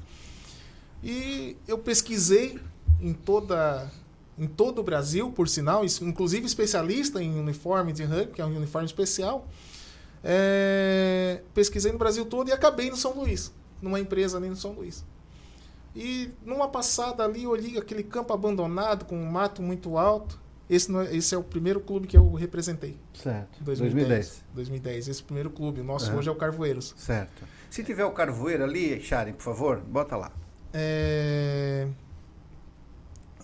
E 1.03 1.55
eu 1.67 1.77
pesquisei 1.77 2.59
em 3.01 3.13
toda 3.13 3.89
em 4.37 4.47
todo 4.47 4.79
o 4.79 4.83
Brasil, 4.83 5.31
por 5.31 5.49
sinal, 5.49 5.83
inclusive 6.01 6.45
especialista 6.45 7.21
em 7.21 7.37
uniforme 7.37 7.91
de 7.91 8.05
rugby, 8.05 8.33
que 8.35 8.41
é 8.41 8.45
um 8.45 8.55
uniforme 8.55 8.85
especial. 8.85 9.45
É, 10.23 11.41
pesquisei 11.53 11.91
no 11.91 11.97
Brasil 11.97 12.25
todo 12.25 12.47
e 12.49 12.51
acabei 12.53 12.89
no 12.89 12.95
São 12.95 13.13
Luís, 13.13 13.51
numa 13.81 13.99
empresa 13.99 14.37
ali 14.37 14.49
no 14.49 14.55
São 14.55 14.71
Luís. 14.73 15.05
E 15.95 16.29
numa 16.45 16.67
passada 16.67 17.23
ali, 17.23 17.43
eu 17.43 17.49
olhei 17.51 17.77
aquele 17.77 18.03
campo 18.03 18.31
abandonado, 18.33 19.05
com 19.05 19.15
um 19.17 19.25
mato 19.31 19.61
muito 19.61 19.97
alto. 19.97 20.39
Esse, 20.69 20.95
é- 20.95 21.15
esse 21.15 21.33
é 21.33 21.37
o 21.37 21.43
primeiro 21.43 21.79
clube 21.79 22.05
que 22.07 22.15
eu 22.15 22.31
representei. 22.33 22.95
Certo. 23.13 23.63
2010. 23.63 24.43
2010, 24.53 25.07
esse 25.07 25.23
primeiro 25.23 25.49
clube. 25.49 25.81
O 25.81 25.83
nosso 25.83 26.09
Aham. 26.11 26.19
hoje 26.19 26.29
é 26.29 26.31
o 26.31 26.35
Carvoeiros. 26.35 26.93
Certo. 26.95 27.43
Se 27.71 27.83
tiver 27.83 28.05
o 28.05 28.11
carvoeiro 28.11 28.63
ali, 28.63 28.99
Sharon, 29.01 29.33
por 29.33 29.43
favor, 29.43 29.77
bota 29.79 30.15
lá. 30.15 30.31
É, 30.73 31.87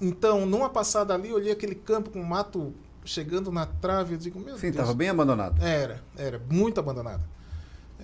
Então, 0.01 0.45
numa 0.45 0.69
passada 0.69 1.13
ali, 1.13 1.29
eu 1.29 1.35
olhei 1.35 1.51
aquele 1.51 1.73
campo 1.75 2.09
com 2.09 2.21
mato 2.23 2.73
chegando 3.03 3.51
na 3.51 3.65
trave. 3.65 4.13
Eu 4.15 4.17
digo, 4.19 4.39
meu 4.39 4.55
Sim, 4.55 4.61
Deus. 4.63 4.75
estava 4.75 4.93
bem 4.93 5.09
abandonado. 5.09 5.63
Era, 5.63 6.03
era 6.17 6.39
muito 6.51 6.79
abandonado. 6.79 7.23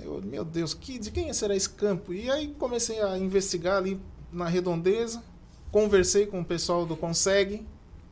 Eu, 0.01 0.22
meu 0.23 0.43
Deus, 0.45 0.73
que, 0.73 0.97
de 0.99 1.11
quem 1.11 1.31
será 1.34 1.55
esse 1.55 1.69
campo? 1.69 2.13
E 2.13 2.30
aí 2.30 2.53
comecei 2.57 3.01
a 3.01 3.18
investigar 3.18 3.77
ali 3.77 3.99
na 4.31 4.47
redondeza, 4.47 5.22
conversei 5.72 6.26
com 6.26 6.39
o 6.41 6.45
pessoal 6.45 6.85
do 6.85 6.95
Conseg, 6.95 7.65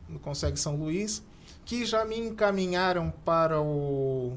do 0.08 0.18
Conseg 0.18 0.58
São 0.58 0.76
Luís, 0.76 1.22
que 1.64 1.84
já 1.84 2.04
me 2.04 2.18
encaminharam 2.18 3.12
para 3.24 3.60
o 3.60 4.36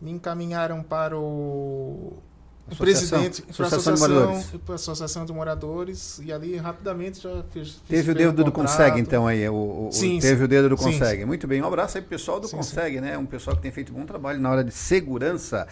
me 0.00 0.10
encaminharam 0.10 0.82
para 0.82 1.16
o, 1.16 1.20
o 1.22 2.72
Associação- 2.72 3.20
presidente 3.20 3.42
para 3.42 3.64
a 3.64 3.68
Associação 3.68 3.94
de 4.08 4.14
associação, 4.14 4.74
associação 4.74 5.24
de 5.26 5.32
moradores 5.32 6.18
e 6.22 6.32
ali 6.32 6.56
rapidamente 6.56 7.22
já 7.22 7.42
fiz, 7.52 7.76
Teve 7.88 8.10
o 8.10 8.14
dedo 8.14 8.44
do. 8.44 8.52
Consegue, 8.52 9.00
então, 9.00 9.26
aí. 9.26 9.48
O, 9.48 9.88
o- 9.88 9.88
Sim, 9.92 10.18
teve 10.18 10.38
sim. 10.38 10.44
o 10.44 10.48
dedo 10.48 10.68
do 10.70 10.76
Consegue. 10.76 11.20
sim. 11.20 11.26
Muito 11.26 11.46
bem. 11.46 11.62
Um 11.62 11.66
abraço 11.66 11.96
aí 11.96 12.02
pro 12.02 12.10
pessoal 12.10 12.38
do 12.40 12.48
Consegue, 12.48 13.00
né? 13.00 13.16
Um 13.16 13.24
pessoal 13.26 13.56
que 13.56 13.62
tem 13.62 13.70
feito 13.70 13.92
bom 13.92 14.04
trabalho 14.04 14.40
na 14.40 14.50
hora 14.50 14.64
de 14.64 14.72
segurança. 14.72 15.66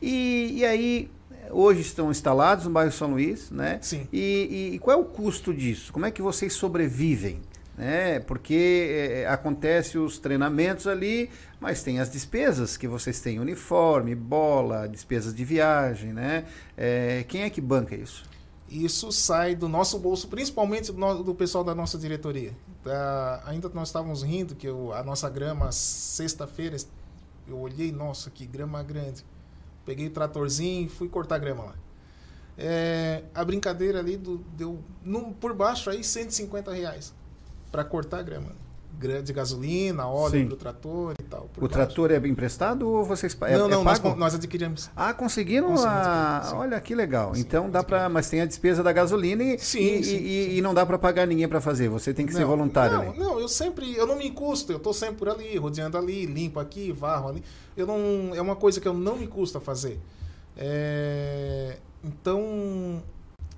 E, 0.00 0.58
e 0.58 0.64
aí, 0.64 1.10
hoje 1.50 1.80
estão 1.80 2.10
instalados 2.10 2.64
no 2.64 2.70
bairro 2.70 2.92
São 2.92 3.10
Luís, 3.10 3.50
né? 3.50 3.78
Sim. 3.82 4.06
E, 4.12 4.72
e- 4.74 4.78
qual 4.78 4.96
é 4.96 5.00
o 5.00 5.04
custo 5.04 5.52
disso? 5.52 5.92
Como 5.92 6.06
é 6.06 6.10
que 6.10 6.22
vocês 6.22 6.52
sobrevivem? 6.52 7.40
Né? 7.76 8.18
Porque 8.20 8.88
é, 9.22 9.28
acontece 9.28 9.96
os 9.98 10.18
treinamentos 10.18 10.88
ali, 10.88 11.30
mas 11.60 11.80
tem 11.80 12.00
as 12.00 12.10
despesas 12.10 12.76
que 12.76 12.88
vocês 12.88 13.20
têm, 13.20 13.38
uniforme, 13.38 14.16
bola, 14.16 14.88
despesas 14.88 15.32
de 15.32 15.44
viagem, 15.44 16.12
né? 16.12 16.44
É, 16.76 17.24
quem 17.28 17.42
é 17.42 17.50
que 17.50 17.60
banca 17.60 17.94
isso? 17.94 18.24
Isso 18.68 19.12
sai 19.12 19.54
do 19.54 19.68
nosso 19.68 19.96
bolso, 19.98 20.26
principalmente 20.26 20.90
do, 20.92 20.98
no- 20.98 21.22
do 21.22 21.34
pessoal 21.36 21.62
da 21.62 21.72
nossa 21.72 21.96
diretoria. 21.96 22.50
Da- 22.84 23.42
ainda 23.46 23.68
nós 23.72 23.88
estávamos 23.88 24.22
rindo 24.24 24.56
que 24.56 24.66
eu- 24.66 24.92
a 24.92 25.02
nossa 25.04 25.30
grama, 25.30 25.70
sexta-feira, 25.70 26.76
eu 27.46 27.58
olhei, 27.58 27.92
nossa, 27.92 28.28
que 28.28 28.44
grama 28.44 28.82
grande. 28.82 29.24
Peguei 29.88 30.06
o 30.08 30.10
tratorzinho 30.10 30.84
e 30.84 30.88
fui 30.90 31.08
cortar 31.08 31.38
grama 31.38 31.64
lá. 31.64 31.74
É, 32.58 33.22
a 33.34 33.42
brincadeira 33.42 34.00
ali 34.00 34.18
do- 34.18 34.36
deu 34.54 34.84
num- 35.02 35.32
por 35.32 35.54
baixo 35.54 35.88
aí 35.88 36.04
150 36.04 36.70
reais 36.74 37.14
para 37.72 37.82
cortar 37.84 38.20
grama. 38.22 38.52
De 38.98 39.32
gasolina, 39.32 40.08
óleo 40.08 40.32
Sim. 40.40 40.46
para 40.46 40.54
o 40.54 40.56
trator 40.56 41.14
e 41.20 41.22
tal. 41.22 41.48
O 41.56 41.68
trator 41.68 42.10
é 42.10 42.16
emprestado 42.26 42.88
ou 42.88 43.04
vocês 43.04 43.36
é, 43.42 43.56
não, 43.56 43.66
é 43.66 43.68
não, 43.70 43.84
nós, 43.84 44.00
pago? 44.00 44.12
con- 44.14 44.18
nós 44.18 44.34
adquirimos. 44.34 44.90
Ah, 44.96 45.14
conseguiram? 45.14 45.68
Conseguimos 45.68 45.84
a... 45.96 46.36
adquirir, 46.38 46.50
sim. 46.50 46.56
Olha 46.56 46.80
que 46.80 46.94
legal. 46.96 47.32
então 47.36 47.70
dá 47.70 47.84
para, 47.84 48.08
mas 48.08 48.28
tem 48.28 48.40
a 48.40 48.44
despesa 48.44 48.82
da 48.82 48.92
gasolina 48.92 49.44
e, 49.44 49.56
Sim, 49.58 49.78
e, 50.00 50.04
sim, 50.04 50.16
e- 50.16 50.58
e 50.58 50.60
não 50.60 50.74
dá 50.74 50.84
para 50.84 50.98
pagar 50.98 51.26
ninguém 51.28 51.46
para 51.46 51.60
fazer. 51.60 51.88
Você 51.88 52.12
tem 52.12 52.26
que 52.26 52.32
ser 52.32 52.40
Não, 52.40 52.48
voluntário. 52.48 53.14
Não, 53.14 53.14
não, 53.34 53.38
eu 53.40 53.48
sempre, 53.48 53.94
eu 53.94 54.04
não 54.06 54.16
me 54.16 54.26
encusto, 54.26 54.72
eu 54.72 54.80
tô 54.80 54.92
sempre 54.92 55.14
por 55.14 55.28
ali, 55.28 55.56
rodeando 55.56 55.96
ali, 55.96 56.26
limpo 56.26 56.58
aqui, 56.58 56.90
varro 56.90 57.28
ali. 57.28 57.44
Eu 57.76 57.86
não, 57.86 58.34
é 58.34 58.40
uma 58.42 58.56
coisa 58.56 58.80
que 58.80 58.88
eu 58.88 58.94
não 58.94 59.16
me 59.16 59.28
custa 59.28 59.60
fazer. 59.60 60.00
É, 60.56 61.76
então, 62.02 63.02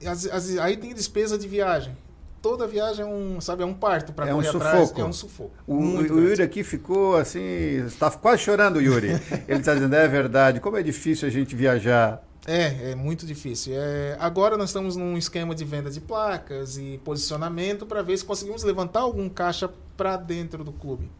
as- 0.07 0.27
as- 0.27 0.59
aí 0.59 0.77
tem 0.77 0.95
despesa 0.95 1.39
de 1.39 1.49
viagem. 1.49 1.97
Toda 2.43 2.67
viagem 2.67 3.05
é 3.05 3.09
um, 3.09 3.41
sabe, 3.41 3.63
é 3.63 3.67
um 3.67 3.75
parto 3.75 4.13
para 4.13 4.29
É 4.29 4.33
um 4.33 4.37
correr 4.37 4.47
sufoco. 4.47 4.67
atrás, 4.67 4.99
é 4.99 5.05
um 5.05 5.13
sufoco. 5.13 5.53
O, 5.67 5.77
o 5.77 6.21
Yuri 6.21 6.43
aqui 6.43 6.65
ficou 6.65 7.17
assim, 7.17 7.85
está 7.87 8.11
quase 8.11 8.43
chorando, 8.43 8.77
o 8.77 8.81
Yuri. 8.83 9.09
Ele 9.47 9.61
está 9.61 9.75
dizendo, 9.75 9.95
é 9.95 10.09
verdade, 10.09 10.59
como 10.61 10.77
é 10.79 10.83
difícil 10.83 11.29
a 11.29 11.31
gente 11.31 11.55
viajar. 11.55 12.23
É, 12.47 12.93
é 12.93 12.95
muito 12.95 13.27
difícil. 13.27 13.75
É, 13.77 14.17
agora 14.19 14.57
nós 14.57 14.71
estamos 14.71 14.97
num 14.97 15.19
esquema 15.19 15.55
de 15.55 15.65
venda 15.65 15.91
de 15.91 16.01
placas 16.01 16.79
e 16.79 16.99
posicionamento 17.05 17.85
para 17.85 18.03
ver 18.03 18.17
se 18.17 18.25
conseguimos 18.25 18.63
levantar 18.63 19.01
algum 19.01 19.29
caixa 19.29 19.69
para 19.97 20.17
dentro 20.17 20.65
do 20.65 20.73
clube. 20.73 21.11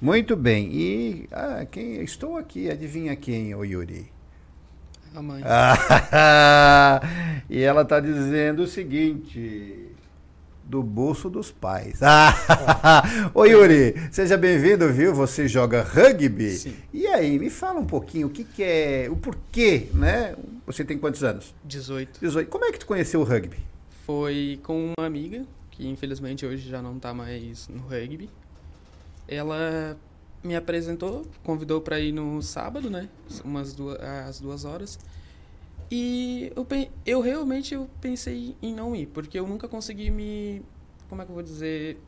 Muito 0.00 0.36
bem. 0.36 0.70
E 0.72 1.28
ah, 1.32 1.66
quem 1.70 2.00
estou 2.02 2.36
aqui, 2.36 2.70
adivinha 2.70 3.14
quem, 3.16 3.54
o 3.54 3.64
Yuri? 3.64 4.10
A 5.14 5.20
mãe. 5.20 5.42
Ah, 5.44 7.00
e 7.50 7.60
ela 7.60 7.82
está 7.82 7.98
dizendo 7.98 8.62
o 8.62 8.66
seguinte: 8.66 9.79
do 10.70 10.84
bolso 10.84 11.28
dos 11.28 11.50
pais. 11.50 12.00
Ah, 12.00 13.02
Ô 13.34 13.44
Yuri, 13.44 13.92
seja 14.12 14.36
bem-vindo, 14.36 14.88
viu? 14.92 15.12
Você 15.12 15.48
joga 15.48 15.82
rugby? 15.82 16.52
Sim. 16.52 16.76
E 16.94 17.08
aí, 17.08 17.40
me 17.40 17.50
fala 17.50 17.80
um 17.80 17.84
pouquinho 17.84 18.28
o 18.28 18.30
que, 18.30 18.44
que 18.44 18.62
é, 18.62 19.08
o 19.10 19.16
porquê, 19.16 19.88
né? 19.92 20.36
Você 20.64 20.84
tem 20.84 20.96
quantos 20.96 21.24
anos? 21.24 21.52
18. 21.64 22.20
18. 22.20 22.48
Como 22.48 22.64
é 22.64 22.70
que 22.70 22.78
tu 22.78 22.86
conheceu 22.86 23.20
o 23.20 23.24
rugby? 23.24 23.56
Foi 24.06 24.60
com 24.62 24.94
uma 24.96 25.06
amiga 25.08 25.44
que 25.72 25.88
infelizmente 25.88 26.46
hoje 26.46 26.68
já 26.68 26.80
não 26.80 27.00
tá 27.00 27.12
mais 27.12 27.66
no 27.66 27.80
rugby. 27.80 28.30
Ela 29.26 29.96
me 30.44 30.54
apresentou, 30.54 31.26
convidou 31.42 31.80
para 31.80 31.98
ir 31.98 32.12
no 32.12 32.40
sábado, 32.42 32.88
né? 32.88 33.08
Umas 33.44 33.74
duas, 33.74 34.00
às 34.00 34.38
duas 34.38 34.64
horas. 34.64 35.00
E 35.90 36.52
eu, 36.54 36.66
eu 37.04 37.20
realmente 37.20 37.74
eu 37.74 37.90
pensei 38.00 38.54
em 38.62 38.72
não 38.72 38.94
ir, 38.94 39.06
porque 39.06 39.38
eu 39.38 39.46
nunca 39.46 39.66
consegui 39.66 40.10
me. 40.10 40.62
Como 41.08 41.20
é 41.20 41.24
que 41.24 41.30
eu 41.30 41.34
vou 41.34 41.42
dizer? 41.42 41.98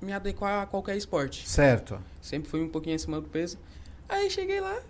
Me 0.00 0.12
adequar 0.12 0.62
a 0.62 0.66
qualquer 0.66 0.96
esporte. 0.96 1.48
Certo. 1.48 1.98
Sempre 2.20 2.50
fui 2.50 2.60
um 2.60 2.68
pouquinho 2.68 2.96
acima 2.96 3.20
do 3.20 3.28
peso. 3.28 3.58
Aí 4.08 4.28
cheguei 4.28 4.60
lá 4.60 4.82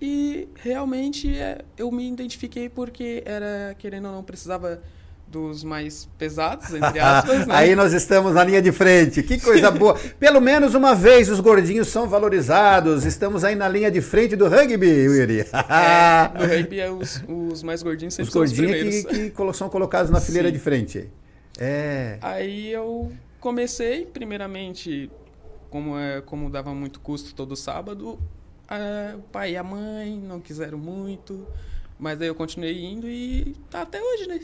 e 0.00 0.48
realmente 0.56 1.36
é, 1.36 1.64
eu 1.76 1.90
me 1.90 2.06
identifiquei 2.08 2.68
porque 2.68 3.22
era, 3.24 3.74
querendo 3.78 4.06
ou 4.06 4.12
não, 4.12 4.22
precisava 4.22 4.82
dos 5.28 5.64
mais 5.64 6.08
pesados, 6.16 6.72
entre 6.72 6.98
aspas, 7.00 7.46
né? 7.46 7.54
Aí 7.54 7.74
nós 7.74 7.92
estamos 7.92 8.34
na 8.34 8.44
linha 8.44 8.62
de 8.62 8.70
frente. 8.72 9.22
Que 9.22 9.40
coisa 9.40 9.70
boa. 9.70 9.94
Pelo 10.18 10.40
menos 10.40 10.74
uma 10.74 10.94
vez 10.94 11.28
os 11.28 11.40
gordinhos 11.40 11.88
são 11.88 12.08
valorizados. 12.08 13.04
Estamos 13.04 13.42
aí 13.44 13.54
na 13.54 13.68
linha 13.68 13.90
de 13.90 14.00
frente 14.00 14.36
do 14.36 14.48
rugby, 14.48 14.86
Yuri. 14.86 15.40
É, 15.40 16.38
no 16.38 16.46
rugby, 16.46 16.80
é 16.80 16.90
os, 16.90 17.22
os 17.28 17.62
mais 17.62 17.82
gordinhos 17.82 18.14
sempre 18.14 18.28
os 18.28 18.32
são 18.32 18.42
os 18.42 18.50
gordinhos 18.52 19.02
primeiros. 19.04 19.30
que, 19.34 19.44
que 19.50 19.52
são 19.54 19.68
colocados 19.68 20.10
na 20.10 20.20
fileira 20.20 20.48
Sim. 20.48 20.54
de 20.54 20.58
frente. 20.60 21.08
É. 21.58 22.18
Aí 22.20 22.70
eu 22.70 23.12
comecei, 23.40 24.06
primeiramente, 24.06 25.10
como, 25.70 25.98
é, 25.98 26.20
como 26.20 26.48
dava 26.48 26.72
muito 26.74 27.00
custo 27.00 27.34
todo 27.34 27.56
sábado, 27.56 28.18
a- 28.68 29.16
o 29.16 29.22
pai 29.22 29.52
e 29.52 29.56
a 29.56 29.62
mãe 29.64 30.18
não 30.26 30.40
quiseram 30.40 30.78
muito, 30.78 31.46
mas 31.98 32.20
aí 32.20 32.28
eu 32.28 32.34
continuei 32.34 32.84
indo 32.84 33.08
e 33.08 33.56
tá 33.70 33.82
até 33.82 34.00
hoje, 34.02 34.26
né? 34.28 34.40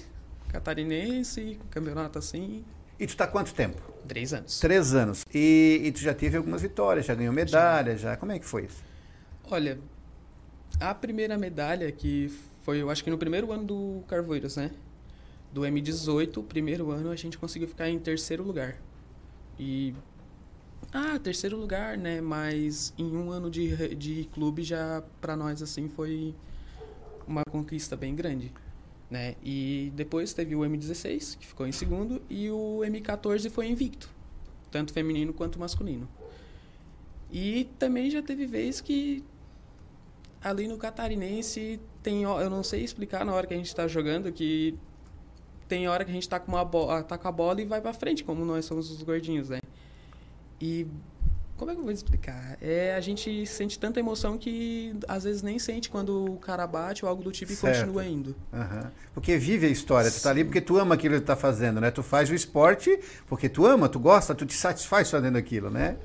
Catarinense, 0.53 1.59
campeonato 1.71 2.19
assim. 2.19 2.65
E 3.01 3.07
tu 3.07 3.17
tá 3.17 3.25
há 3.25 3.27
quanto 3.27 3.55
tempo? 3.55 3.81
Três 4.07 4.35
anos. 4.35 4.61
Três 4.61 4.95
anos. 4.95 5.25
E, 5.35 5.81
e 5.83 5.93
tu 5.93 6.01
já 6.01 6.13
teve 6.13 6.37
algumas 6.37 6.61
vitórias, 6.61 7.07
já 7.07 7.15
ganhou 7.15 7.33
medalha, 7.33 7.97
já. 7.97 8.17
Como 8.17 8.33
é 8.33 8.39
que 8.39 8.47
foi 8.47 8.67
isso? 8.67 8.85
Olha, 9.51 9.79
a 10.79 10.95
primeira 10.95 11.39
medalha 11.39 11.91
que 11.91 12.31
foi, 12.63 12.83
eu 12.83 12.91
acho 12.91 13.03
que 13.03 13.11
no 13.11 13.19
primeiro 13.19 13.51
ano 13.51 13.65
do 13.65 14.05
Carvoeiros, 14.07 14.57
né? 14.57 14.71
Do 15.53 15.63
M18, 15.63 16.45
primeiro 16.45 16.91
ano 16.91 17.11
a 17.11 17.17
gente 17.17 17.39
conseguiu 17.39 17.69
ficar 17.69 17.89
em 17.89 17.99
terceiro 17.99 18.43
lugar. 18.45 18.77
E. 19.59 19.95
Ah, 20.93 21.19
terceiro 21.19 21.57
lugar, 21.57 21.97
né? 21.97 22.21
Mas 22.21 22.93
em 22.99 23.17
um 23.17 23.31
ano 23.31 23.51
de, 23.51 23.95
de 23.95 24.29
clube 24.33 24.63
já 24.63 25.03
pra 25.21 25.37
nós, 25.37 25.63
assim, 25.63 25.89
foi 25.89 26.35
uma 27.27 27.43
conquista 27.45 27.97
bem 27.97 28.15
grande. 28.15 28.53
Né? 29.13 29.35
E 29.45 29.93
depois 29.95 30.33
teve 30.33 30.57
o 30.57 30.61
M16, 30.61 31.37
que 31.37 31.47
ficou 31.47 31.67
em 31.67 31.73
segundo, 31.73 32.23
e 32.31 32.51
o 32.51 32.81
M14 32.83 33.51
foi 33.51 33.69
invicto, 33.69 34.09
tanto 34.71 34.91
feminino 34.91 35.35
quanto 35.35 35.61
masculino. 35.61 36.09
E 37.31 37.69
também 37.79 38.11
já 38.11 38.23
teve 38.23 38.47
vez 38.47 38.81
que 38.81 39.23
ali 40.41 40.67
no 40.67 40.79
Catarinense 40.79 41.79
tem, 42.03 42.23
eu 42.23 42.49
não 42.49 42.63
sei 42.63 42.83
explicar 42.85 43.23
na 43.23 43.35
hora 43.35 43.47
que 43.47 43.53
a 43.53 43.57
gente 43.59 43.75
tá 43.77 43.87
jogando 43.87 44.33
que 44.33 44.79
tem 45.69 45.87
hora 45.87 46.07
que 46.07 46.11
a 46.11 46.15
gente 46.15 46.27
tá 46.27 46.41
com 46.41 46.51
uma 46.51 46.65
bola, 46.65 47.03
tá 47.03 47.19
com 47.19 47.29
a 47.29 47.33
bola 47.33 47.61
e 47.61 47.67
vai 47.67 47.83
pra 47.83 47.93
frente, 47.93 48.25
como 48.25 48.47
nós 48.47 48.65
somos 48.65 48.91
os 48.91 49.03
gordinhos, 49.03 49.51
né? 49.51 49.59
E 50.59 50.87
como 51.63 51.71
é 51.71 51.75
que 51.75 51.81
eu 51.81 51.85
vou 51.85 51.93
explicar? 51.93 52.57
É, 52.61 52.93
a 52.95 53.01
gente 53.01 53.47
sente 53.47 53.79
tanta 53.79 54.01
emoção 54.01 54.37
que 54.37 54.97
às 55.07 55.23
vezes 55.23 55.43
nem 55.43 55.61
sente 55.61 55.89
quando 55.89 56.25
o 56.35 56.37
cara 56.39 56.67
bate 56.67 57.05
ou 57.05 57.09
algo 57.09 57.23
do 57.23 57.31
tipo 57.31 57.53
e 57.53 57.57
Certo. 57.57 57.77
continua 57.79 58.05
indo. 58.05 58.35
Aham. 58.53 58.91
Porque 59.15 59.39
vive 59.39 59.67
a 59.67 59.71
história, 59.71 60.11
tu 60.11 60.21
tá 60.21 60.31
ali 60.31 60.43
porque 60.45 60.61
tu 60.61 60.77
ama 60.77 60.97
aquilo 60.97 61.15
que 61.15 61.21
tu 61.21 61.27
tá 61.27 61.37
fazendo, 61.37 61.81
né? 61.81 61.93
Tu 61.93 62.03
faz 62.03 62.29
o 62.31 62.35
esporte 62.35 62.99
porque 63.29 63.49
tu 63.49 63.65
ama, 63.65 63.89
tu 63.89 64.01
gosta, 64.01 64.35
tu 64.35 64.45
te 64.45 64.55
satisfaz 64.55 65.09
fazendo 65.09 65.37
aquilo, 65.39 65.71
né? 65.71 65.97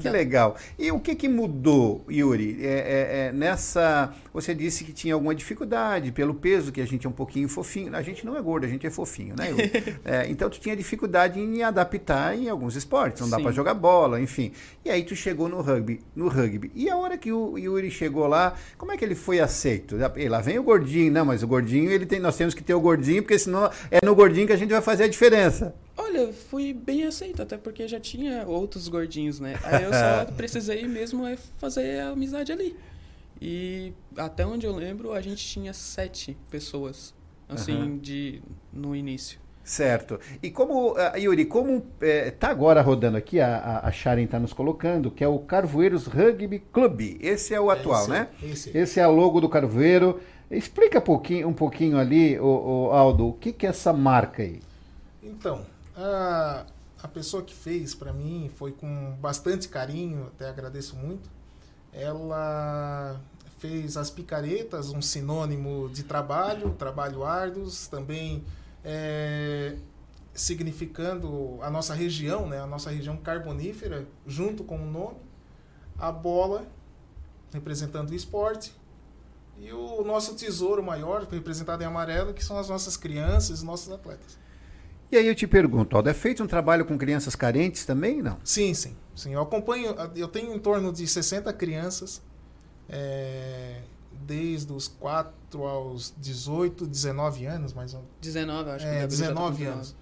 Que 0.00 0.08
legal. 0.08 0.56
E 0.78 0.90
o 0.90 1.00
que 1.00 1.14
que 1.14 1.28
mudou, 1.28 2.04
Yuri? 2.10 2.58
É, 2.60 2.66
é, 2.66 3.26
é, 3.26 3.32
nessa, 3.32 4.12
você 4.32 4.54
disse 4.54 4.84
que 4.84 4.92
tinha 4.92 5.14
alguma 5.14 5.34
dificuldade 5.34 6.12
pelo 6.12 6.34
peso, 6.34 6.72
que 6.72 6.80
a 6.80 6.86
gente 6.86 7.06
é 7.06 7.10
um 7.10 7.12
pouquinho 7.12 7.48
fofinho. 7.48 7.94
A 7.94 8.02
gente 8.02 8.24
não 8.24 8.36
é 8.36 8.42
gordo, 8.42 8.64
a 8.64 8.68
gente 8.68 8.86
é 8.86 8.90
fofinho, 8.90 9.34
né? 9.36 9.50
Yuri? 9.50 9.98
É, 10.04 10.26
então 10.30 10.48
tu 10.48 10.58
tinha 10.60 10.76
dificuldade 10.76 11.38
em 11.38 11.62
adaptar 11.62 12.36
em 12.36 12.48
alguns 12.48 12.76
esportes, 12.76 13.20
não 13.20 13.28
dá 13.28 13.38
para 13.38 13.50
jogar 13.50 13.74
bola, 13.74 14.20
enfim. 14.20 14.52
E 14.84 14.90
aí 14.90 15.02
tu 15.02 15.14
chegou 15.14 15.48
no 15.48 15.60
rugby, 15.60 16.00
no 16.14 16.28
rugby. 16.28 16.70
E 16.74 16.88
a 16.88 16.96
hora 16.96 17.18
que 17.18 17.30
o 17.30 17.58
Yuri 17.58 17.90
chegou 17.90 18.26
lá, 18.26 18.54
como 18.76 18.92
é 18.92 18.96
que 18.96 19.04
ele 19.04 19.14
foi 19.14 19.40
aceito? 19.40 19.96
E 20.16 20.28
lá 20.28 20.40
vem 20.40 20.58
o 20.58 20.62
gordinho, 20.62 21.12
não, 21.12 21.24
mas 21.24 21.42
o 21.42 21.46
gordinho, 21.46 21.90
ele 21.90 22.06
tem, 22.06 22.20
nós 22.20 22.36
temos 22.36 22.54
que 22.54 22.62
ter 22.62 22.74
o 22.74 22.80
gordinho, 22.80 23.22
porque 23.22 23.38
senão 23.38 23.70
é 23.90 24.04
no 24.04 24.14
gordinho 24.14 24.46
que 24.46 24.52
a 24.52 24.56
gente 24.56 24.70
vai 24.70 24.80
fazer 24.80 25.04
a 25.04 25.08
diferença. 25.08 25.74
Olha, 25.98 26.32
fui 26.32 26.72
bem 26.72 27.04
aceito, 27.04 27.42
até 27.42 27.58
porque 27.58 27.88
já 27.88 27.98
tinha 27.98 28.46
outros 28.46 28.86
gordinhos, 28.86 29.40
né? 29.40 29.58
Aí 29.64 29.82
eu 29.82 29.90
só 29.92 30.32
precisei 30.36 30.86
mesmo 30.86 31.26
é 31.26 31.36
fazer 31.58 32.00
a 32.00 32.10
amizade 32.10 32.52
ali. 32.52 32.76
E 33.42 33.92
até 34.16 34.46
onde 34.46 34.64
eu 34.64 34.74
lembro, 34.74 35.12
a 35.12 35.20
gente 35.20 35.44
tinha 35.44 35.72
sete 35.72 36.36
pessoas, 36.48 37.12
assim, 37.48 37.76
Aham. 37.76 37.98
de 37.98 38.40
no 38.72 38.94
início. 38.94 39.40
Certo. 39.64 40.18
E 40.42 40.50
como, 40.50 40.94
ah, 40.96 41.16
Yuri, 41.18 41.44
como 41.44 41.84
está 42.00 42.48
agora 42.48 42.80
rodando 42.80 43.18
aqui, 43.18 43.38
a, 43.38 43.58
a, 43.58 43.88
a 43.88 43.92
Sharon 43.92 44.22
está 44.22 44.38
nos 44.40 44.54
colocando, 44.54 45.10
que 45.10 45.22
é 45.22 45.28
o 45.28 45.40
Carvoeiros 45.40 46.06
Rugby 46.06 46.60
Club. 46.72 47.18
Esse 47.20 47.54
é 47.54 47.60
o 47.60 47.70
atual, 47.70 48.02
esse, 48.02 48.10
né? 48.10 48.28
esse. 48.72 48.98
é 48.98 49.06
o 49.06 49.12
logo 49.12 49.42
do 49.42 49.48
Carvoeiro. 49.48 50.20
Explica 50.50 51.00
um 51.00 51.02
pouquinho, 51.02 51.48
um 51.48 51.52
pouquinho 51.52 51.98
ali, 51.98 52.40
o, 52.40 52.88
Aldo, 52.90 53.28
o 53.28 53.32
que, 53.34 53.52
que 53.52 53.66
é 53.66 53.68
essa 53.68 53.92
marca 53.92 54.42
aí? 54.42 54.60
Então, 55.22 55.66
a, 55.98 56.64
a 57.02 57.08
pessoa 57.08 57.42
que 57.42 57.54
fez 57.54 57.94
para 57.94 58.12
mim 58.12 58.50
foi 58.56 58.72
com 58.72 59.16
bastante 59.20 59.68
carinho, 59.68 60.28
até 60.28 60.48
agradeço 60.48 60.96
muito. 60.96 61.28
Ela 61.92 63.20
fez 63.58 63.96
as 63.96 64.08
picaretas, 64.08 64.90
um 64.90 65.02
sinônimo 65.02 65.90
de 65.90 66.04
trabalho, 66.04 66.70
trabalho 66.74 67.24
árduos, 67.24 67.88
também 67.88 68.44
é, 68.84 69.76
significando 70.32 71.58
a 71.60 71.68
nossa 71.68 71.92
região, 71.94 72.46
né, 72.48 72.60
a 72.60 72.66
nossa 72.66 72.90
região 72.90 73.16
carbonífera, 73.16 74.06
junto 74.26 74.62
com 74.62 74.76
o 74.76 74.86
nome, 74.86 75.18
a 75.98 76.12
bola 76.12 76.66
representando 77.52 78.10
o 78.10 78.14
esporte 78.14 78.72
e 79.58 79.72
o 79.72 80.04
nosso 80.04 80.36
tesouro 80.36 80.82
maior, 80.82 81.24
representado 81.24 81.82
em 81.82 81.86
amarelo, 81.86 82.32
que 82.32 82.44
são 82.44 82.56
as 82.58 82.68
nossas 82.68 82.96
crianças, 82.96 83.58
os 83.58 83.62
nossos 83.64 83.90
atletas. 83.90 84.38
E 85.10 85.16
aí 85.16 85.26
eu 85.26 85.34
te 85.34 85.46
pergunto, 85.46 85.96
Aldo, 85.96 86.08
é 86.10 86.14
feito 86.14 86.42
um 86.42 86.46
trabalho 86.46 86.84
com 86.84 86.98
crianças 86.98 87.34
carentes 87.34 87.86
também, 87.86 88.20
não? 88.20 88.38
Sim, 88.44 88.74
sim. 88.74 88.94
sim. 89.14 89.32
Eu 89.32 89.40
acompanho, 89.40 89.94
eu 90.14 90.28
tenho 90.28 90.54
em 90.54 90.58
torno 90.58 90.92
de 90.92 91.06
60 91.06 91.50
crianças, 91.54 92.20
é, 92.88 93.80
desde 94.12 94.72
os 94.72 94.86
4 94.86 95.62
aos 95.62 96.12
18, 96.18 96.86
19 96.86 97.46
anos, 97.46 97.72
mais 97.72 97.94
ou 97.94 98.00
menos. 98.00 98.14
19, 98.20 98.70
acho 98.70 98.84
que 98.84 98.90
É, 98.90 98.98
o 98.98 99.00
Gabriel 99.00 99.10
já 99.10 99.26
tá 99.28 99.34
com 99.34 99.50
19 99.50 99.64
anos. 99.64 99.96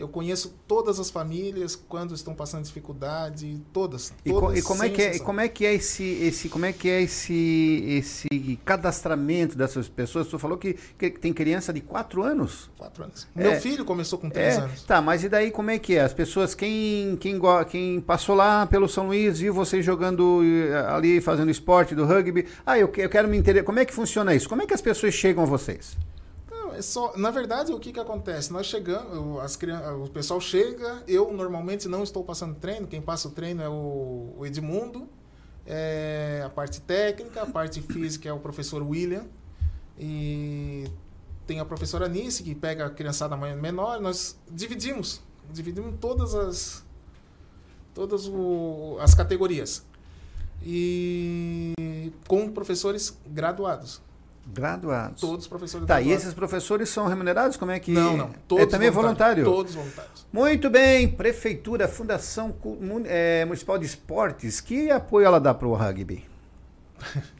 Eu 0.00 0.08
conheço 0.08 0.54
todas 0.66 0.98
as 0.98 1.10
famílias 1.10 1.76
quando 1.76 2.14
estão 2.14 2.34
passando 2.34 2.64
dificuldade, 2.64 3.60
todas. 3.70 4.14
E, 4.24 4.30
todas 4.30 4.58
e 4.58 4.62
como 4.62 4.82
é 4.82 4.88
que 4.88 5.02
é, 5.02 5.16
e 5.16 5.20
como 5.20 5.40
é 5.40 5.48
que 5.48 5.66
é 5.66 5.74
esse, 5.74 6.04
esse 6.04 6.48
como 6.48 6.64
é 6.64 6.72
que 6.72 6.88
é 6.88 7.02
esse, 7.02 7.84
esse 7.86 8.58
cadastramento 8.64 9.58
dessas 9.58 9.88
pessoas? 9.88 10.26
Tu 10.26 10.38
falou 10.38 10.56
que, 10.56 10.72
que 10.98 11.10
tem 11.10 11.34
criança 11.34 11.70
de 11.70 11.82
4 11.82 12.22
anos? 12.22 12.70
Quatro 12.78 13.04
anos. 13.04 13.28
É. 13.36 13.42
Meu 13.42 13.60
filho 13.60 13.84
começou 13.84 14.18
com 14.18 14.30
3 14.30 14.54
É, 14.54 14.60
anos. 14.60 14.82
Tá, 14.84 15.02
mas 15.02 15.22
e 15.22 15.28
daí 15.28 15.50
como 15.50 15.70
é 15.70 15.78
que 15.78 15.96
é? 15.96 16.00
As 16.00 16.14
pessoas, 16.14 16.54
quem, 16.54 17.16
quem, 17.16 17.38
quem 17.68 18.00
passou 18.00 18.34
lá 18.34 18.66
pelo 18.66 18.88
São 18.88 19.08
Luís, 19.08 19.38
viu 19.38 19.52
vocês 19.52 19.84
jogando 19.84 20.40
eh, 20.42 20.86
ali, 20.88 21.20
fazendo 21.20 21.50
esporte 21.50 21.94
do 21.94 22.06
rugby, 22.06 22.46
ah, 22.64 22.78
eu, 22.78 22.90
eu 22.96 23.10
quero 23.10 23.28
me 23.28 23.36
entender, 23.36 23.64
como 23.64 23.78
é 23.78 23.84
que 23.84 23.92
funciona 23.92 24.34
isso? 24.34 24.48
Como 24.48 24.62
é 24.62 24.66
que 24.66 24.72
as 24.72 24.80
pessoas 24.80 25.12
chegam 25.12 25.42
a 25.42 25.46
vocês? 25.46 25.94
É 26.80 26.82
só, 26.82 27.14
na 27.14 27.30
verdade, 27.30 27.72
o 27.74 27.78
que, 27.78 27.92
que 27.92 28.00
acontece? 28.00 28.50
Nós 28.50 28.64
chegamos, 28.64 29.14
o- 29.18 29.38
as 29.38 29.54
crianças, 29.54 29.92
o 30.08 30.10
pessoal 30.10 30.40
chega, 30.40 31.04
eu 31.06 31.30
normalmente 31.30 31.86
não 31.86 32.02
estou 32.02 32.24
passando 32.24 32.54
treino, 32.54 32.86
quem 32.86 33.02
passa 33.02 33.28
o 33.28 33.30
treino 33.30 33.60
é 33.62 33.68
o, 33.68 34.32
o 34.38 34.46
Edmundo, 34.46 35.06
é, 35.66 36.42
a 36.42 36.48
parte 36.48 36.80
técnica, 36.80 37.42
a 37.42 37.46
parte 37.46 37.82
física 37.92 38.30
é 38.30 38.32
o 38.32 38.38
professor 38.40 38.82
William, 38.82 39.26
e 39.98 40.86
tem 41.46 41.60
a 41.60 41.66
professora 41.66 42.08
Nice, 42.08 42.42
que 42.42 42.54
pega 42.54 42.86
a 42.86 42.90
criançada 42.90 43.36
menor, 43.36 44.00
nós 44.00 44.38
dividimos, 44.50 45.20
dividimos 45.52 45.96
todas 46.00 46.34
as, 46.34 46.82
todas 47.92 48.26
o- 48.26 48.96
as 49.02 49.12
categorias, 49.14 49.84
e 50.62 52.10
com 52.26 52.50
professores 52.50 53.14
graduados. 53.26 54.00
Graduados. 54.46 55.20
Todos 55.20 55.44
os 55.44 55.48
professores 55.48 55.86
Tá, 55.86 56.00
e 56.00 56.04
graduados. 56.04 56.22
esses 56.24 56.34
professores 56.34 56.88
são 56.88 57.06
remunerados? 57.06 57.56
Como 57.56 57.70
é 57.70 57.78
que. 57.78 57.92
Não, 57.92 58.16
não. 58.16 58.26
é 58.26 58.30
Todos 58.48 58.66
também 58.66 58.90
voluntários. 58.90 59.44
voluntário? 59.44 59.44
Todos 59.44 59.74
voluntários. 59.74 60.26
Muito 60.32 60.68
bem, 60.70 61.08
Prefeitura, 61.08 61.86
Fundação 61.86 62.54
eh, 63.06 63.44
Municipal 63.44 63.78
de 63.78 63.86
Esportes, 63.86 64.60
que 64.60 64.90
apoio 64.90 65.26
ela 65.26 65.38
dá 65.40 65.54
para 65.54 65.68
o 65.68 65.74
rugby? 65.74 66.24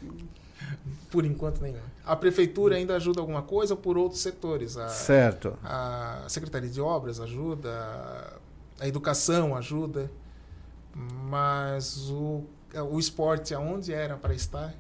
Por 1.11 1.25
enquanto 1.25 1.61
nenhuma. 1.61 1.83
A 2.07 2.15
prefeitura 2.15 2.77
ainda 2.77 2.95
ajuda 2.95 3.21
alguma 3.21 3.43
coisa 3.43 3.75
por 3.75 3.99
outros 3.99 4.21
setores. 4.23 4.77
A, 4.77 4.89
Certo. 4.89 5.59
A 5.65 6.25
Secretaria 6.29 6.69
de 6.71 6.81
Obras 6.81 7.19
ajuda, 7.21 8.39
a 8.79 8.87
educação 8.87 9.57
ajuda, 9.57 10.11
mas 10.95 12.09
o, 12.11 12.45
o 12.91 12.99
esporte, 12.99 13.53
aonde 13.55 13.93
era 13.93 14.17
para 14.17 14.35
estar, 14.35 14.73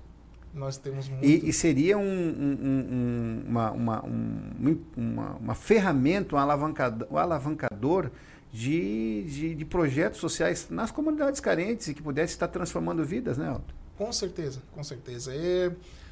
nós 0.53 0.77
temos 0.77 1.09
muito. 1.09 1.25
E, 1.25 1.49
e 1.49 1.53
seria 1.53 1.97
um, 1.97 2.03
um- 2.03 2.59
um- 2.61 2.95
um- 2.95 3.45
uma, 3.49 3.71
uma, 3.71 4.05
um- 4.05 4.79
uma, 4.97 5.31
uma 5.37 5.55
ferramenta, 5.55 6.35
um 6.35 6.39
alavancador, 6.39 7.09
um 7.11 7.17
alavancador 7.17 8.11
de, 8.53 9.23
de, 9.29 9.55
de 9.55 9.65
projetos 9.65 10.19
sociais 10.21 10.67
nas 10.71 10.91
comunidades 10.91 11.41
carentes 11.41 11.89
e 11.89 11.95
que 11.95 12.03
pudesse 12.03 12.33
estar 12.33 12.49
transformando 12.49 13.05
vidas, 13.05 13.39
né, 13.39 13.49
Alto? 13.49 13.75
Com 13.97 14.13
certeza, 14.13 14.61
com 14.75 14.83
certeza. 14.83 15.33
É, 15.35 15.71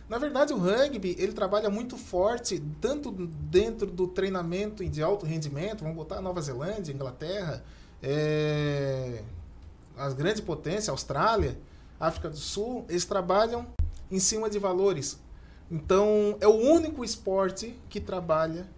na 0.08 0.18
verdade, 0.18 0.52
o 0.52 0.56
rugby 0.58 1.16
ele 1.18 1.32
trabalha 1.32 1.68
muito 1.68 1.96
forte, 1.96 2.62
tanto 2.80 3.10
dentro 3.10 3.86
do 3.86 4.06
treinamento 4.06 4.84
de 4.88 5.02
alto 5.02 5.26
rendimento, 5.26 5.80
vamos 5.82 5.96
botar 5.96 6.20
Nova 6.22 6.40
Zelândia, 6.40 6.92
Inglaterra, 6.92 7.64
é, 8.02 9.22
as 9.96 10.14
grandes 10.14 10.40
potências, 10.40 10.88
Austrália, 10.90 11.58
África 11.98 12.30
do 12.30 12.36
Sul, 12.36 12.84
eles 12.88 13.04
trabalham 13.04 13.66
em 14.10 14.18
cima 14.18 14.48
de 14.48 14.58
valores. 14.58 15.18
Então, 15.70 16.36
é 16.40 16.48
o 16.48 16.54
único 16.54 17.04
esporte 17.04 17.74
que 17.88 18.00
trabalha 18.00 18.68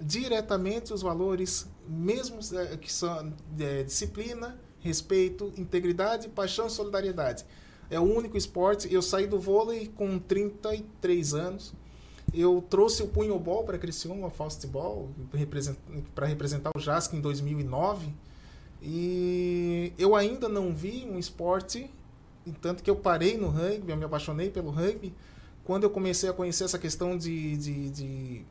diretamente 0.00 0.92
os 0.92 1.02
valores, 1.02 1.66
mesmo 1.88 2.38
eh, 2.52 2.76
que 2.76 2.92
são 2.92 3.32
eh, 3.58 3.82
disciplina, 3.82 4.58
respeito, 4.80 5.52
integridade, 5.56 6.28
paixão 6.28 6.66
e 6.66 6.70
solidariedade. 6.70 7.46
É 7.90 7.98
o 7.98 8.02
único 8.02 8.36
esporte. 8.36 8.92
Eu 8.92 9.00
saí 9.00 9.26
do 9.26 9.38
vôlei 9.38 9.90
com 9.94 10.18
33 10.18 11.34
anos. 11.34 11.72
Eu 12.32 12.62
trouxe 12.68 13.02
o 13.02 13.08
punhobol 13.08 13.64
para 13.64 13.78
Criciúma, 13.78 14.28
Faustball, 14.30 15.10
para 16.14 16.26
representar 16.26 16.70
o 16.76 16.80
JASC 16.80 17.14
em 17.14 17.20
2009. 17.20 18.12
E 18.82 19.92
eu 19.96 20.14
ainda 20.14 20.48
não 20.48 20.74
vi 20.74 21.06
um 21.08 21.18
esporte, 21.18 21.90
tanto 22.52 22.82
que 22.82 22.90
eu 22.90 22.96
parei 22.96 23.36
no 23.36 23.48
rugby, 23.48 23.90
eu 23.90 23.96
me 23.96 24.04
apaixonei 24.04 24.50
pelo 24.50 24.70
rugby, 24.70 25.14
quando 25.64 25.84
eu 25.84 25.90
comecei 25.90 26.28
a 26.28 26.32
conhecer 26.32 26.64
essa 26.64 26.78
questão 26.78 27.16
de, 27.16 27.56
de, 27.56 27.90
de, 27.90 28.42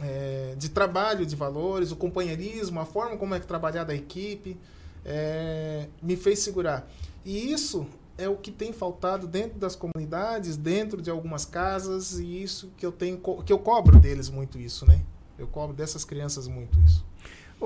é, 0.00 0.54
de 0.56 0.68
trabalho 0.70 1.26
de 1.26 1.36
valores, 1.36 1.92
o 1.92 1.96
companheirismo, 1.96 2.80
a 2.80 2.86
forma 2.86 3.16
como 3.16 3.34
é 3.34 3.40
que 3.40 3.46
trabalhar 3.46 3.84
da 3.84 3.94
equipe, 3.94 4.56
é, 5.04 5.88
me 6.02 6.16
fez 6.16 6.38
segurar. 6.38 6.88
E 7.24 7.52
isso 7.52 7.86
é 8.16 8.28
o 8.28 8.36
que 8.36 8.50
tem 8.50 8.72
faltado 8.72 9.26
dentro 9.26 9.58
das 9.58 9.76
comunidades, 9.76 10.56
dentro 10.56 11.02
de 11.02 11.10
algumas 11.10 11.44
casas, 11.44 12.18
e 12.18 12.42
isso 12.42 12.70
que 12.76 12.86
eu 12.86 12.92
tenho 12.92 13.20
que 13.44 13.52
eu 13.52 13.58
cobro 13.58 13.98
deles 13.98 14.30
muito 14.30 14.58
isso, 14.58 14.86
né? 14.86 15.00
Eu 15.38 15.48
cobro 15.48 15.74
dessas 15.74 16.04
crianças 16.04 16.46
muito 16.46 16.78
isso. 16.80 17.04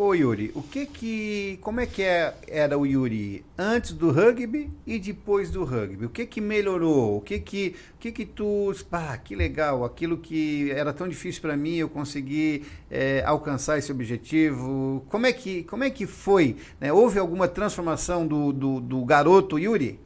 Ô 0.01 0.15
Yuri, 0.15 0.53
o 0.55 0.63
que 0.63 0.87
que, 0.87 1.59
como 1.61 1.81
é 1.81 1.87
que 1.87 2.03
é- 2.05 2.33
era 2.47 2.79
o 2.79 2.87
Yuri 2.87 3.45
antes 3.59 3.93
do 3.93 4.13
rugby 4.13 4.71
e 4.87 4.97
depois 4.97 5.51
do 5.51 5.65
rugby? 5.65 6.05
O 6.07 6.09
que 6.09 6.25
que 6.25 6.41
melhorou? 6.41 7.17
O 7.17 7.21
que 7.21 7.41
que, 7.41 7.75
o 7.97 7.99
que 7.99 8.13
que 8.13 8.25
tu, 8.25 8.73
pá, 8.89 9.19
que 9.19 9.35
legal, 9.35 9.85
aquilo 9.85 10.17
que 10.17 10.71
era 10.71 10.93
tão 10.93 11.09
difícil 11.09 11.43
para 11.43 11.57
mim, 11.57 11.75
eu 11.75 11.89
consegui 11.89 12.65
é, 12.89 13.25
alcançar 13.25 13.77
esse 13.77 13.91
objetivo. 13.91 15.05
Como 15.09 15.27
é 15.27 15.33
que, 15.33 15.65
como 15.65 15.83
é 15.83 15.91
que 15.91 16.07
foi? 16.07 16.57
né? 16.81 16.93
Houve 16.93 17.19
alguma 17.19 17.49
transformação 17.49 18.25
do, 18.25 18.53
do, 18.53 18.81
do 18.81 19.05
garoto 19.05 19.59
Yuri? 19.59 19.99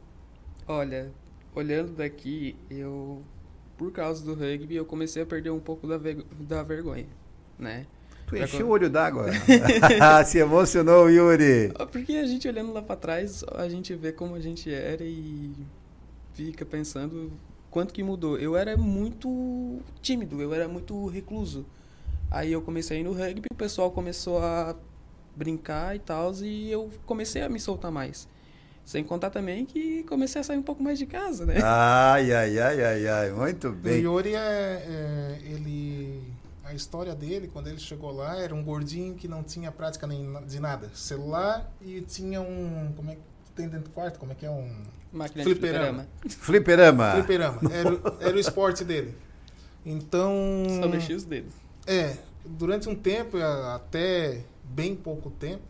Olha, 0.67 1.11
olhando 1.53 1.93
daqui, 1.95 2.55
eu, 2.69 3.23
por 3.77 3.91
causa 3.91 4.23
do 4.23 4.33
rugby, 4.33 4.75
eu 4.75 4.85
comecei 4.85 5.21
a 5.23 5.25
perder 5.25 5.49
um 5.51 5.59
pouco 5.59 5.87
da, 5.87 5.97
da 6.39 6.63
vergonha, 6.63 7.07
né? 7.59 7.85
Tu 8.27 8.37
encheu 8.37 8.59
co- 8.61 8.65
o 8.65 8.69
olho 8.69 8.89
d'água. 8.89 9.25
Se 10.25 10.37
emocionou, 10.39 11.09
Yuri. 11.09 11.71
Porque 11.91 12.13
a 12.13 12.25
gente 12.25 12.47
olhando 12.47 12.71
lá 12.73 12.81
pra 12.81 12.95
trás, 12.95 13.43
a 13.55 13.67
gente 13.69 13.93
vê 13.95 14.11
como 14.11 14.35
a 14.35 14.39
gente 14.39 14.71
era 14.73 15.03
e 15.03 15.51
fica 16.33 16.65
pensando 16.65 17.31
quanto 17.69 17.93
que 17.93 18.03
mudou. 18.03 18.37
Eu 18.37 18.55
era 18.55 18.75
muito 18.77 19.79
tímido, 20.01 20.41
eu 20.41 20.53
era 20.53 20.67
muito 20.67 21.05
recluso. 21.07 21.65
Aí 22.31 22.51
eu 22.51 22.61
comecei 22.61 22.97
a 22.97 22.99
ir 22.99 23.03
no 23.03 23.13
rugby, 23.13 23.47
o 23.51 23.55
pessoal 23.55 23.91
começou 23.91 24.39
a 24.39 24.75
brincar 25.35 25.95
e 25.95 25.99
tal, 25.99 26.31
e 26.41 26.71
eu 26.71 26.89
comecei 27.05 27.41
a 27.41 27.49
me 27.49 27.59
soltar 27.59 27.91
mais. 27.91 28.27
Sem 28.85 29.03
contar 29.03 29.29
também 29.29 29.65
que 29.65 30.03
comecei 30.03 30.41
a 30.41 30.43
sair 30.43 30.57
um 30.57 30.61
pouco 30.63 30.83
mais 30.83 30.99
de 30.99 31.05
casa, 31.05 31.45
né? 31.45 31.59
Ai, 31.63 32.33
ai, 32.33 32.59
ai, 32.59 32.83
ai, 32.83 33.07
ai, 33.07 33.31
muito 33.31 33.69
O 33.69 33.71
bem. 33.71 34.01
Yuri 34.01 34.35
é, 34.35 34.39
é- 34.39 35.37
ele 35.45 36.19
a 36.63 36.73
história 36.73 37.13
dele 37.13 37.47
quando 37.51 37.67
ele 37.67 37.79
chegou 37.79 38.11
lá 38.11 38.37
era 38.37 38.53
um 38.55 38.63
gordinho 38.63 39.15
que 39.15 39.27
não 39.27 39.43
tinha 39.43 39.71
prática 39.71 40.07
nem 40.07 40.33
de 40.45 40.59
nada, 40.59 40.89
celular 40.93 41.71
e 41.81 42.01
tinha 42.01 42.41
um 42.41 42.93
como 42.95 43.11
é 43.11 43.15
que 43.15 43.21
tem 43.55 43.67
dentro 43.67 43.89
do 43.89 43.93
quarto, 43.93 44.19
como 44.19 44.31
é 44.31 44.35
que 44.35 44.45
é 44.45 44.49
um 44.49 44.71
Máquina 45.11 45.43
de 45.43 45.49
fliperama. 45.51 46.07
Fliperama. 46.27 47.11
Fliperama. 47.11 47.59
Era, 47.71 47.93
o- 47.93 48.17
era 48.19 48.35
o 48.35 48.39
esporte 48.39 48.83
dele. 48.83 49.15
Então 49.85 50.33
Só 50.81 50.87
mexia 50.87 51.15
os 51.15 51.23
dedos. 51.23 51.53
É, 51.85 52.17
durante 52.43 52.89
um 52.89 52.95
tempo, 52.95 53.37
até 53.37 54.43
bem 54.63 54.95
pouco 54.95 55.29
tempo, 55.29 55.61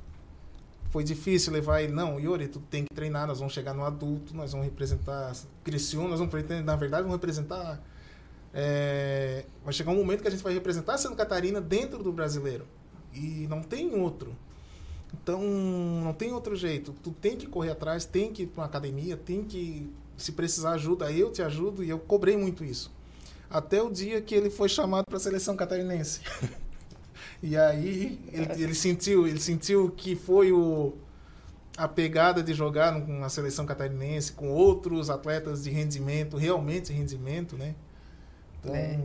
foi 0.91 1.03
difícil 1.03 1.51
levar 1.51 1.81
ele. 1.81 1.91
Não, 1.91 2.19
Yuri, 2.19 2.47
tu 2.47 2.59
tem 2.59 2.85
que 2.85 2.93
treinar, 2.95 3.27
nós 3.27 3.39
vamos 3.39 3.53
chegar 3.53 3.73
no 3.73 3.83
adulto, 3.83 4.33
nós 4.35 4.51
vamos 4.51 4.65
representar 4.67 5.33
Criciúma, 5.63 6.07
nós 6.09 6.19
vamos, 6.19 6.33
na 6.63 6.75
verdade, 6.75 7.01
vamos 7.03 7.15
representar. 7.17 7.81
É, 8.53 9.45
vai 9.63 9.73
chegar 9.73 9.91
um 9.91 9.95
momento 9.95 10.21
que 10.21 10.27
a 10.27 10.31
gente 10.31 10.43
vai 10.43 10.53
representar 10.53 10.97
Santa 10.97 11.15
Catarina 11.15 11.59
dentro 11.59 12.03
do 12.03 12.11
brasileiro. 12.11 12.65
E 13.13 13.47
não 13.49 13.61
tem 13.61 13.93
outro. 13.95 14.35
Então, 15.13 15.41
não 15.41 16.13
tem 16.13 16.31
outro 16.33 16.55
jeito. 16.55 16.93
Tu 17.03 17.11
tem 17.11 17.37
que 17.37 17.47
correr 17.47 17.71
atrás, 17.71 18.05
tem 18.05 18.31
que 18.31 18.43
ir 18.43 18.47
para 18.47 18.61
uma 18.61 18.67
academia, 18.67 19.15
tem 19.15 19.43
que, 19.43 19.89
se 20.17 20.31
precisar 20.31 20.71
ajuda, 20.71 21.11
eu 21.11 21.31
te 21.31 21.41
ajudo. 21.41 21.83
E 21.83 21.89
eu 21.89 21.99
cobrei 21.99 22.35
muito 22.35 22.63
isso. 22.63 22.91
Até 23.49 23.81
o 23.81 23.91
dia 23.91 24.21
que 24.21 24.33
ele 24.33 24.49
foi 24.49 24.67
chamado 24.67 25.05
para 25.05 25.17
a 25.17 25.19
seleção 25.19 25.55
catarinense. 25.55 26.21
e 27.41 27.55
aí 27.55 28.19
ele, 28.31 28.63
ele 28.63 28.75
sentiu, 28.75 29.27
ele 29.27 29.39
sentiu 29.39 29.91
que 29.91 30.15
foi 30.15 30.51
o 30.51 30.93
a 31.75 31.87
pegada 31.87 32.43
de 32.43 32.53
jogar 32.53 32.91
no- 32.91 33.19
na 33.19 33.29
seleção 33.29 33.65
catarinense 33.65 34.31
com 34.33 34.51
outros 34.51 35.09
atletas 35.09 35.63
de 35.63 35.71
rendimento, 35.71 36.37
realmente 36.37 36.93
rendimento, 36.93 37.57
né? 37.57 37.75
Então, 38.63 38.75
É. 38.75 38.99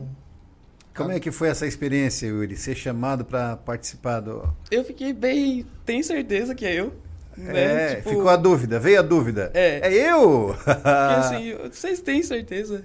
Como 0.97 1.13
é 1.13 1.21
que 1.21 1.31
foi 1.31 1.49
essa 1.49 1.65
experiência, 1.67 2.27
Yuri? 2.27 2.57
Ser 2.57 2.75
chamado 2.75 3.25
para 3.25 3.57
participar 3.57 4.19
do. 4.21 4.53
Eu 4.71 4.83
fiquei 4.85 5.13
bem. 5.13 5.65
Tem 5.85 6.03
certeza 6.03 6.57
que 6.57 6.67
é 6.67 6.75
eu? 6.75 6.93
É, 7.39 7.53
né? 7.53 7.95
Tipo, 7.97 8.11
ficou 8.11 8.29
a 8.29 8.35
dúvida, 8.37 8.81
veio 8.81 8.99
a 8.99 9.03
dúvida. 9.03 9.49
É. 9.55 9.79
É 9.89 10.13
eu? 10.13 10.57
Porque 10.57 10.89
assim, 10.89 11.55
vocês 11.71 12.01
têm 12.01 12.21
certeza? 12.25 12.85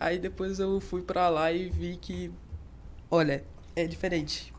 Aí 0.00 0.18
depois 0.18 0.58
eu 0.58 0.80
fui 0.80 1.02
pra 1.02 1.28
lá 1.28 1.52
e 1.52 1.68
vi 1.70 1.96
que, 1.96 2.32
olha, 3.08 3.44
é 3.76 3.86
diferente. 3.86 4.52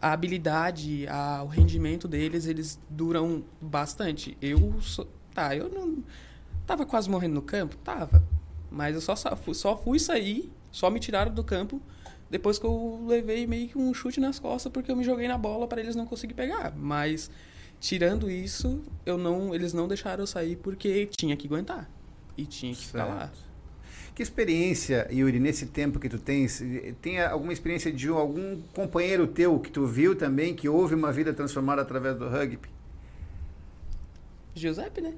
A 0.00 0.12
habilidade, 0.12 1.08
a- 1.08 1.42
o 1.42 1.48
rendimento 1.48 2.06
deles, 2.06 2.46
eles 2.46 2.78
duram 2.88 3.42
bastante. 3.60 4.38
Eu 4.40 4.80
sou, 4.80 5.08
tá, 5.34 5.56
eu 5.56 5.68
não 5.68 5.98
tava 6.64 6.86
quase 6.86 7.10
morrendo 7.10 7.34
no 7.34 7.42
campo, 7.42 7.76
tava. 7.78 8.22
Mas 8.70 8.94
eu 8.94 9.00
só 9.00 9.16
só 9.16 9.76
fui 9.76 9.98
sair, 9.98 10.52
só 10.74 10.90
me 10.90 10.98
tiraram 10.98 11.32
do 11.32 11.44
campo 11.44 11.80
depois 12.28 12.58
que 12.58 12.66
eu 12.66 13.04
levei 13.06 13.46
meio 13.46 13.68
que 13.68 13.78
um 13.78 13.94
chute 13.94 14.18
nas 14.18 14.40
costas 14.40 14.72
porque 14.72 14.90
eu 14.90 14.96
me 14.96 15.04
joguei 15.04 15.28
na 15.28 15.38
bola 15.38 15.68
para 15.68 15.80
eles 15.80 15.94
não 15.94 16.04
conseguirem 16.04 16.48
pegar. 16.48 16.74
Mas 16.76 17.30
tirando 17.78 18.28
isso, 18.28 18.82
eu 19.06 19.16
não, 19.16 19.54
eles 19.54 19.72
não 19.72 19.86
deixaram 19.86 20.24
eu 20.24 20.26
sair 20.26 20.56
porque 20.56 21.06
tinha 21.16 21.36
que 21.36 21.46
aguentar 21.46 21.88
e 22.36 22.44
tinha 22.44 22.74
que 22.74 22.86
ficar 22.86 23.04
lá. 23.04 23.32
Que 24.16 24.22
experiência, 24.22 25.08
Yuri, 25.12 25.38
nesse 25.38 25.66
tempo 25.66 26.00
que 26.00 26.08
tu 26.08 26.18
tens, 26.18 26.60
tem 27.00 27.20
alguma 27.20 27.52
experiência 27.52 27.92
de 27.92 28.08
algum 28.08 28.60
companheiro 28.72 29.28
teu 29.28 29.60
que 29.60 29.70
tu 29.70 29.86
viu 29.86 30.16
também, 30.16 30.56
que 30.56 30.68
houve 30.68 30.96
uma 30.96 31.12
vida 31.12 31.32
transformada 31.32 31.82
através 31.82 32.16
do 32.16 32.28
rugby? 32.28 32.68
Giuseppe, 34.56 35.00
né? 35.00 35.14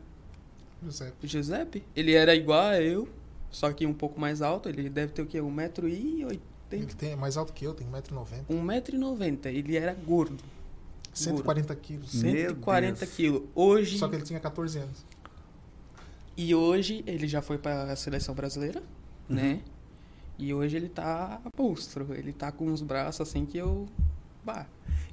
Giuseppe. 0.82 1.26
Giuseppe, 1.26 1.84
ele 1.94 2.12
era 2.12 2.34
igual 2.34 2.60
a 2.60 2.80
eu, 2.82 3.08
só 3.50 3.72
que 3.72 3.86
um 3.86 3.94
pouco 3.94 4.20
mais 4.20 4.42
alto. 4.42 4.68
Ele 4.68 4.88
deve 4.88 5.12
ter 5.12 5.22
o 5.22 5.26
quê? 5.26 5.38
1,80m? 5.38 6.38
Ele 6.72 6.86
tem, 6.86 7.12
é 7.12 7.16
mais 7.16 7.36
alto 7.36 7.52
que 7.52 7.64
eu, 7.64 7.72
tem 7.74 7.86
1,90m. 7.86 8.44
1,90m. 8.50 9.46
Ele 9.46 9.76
era 9.76 9.94
gordo. 9.94 10.42
140 11.14 11.74
quilos. 11.76 12.10
140 12.10 13.06
quilos. 13.06 13.42
Hoje. 13.54 13.98
Só 13.98 14.08
que 14.08 14.16
ele 14.16 14.24
tinha 14.24 14.40
14 14.40 14.78
anos. 14.78 15.04
E 16.36 16.54
hoje 16.54 17.02
ele 17.06 17.26
já 17.26 17.40
foi 17.40 17.56
para 17.56 17.92
a 17.92 17.96
seleção 17.96 18.34
brasileira, 18.34 18.82
Uhum. 19.28 19.36
né? 19.36 19.60
E 20.38 20.52
hoje 20.52 20.76
ele 20.76 20.88
tá 20.90 21.40
monstro. 21.56 22.12
Ele 22.12 22.32
tá 22.32 22.52
com 22.52 22.66
uns 22.66 22.82
braços 22.82 23.22
assim 23.26 23.46
que 23.46 23.56
eu 23.56 23.86
Bah. 24.46 24.64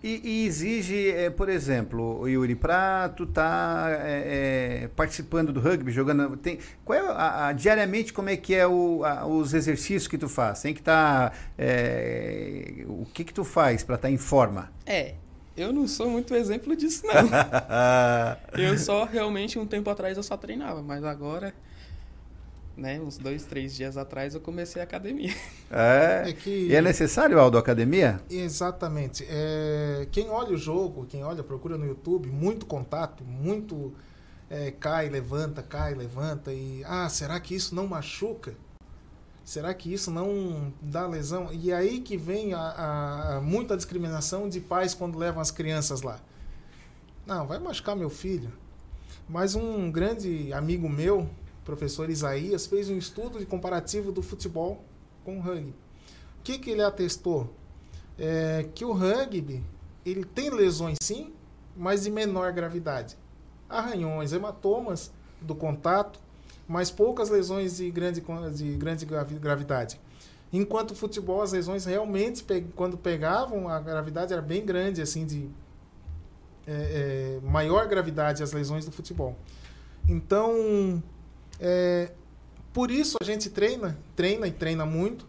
E, 0.04 0.22
e 0.24 0.46
exige, 0.46 1.10
eh, 1.10 1.30
por 1.30 1.48
exemplo, 1.50 2.20
o 2.20 2.28
Yuri, 2.28 2.56
para 2.56 3.08
tu 3.10 3.26
tá 3.26 3.88
eh, 3.90 4.84
eh, 4.84 4.90
participando 4.96 5.52
do 5.54 5.60
rugby, 5.62 5.92
jogando, 5.92 6.36
tem, 6.38 6.60
qual 6.86 7.00
é 7.00 7.02
a, 7.08 7.48
a- 7.48 7.54
diariamente 7.54 8.12
como 8.14 8.30
é 8.30 8.36
que 8.38 8.54
é 8.54 8.68
o, 8.68 9.04
a- 9.06 9.26
os 9.26 9.54
exercícios 9.54 10.08
que 10.08 10.18
tu 10.18 10.28
faz? 10.30 10.62
Tem 10.62 10.74
que 10.74 10.82
estar, 10.82 11.34
o 12.86 13.06
que 13.14 13.24
que 13.24 13.34
tu 13.34 13.44
faz 13.44 13.82
para 13.84 13.96
estar 13.96 14.12
em 14.12 14.18
forma? 14.18 14.70
É, 14.86 15.16
eu 15.56 15.72
não 15.72 15.88
sou 15.88 16.10
muito 16.10 16.36
exemplo 16.36 16.76
disso, 16.76 17.04
não. 17.08 17.14
eu 18.62 18.78
só, 18.78 19.06
realmente, 19.06 19.58
um 19.58 19.66
tempo 19.66 19.90
atrás 19.90 20.18
eu 20.18 20.24
só 20.24 20.36
treinava, 20.38 20.82
mas 20.84 21.04
agora, 21.04 21.54
né, 22.76 23.00
uns 23.00 23.18
dois, 23.18 23.44
três 23.46 23.76
dias 23.76 23.98
atrás 23.98 24.34
eu 24.34 24.42
comecei 24.42 24.82
a 24.82 24.86
academia. 24.86 25.34
É, 25.76 26.30
É 26.30 26.34
que- 26.34 26.68
E 26.68 26.76
é 26.76 26.82
necessário, 26.82 27.40
Aldo, 27.40 27.58
academia? 27.58 28.22
Exatamente. 28.30 29.26
É, 29.28 30.08
quem 30.12 30.30
olha 30.30 30.54
o 30.54 30.58
jogo, 30.58 31.06
quem 31.08 31.24
olha, 31.24 31.44
procura 31.44 31.78
no 31.78 31.86
YouTube, 31.86 32.30
muito 32.30 32.66
contato, 32.68 33.24
muito 33.24 33.92
é, 34.50 34.70
cai, 34.72 35.10
levanta, 35.10 35.64
cai, 35.64 35.96
levanta 35.96 36.54
e 36.54 36.84
ah, 36.86 37.10
será 37.10 37.40
que 37.40 37.56
isso 37.56 37.74
não 37.74 37.88
machuca? 37.88 38.54
Será 39.44 39.74
que 39.74 39.92
isso 39.92 40.12
não 40.12 40.72
dá 40.82 41.08
lesão? 41.08 41.50
E 41.52 41.74
aí 41.74 42.00
que 42.02 42.16
vem 42.16 42.54
a, 42.54 42.60
a- 42.60 43.36
a 43.38 43.42
muita 43.42 43.76
discriminação 43.76 44.48
de 44.48 44.60
pais 44.62 44.94
quando 44.94 45.18
levam 45.18 45.42
as 45.42 45.50
crianças 45.52 46.02
lá. 46.04 46.20
Não, 47.26 47.48
vai 47.48 47.58
machucar 47.60 47.96
meu 47.96 48.10
filho. 48.12 48.52
Mas 49.28 49.56
um 49.56 49.92
grande 49.92 50.54
amigo 50.54 50.88
meu, 50.88 51.28
professor 51.64 52.10
Isaías, 52.10 52.66
fez 52.66 52.90
um 52.90 52.98
estudo 52.98 53.40
de 53.40 53.46
comparativo 53.46 54.12
do 54.12 54.22
futebol 54.22 54.84
com 55.24 55.38
o 55.38 55.42
rugby. 55.42 55.74
O 56.40 56.44
que, 56.44 56.58
que 56.58 56.72
ele 56.72 56.84
atestou? 56.84 57.54
É 58.18 58.68
que 58.76 58.84
o 58.86 58.92
rugby 58.92 59.64
ele 60.06 60.24
tem 60.26 60.50
lesões 60.50 60.98
sim, 61.02 61.34
mas 61.76 62.04
de 62.04 62.12
menor 62.12 62.52
gravidade. 62.52 63.18
Arranhões, 63.70 64.34
hematomas 64.34 65.12
do 65.42 65.56
contato, 65.56 66.20
mas 66.68 66.92
poucas 66.92 67.30
lesões 67.30 67.78
de 67.78 67.90
grande, 67.90 68.22
de 68.54 68.76
grande 68.76 69.06
gravi- 69.06 69.40
gravidade. 69.40 70.00
Enquanto 70.52 70.92
o 70.92 70.96
futebol, 70.96 71.42
as 71.42 71.52
lesões 71.52 71.86
realmente, 71.86 72.46
quando 72.76 72.98
pegavam, 72.98 73.68
a 73.68 73.80
gravidade 73.80 74.32
era 74.34 74.42
bem 74.42 74.64
grande, 74.64 75.02
assim, 75.02 75.26
de 75.26 75.50
é, 76.68 77.40
é, 77.42 77.48
maior 77.48 77.88
gravidade 77.88 78.44
as 78.44 78.52
lesões 78.54 78.86
do 78.86 78.92
futebol. 78.92 79.36
Então, 80.08 81.02
é, 81.60 82.12
por 82.72 82.90
isso 82.90 83.18
a 83.22 83.24
gente 83.24 83.50
treina, 83.50 83.98
treina 84.16 84.48
e 84.48 84.52
treina 84.52 84.86
muito, 84.86 85.28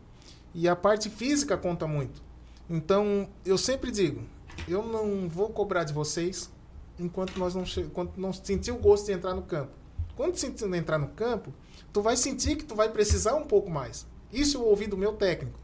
e 0.55 0.69
a 0.69 0.77
parte 0.77 1.11
física 1.11 1.57
conta 1.57 1.87
muito. 1.87 2.23
Então, 2.69 3.29
eu 3.45 3.59
sempre 3.59 3.91
digo, 3.91 4.23
eu 4.67 4.83
não 4.85 5.29
vou 5.29 5.51
cobrar 5.51 5.85
de 5.85 5.93
vocês 5.93 6.51
enquanto 6.99 7.37
nós 7.39 7.55
não 7.55 7.65
enquanto 7.79 8.17
não 8.17 8.33
sentir 8.33 8.71
o 8.71 8.79
gosto 8.79 9.07
de 9.07 9.13
entrar 9.13 9.35
no 9.35 9.43
campo. 9.43 9.73
Quando 10.17 10.37
sentir 10.37 10.73
entrar 10.73 10.99
no 10.99 11.09
campo, 11.09 11.53
tu 11.93 12.01
vai 12.01 12.17
sentir 12.17 12.57
que 12.57 12.65
tu 12.65 12.75
vai 12.75 12.89
precisar 12.89 13.35
um 13.35 13.45
pouco 13.45 13.71
mais. 13.71 14.07
Isso 14.33 14.59
eu 14.59 14.65
ouvi 14.65 14.87
do 14.87 14.97
meu 14.97 15.15
técnico. 15.15 15.59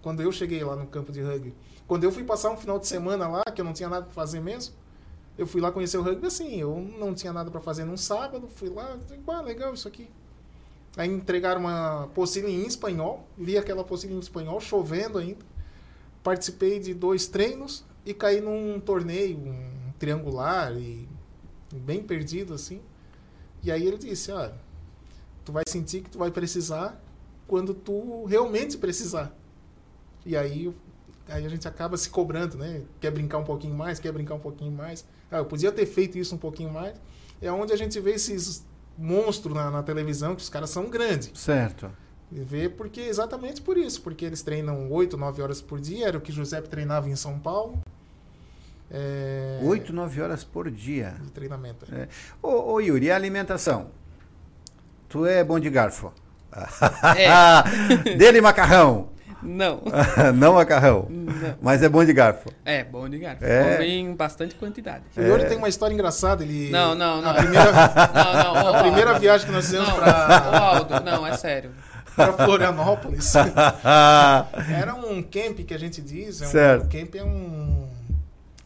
Quando 0.00 0.20
eu 0.20 0.32
cheguei 0.32 0.64
lá 0.64 0.74
no 0.74 0.86
campo 0.86 1.12
de 1.12 1.20
rugby. 1.20 1.54
Quando 1.86 2.04
eu 2.04 2.10
fui 2.10 2.24
passar 2.24 2.50
um 2.50 2.56
final 2.56 2.78
de 2.78 2.86
semana 2.86 3.28
lá, 3.28 3.42
que 3.54 3.60
eu 3.60 3.64
não 3.64 3.72
tinha 3.72 3.88
nada 3.88 4.06
para 4.06 4.14
fazer 4.14 4.40
mesmo, 4.40 4.74
eu 5.36 5.46
fui 5.46 5.60
lá 5.60 5.72
conhecer 5.72 5.96
o 5.98 6.02
rugby 6.02 6.26
assim, 6.26 6.56
eu 6.56 6.76
não 6.98 7.14
tinha 7.14 7.32
nada 7.32 7.50
para 7.50 7.60
fazer 7.60 7.84
num 7.84 7.96
sábado, 7.96 8.48
fui 8.48 8.68
lá, 8.68 8.98
ah, 9.28 9.40
legal 9.40 9.72
isso 9.74 9.88
aqui. 9.88 10.08
Aí 10.96 11.08
entregaram 11.08 11.60
uma 11.60 12.04
apostila 12.04 12.50
em 12.50 12.66
espanhol, 12.66 13.26
li 13.38 13.56
aquela 13.56 13.80
apostila 13.80 14.12
em 14.12 14.18
espanhol, 14.18 14.60
chovendo 14.60 15.18
ainda. 15.18 15.44
Participei 16.22 16.78
de 16.78 16.92
dois 16.92 17.26
treinos 17.26 17.84
e 18.04 18.12
caí 18.12 18.40
num 18.40 18.78
torneio, 18.78 19.38
um 19.38 19.92
triangular 19.98 20.76
e 20.76 21.08
bem 21.72 22.02
perdido 22.02 22.52
assim. 22.52 22.80
E 23.62 23.72
aí 23.72 23.86
ele 23.86 23.96
disse, 23.96 24.30
olha, 24.30 24.54
tu 25.44 25.52
vai 25.52 25.64
sentir 25.66 26.02
que 26.02 26.10
tu 26.10 26.18
vai 26.18 26.30
precisar 26.30 27.00
quando 27.46 27.72
tu 27.72 28.24
realmente 28.24 28.76
precisar. 28.76 29.34
E 30.24 30.36
aí, 30.36 30.72
aí 31.32 31.46
a 31.46 31.48
gente 31.48 31.66
acaba 31.66 31.96
se 31.96 32.10
cobrando, 32.10 32.56
né? 32.56 32.82
Quer 33.00 33.10
brincar 33.10 33.38
um 33.38 33.44
pouquinho 33.44 33.74
mais, 33.74 33.98
quer 33.98 34.12
brincar 34.12 34.34
um 34.34 34.40
pouquinho 34.40 34.72
mais. 34.72 35.04
Ah, 35.30 35.38
eu 35.38 35.44
podia 35.44 35.72
ter 35.72 35.86
feito 35.86 36.18
isso 36.18 36.34
um 36.34 36.38
pouquinho 36.38 36.70
mais. 36.70 36.94
É 37.40 37.50
onde 37.50 37.72
a 37.72 37.76
gente 37.76 37.98
vê 37.98 38.12
esses 38.12 38.64
monstros 38.96 39.54
na, 39.54 39.70
na 39.70 39.82
televisão, 39.82 40.36
que 40.36 40.42
os 40.42 40.48
caras 40.48 40.70
são 40.70 40.88
grandes. 40.88 41.30
Certo. 41.34 41.90
E 42.30 42.40
vê 42.40 42.68
porque 42.68 43.00
exatamente 43.00 43.60
por 43.60 43.76
isso, 43.76 44.00
porque 44.02 44.24
eles 44.24 44.42
treinam 44.42 44.90
8, 44.90 45.16
9 45.16 45.42
horas 45.42 45.60
por 45.60 45.80
dia, 45.80 46.08
era 46.08 46.18
o 46.18 46.20
que 46.20 46.32
Giuseppe 46.32 46.68
treinava 46.68 47.08
em 47.08 47.16
São 47.16 47.38
Paulo. 47.38 47.78
É... 48.90 49.60
8, 49.62 49.92
9 49.92 50.20
horas 50.20 50.44
por 50.44 50.70
dia. 50.70 51.16
de 51.22 51.30
treinamento. 51.30 51.86
É. 51.92 52.08
Ô, 52.42 52.72
ô, 52.74 52.80
Yuri, 52.80 53.06
e 53.06 53.10
a 53.10 53.16
alimentação? 53.16 53.90
Tu 55.08 55.26
é 55.26 55.42
bom 55.42 55.58
de 55.58 55.68
garfo? 55.68 56.12
É. 57.16 58.16
Dele 58.16 58.40
macarrão? 58.40 59.08
Não. 59.42 59.82
Não 60.34 60.54
macarrão? 60.54 61.06
Não. 61.10 61.54
Mas 61.60 61.82
é 61.82 61.88
bom 61.88 62.04
de 62.04 62.12
garfo? 62.12 62.50
É, 62.64 62.84
bom 62.84 63.08
de 63.08 63.18
garfo. 63.18 63.44
É. 63.44 63.76
Come 63.76 63.88
em 63.88 64.14
bastante 64.14 64.54
quantidade. 64.54 65.04
O 65.16 65.20
Yuri 65.20 65.46
tem 65.46 65.58
uma 65.58 65.68
história 65.68 65.94
engraçada, 65.94 66.42
ele... 66.42 66.70
Não, 66.70 66.94
não, 66.94 67.20
não. 67.20 67.30
A 67.30 67.34
primeira, 67.34 67.72
Não, 68.14 68.54
não, 68.54 68.74
a 68.74 68.82
primeira 68.82 69.18
viagem 69.18 69.46
que 69.46 69.52
nós 69.52 69.64
fizemos 69.64 69.88
ô, 69.88 70.54
Aldo, 70.54 71.00
não, 71.00 71.26
é 71.26 71.36
sério. 71.36 71.70
para 72.14 72.32
Florianópolis. 72.32 73.32
Era 73.34 74.94
um 74.94 75.22
camp 75.22 75.60
que 75.66 75.74
a 75.74 75.78
gente 75.78 76.00
diz, 76.00 76.42
é 76.42 76.46
um, 76.46 76.50
Certo. 76.50 76.84
o 76.84 76.88
camp 76.88 77.14
é 77.14 77.24
um 77.24 77.88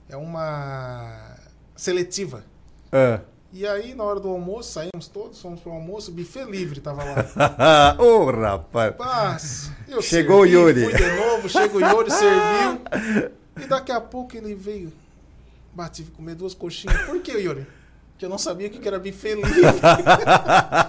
é 0.08 0.16
uma 0.16 1.36
seletiva. 1.74 2.44
É. 2.92 3.20
E 3.58 3.66
aí 3.66 3.94
na 3.94 4.04
hora 4.04 4.20
do 4.20 4.28
almoço, 4.28 4.70
saímos 4.70 5.08
todos, 5.08 5.40
fomos 5.40 5.62
pro 5.62 5.72
almoço, 5.72 6.12
buffet 6.12 6.44
livre 6.44 6.78
tava 6.78 7.02
lá. 7.02 7.96
Ô, 7.98 8.30
rapaz. 8.30 8.94
Mas 8.98 9.72
eu 9.88 10.02
Chegou 10.02 10.42
servi, 10.42 10.56
o 10.58 10.60
Yuri. 10.60 10.84
Fui 10.84 10.94
de 10.94 11.16
novo, 11.16 11.48
chegou 11.48 11.80
o 11.80 11.84
Yuri, 11.86 12.10
serviu. 12.10 13.32
E 13.58 13.66
daqui 13.66 13.90
a 13.90 13.98
pouco 13.98 14.36
ele 14.36 14.54
veio. 14.54 14.92
Que 15.94 16.04
comer 16.10 16.34
duas 16.34 16.52
coxinhas. 16.52 17.00
Por 17.06 17.18
que, 17.22 17.32
Yuri? 17.32 17.66
Porque 18.16 18.24
eu 18.24 18.30
não 18.30 18.38
sabia 18.38 18.68
o 18.68 18.70
que 18.70 18.78
que 18.78 18.88
era 18.88 18.98
buffet 18.98 19.34
livre. 19.34 19.60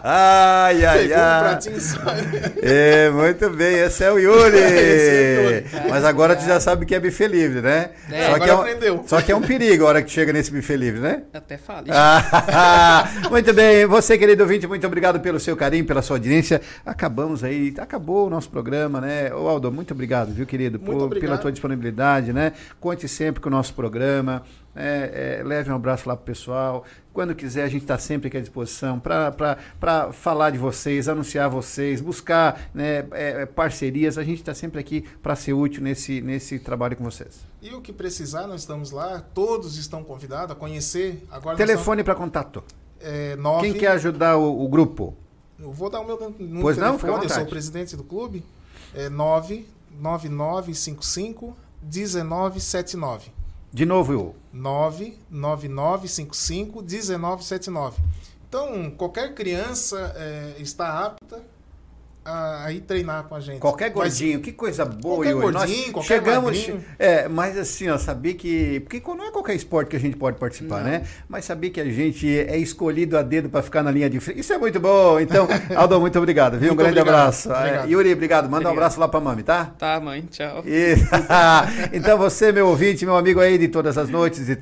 ai, 0.02 0.86
ai, 0.86 0.98
Pegou 1.10 1.18
um 1.18 1.22
ai. 1.22 1.40
pratinho 1.44 1.82
só. 1.82 1.98
É, 2.64 3.10
muito 3.10 3.49
bem, 3.49 3.80
esse 3.80 4.04
é 4.04 4.12
o 4.12 4.18
Yuri. 4.18 4.56
Esse 4.58 5.10
é 5.10 5.40
o 5.40 5.52
Yuri. 5.52 5.90
Mas 5.90 6.04
agora 6.06 6.36
tu 6.36 6.45
já 6.45 6.60
sabe 6.60 6.86
que 6.86 6.95
é 6.95 6.99
buffet 6.99 7.28
livre, 7.28 7.62
né? 7.62 7.91
É, 8.12 8.28
só, 8.28 8.36
agora 8.36 8.44
que 8.44 8.49
é 8.49 8.54
um, 8.56 8.60
aprendeu. 8.62 9.04
só 9.08 9.22
que 9.22 9.32
é 9.32 9.36
um 9.36 9.41
perigo 9.41 9.86
a 9.86 9.90
hora 9.90 10.02
que 10.02 10.10
chega 10.12 10.32
nesse 10.34 10.52
buffet 10.52 10.76
livre, 10.78 10.99
né? 11.02 11.24
Até 11.34 11.58
fale. 11.58 11.90
Ah, 11.91 13.08
muito 13.30 13.54
bem, 13.54 13.86
você 13.86 14.18
querido 14.18 14.44
ouvinte, 14.44 14.66
muito 14.68 14.86
obrigado 14.88 15.20
pelo 15.20 15.40
seu 15.40 15.56
carinho, 15.56 15.86
pela 15.86 16.02
sua 16.02 16.16
audiência. 16.18 16.62
Acabamos 16.86 17.44
aí, 17.44 17.74
acabou 17.78 18.28
o 18.28 18.30
nosso 18.30 18.49
programa, 18.49 18.99
né? 19.02 19.34
Ô 19.34 19.48
Aldo, 19.48 19.72
muito 19.72 19.94
obrigado, 19.94 20.34
viu, 20.34 20.45
querido, 20.45 20.80
Muito 20.80 20.91
por- 20.98 21.06
obrigado. 21.06 21.30
pela 21.30 21.38
tua 21.41 21.52
disponibilidade, 21.52 22.32
né? 22.34 22.54
Conte 22.80 23.08
sempre 23.08 23.41
com 23.41 23.49
o 23.49 23.52
nosso 23.52 23.74
programa. 23.74 24.44
É, 24.78 25.40
é, 25.40 25.44
leve 25.44 25.72
um 25.72 25.76
abraço 25.76 26.08
lá 26.08 26.16
pro 26.16 26.26
pessoal. 26.26 26.86
Quando 27.12 27.34
quiser, 27.34 27.64
a 27.64 27.68
gente 27.68 27.82
está 27.82 27.98
sempre 27.98 28.28
aqui 28.28 28.38
à 28.38 28.41
disposição 28.41 28.99
para 28.99 29.58
falar 30.14 30.52
de 30.52 30.58
vocês, 30.58 31.10
anunciar 31.10 31.49
vocês, 31.49 31.99
buscar 31.99 32.70
né, 32.74 32.99
é, 33.12 33.41
é, 33.41 33.45
parcerias. 33.45 34.18
A 34.18 34.24
gente 34.24 34.40
está 34.40 34.54
sempre 34.54 34.80
aqui 34.80 35.02
para 35.22 35.36
ser 35.36 35.54
útil 35.54 35.82
nesse, 35.82 36.22
nesse 36.22 36.60
trabalho 36.60 36.95
com 36.95 37.04
vocês. 37.04 37.40
E 37.62 37.74
o 37.74 37.82
que 37.82 37.91
precisar, 37.91 38.45
nós 38.45 38.62
estamos 38.62 38.91
lá. 38.91 39.24
Todos 39.34 39.78
estão 39.78 40.04
convidados 40.04 40.52
a 40.52 40.56
conhecer. 40.56 41.26
Agora 41.32 41.58
Telefone 41.58 42.04
para 42.04 42.16
contato. 42.16 42.64
estamos- 42.68 42.88
é, 42.99 43.36
nove, 43.36 43.72
Quem 43.72 43.80
quer 43.80 43.91
ajudar 43.91 44.38
o, 44.38 44.64
o 44.64 44.68
grupo? 44.68 45.16
Eu 45.60 45.72
vou 45.72 45.90
dar 45.90 46.02
o 46.02 46.06
meu 46.06 46.20
número 46.20 46.62
Pois 46.62 46.78
não, 46.78 46.99
fica 46.99 47.12
à 47.12 47.20
telefone, 47.20 47.24
eu 47.26 47.30
sou 47.30 47.38
vontade. 47.38 47.48
o 47.48 47.49
presidente 47.49 47.95
do 47.95 48.04
clube. 48.04 48.44
É 48.94 49.10
99955 49.10 51.58
1979. 51.82 53.32
De 53.72 53.85
novo, 53.85 54.14
eu. 54.14 54.35
99955 54.53 56.81
1979. 56.81 58.02
Então, 58.48 58.89
qualquer 58.91 59.34
criança 59.34 60.14
é, 60.15 60.56
está 60.60 61.06
apta 61.06 61.44
a, 62.28 62.66
a 62.66 62.72
ir 62.74 62.82
treinar 62.82 63.24
com 63.24 63.36
a 63.36 63.40
gente. 63.40 63.60
Qualquer 63.60 63.90
gordinho, 63.90 64.41
que 64.41 64.52
coisa 64.52 64.84
boa, 64.84 65.18
Qualquer 65.18 65.32
Yuri. 65.32 65.45
Nós 65.54 65.54
gordinho, 65.66 65.94
qualquer 65.94 66.08
chegamos, 66.20 66.44
magrinho. 66.58 66.86
é, 66.99 67.28
mas 67.28 67.58
assim, 67.58 67.88
ó, 67.90 67.98
saber 67.98 68.34
que, 68.34 68.82
porque 68.82 69.02
não 69.08 69.26
é 69.28 69.32
qualquer 69.32 69.56
esporte 69.56 69.90
que 69.90 69.95
a 69.95 69.99
gente 69.99 70.18
pode 70.18 70.38
participar, 70.38 70.78
Não. 70.84 70.91
né? 70.91 71.04
Mas 71.30 71.45
saber 71.45 71.70
que 71.70 71.80
a 71.80 71.86
gente 71.86 72.28
é 72.38 72.58
escolhido 72.58 73.18
a 73.18 73.22
dedo 73.22 73.49
para 73.49 73.62
ficar 73.62 73.82
na 73.82 73.90
linha 73.91 74.10
de 74.10 74.20
frente, 74.20 74.40
isso 74.41 74.52
é 74.52 74.58
muito 74.58 74.80
bom. 74.80 75.20
Então, 75.20 75.48
Aldo, 75.76 75.99
muito 75.99 76.18
obrigado, 76.20 76.58
viu? 76.60 76.74
um 76.74 76.76
Muito 76.76 76.80
grande 76.80 76.99
obrigado. 76.99 77.20
abraço. 77.22 77.49
Obrigado. 77.52 77.88
É, 77.88 77.90
Yuri, 77.91 78.14
obrigado. 78.14 78.44
Manda 78.45 78.56
um 78.56 78.58
Obrigado. 78.58 78.74
abraço 78.78 78.99
lá 78.99 79.08
pra 79.08 79.20
mami, 79.20 79.44
tá? 79.44 79.66
Tá, 79.78 79.99
mãe, 79.99 80.22
tchau. 80.30 80.64
E- 80.66 80.95
então 81.94 82.18
você, 82.18 82.52
meu 82.52 82.68
ouvinte, 82.68 83.06
meu 83.06 83.16
amigo 83.16 83.40
aí 83.40 83.58
de 83.58 83.68
todas 83.68 83.98
as 83.98 84.10
noites, 84.10 84.49
e, 84.49 84.58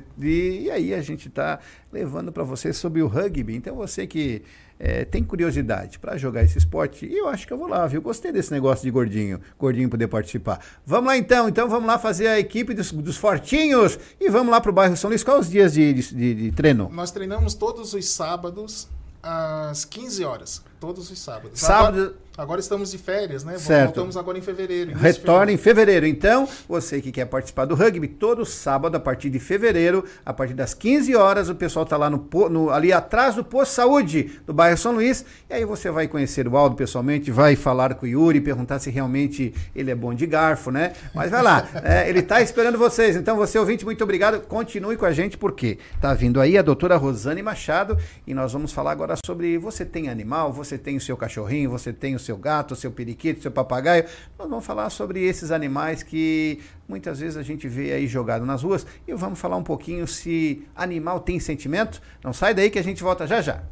e 0.64 0.70
aí 0.70 0.94
a 0.94 1.00
gente 1.02 1.28
tá 1.28 1.58
levando 1.92 2.30
para 2.32 2.42
você 2.44 2.72
sobre 2.72 3.02
o 3.02 3.06
rugby. 3.06 3.56
Então 3.56 3.74
você 3.76 4.06
que 4.06 4.42
é, 4.78 5.04
tem 5.04 5.22
curiosidade 5.24 5.98
para 5.98 6.16
jogar 6.16 6.42
esse 6.42 6.58
esporte, 6.58 7.06
eu 7.10 7.28
acho 7.28 7.46
que 7.46 7.52
eu 7.52 7.58
vou 7.58 7.66
lá, 7.68 7.86
viu? 7.86 8.02
Gostei 8.02 8.30
desse 8.32 8.52
negócio 8.52 8.84
de 8.84 8.90
gordinho, 8.90 9.40
gordinho 9.58 9.88
poder 9.88 10.06
participar. 10.08 10.60
Vamos 10.84 11.06
lá 11.08 11.16
então, 11.16 11.48
então 11.48 11.68
vamos 11.68 11.86
lá 11.86 11.98
fazer 11.98 12.26
a 12.28 12.38
equipe 12.38 12.74
dos, 12.74 12.92
dos 12.92 13.16
fortinhos 13.16 13.98
e 14.20 14.28
vamos 14.28 14.50
lá 14.50 14.60
pro 14.60 14.72
bairro 14.72 14.96
São 14.96 15.08
Luís. 15.08 15.22
Quais 15.24 15.46
os 15.46 15.50
dias 15.50 15.72
de, 15.72 15.92
de, 15.94 16.14
de, 16.14 16.34
de 16.34 16.52
treino? 16.52 16.90
Nós 16.92 17.10
treinamos 17.10 17.54
todos 17.54 17.94
os 17.94 18.06
sábados 18.08 18.88
às 19.22 19.84
15 19.84 20.24
horas. 20.24 20.62
Todos 20.78 21.10
os 21.10 21.18
sábados. 21.18 21.58
Sábado- 21.60 21.98
Agora, 22.00 22.14
agora 22.36 22.60
estamos 22.60 22.90
de 22.90 22.98
férias, 22.98 23.44
né? 23.44 23.58
Certo. 23.58 23.86
Voltamos 23.86 24.16
agora 24.16 24.38
em 24.38 24.42
fevereiro. 24.42 24.92
Retorna 24.96 25.52
em 25.52 25.56
fevereiro. 25.56 26.06
Então, 26.06 26.48
você 26.68 27.00
que 27.00 27.10
quer 27.12 27.24
participar 27.26 27.64
do 27.64 27.74
rugby, 27.74 28.08
todo 28.08 28.44
sábado, 28.44 28.96
a 28.96 29.00
partir 29.00 29.30
de 29.30 29.38
fevereiro, 29.38 30.04
a 30.24 30.32
partir 30.32 30.54
das 30.54 30.74
15 30.74 31.14
horas, 31.14 31.48
o 31.48 31.54
pessoal 31.54 31.84
tá 31.86 31.96
lá 31.96 32.08
no, 32.10 32.28
no- 32.50 32.70
ali 32.70 32.92
atrás 32.92 33.34
do 33.34 33.44
posto 33.44 33.70
de 33.70 33.74
saúde 33.76 34.40
do 34.46 34.52
bairro 34.52 34.76
São 34.76 34.92
Luís. 34.92 35.24
E 35.48 35.54
aí 35.54 35.64
você 35.64 35.90
vai 35.90 36.08
conhecer 36.08 36.46
o 36.48 36.56
Aldo 36.56 36.76
pessoalmente, 36.76 37.30
vai 37.30 37.56
falar 37.56 37.94
com 37.94 38.06
o 38.06 38.08
Yuri, 38.08 38.40
perguntar 38.40 38.78
se 38.78 38.90
realmente 38.90 39.54
ele 39.74 39.90
é 39.90 39.94
bom 39.94 40.12
de 40.14 40.26
garfo, 40.26 40.70
né? 40.70 40.92
Mas 41.14 41.30
vai 41.30 41.42
lá, 41.42 41.66
é, 41.82 42.08
ele 42.08 42.22
tá 42.22 42.40
esperando 42.40 42.78
vocês. 42.78 43.16
Então, 43.16 43.36
você 43.36 43.58
ouvinte, 43.58 43.84
muito 43.84 44.02
obrigado. 44.04 44.40
Continue 44.42 44.96
com 44.96 45.06
a 45.06 45.12
gente, 45.12 45.36
porque 45.38 45.78
tá 46.00 46.12
vindo 46.14 46.40
aí 46.40 46.58
a 46.58 46.62
doutora 46.62 46.96
Rosane 46.96 47.42
Machado 47.42 47.96
e 48.26 48.34
nós 48.34 48.52
vamos 48.52 48.72
falar 48.72 48.92
agora 48.92 49.14
sobre 49.24 49.58
você 49.58 49.84
tem 49.84 50.08
animal, 50.08 50.52
você 50.52 50.76
tem 50.78 50.96
o 50.96 51.00
seu 51.00 51.16
cachorrinho, 51.16 51.70
você 51.70 51.92
tem 51.92 52.14
o 52.14 52.18
seu 52.26 52.36
gato, 52.36 52.76
seu 52.76 52.90
periquito, 52.90 53.40
seu 53.40 53.50
papagaio. 53.50 54.04
Nós 54.38 54.48
vamos 54.48 54.66
falar 54.66 54.90
sobre 54.90 55.22
esses 55.24 55.50
animais 55.50 56.02
que 56.02 56.60
muitas 56.88 57.20
vezes 57.20 57.36
a 57.36 57.42
gente 57.42 57.66
vê 57.68 57.92
aí 57.92 58.06
jogado 58.06 58.44
nas 58.44 58.62
ruas 58.62 58.86
e 59.06 59.14
vamos 59.14 59.38
falar 59.38 59.56
um 59.56 59.62
pouquinho 59.62 60.06
se 60.06 60.66
animal 60.74 61.20
tem 61.20 61.40
sentimento. 61.40 62.02
Não 62.22 62.32
sai 62.32 62.52
daí 62.52 62.68
que 62.68 62.78
a 62.78 62.84
gente 62.84 63.02
volta 63.02 63.26
já 63.26 63.40
já. 63.40 63.62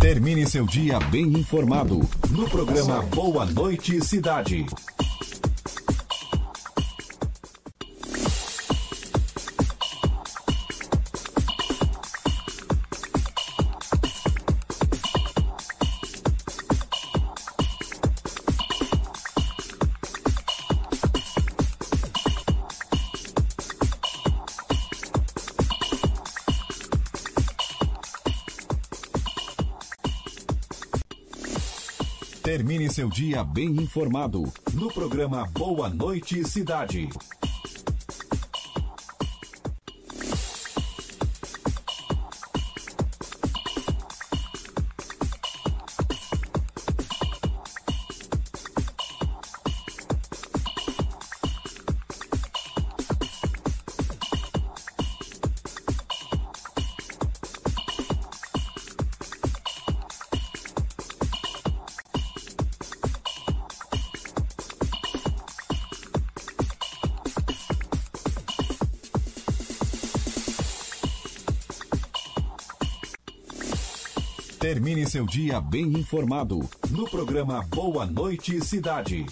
Termine 0.00 0.46
seu 0.46 0.66
dia 0.66 1.00
bem 1.00 1.24
informado 1.24 2.00
no 2.30 2.48
programa 2.50 3.02
Boa 3.02 3.46
Noite 3.46 4.04
Cidade. 4.04 4.66
Seu 32.94 33.08
dia 33.08 33.42
bem 33.42 33.66
informado 33.82 34.44
no 34.72 34.88
programa 34.88 35.44
Boa 35.48 35.88
Noite 35.88 36.48
Cidade. 36.48 37.08
Termine 74.74 75.06
seu 75.06 75.24
dia 75.24 75.60
bem 75.60 75.84
informado 75.84 76.68
no 76.90 77.08
programa 77.08 77.62
Boa 77.70 78.04
Noite 78.04 78.60
Cidade. 78.60 79.24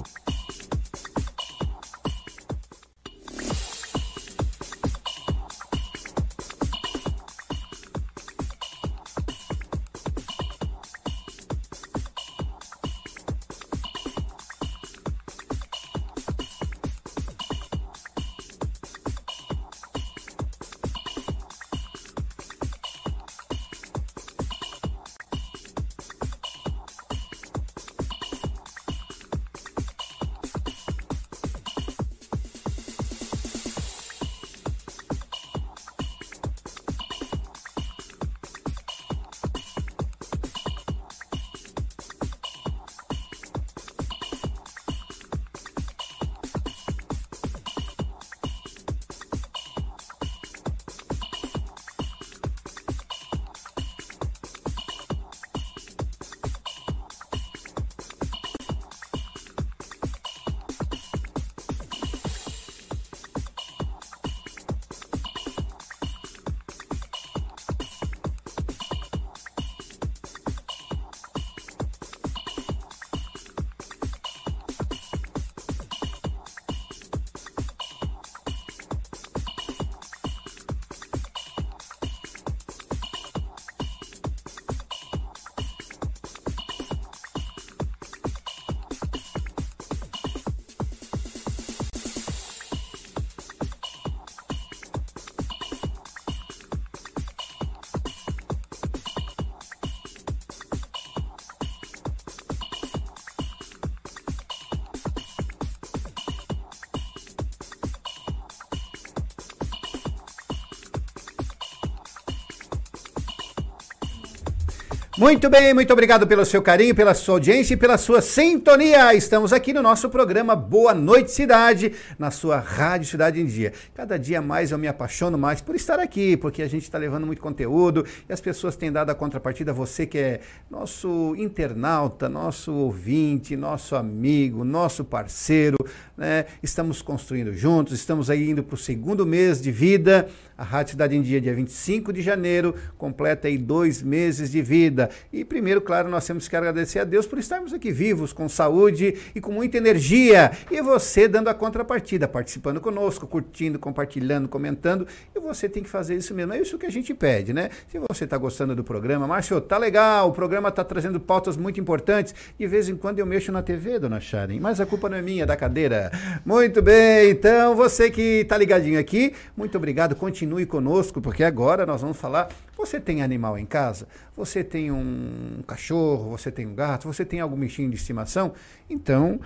Muito 115.22 115.48
bem, 115.48 115.72
muito 115.72 115.92
obrigado 115.92 116.26
pelo 116.26 116.44
seu 116.44 116.60
carinho, 116.60 116.96
pela 116.96 117.14
sua 117.14 117.36
audiência 117.36 117.74
e 117.74 117.76
pela 117.76 117.96
sua 117.96 118.20
sintonia. 118.20 119.14
Estamos 119.14 119.52
aqui 119.52 119.72
no 119.72 119.80
nosso 119.80 120.10
programa 120.10 120.56
Boa 120.56 120.92
Noite 120.92 121.30
Cidade, 121.30 121.92
na 122.18 122.32
sua 122.32 122.58
Rádio 122.58 123.08
Cidade 123.08 123.40
em 123.40 123.46
Dia. 123.46 123.72
Cada 123.94 124.18
dia 124.18 124.42
mais 124.42 124.72
eu 124.72 124.78
me 124.78 124.88
apaixono 124.88 125.38
mais 125.38 125.60
por 125.60 125.76
estar 125.76 126.00
aqui, 126.00 126.36
porque 126.36 126.60
a 126.60 126.68
gente 126.68 126.82
está 126.82 126.98
levando 126.98 127.24
muito 127.24 127.40
conteúdo 127.40 128.04
e 128.28 128.32
as 128.32 128.40
pessoas 128.40 128.74
têm 128.74 128.90
dado 128.90 129.10
a 129.10 129.14
contrapartida. 129.14 129.72
Você 129.72 130.06
que 130.06 130.18
é 130.18 130.40
nosso 130.68 131.36
internauta, 131.38 132.28
nosso 132.28 132.72
ouvinte, 132.72 133.56
nosso 133.56 133.94
amigo, 133.94 134.64
nosso 134.64 135.04
parceiro, 135.04 135.78
né? 136.16 136.46
Estamos 136.60 137.00
construindo 137.00 137.54
juntos, 137.54 137.92
estamos 137.92 138.28
aí 138.28 138.50
indo 138.50 138.64
para 138.64 138.74
o 138.74 138.78
segundo 138.78 139.24
mês 139.24 139.62
de 139.62 139.70
vida. 139.70 140.28
A 140.62 140.64
Rádio 140.64 140.92
Cidade 140.92 141.16
em 141.16 141.22
Dia, 141.22 141.40
dia 141.40 141.52
25 141.52 142.12
de 142.12 142.22
janeiro, 142.22 142.72
completa 142.96 143.48
aí 143.48 143.58
dois 143.58 144.00
meses 144.00 144.48
de 144.48 144.62
vida. 144.62 145.10
E 145.32 145.44
primeiro, 145.44 145.80
claro, 145.80 146.08
nós 146.08 146.24
temos 146.24 146.46
que 146.46 146.54
agradecer 146.54 147.00
a 147.00 147.04
Deus 147.04 147.26
por 147.26 147.36
estarmos 147.40 147.72
aqui 147.72 147.90
vivos, 147.90 148.32
com 148.32 148.48
saúde 148.48 149.16
e 149.34 149.40
com 149.40 149.50
muita 149.50 149.78
energia. 149.78 150.52
E 150.70 150.80
você 150.80 151.26
dando 151.26 151.48
a 151.48 151.54
contrapartida, 151.54 152.28
participando 152.28 152.80
conosco, 152.80 153.26
curtindo, 153.26 153.76
compartilhando, 153.76 154.46
comentando. 154.48 155.04
E 155.34 155.40
você 155.40 155.68
tem 155.68 155.82
que 155.82 155.88
fazer 155.88 156.14
isso 156.14 156.32
mesmo. 156.32 156.52
É 156.52 156.60
isso 156.60 156.78
que 156.78 156.86
a 156.86 156.90
gente 156.92 157.12
pede, 157.12 157.52
né? 157.52 157.68
Se 157.88 157.98
você 157.98 158.22
está 158.22 158.38
gostando 158.38 158.76
do 158.76 158.84
programa, 158.84 159.26
Márcio, 159.26 159.60
tá 159.60 159.76
legal, 159.76 160.28
o 160.28 160.32
programa 160.32 160.68
está 160.68 160.84
trazendo 160.84 161.18
pautas 161.18 161.56
muito 161.56 161.80
importantes. 161.80 162.36
De 162.56 162.68
vez 162.68 162.88
em 162.88 162.94
quando 162.94 163.18
eu 163.18 163.26
mexo 163.26 163.50
na 163.50 163.62
TV, 163.64 163.98
dona 163.98 164.20
Sharon, 164.20 164.60
mas 164.60 164.80
a 164.80 164.86
culpa 164.86 165.08
não 165.08 165.16
é 165.16 165.22
minha, 165.22 165.42
é 165.42 165.46
da 165.46 165.56
cadeira. 165.56 166.12
Muito 166.46 166.80
bem, 166.80 167.30
então 167.30 167.74
você 167.74 168.12
que 168.12 168.42
está 168.42 168.56
ligadinho 168.56 169.00
aqui, 169.00 169.34
muito 169.56 169.76
obrigado, 169.76 170.14
continue 170.14 170.51
conosco, 170.66 171.20
porque 171.20 171.42
agora 171.42 171.86
nós 171.86 172.00
vamos 172.00 172.16
falar. 172.16 172.48
Você 172.76 173.00
tem 173.00 173.22
animal 173.22 173.58
em 173.58 173.64
casa? 173.64 174.06
Você 174.36 174.62
tem 174.62 174.90
um 174.90 175.62
cachorro? 175.66 176.30
Você 176.30 176.50
tem 176.50 176.66
um 176.66 176.74
gato? 176.74 177.06
Você 177.06 177.24
tem 177.24 177.40
algum 177.40 177.56
bichinho 177.56 177.90
de 177.90 177.96
estimação? 177.96 178.52
Então, 178.88 179.40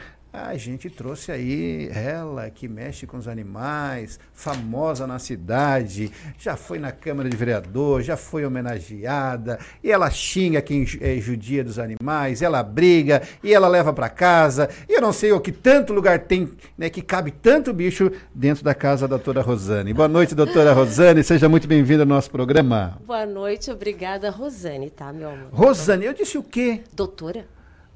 a 0.44 0.54
gente 0.56 0.90
trouxe 0.90 1.32
aí 1.32 1.88
ela 1.94 2.50
que 2.50 2.68
mexe 2.68 3.06
com 3.06 3.16
os 3.16 3.26
animais, 3.26 4.20
famosa 4.34 5.06
na 5.06 5.18
cidade, 5.18 6.12
já 6.38 6.56
foi 6.56 6.78
na 6.78 6.92
Câmara 6.92 7.28
de 7.28 7.36
Vereador, 7.36 8.02
já 8.02 8.18
foi 8.18 8.44
homenageada, 8.44 9.58
e 9.82 9.90
ela 9.90 10.10
xinga 10.10 10.60
quem 10.60 10.86
é 11.00 11.16
judia 11.16 11.64
dos 11.64 11.78
animais, 11.78 12.42
ela 12.42 12.62
briga 12.62 13.22
e 13.42 13.54
ela 13.54 13.66
leva 13.66 13.94
para 13.94 14.10
casa. 14.10 14.68
E 14.86 14.92
eu 14.92 15.00
não 15.00 15.12
sei 15.12 15.32
o 15.32 15.40
que 15.40 15.50
tanto 15.50 15.94
lugar 15.94 16.18
tem, 16.18 16.50
né, 16.76 16.90
que 16.90 17.00
cabe 17.00 17.30
tanto 17.30 17.72
bicho 17.72 18.12
dentro 18.34 18.62
da 18.62 18.74
casa 18.74 19.08
da 19.08 19.16
doutora 19.16 19.40
Rosane. 19.40 19.94
Boa 19.94 20.08
noite, 20.08 20.34
doutora 20.34 20.74
Rosane, 20.74 21.24
seja 21.24 21.48
muito 21.48 21.66
bem-vinda 21.66 22.02
ao 22.02 22.08
nosso 22.08 22.30
programa. 22.30 22.98
Boa 23.06 23.24
noite, 23.24 23.70
obrigada, 23.70 24.28
Rosane, 24.28 24.90
tá, 24.90 25.12
meu 25.14 25.30
amor? 25.30 25.48
Rosane, 25.50 26.04
eu 26.04 26.12
disse 26.12 26.36
o 26.36 26.42
quê? 26.42 26.82
Doutora? 26.92 27.46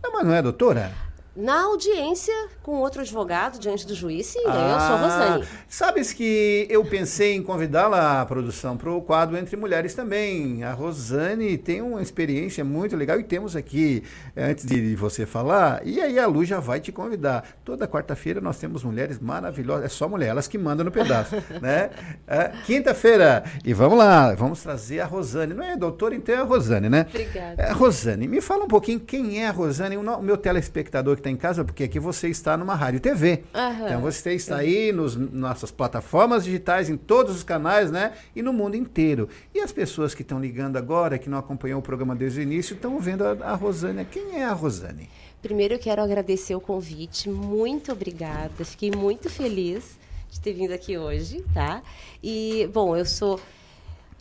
Não, 0.03 0.13
mas 0.13 0.27
não 0.27 0.35
é 0.35 0.41
doutora? 0.41 0.91
Na 1.37 1.63
audiência 1.63 2.35
com 2.61 2.79
outro 2.79 3.03
advogado 3.03 3.59
diante 3.61 3.87
do 3.87 3.95
juiz, 3.95 4.27
sim, 4.27 4.41
eu 4.41 4.45
sou 4.45 4.53
a 4.53 5.01
Rosane. 5.01 5.45
Sabes 5.69 6.13
que 6.13 6.67
eu 6.69 6.85
pensei 6.85 7.35
em 7.35 7.43
convidá-la 7.43 8.21
à 8.21 8.27
produção 8.27 8.77
para 8.77 8.91
o 8.91 9.01
quadro 9.01 9.37
Entre 9.37 9.57
Mulheres 9.57 9.95
também. 9.95 10.65
A 10.65 10.73
Rosane 10.73 11.57
tem 11.57 11.81
uma 11.83 12.03
experiência 12.03 12.65
muito 12.65 12.97
legal 12.97 13.19
e 13.21 13.23
temos 13.23 13.55
aqui, 13.55 14.03
eh, 14.35 14.51
antes 14.51 14.67
de 14.67 14.97
você 14.97 15.25
falar, 15.25 15.87
e 15.87 16.01
aí 16.01 16.19
a 16.19 16.27
Lu 16.27 16.45
já 16.45 16.59
vai 16.59 16.81
te 16.81 16.91
convidar. 16.91 17.47
Toda 17.65 17.87
quarta-feira 17.87 18.41
nós 18.41 18.59
temos 18.59 18.83
mulheres 18.83 19.21
maravilhosas, 19.21 19.85
é 19.85 19.89
só 19.89 20.09
mulher, 20.09 20.31
elas 20.31 20.49
que 20.49 20.59
mandam 20.59 20.85
no 20.85 20.91
pedaço, 20.91 21.37
né? 21.63 21.91
É, 22.27 22.49
Quinta-feira, 22.67 23.45
e 23.65 23.73
vamos 23.73 23.97
lá, 23.97 24.35
vamos 24.35 24.61
trazer 24.63 24.99
a 24.99 25.07
Rosane. 25.07 25.55
Não 25.55 25.65
é 25.65 25.77
doutora, 25.77 26.15
então 26.15 26.35
é 26.35 26.39
a 26.39 26.45
Rosane, 26.45 26.89
né? 26.89 27.07
Obrigada. 27.09 27.63
É, 27.63 27.71
Rosane, 27.71 28.27
me 28.27 28.41
fala 28.41 28.65
um 28.65 28.69
pouquinho 28.69 28.99
quem 28.99 29.43
é 29.43 29.47
a 29.47 29.53
Rosane, 29.53 29.97
o 29.97 30.23
meu 30.23 30.37
telespectador 30.37 31.15
que 31.15 31.21
está 31.21 31.30
em 31.31 31.37
casa, 31.37 31.65
porque 31.65 31.85
aqui 31.85 31.99
você 31.99 32.29
está 32.29 32.57
numa 32.57 32.75
rádio 32.75 33.01
TV. 33.01 33.45
Aham. 33.55 33.87
Então 33.87 34.01
você 34.01 34.35
está 34.35 34.57
aí 34.57 34.93
nos 34.93 35.17
nossas 35.17 35.71
plataformas 35.71 36.45
digitais, 36.45 36.91
em 36.91 36.97
todos 36.97 37.37
os 37.37 37.43
canais, 37.43 37.91
né? 37.91 38.13
E 38.35 38.43
no 38.43 38.53
mundo 38.53 38.77
inteiro. 38.77 39.29
E 39.55 39.61
as 39.61 39.73
pessoas 39.73 40.15
que 40.15 40.23
estão 40.23 40.41
ligando 40.41 40.77
agora, 40.77 41.19
que 41.19 41.31
não 41.31 41.39
acompanhou 41.39 41.81
o 41.81 41.83
programa 41.83 42.15
desde 42.15 42.41
o 42.41 42.43
início, 42.43 42.75
estão 42.75 42.99
vendo 42.99 43.25
a, 43.25 43.31
a 43.43 43.55
Rosane. 43.55 44.05
Quem 44.05 44.41
é 44.41 44.45
a 44.45 44.53
Rosane? 44.53 45.09
Primeiro 45.43 45.75
eu 45.75 45.79
quero 45.79 46.03
agradecer 46.03 46.55
o 46.55 46.61
convite, 46.61 47.31
muito 47.31 47.91
obrigada, 47.93 48.63
fiquei 48.63 48.91
muito 48.91 49.31
feliz 49.31 49.99
de 50.31 50.39
ter 50.39 50.53
vindo 50.53 50.73
aqui 50.73 50.99
hoje, 50.99 51.43
tá? 51.55 51.83
E, 52.23 52.69
bom, 52.73 52.97
eu 52.97 53.05
sou. 53.05 53.41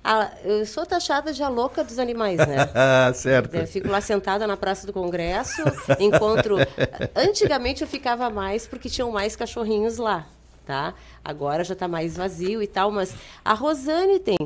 A- 0.04 0.32
eu 0.44 0.66
sou 0.66 0.86
taxada 0.86 1.34
de 1.34 1.44
a 1.44 1.50
louca 1.50 1.84
dos 1.84 2.00
animais, 2.00 2.38
né? 2.38 2.58
certo. 3.14 3.54
Eu 3.56 3.68
fico 3.68 3.88
lá 3.90 4.02
sentada 4.02 4.48
na 4.48 4.56
Praça 4.58 4.88
do 4.88 4.94
Congresso, 4.94 5.62
encontro. 6.00 6.58
Antigamente 7.16 7.82
eu 7.82 7.88
ficava 7.88 8.30
mais 8.30 8.66
porque 8.68 8.90
tinham 8.90 9.12
mais 9.12 9.36
cachorrinhos 9.36 9.98
lá, 9.98 10.26
tá? 10.66 10.94
Agora 11.24 11.64
já 11.64 11.74
está 11.74 11.88
mais 11.88 12.16
vazio 12.18 12.62
e 12.62 12.68
tal, 12.68 12.92
mas 12.92 13.14
a 13.44 13.54
Rosane 13.54 14.20
tem 14.20 14.38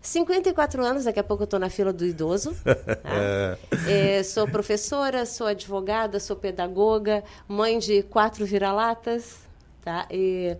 54 0.00 0.84
anos, 0.84 1.04
daqui 1.04 1.20
a 1.20 1.24
pouco 1.24 1.42
eu 1.42 1.46
estou 1.46 1.60
na 1.60 1.70
fila 1.70 1.92
do 1.92 2.04
idoso. 2.04 2.54
tá? 2.64 3.58
É, 3.88 4.22
sou 4.22 4.48
professora, 4.48 5.24
sou 5.26 5.46
advogada, 5.46 6.18
sou 6.18 6.34
pedagoga, 6.36 7.22
mãe 7.46 7.78
de 7.78 8.02
quatro 8.04 8.44
vira-latas, 8.44 9.36
tá? 9.84 10.06
E 10.10 10.56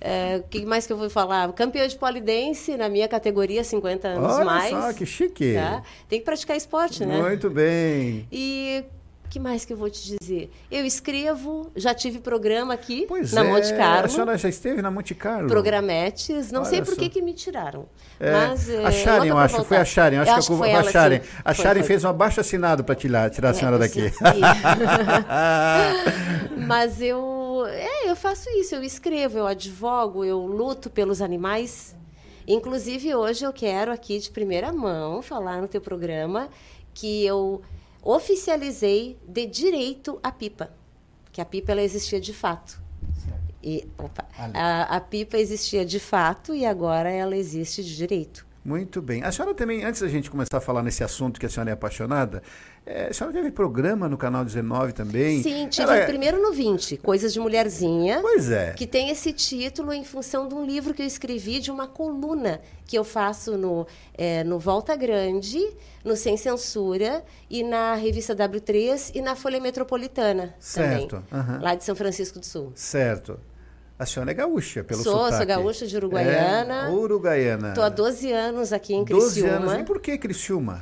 é, 0.00 0.36
o 0.38 0.42
que 0.48 0.64
mais 0.64 0.86
que 0.86 0.92
eu 0.92 0.96
vou 0.96 1.10
falar? 1.10 1.52
Campeã 1.52 1.86
de 1.86 1.96
polidense 1.96 2.76
na 2.76 2.88
minha 2.88 3.08
categoria, 3.08 3.62
50 3.62 4.08
anos 4.08 4.32
Olha 4.34 4.44
mais. 4.44 4.70
só, 4.70 4.92
que 4.92 5.04
chique. 5.04 5.54
tá? 5.54 5.82
Tem 6.08 6.18
que 6.18 6.24
praticar 6.24 6.56
esporte, 6.56 7.04
né? 7.04 7.20
Muito 7.20 7.50
bem. 7.50 8.26
E 8.32 8.84
que 9.30 9.38
mais 9.38 9.64
que 9.64 9.72
eu 9.72 9.76
vou 9.76 9.88
te 9.88 10.16
dizer? 10.18 10.50
Eu 10.68 10.84
escrevo, 10.84 11.70
já 11.76 11.94
tive 11.94 12.18
programa 12.18 12.74
aqui 12.74 13.04
Pois 13.08 13.32
na 13.32 13.44
é, 13.44 13.48
Monte 13.48 13.72
Carlo. 13.76 14.06
A 14.06 14.08
senhora 14.08 14.36
já 14.36 14.48
esteve 14.48 14.82
na 14.82 14.90
Monte 14.90 15.14
Carlo? 15.14 15.46
Programetes, 15.46 16.50
não 16.50 16.62
Olha 16.62 16.70
sei 16.70 16.82
por 16.82 16.96
que 16.96 17.08
que 17.08 17.22
me 17.22 17.32
tiraram. 17.32 17.86
É, 18.18 18.32
mas, 18.32 18.68
é, 18.68 18.84
a 18.84 18.90
Sharon, 18.90 19.24
eu 19.26 19.38
acho, 19.38 19.62
foi 19.64 19.76
a 19.76 19.84
Sharon, 19.84 20.16
eu 20.16 20.22
acho 20.22 20.32
Eu 20.32 20.36
que 20.38 20.46
foi 20.48 20.56
foi 20.56 20.72
a 20.72 20.82
Sharon. 20.82 21.20
A 21.44 21.54
Sharon 21.54 21.78
foi. 21.78 21.86
fez 21.86 22.02
um 22.04 22.08
abaixo 22.08 22.40
assinado 22.40 22.82
para 22.82 22.96
tirar, 22.96 23.30
tirar 23.30 23.50
a 23.50 23.54
senhora 23.54 23.76
É, 23.76 23.78
daqui. 23.78 24.06
isso. 24.06 24.18
Mas 26.66 27.00
eu, 27.00 27.18
é, 27.66 28.10
eu 28.10 28.16
faço 28.16 28.48
isso, 28.50 28.74
eu 28.74 28.82
escrevo, 28.82 29.38
eu 29.38 29.46
advogo, 29.46 30.24
eu 30.24 30.44
luto 30.46 30.90
pelos 30.90 31.20
animais. 31.22 31.96
Inclusive, 32.46 33.14
hoje 33.14 33.44
eu 33.44 33.52
quero 33.52 33.92
aqui 33.92 34.18
de 34.18 34.30
primeira 34.30 34.72
mão 34.72 35.22
falar 35.22 35.60
no 35.60 35.68
teu 35.68 35.80
programa 35.80 36.48
que 36.92 37.24
eu 37.24 37.62
oficializei 38.02 39.18
de 39.26 39.46
direito 39.46 40.18
a 40.22 40.32
pipa. 40.32 40.70
Que 41.32 41.40
a 41.40 41.44
pipa 41.44 41.72
ela 41.72 41.82
existia 41.82 42.20
de 42.20 42.32
fato. 42.32 42.80
E, 43.62 43.86
opa, 43.98 44.26
a, 44.54 44.96
a 44.96 45.00
pipa 45.00 45.36
existia 45.36 45.84
de 45.84 46.00
fato 46.00 46.54
e 46.54 46.64
agora 46.64 47.10
ela 47.10 47.36
existe 47.36 47.84
de 47.84 47.94
direito. 47.94 48.46
Muito 48.64 49.00
bem. 49.00 49.22
A 49.22 49.32
senhora 49.32 49.54
também, 49.54 49.84
antes 49.84 50.00
da 50.00 50.08
gente 50.08 50.30
começar 50.30 50.58
a 50.58 50.60
falar 50.60 50.82
nesse 50.82 51.02
assunto 51.02 51.40
que 51.40 51.46
a 51.46 51.48
senhora 51.48 51.70
é 51.70 51.72
apaixonada, 51.72 52.42
eh, 52.86 53.08
a 53.10 53.12
senhora 53.14 53.34
teve 53.36 53.50
programa 53.50 54.08
no 54.08 54.16
canal 54.18 54.44
19 54.44 54.92
também? 54.92 55.42
Sim, 55.42 55.68
tive 55.68 55.82
Ela 55.84 55.96
é- 55.98 56.06
primeiro 56.06 56.40
no 56.42 56.52
20, 56.52 56.96
Coisas 56.96 57.32
de 57.32 57.38
Mulherzinha. 57.40 58.18
Pois 58.20 58.50
é. 58.50 58.72
Que 58.72 58.86
tem 58.86 59.10
esse 59.10 59.32
título 59.32 59.92
em 59.92 60.02
função 60.04 60.48
de 60.48 60.54
um 60.54 60.64
livro 60.64 60.92
que 60.94 61.02
eu 61.02 61.06
escrevi, 61.06 61.60
de 61.60 61.70
uma 61.70 61.86
coluna 61.86 62.60
que 62.86 62.96
eu 62.98 63.04
faço 63.04 63.56
no, 63.56 63.86
eh, 64.18 64.42
no 64.44 64.58
Volta 64.58 64.96
Grande, 64.96 65.58
no 66.04 66.16
Sem 66.16 66.36
Censura, 66.36 67.22
e 67.48 67.62
na 67.62 67.94
revista 67.94 68.34
W3 68.34 69.12
e 69.14 69.20
na 69.20 69.36
Folha 69.36 69.60
Metropolitana 69.60 70.54
Certo, 70.58 71.22
também, 71.22 71.24
aham. 71.32 71.60
lá 71.62 71.74
de 71.74 71.84
São 71.84 71.94
Francisco 71.94 72.38
do 72.40 72.46
Sul. 72.46 72.72
Certo. 72.74 73.38
A 73.98 74.06
senhora 74.06 74.30
é 74.30 74.34
gaúcha, 74.34 74.82
pelo 74.82 75.02
Sou, 75.02 75.12
sotaque. 75.12 75.36
sou 75.36 75.46
gaúcha 75.46 75.86
de 75.86 75.94
Uruguaiana. 75.94 76.86
É, 76.86 76.90
Uruguaiana. 76.90 77.68
Estou 77.68 77.84
há 77.84 77.90
12 77.90 78.32
anos 78.32 78.72
aqui 78.72 78.94
em 78.94 79.04
12 79.04 79.42
Criciúma. 79.42 79.56
anos. 79.72 79.80
E 79.82 79.84
por 79.84 80.00
que 80.00 80.16
Criciúma? 80.16 80.80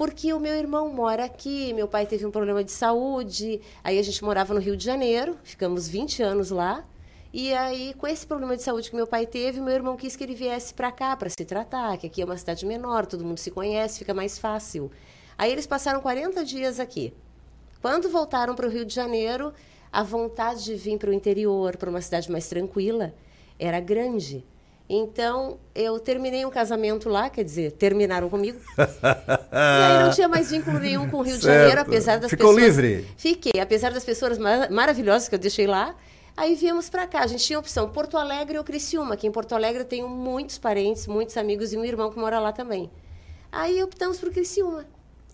Porque 0.00 0.32
o 0.32 0.40
meu 0.40 0.54
irmão 0.54 0.88
mora 0.88 1.26
aqui, 1.26 1.74
meu 1.74 1.86
pai 1.86 2.06
teve 2.06 2.24
um 2.24 2.30
problema 2.30 2.64
de 2.64 2.72
saúde, 2.72 3.60
aí 3.84 3.98
a 3.98 4.02
gente 4.02 4.24
morava 4.24 4.54
no 4.54 4.58
Rio 4.58 4.74
de 4.74 4.82
Janeiro, 4.82 5.36
ficamos 5.44 5.86
20 5.86 6.22
anos 6.22 6.50
lá. 6.50 6.86
E 7.34 7.52
aí, 7.52 7.92
com 7.98 8.06
esse 8.06 8.26
problema 8.26 8.56
de 8.56 8.62
saúde 8.62 8.88
que 8.88 8.96
meu 8.96 9.06
pai 9.06 9.26
teve, 9.26 9.60
meu 9.60 9.74
irmão 9.74 9.98
quis 9.98 10.16
que 10.16 10.24
ele 10.24 10.34
viesse 10.34 10.72
para 10.72 10.90
cá 10.90 11.14
para 11.14 11.28
se 11.28 11.44
tratar, 11.44 11.98
que 11.98 12.06
aqui 12.06 12.22
é 12.22 12.24
uma 12.24 12.38
cidade 12.38 12.64
menor, 12.64 13.04
todo 13.04 13.22
mundo 13.22 13.36
se 13.36 13.50
conhece, 13.50 13.98
fica 13.98 14.14
mais 14.14 14.38
fácil. 14.38 14.90
Aí 15.36 15.52
eles 15.52 15.66
passaram 15.66 16.00
40 16.00 16.46
dias 16.46 16.80
aqui. 16.80 17.12
Quando 17.82 18.08
voltaram 18.08 18.54
para 18.54 18.66
o 18.66 18.70
Rio 18.70 18.86
de 18.86 18.94
Janeiro, 18.94 19.52
a 19.92 20.02
vontade 20.02 20.64
de 20.64 20.76
vir 20.76 20.96
para 20.96 21.10
o 21.10 21.12
interior, 21.12 21.76
para 21.76 21.90
uma 21.90 22.00
cidade 22.00 22.32
mais 22.32 22.48
tranquila, 22.48 23.12
era 23.58 23.78
grande. 23.80 24.46
Então, 24.92 25.60
eu 25.72 26.00
terminei 26.00 26.44
um 26.44 26.50
casamento 26.50 27.08
lá, 27.08 27.30
quer 27.30 27.44
dizer, 27.44 27.70
terminaram 27.70 28.28
comigo. 28.28 28.58
E 29.52 29.56
aí 29.56 30.02
não 30.04 30.10
tinha 30.10 30.28
mais 30.28 30.50
vínculo 30.50 30.78
nenhum 30.78 31.08
com 31.08 31.18
o 31.18 31.22
Rio 31.22 31.36
de. 31.38 31.44
Janeiro, 31.44 31.80
apesar 31.80 32.18
das 32.18 32.30
Ficou 32.30 32.54
pessoas... 32.54 32.76
livre? 32.76 33.08
Fiquei, 33.16 33.60
apesar 33.60 33.92
das 33.92 34.04
pessoas 34.04 34.36
mar- 34.38 34.70
maravilhosas 34.70 35.28
que 35.28 35.34
eu 35.34 35.38
deixei 35.38 35.66
lá. 35.66 35.94
Aí 36.36 36.54
viemos 36.54 36.88
para 36.88 37.06
cá. 37.06 37.20
A 37.20 37.26
gente 37.26 37.44
tinha 37.44 37.56
a 37.56 37.60
opção 37.60 37.88
Porto 37.88 38.16
Alegre 38.16 38.58
ou 38.58 38.64
Criciúma, 38.64 39.16
que 39.16 39.26
em 39.26 39.30
Porto 39.30 39.54
Alegre 39.54 39.82
eu 39.82 39.84
tenho 39.86 40.08
muitos 40.08 40.58
parentes, 40.58 41.06
muitos 41.06 41.36
amigos 41.36 41.72
e 41.72 41.76
um 41.76 41.84
irmão 41.84 42.10
que 42.10 42.18
mora 42.18 42.38
lá 42.40 42.52
também. 42.52 42.90
Aí 43.52 43.82
optamos 43.82 44.18
por 44.18 44.30
Criciúma. 44.30 44.84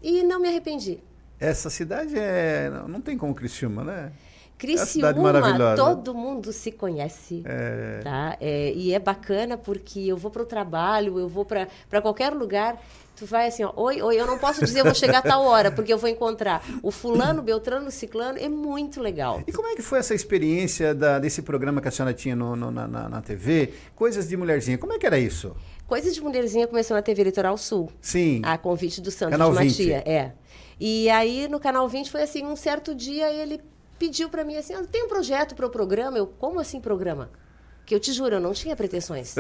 E 0.02 0.22
não 0.22 0.38
me 0.40 0.48
arrependi. 0.48 0.98
Essa 1.40 1.70
cidade 1.70 2.14
é. 2.18 2.70
Não 2.88 3.00
tem 3.00 3.16
como 3.16 3.34
Criciúma, 3.34 3.84
né? 3.84 4.12
É 4.56 4.58
Criciúma, 4.58 5.12
maravilhosa. 5.12 5.76
todo 5.76 6.14
mundo 6.14 6.52
se 6.52 6.72
conhece. 6.72 7.42
É. 7.44 8.00
Tá? 8.02 8.36
É, 8.40 8.72
e 8.72 8.92
é 8.94 8.98
bacana 8.98 9.56
porque 9.58 10.00
eu 10.00 10.16
vou 10.16 10.30
para 10.30 10.42
o 10.42 10.46
trabalho, 10.46 11.18
eu 11.18 11.28
vou 11.28 11.44
para 11.44 11.68
qualquer 12.00 12.32
lugar. 12.32 12.80
Tu 13.14 13.24
vai 13.24 13.48
assim, 13.48 13.64
ó, 13.64 13.72
oi, 13.76 14.02
oi, 14.02 14.20
eu 14.20 14.26
não 14.26 14.36
posso 14.38 14.62
dizer 14.62 14.80
eu 14.80 14.84
vou 14.84 14.94
chegar 14.94 15.18
a 15.18 15.22
tal 15.22 15.42
hora, 15.44 15.70
porque 15.70 15.90
eu 15.90 15.96
vou 15.96 16.08
encontrar 16.08 16.62
o 16.82 16.90
fulano, 16.90 17.40
Beltrano, 17.42 17.90
Ciclano, 17.90 18.38
é 18.38 18.46
muito 18.48 19.00
legal. 19.00 19.42
E 19.46 19.52
como 19.52 19.68
é 19.68 19.74
que 19.74 19.80
foi 19.80 19.98
essa 20.00 20.14
experiência 20.14 20.94
da- 20.94 21.18
desse 21.18 21.40
programa 21.40 21.80
que 21.80 21.88
a 21.88 21.90
senhora 21.90 22.12
tinha 22.12 22.36
no- 22.36 22.54
no- 22.54 22.70
na, 22.70 22.86
na- 22.86 23.08
na 23.08 23.22
TV? 23.22 23.72
Coisas 23.94 24.28
de 24.28 24.36
mulherzinha. 24.36 24.76
Como 24.76 24.92
é 24.92 24.98
que 24.98 25.06
era 25.06 25.18
isso? 25.18 25.56
Coisa 25.86 26.10
de 26.10 26.20
Mulherzinha 26.20 26.66
começou 26.66 26.96
na 26.96 27.02
TV 27.02 27.22
Litoral 27.24 27.56
Sul. 27.56 27.88
Sim. 28.00 28.42
A 28.44 28.58
convite 28.58 29.00
do 29.00 29.10
Santos 29.10 29.30
Canal 29.38 29.52
de 29.52 29.58
20. 29.60 29.70
Matia. 29.70 30.02
É. 30.04 30.32
E 30.80 31.08
aí, 31.08 31.46
no 31.48 31.60
Canal 31.60 31.88
20, 31.88 32.10
foi 32.10 32.22
assim, 32.22 32.44
um 32.44 32.56
certo 32.56 32.92
dia 32.94 33.32
ele 33.32 33.60
pediu 33.98 34.28
para 34.28 34.44
mim 34.44 34.56
assim, 34.56 34.74
ah, 34.74 34.84
tem 34.90 35.04
um 35.04 35.08
projeto 35.08 35.54
para 35.54 35.66
o 35.66 35.70
programa? 35.70 36.18
Eu, 36.18 36.26
como 36.26 36.60
assim 36.60 36.80
programa? 36.80 37.30
Que 37.84 37.94
eu 37.94 38.00
te 38.00 38.12
juro, 38.12 38.36
eu 38.36 38.40
não 38.40 38.52
tinha 38.52 38.74
pretensões. 38.74 39.34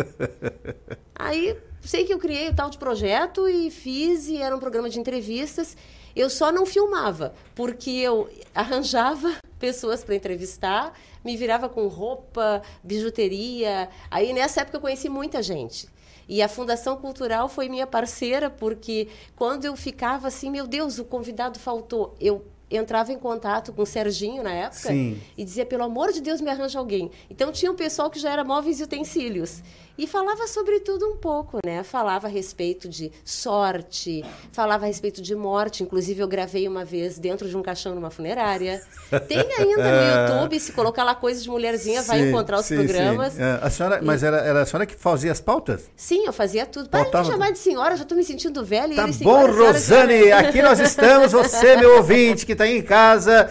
Aí, 1.14 1.58
sei 1.80 2.04
que 2.04 2.12
eu 2.12 2.18
criei 2.18 2.48
o 2.48 2.54
tal 2.54 2.70
de 2.70 2.78
projeto 2.78 3.48
e 3.48 3.70
fiz, 3.70 4.28
e 4.28 4.36
era 4.36 4.54
um 4.54 4.60
programa 4.60 4.88
de 4.88 5.00
entrevistas. 5.00 5.76
Eu 6.14 6.30
só 6.30 6.50
não 6.52 6.64
filmava, 6.64 7.34
porque 7.54 7.90
eu 7.90 8.30
arranjava 8.54 9.34
pessoas 9.58 10.04
para 10.04 10.14
entrevistar, 10.14 10.92
me 11.24 11.36
virava 11.36 11.68
com 11.68 11.86
roupa, 11.88 12.62
bijuteria. 12.82 13.88
Aí, 14.10 14.32
nessa 14.32 14.60
época, 14.60 14.76
eu 14.76 14.80
conheci 14.80 15.08
muita 15.08 15.42
gente. 15.42 15.88
E 16.28 16.42
a 16.42 16.48
Fundação 16.48 16.96
Cultural 16.96 17.48
foi 17.48 17.68
minha 17.68 17.86
parceira, 17.86 18.50
porque 18.50 19.08
quando 19.36 19.64
eu 19.64 19.76
ficava 19.76 20.28
assim, 20.28 20.50
meu 20.50 20.66
Deus, 20.66 20.98
o 20.98 21.04
convidado 21.04 21.58
faltou, 21.58 22.16
eu 22.20 22.44
entrava 22.70 23.12
em 23.12 23.18
contato 23.18 23.72
com 23.72 23.82
o 23.82 23.86
Serginho 23.86 24.42
na 24.42 24.52
época 24.52 24.88
Sim. 24.88 25.20
e 25.36 25.44
dizia, 25.44 25.64
pelo 25.64 25.84
amor 25.84 26.12
de 26.12 26.20
Deus, 26.20 26.40
me 26.40 26.50
arranja 26.50 26.78
alguém. 26.78 27.10
Então 27.30 27.52
tinha 27.52 27.70
um 27.70 27.76
pessoal 27.76 28.10
que 28.10 28.18
já 28.18 28.30
era 28.30 28.42
móveis 28.42 28.80
e 28.80 28.82
utensílios. 28.82 29.62
E 29.98 30.06
falava 30.06 30.46
sobre 30.46 30.80
tudo 30.80 31.06
um 31.06 31.16
pouco, 31.16 31.58
né? 31.64 31.82
Falava 31.82 32.26
a 32.26 32.30
respeito 32.30 32.88
de 32.88 33.10
sorte, 33.24 34.24
falava 34.52 34.84
a 34.84 34.86
respeito 34.88 35.22
de 35.22 35.34
morte. 35.34 35.82
Inclusive, 35.82 36.20
eu 36.22 36.28
gravei 36.28 36.66
uma 36.68 36.84
vez 36.84 37.18
dentro 37.18 37.48
de 37.48 37.56
um 37.56 37.62
caixão 37.62 37.94
numa 37.94 38.10
funerária. 38.10 38.82
Tem 39.28 39.38
ainda 39.38 40.26
no 40.28 40.34
YouTube, 40.42 40.60
se 40.60 40.72
colocar 40.72 41.04
lá 41.04 41.14
coisas 41.14 41.42
de 41.42 41.48
mulherzinha, 41.48 42.02
vai 42.02 42.20
Sim, 42.20 42.28
encontrar 42.28 42.58
os 42.60 42.66
sim, 42.66 42.76
programas. 42.76 43.34
sim. 43.34 43.42
É, 43.42 43.58
A 43.62 43.70
senhora, 43.70 44.00
mas 44.02 44.22
era, 44.22 44.38
era 44.38 44.62
a 44.62 44.66
senhora 44.66 44.84
que 44.84 44.94
fazia 44.96 45.32
as 45.32 45.40
pautas? 45.40 45.88
Sim, 45.96 46.26
eu 46.26 46.32
fazia 46.32 46.66
tudo. 46.66 46.88
Para 46.88 47.04
de 47.04 47.16
me 47.18 47.24
chamar 47.24 47.52
de 47.52 47.58
senhora, 47.58 47.96
já 47.96 48.02
estou 48.02 48.18
me 48.18 48.24
sentindo 48.24 48.64
velha. 48.64 48.92
e 48.92 48.96
Tá 48.96 49.04
ele, 49.08 49.12
bom, 49.22 49.46
Rosane, 49.46 50.32
aqui 50.32 50.60
nós 50.60 50.78
estamos, 50.80 51.32
você, 51.32 51.76
meu 51.76 51.96
ouvinte, 51.96 52.44
que 52.44 52.52
está 52.52 52.64
aí 52.64 52.76
em 52.78 52.82
casa, 52.82 53.50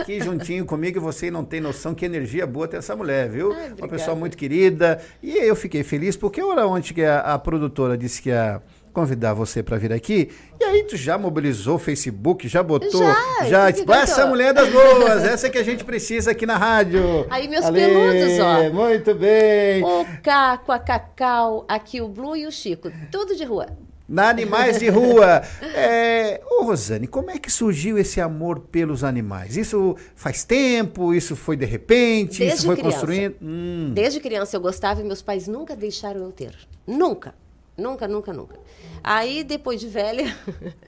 aqui 0.00 0.20
juntinho 0.20 0.66
comigo, 0.66 0.98
e 0.98 1.00
você 1.00 1.30
não 1.30 1.44
tem 1.44 1.60
noção 1.60 1.94
que 1.94 2.04
energia 2.04 2.46
boa 2.46 2.68
tem 2.68 2.78
essa 2.78 2.94
mulher, 2.96 3.28
viu? 3.28 3.50
Uma 3.50 3.62
obrigada. 3.64 3.88
pessoa 3.88 4.16
muito 4.16 4.36
querida. 4.36 5.00
E 5.22 5.36
eu 5.38 5.54
fiquei 5.56 5.82
feliz, 5.86 6.16
porque 6.16 6.40
a 6.40 6.46
hora 6.46 6.66
onde 6.66 6.92
que 6.92 7.02
a, 7.02 7.20
a 7.20 7.38
produtora 7.38 7.96
disse 7.96 8.20
que 8.20 8.28
ia 8.28 8.60
convidar 8.92 9.34
você 9.34 9.62
para 9.62 9.76
vir 9.76 9.92
aqui, 9.92 10.30
e 10.58 10.64
aí 10.64 10.82
tu 10.84 10.96
já 10.96 11.18
mobilizou 11.18 11.76
o 11.76 11.78
Facebook, 11.78 12.48
já 12.48 12.62
botou, 12.62 13.02
Já, 13.02 13.44
já, 13.44 13.72
tipo, 13.72 13.92
essa 13.92 14.16
botou. 14.22 14.30
mulher 14.30 14.54
das 14.54 14.70
boas, 14.70 15.22
essa 15.24 15.50
que 15.50 15.58
a 15.58 15.62
gente 15.62 15.84
precisa 15.84 16.30
aqui 16.30 16.46
na 16.46 16.56
rádio. 16.56 17.26
Aí, 17.28 17.46
meus 17.46 17.64
Ale, 17.66 17.78
peludos, 17.78 18.38
ó. 18.40 18.70
Muito 18.72 19.14
bem. 19.14 19.84
O 19.84 20.06
Caco, 20.22 20.72
a 20.72 20.78
Cacau, 20.78 21.64
aqui 21.68 22.00
o 22.00 22.08
Blue 22.08 22.34
e 22.36 22.46
o 22.46 22.50
Chico. 22.50 22.90
Tudo 23.12 23.36
de 23.36 23.44
rua. 23.44 23.66
Na 24.08 24.28
Animais 24.28 24.78
de 24.78 24.88
Rua. 24.88 25.42
É... 25.78 26.40
Ô, 26.46 26.64
Rosane, 26.64 27.06
como 27.06 27.30
é 27.30 27.38
que 27.38 27.50
surgiu 27.50 27.98
esse 27.98 28.18
amor 28.20 28.60
pelos 28.60 29.04
animais? 29.04 29.56
Isso 29.56 29.94
faz 30.14 30.42
tempo? 30.42 31.12
Isso 31.12 31.36
foi 31.36 31.54
de 31.54 31.66
repente? 31.66 32.38
Desde 32.38 32.56
isso 32.56 32.66
foi 32.66 32.76
criança. 32.76 32.96
construindo? 32.96 33.36
Hum. 33.42 33.92
Desde 33.94 34.20
criança 34.20 34.56
eu 34.56 34.60
gostava 34.60 35.00
e 35.00 35.04
meus 35.04 35.20
pais 35.20 35.46
nunca 35.46 35.76
deixaram 35.76 36.22
eu 36.22 36.32
ter. 36.32 36.56
Nunca. 36.86 37.34
Nunca, 37.76 38.08
nunca, 38.08 38.32
nunca. 38.32 38.58
Aí, 39.04 39.44
depois 39.44 39.78
de 39.78 39.86
velha, 39.86 40.34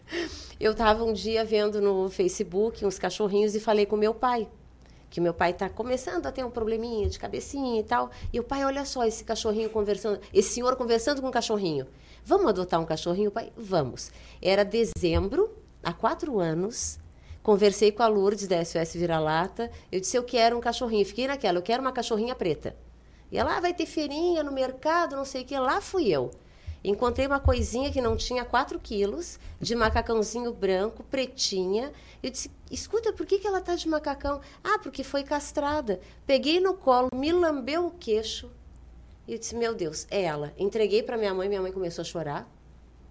eu 0.58 0.72
estava 0.72 1.04
um 1.04 1.12
dia 1.12 1.44
vendo 1.44 1.82
no 1.82 2.08
Facebook 2.08 2.84
uns 2.84 2.98
cachorrinhos 2.98 3.54
e 3.54 3.60
falei 3.60 3.84
com 3.84 3.96
meu 3.96 4.14
pai. 4.14 4.48
Que 5.10 5.20
meu 5.20 5.34
pai 5.34 5.50
está 5.50 5.68
começando 5.68 6.26
a 6.26 6.32
ter 6.32 6.44
um 6.44 6.50
probleminha 6.50 7.08
de 7.08 7.18
cabecinha 7.18 7.80
e 7.80 7.84
tal. 7.84 8.10
E 8.32 8.40
o 8.40 8.42
pai, 8.42 8.64
olha 8.64 8.84
só, 8.84 9.04
esse 9.04 9.22
cachorrinho 9.22 9.68
conversando, 9.68 10.18
esse 10.32 10.50
senhor 10.50 10.76
conversando 10.76 11.20
com 11.20 11.28
um 11.28 11.30
cachorrinho. 11.30 11.86
Vamos 12.28 12.48
adotar 12.48 12.78
um 12.78 12.84
cachorrinho, 12.84 13.30
pai? 13.30 13.50
Vamos. 13.56 14.12
Era 14.42 14.62
dezembro, 14.62 15.48
há 15.82 15.94
quatro 15.94 16.38
anos. 16.38 16.98
Conversei 17.42 17.90
com 17.90 18.02
a 18.02 18.06
Lourdes 18.06 18.46
da 18.46 18.62
SOS 18.62 18.92
Vira-Lata. 18.92 19.70
Eu 19.90 19.98
disse, 19.98 20.14
eu 20.14 20.22
quero 20.22 20.54
um 20.54 20.60
cachorrinho. 20.60 21.06
Fiquei 21.06 21.26
naquela, 21.26 21.56
eu 21.56 21.62
quero 21.62 21.80
uma 21.80 21.90
cachorrinha 21.90 22.34
preta. 22.34 22.76
E 23.32 23.38
ela, 23.38 23.56
ah, 23.56 23.60
vai 23.60 23.72
ter 23.72 23.86
feirinha 23.86 24.42
no 24.42 24.52
mercado, 24.52 25.16
não 25.16 25.24
sei 25.24 25.40
o 25.40 25.44
que. 25.46 25.58
Lá 25.58 25.80
fui 25.80 26.08
eu. 26.08 26.30
Encontrei 26.84 27.26
uma 27.26 27.40
coisinha 27.40 27.90
que 27.90 28.02
não 28.02 28.14
tinha 28.14 28.44
4 28.44 28.78
quilos, 28.78 29.40
de 29.58 29.74
macacãozinho 29.74 30.52
branco, 30.52 31.02
pretinha. 31.04 31.90
Eu 32.22 32.28
disse, 32.28 32.50
escuta, 32.70 33.10
por 33.10 33.24
que, 33.24 33.38
que 33.38 33.46
ela 33.46 33.62
tá 33.62 33.74
de 33.74 33.88
macacão? 33.88 34.42
Ah, 34.62 34.78
porque 34.78 35.02
foi 35.02 35.22
castrada. 35.22 35.98
Peguei 36.26 36.60
no 36.60 36.74
colo, 36.74 37.08
me 37.14 37.32
lambeu 37.32 37.86
o 37.86 37.90
queixo. 37.90 38.50
E 39.28 39.34
eu 39.34 39.38
disse, 39.38 39.54
meu 39.54 39.74
Deus, 39.74 40.06
é 40.10 40.22
ela. 40.22 40.54
Entreguei 40.56 41.02
para 41.02 41.18
minha 41.18 41.34
mãe, 41.34 41.50
minha 41.50 41.60
mãe 41.60 41.70
começou 41.70 42.00
a 42.00 42.04
chorar. 42.04 42.50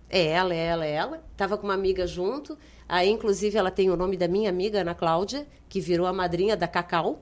É 0.10 0.26
ela, 0.26 0.52
é 0.52 0.58
ela, 0.58 0.84
é 0.84 0.92
ela. 0.92 1.24
Tava 1.38 1.60
com 1.60 1.68
uma 1.68 1.76
amiga 1.76 2.08
junto. 2.08 2.58
Aí, 2.90 3.08
inclusive, 3.08 3.56
ela 3.56 3.70
tem 3.70 3.92
o 3.92 3.96
nome 3.96 4.18
da 4.18 4.28
minha 4.28 4.50
amiga, 4.50 4.82
Ana 4.82 4.96
Cláudia, 4.96 5.48
que 5.70 5.80
virou 5.80 6.08
a 6.08 6.14
madrinha 6.14 6.58
da 6.58 6.68
Cacau. 6.68 7.22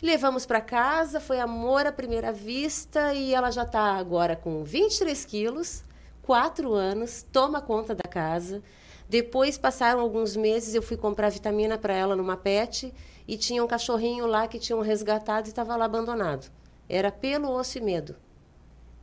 Levamos 0.00 0.46
para 0.46 0.62
casa, 0.62 1.20
foi 1.20 1.40
amor 1.40 1.86
à 1.86 1.92
primeira 1.92 2.32
vista 2.32 3.12
e 3.12 3.34
ela 3.34 3.50
já 3.50 3.64
está 3.64 3.96
agora 3.96 4.34
com 4.34 4.64
23 4.64 5.26
quilos, 5.26 5.84
4 6.22 6.72
anos, 6.72 7.22
toma 7.30 7.60
conta 7.60 7.94
da 7.94 8.08
casa. 8.08 8.62
Depois 9.10 9.58
passaram 9.58 10.00
alguns 10.00 10.34
meses, 10.36 10.74
eu 10.74 10.80
fui 10.80 10.96
comprar 10.96 11.28
vitamina 11.28 11.76
para 11.76 11.92
ela 11.92 12.16
numa 12.16 12.34
pet 12.34 12.94
e 13.28 13.36
tinha 13.36 13.62
um 13.62 13.66
cachorrinho 13.66 14.24
lá 14.24 14.48
que 14.48 14.58
tinham 14.58 14.80
resgatado 14.80 15.48
e 15.48 15.50
estava 15.50 15.76
lá 15.76 15.84
abandonado. 15.84 16.50
Era 16.90 17.12
pelo 17.12 17.48
osso 17.50 17.78
e 17.78 17.80
medo. 17.80 18.16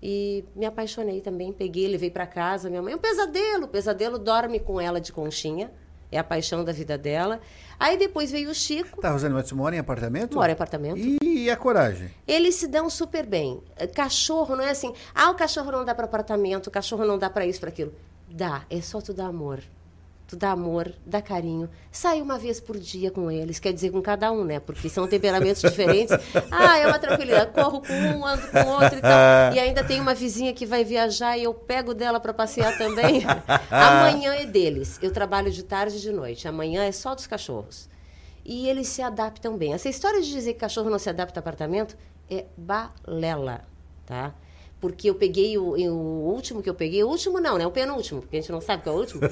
E 0.04 0.44
me 0.56 0.66
apaixonei 0.66 1.22
também, 1.22 1.52
peguei, 1.54 1.88
levei 1.88 2.12
para 2.12 2.28
casa. 2.28 2.70
Minha 2.70 2.82
mãe, 2.82 2.94
um 2.94 2.98
pesadelo, 3.00 3.64
o 3.66 3.68
pesadelo 3.68 4.20
dorme 4.20 4.60
com 4.60 4.80
ela 4.80 5.00
de 5.02 5.12
conchinha, 5.12 5.72
é 6.12 6.20
a 6.20 6.24
paixão 6.24 6.64
da 6.64 6.72
vida 6.72 6.98
dela. 6.98 7.40
Aí 7.80 7.98
depois 7.98 8.30
veio 8.32 8.50
o 8.50 8.54
Chico, 8.54 9.00
Tá, 9.02 9.12
Rosane, 9.12 9.34
mas 9.34 9.52
mora 9.52 9.76
em 9.76 9.80
apartamento? 9.80 10.36
mora 10.36 10.52
em 10.52 10.54
apartamento. 10.54 11.00
E 11.24 11.50
a 11.50 11.56
coragem? 11.56 12.12
Eles 12.28 12.56
se 12.56 12.68
dão 12.68 12.90
super 12.90 13.26
bem. 13.26 13.62
Cachorro 13.96 14.56
não 14.56 14.64
é 14.64 14.72
assim, 14.72 14.94
ah, 15.16 15.32
o 15.32 15.36
cachorro 15.36 15.72
não 15.72 15.86
dá 15.86 15.96
para 15.96 16.06
apartamento, 16.06 16.68
o 16.68 16.72
cachorro 16.72 17.06
não 17.06 17.18
dá 17.18 17.30
para 17.30 17.46
isso, 17.46 17.60
para 17.60 17.70
aquilo. 17.70 17.94
Dá, 18.30 18.66
é 18.70 18.82
só 18.82 19.00
tu 19.02 19.14
dar 19.14 19.28
amor. 19.28 19.62
Tu 20.28 20.36
dá 20.36 20.52
amor, 20.52 20.94
dá 21.06 21.22
carinho. 21.22 21.70
Sai 21.90 22.22
uma 22.22 22.38
vez 22.38 22.60
por 22.60 22.78
dia 22.78 23.10
com 23.10 23.32
eles, 23.32 23.60
quer 23.60 23.72
dizer, 23.72 23.92
com 23.92 24.02
cada 24.02 24.30
um, 24.30 24.44
né? 24.44 24.60
Porque 24.60 24.90
são 24.90 25.08
temperamentos 25.08 25.62
diferentes. 25.62 26.16
Ah, 26.52 26.78
é 26.78 26.88
uma 26.88 27.00
tranquilidade. 27.00 27.52
Corro 27.52 27.82
com 27.82 27.94
um, 27.94 28.26
ando 28.26 28.48
com 28.48 28.68
outro 28.68 28.98
e 28.98 29.02
tal. 29.02 29.54
E 29.56 29.60
ainda 29.60 29.84
tem 29.84 30.02
uma 30.02 30.14
vizinha 30.14 30.54
que 30.54 30.66
vai 30.66 30.84
viajar 30.84 31.38
e 31.38 31.44
eu 31.44 31.54
pego 31.54 31.94
dela 31.94 32.20
para 32.20 32.34
passear 32.34 32.78
também. 32.78 33.24
Amanhã 33.72 34.34
é 34.36 34.46
deles. 34.46 35.00
Eu 35.02 35.12
trabalho 35.12 35.52
de 35.52 35.64
tarde 35.64 35.98
e 35.98 36.00
de 36.00 36.12
noite. 36.12 36.48
Amanhã 36.48 36.84
é 36.84 36.92
só 36.92 37.16
dos 37.16 37.28
cachorros. 37.28 37.90
E 38.44 38.68
eles 38.68 38.88
se 38.88 39.02
adaptam 39.02 39.58
bem. 39.58 39.74
Essa 39.74 39.88
história 39.88 40.22
de 40.22 40.30
dizer 40.30 40.54
que 40.54 40.60
cachorro 40.60 40.90
não 40.90 41.00
se 41.00 41.10
adapta 41.10 41.40
a 41.40 41.42
apartamento 41.42 41.96
é 42.30 42.46
balela, 42.58 43.62
tá? 44.06 44.34
Porque 44.80 45.10
eu 45.10 45.16
peguei 45.16 45.58
o, 45.58 45.76
o 45.76 46.34
último 46.34 46.62
que 46.62 46.70
eu 46.70 46.76
peguei, 46.76 47.04
o 47.04 47.08
último 47.08 47.40
não, 47.40 47.58
né? 47.58 47.66
O 47.66 47.72
penúltimo, 47.72 48.22
porque 48.22 48.38
a 48.38 48.42
gente 48.42 48.52
não 48.52 48.62
sabe 48.62 48.84
qual 48.84 48.96
é 48.96 48.98
o 48.98 49.02
último. 49.02 49.22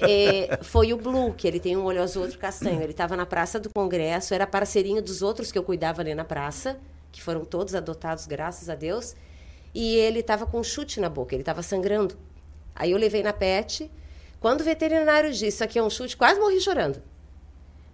É, 0.00 0.58
foi 0.62 0.92
o 0.92 0.96
Blue, 0.96 1.34
que 1.34 1.46
ele 1.46 1.60
tem 1.60 1.76
um 1.76 1.84
olho 1.84 2.02
azul, 2.02 2.22
outro 2.22 2.38
castanho. 2.38 2.80
Ele 2.80 2.92
estava 2.92 3.16
na 3.16 3.26
Praça 3.26 3.60
do 3.60 3.68
Congresso, 3.68 4.32
era 4.32 4.46
parceirinho 4.46 5.02
dos 5.02 5.20
outros 5.20 5.52
que 5.52 5.58
eu 5.58 5.62
cuidava 5.62 6.00
ali 6.00 6.14
na 6.14 6.24
praça, 6.24 6.78
que 7.12 7.20
foram 7.20 7.44
todos 7.44 7.74
adotados, 7.74 8.26
graças 8.26 8.70
a 8.70 8.74
Deus. 8.74 9.14
E 9.74 9.96
ele 9.96 10.20
estava 10.20 10.46
com 10.46 10.60
um 10.60 10.64
chute 10.64 11.00
na 11.00 11.08
boca, 11.08 11.34
ele 11.34 11.42
estava 11.42 11.62
sangrando. 11.62 12.16
Aí 12.74 12.92
eu 12.92 12.98
levei 12.98 13.22
na 13.22 13.32
pet. 13.32 13.90
Quando 14.40 14.60
o 14.60 14.64
veterinário 14.64 15.30
disse, 15.30 15.48
isso 15.48 15.64
aqui 15.64 15.78
é 15.78 15.82
um 15.82 15.90
chute, 15.90 16.16
quase 16.16 16.40
morri 16.40 16.60
chorando. 16.60 17.02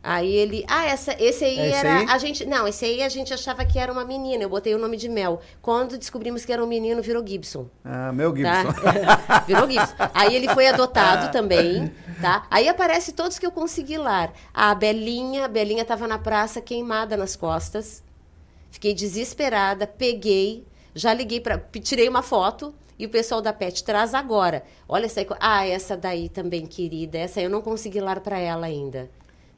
Aí 0.06 0.30
ele, 0.34 0.66
ah, 0.68 0.84
essa, 0.84 1.16
esse 1.18 1.42
aí 1.42 1.58
É 1.58 1.68
esse 1.68 1.76
era 1.78 1.98
aí? 2.00 2.06
a 2.10 2.18
gente, 2.18 2.44
não, 2.44 2.68
esse 2.68 2.84
aí 2.84 3.02
a 3.02 3.08
gente 3.08 3.32
achava 3.32 3.64
que 3.64 3.78
era 3.78 3.90
uma 3.90 4.04
menina. 4.04 4.42
Eu 4.42 4.50
botei 4.50 4.74
o 4.74 4.78
nome 4.78 4.98
de 4.98 5.08
Mel. 5.08 5.40
Quando 5.62 5.96
descobrimos 5.96 6.44
que 6.44 6.52
era 6.52 6.62
um 6.62 6.66
menino, 6.66 7.00
virou 7.00 7.26
Gibson. 7.26 7.70
Ah, 7.82 8.12
meu 8.12 8.36
Gibson. 8.36 8.72
Tá? 8.74 9.44
Virou 9.48 9.66
Gibson. 9.68 9.94
Aí 10.12 10.36
ele 10.36 10.46
foi 10.50 10.66
adotado 10.66 11.32
também, 11.32 11.90
tá? 12.20 12.46
Aí 12.50 12.68
aparece 12.68 13.12
todos 13.12 13.38
que 13.38 13.46
eu 13.46 13.50
consegui 13.50 13.96
lá. 13.96 14.30
A 14.52 14.74
Belinha, 14.74 15.46
a 15.46 15.48
Belinha 15.48 15.80
estava 15.80 16.06
na 16.06 16.18
praça 16.18 16.60
queimada 16.60 17.16
nas 17.16 17.34
costas. 17.34 18.04
Fiquei 18.70 18.92
desesperada, 18.92 19.86
peguei, 19.86 20.66
já 20.94 21.14
liguei 21.14 21.40
para, 21.40 21.56
tirei 21.82 22.10
uma 22.10 22.22
foto 22.22 22.74
e 22.98 23.06
o 23.06 23.08
pessoal 23.08 23.40
da 23.40 23.54
Pet 23.54 23.82
traz 23.82 24.12
agora. 24.12 24.64
Olha 24.86 25.06
essa 25.06 25.20
aí, 25.20 25.26
ah, 25.40 25.66
essa 25.66 25.96
daí 25.96 26.28
também 26.28 26.66
querida, 26.66 27.16
essa 27.16 27.40
eu 27.40 27.48
não 27.48 27.62
consegui 27.62 28.00
lar 28.00 28.20
para 28.20 28.38
ela 28.38 28.66
ainda. 28.66 29.08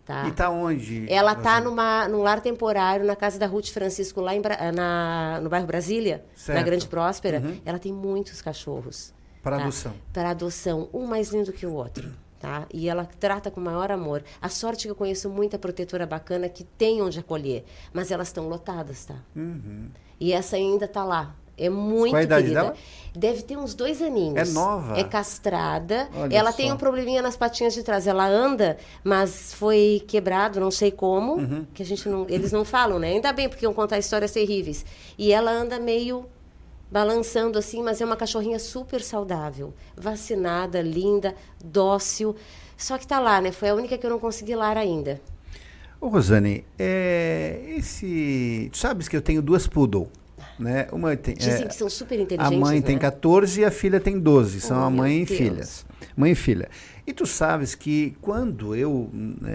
Tá? 0.07 0.28
E 0.28 0.31
tá 0.31 0.49
onde? 0.49 1.05
Ela 1.12 1.35
tá 1.35 1.61
numa, 1.61 2.07
num 2.09 2.23
lar 2.23 2.41
temporário 2.41 3.05
na 3.05 3.16
casa 3.16 3.41
da 3.41 3.47
Ruth 3.47 3.70
Francisco, 3.70 4.20
lá 4.20 4.37
em 4.37 4.41
Bra- 4.41 4.70
na, 4.73 5.41
no 5.43 5.51
bairro 5.51 5.66
Brasília, 5.66 6.24
Certo. 6.37 6.57
na 6.57 6.65
Grande 6.65 6.87
Próspera. 6.87 7.41
Uhum. 7.41 7.61
Ela 7.65 7.77
tem 7.81 7.93
muitos 7.93 8.41
cachorros. 8.41 9.12
Para 9.43 9.57
tá? 9.57 9.62
adoção. 9.65 9.93
Para 10.12 10.31
adoção, 10.31 10.89
um 10.95 11.07
mais 11.07 11.33
lindo 11.33 11.53
que 11.53 11.66
o 11.66 11.73
outro. 11.73 12.09
Tá? 12.39 12.66
E 12.73 12.89
ela 12.89 13.05
trata 13.19 13.51
com 13.51 13.61
o 13.61 13.65
maior 13.65 13.91
amor. 13.91 14.23
A 14.41 14.49
sorte 14.49 14.83
é 14.83 14.85
que 14.87 14.91
eu 14.93 14.95
conheço 14.95 15.28
muita 15.28 15.59
protetora 15.59 16.07
bacana 16.07 16.49
que 16.49 16.62
tem 16.62 17.03
onde 17.03 17.19
acolher, 17.19 17.65
mas 17.93 18.12
elas 18.12 18.28
estão 18.28 18.49
lotadas, 18.49 19.07
tá? 19.07 19.16
Uhum. 19.35 19.89
E 20.20 20.33
essa 20.33 20.55
ainda 20.55 20.87
tá 20.87 21.03
lá. 21.03 21.35
É 21.59 21.70
muito 21.70 22.12
Qual 22.12 22.20
a 22.20 22.23
idade 22.23 22.43
querida. 22.49 22.61
dela? 22.61 22.74
Deve 23.15 23.43
ter 23.43 23.57
uns 23.57 23.74
dois 23.74 24.03
aninhos. 24.03 24.37
É 24.37 24.53
nova? 24.53 24.99
É 24.99 25.03
castrada. 25.03 26.09
Olha 26.15 26.37
ela 26.37 26.51
só. 26.51 26.59
tem 26.59 26.70
um 26.70 26.77
probleminha 26.77 27.23
nas 27.23 27.35
patinhas 27.35 27.73
de 27.73 27.83
trás. 27.83 28.07
Ela 28.07 28.27
anda, 28.27 28.77
mas 29.03 29.55
foi 29.55 30.05
quebrado, 30.07 30.61
não 30.61 30.70
sei 30.70 30.91
como. 30.91 31.37
Uhum. 31.37 31.66
Que 31.73 31.83
a 31.83 31.87
gente 31.87 32.07
não, 32.09 32.27
eles 32.28 32.53
não 32.53 32.65
falam, 32.65 32.99
né? 32.99 33.09
Ainda 33.09 33.33
bem, 33.33 33.49
porque 33.49 33.65
iam 33.65 33.73
contar 33.73 33.99
histórias 33.99 34.33
terríveis. 34.33 34.85
E 35.16 35.33
ela 35.33 35.51
anda 35.51 35.78
meio 35.78 36.27
balançando 36.91 37.59
assim, 37.59 37.83
mas 37.83 38.01
é 38.01 38.05
uma 38.05 38.16
cachorrinha 38.16 38.59
super 38.59 39.03
saudável, 39.03 39.74
vacinada, 39.97 40.81
linda, 40.83 41.35
dócil. 41.65 42.37
Só 42.77 42.99
que 42.99 43.07
tá 43.07 43.19
lá, 43.19 43.41
né? 43.41 43.51
Foi 43.51 43.70
a 43.70 43.74
única 43.74 43.97
que 43.97 44.05
eu 44.07 44.11
não 44.11 44.19
consegui 44.19 44.55
lar 44.55 44.77
ainda. 44.77 45.20
Ô, 46.01 46.09
Rosane, 46.09 46.65
é, 46.78 47.61
esse. 47.78 48.69
Tu 48.70 48.77
sabes 48.77 49.09
que 49.09 49.16
eu 49.16 49.23
tenho 49.23 49.41
duas 49.41 49.66
poodle, 49.66 50.09
né? 50.59 50.87
Uma 50.93 51.16
tem, 51.16 51.35
Dizem 51.35 51.65
é, 51.65 51.66
que 51.66 51.74
são 51.74 51.89
super 51.91 52.19
A 52.19 52.23
inteligentes. 52.23 52.59
mãe 52.59 52.77
né? 52.81 52.83
tem 52.87 52.99
14 52.99 53.61
e 53.61 53.65
a 53.65 53.70
filha 53.70 54.01
tem 54.01 54.19
12. 54.19 54.61
São 54.61 54.81
Oh, 54.81 54.85
a 54.85 54.91
mãe 54.91 55.23
e 55.23 55.24
Deus. 55.24 55.39
filhas. 55.39 55.87
Mãe 56.16 56.33
e 56.33 56.35
filha. 56.35 56.69
E 57.07 57.12
tu 57.12 57.24
sabes 57.27 57.74
que 57.74 58.16
quando 58.20 58.74
eu. 58.74 59.11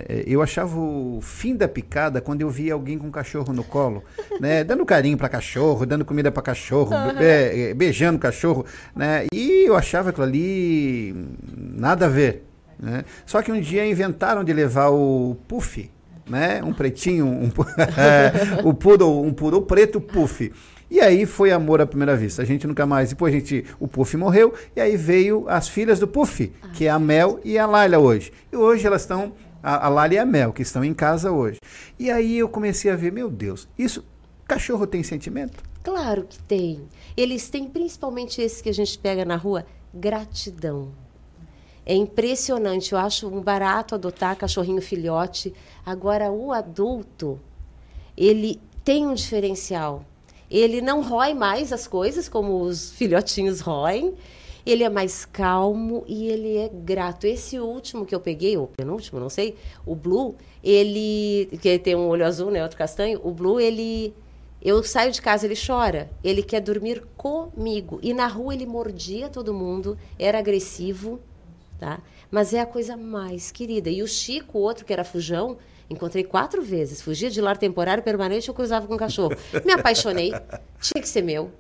eh, 0.08 0.24
Eu 0.26 0.42
achava 0.42 0.80
o 0.80 1.20
fim 1.22 1.56
da 1.56 1.68
picada 1.68 2.22
quando 2.22 2.42
eu 2.42 2.50
via 2.50 2.74
alguém 2.74 2.98
com 2.98 3.08
um 3.08 3.12
cachorro 3.12 3.52
no 3.52 3.64
colo, 3.64 4.04
né? 4.40 4.64
Dando 4.64 4.86
carinho 4.86 5.18
para 5.18 5.28
cachorro, 5.28 5.86
dando 5.86 6.06
comida 6.06 6.32
para 6.32 6.42
cachorro, 6.44 6.92
be- 7.18 7.24
eh, 7.26 7.74
beijando 7.74 8.18
o 8.18 8.22
cachorro, 8.22 8.66
né? 8.96 9.26
E 9.34 9.68
eu 9.68 9.76
achava 9.76 10.12
aquilo 10.12 10.26
ali 10.26 11.14
nada 11.58 12.06
a 12.06 12.10
ver. 12.10 12.46
Né? 12.80 13.04
Só 13.26 13.42
que 13.42 13.52
um 13.52 13.60
dia 13.62 13.86
inventaram 13.86 14.44
de 14.44 14.52
levar 14.54 14.90
o 14.90 15.36
Puff, 15.48 15.92
né? 16.30 16.64
Um 16.64 16.74
pretinho, 16.74 17.26
um, 17.28 17.52
é, 17.98 18.62
o 18.64 18.74
poodle, 18.74 19.22
um 19.24 19.34
poodle 19.34 19.62
preto 19.64 20.00
Puff. 20.00 20.52
E 20.92 21.00
aí 21.00 21.26
foi 21.26 21.54
amor 21.54 21.80
à 21.80 21.88
primeira 21.88 22.18
vista. 22.18 22.42
A 22.42 22.46
gente 22.46 22.68
nunca 22.68 22.86
mais. 22.86 23.12
Depois 23.12 23.34
a 23.34 23.40
gente, 23.40 23.66
o 23.80 23.88
Puff 23.88 24.18
morreu 24.18 24.54
e 24.76 24.82
aí 24.82 24.98
veio 24.98 25.48
as 25.48 25.70
filhas 25.70 26.00
do 26.00 26.08
Puff, 26.08 26.52
que 26.74 26.86
é 26.86 26.90
a 26.90 27.00
Mel 27.00 27.40
e 27.46 27.58
a 27.58 27.66
Laila 27.66 27.98
hoje. 27.98 28.34
E 28.52 28.58
hoje 28.58 28.86
elas 28.86 29.04
estão 29.04 29.32
a, 29.64 29.86
a 29.86 29.90
Laila 29.90 30.16
e 30.16 30.18
a 30.18 30.26
Mel 30.26 30.52
que 30.52 30.62
estão 30.62 30.84
em 30.84 30.94
casa 30.94 31.32
hoje. 31.32 31.60
E 31.98 32.12
aí 32.12 32.38
eu 32.38 32.50
comecei 32.50 32.92
a 32.92 32.98
ver, 32.98 33.10
meu 33.10 33.30
Deus, 33.30 33.70
isso 33.78 34.04
cachorro 34.46 34.86
tem 34.86 35.02
sentimento? 35.02 35.64
Claro 35.82 36.26
que 36.26 36.38
tem. 36.40 36.82
Eles 37.16 37.50
têm, 37.50 37.70
principalmente 37.70 38.42
esse 38.42 38.62
que 38.62 38.68
a 38.68 38.74
gente 38.74 39.00
pega 39.00 39.24
na 39.24 39.38
rua, 39.38 39.66
gratidão. 39.94 40.92
É 41.86 41.96
impressionante. 41.96 42.92
Eu 42.92 43.00
acho 43.00 43.30
um 43.30 43.42
barato 43.42 43.96
adotar 43.96 44.36
cachorrinho 44.36 44.82
filhote. 44.82 45.54
Agora, 45.86 46.30
o 46.30 46.52
adulto, 46.52 47.40
ele 48.18 48.60
tem 48.84 49.08
um 49.08 49.14
diferencial. 49.14 50.06
Ele 50.52 50.82
não 50.82 51.02
rói 51.02 51.34
mais 51.34 51.72
as 51.72 51.88
coisas 51.88 52.28
como 52.28 52.62
os 52.62 52.92
filhotinhos 52.92 53.62
roem. 53.62 54.14
Ele 54.66 54.84
é 54.84 54.90
mais 54.90 55.26
calmo 55.26 56.04
e 56.06 56.28
ele 56.28 56.58
é 56.58 56.70
grato. 56.70 57.26
Esse 57.26 57.58
último 57.58 58.06
que 58.06 58.14
eu 58.14 58.20
peguei, 58.20 58.58
ou 58.58 58.68
penúltimo, 58.68 59.20
não 59.20 59.30
sei, 59.30 59.56
o 59.86 59.96
Blue, 59.96 60.36
ele. 60.62 61.50
que 61.62 61.80
tem 61.80 61.96
um 61.96 62.08
olho 62.10 62.26
azul, 62.26 62.52
né? 62.52 62.62
Outro 62.62 62.78
castanho. 62.78 63.22
O 63.24 63.32
Blue, 63.32 63.60
ele. 63.62 64.14
Eu 64.62 64.84
saio 64.84 65.12
de 65.12 65.22
casa, 65.22 65.48
ele 65.48 65.56
chora. 65.56 66.12
Ele 66.24 66.44
quer 66.44 66.60
dormir 66.60 67.02
comigo. 67.16 68.00
E 68.04 68.14
na 68.14 68.28
rua 68.28 68.54
ele 68.54 68.66
mordia 68.66 69.30
todo 69.30 69.54
mundo, 69.54 69.98
era 70.20 70.38
agressivo, 70.38 71.20
tá? 71.80 72.00
Mas 72.30 72.54
é 72.54 72.60
a 72.60 72.66
coisa 72.66 72.96
mais 72.96 73.52
querida. 73.52 73.90
E 73.90 74.04
o 74.04 74.08
Chico, 74.08 74.60
o 74.60 74.62
outro 74.62 74.86
que 74.86 74.94
era 74.94 75.04
fujão, 75.04 75.58
encontrei 75.92 76.24
quatro 76.24 76.62
vezes. 76.62 77.02
Fugia 77.02 77.30
de 77.30 77.42
lar 77.42 77.58
temporário, 77.58 78.02
permanente, 78.02 78.48
eu 78.48 78.54
cruzava 78.54 78.88
com 78.88 78.96
o 78.96 78.98
cachorro. 78.98 79.36
Me 79.66 79.74
apaixonei. 79.74 80.32
Tinha 80.82 81.02
que 81.02 81.08
ser 81.08 81.22
meu. 81.22 81.52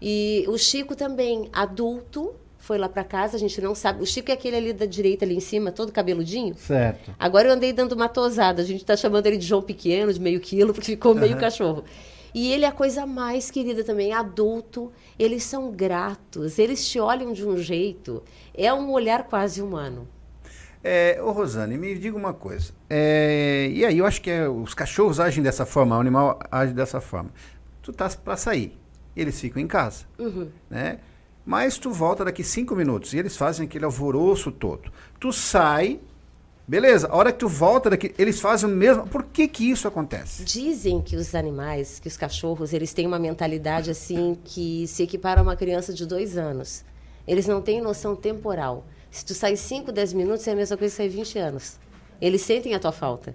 E 0.00 0.44
o 0.48 0.58
Chico 0.58 0.94
também, 0.94 1.48
adulto, 1.52 2.34
foi 2.58 2.78
lá 2.78 2.88
para 2.88 3.04
casa, 3.04 3.36
a 3.36 3.40
gente 3.40 3.60
não 3.60 3.74
sabe. 3.74 4.02
O 4.02 4.06
Chico 4.06 4.30
é 4.30 4.34
aquele 4.34 4.56
ali 4.56 4.72
da 4.72 4.86
direita, 4.86 5.24
ali 5.24 5.36
em 5.36 5.40
cima, 5.40 5.70
todo 5.70 5.92
cabeludinho. 5.92 6.54
Certo. 6.56 7.14
Agora 7.18 7.48
eu 7.48 7.52
andei 7.52 7.72
dando 7.72 7.92
uma 7.92 8.08
tosada. 8.08 8.60
A 8.60 8.64
gente 8.64 8.80
está 8.80 8.96
chamando 8.96 9.26
ele 9.26 9.36
de 9.36 9.46
João 9.46 9.62
Pequeno, 9.62 10.12
de 10.12 10.20
meio 10.20 10.40
quilo, 10.40 10.74
porque 10.74 10.92
ficou 10.92 11.14
meio 11.14 11.32
Aham. 11.32 11.40
cachorro. 11.40 11.84
E 12.34 12.52
ele 12.52 12.66
é 12.66 12.68
a 12.68 12.72
coisa 12.72 13.06
mais 13.06 13.50
querida 13.50 13.82
também, 13.82 14.12
adulto. 14.12 14.92
Eles 15.18 15.42
são 15.44 15.70
gratos, 15.70 16.58
eles 16.58 16.86
te 16.86 17.00
olham 17.00 17.32
de 17.32 17.46
um 17.46 17.56
jeito. 17.56 18.22
É 18.52 18.74
um 18.74 18.90
olhar 18.90 19.22
quase 19.24 19.62
humano. 19.62 20.06
É, 20.88 21.20
ô 21.20 21.32
Rosane, 21.32 21.76
me 21.76 21.96
diga 21.98 22.16
uma 22.16 22.32
coisa. 22.32 22.72
É, 22.88 23.68
e 23.72 23.84
aí, 23.84 23.98
eu 23.98 24.06
acho 24.06 24.22
que 24.22 24.30
é, 24.30 24.48
os 24.48 24.72
cachorros 24.72 25.18
agem 25.18 25.42
dessa 25.42 25.66
forma, 25.66 25.96
o 25.96 26.00
animal 26.00 26.38
age 26.48 26.72
dessa 26.72 27.00
forma. 27.00 27.30
Tu 27.82 27.92
tá 27.92 28.08
para 28.24 28.36
sair, 28.36 28.78
eles 29.16 29.40
ficam 29.40 29.60
em 29.60 29.66
casa, 29.66 30.04
Uhum. 30.16 30.48
né? 30.70 31.00
Mas 31.44 31.76
tu 31.76 31.90
volta 31.90 32.24
daqui 32.24 32.44
cinco 32.44 32.76
minutos 32.76 33.12
e 33.14 33.18
eles 33.18 33.36
fazem 33.36 33.66
aquele 33.66 33.84
alvoroço 33.84 34.52
todo. 34.52 34.92
Tu 35.18 35.32
sai, 35.32 35.98
beleza? 36.68 37.08
A 37.08 37.16
hora 37.16 37.32
que 37.32 37.38
tu 37.38 37.48
volta 37.48 37.90
daqui, 37.90 38.14
eles 38.16 38.40
fazem 38.40 38.68
o 38.70 38.72
mesmo. 38.72 39.08
Por 39.08 39.24
que 39.24 39.48
que 39.48 39.68
isso 39.68 39.88
acontece? 39.88 40.44
Dizem 40.44 41.00
que 41.00 41.16
os 41.16 41.34
animais, 41.34 41.98
que 41.98 42.06
os 42.06 42.16
cachorros, 42.16 42.72
eles 42.72 42.92
têm 42.92 43.06
uma 43.08 43.18
mentalidade 43.18 43.90
assim 43.90 44.36
que 44.44 44.86
se 44.86 45.02
equipara 45.02 45.40
a 45.40 45.42
uma 45.42 45.56
criança 45.56 45.92
de 45.92 46.06
dois 46.06 46.36
anos. 46.36 46.84
Eles 47.26 47.46
não 47.48 47.60
têm 47.60 47.80
noção 47.80 48.14
temporal. 48.14 48.84
Se 49.10 49.24
tu 49.24 49.34
sai 49.34 49.56
5, 49.56 49.92
10 49.92 50.12
minutos, 50.12 50.46
é 50.46 50.52
a 50.52 50.56
mesma 50.56 50.76
coisa 50.76 50.92
que 50.92 50.96
sair 50.96 51.08
20 51.08 51.38
anos. 51.38 51.78
Eles 52.20 52.42
sentem 52.42 52.74
a 52.74 52.78
tua 52.78 52.92
falta. 52.92 53.34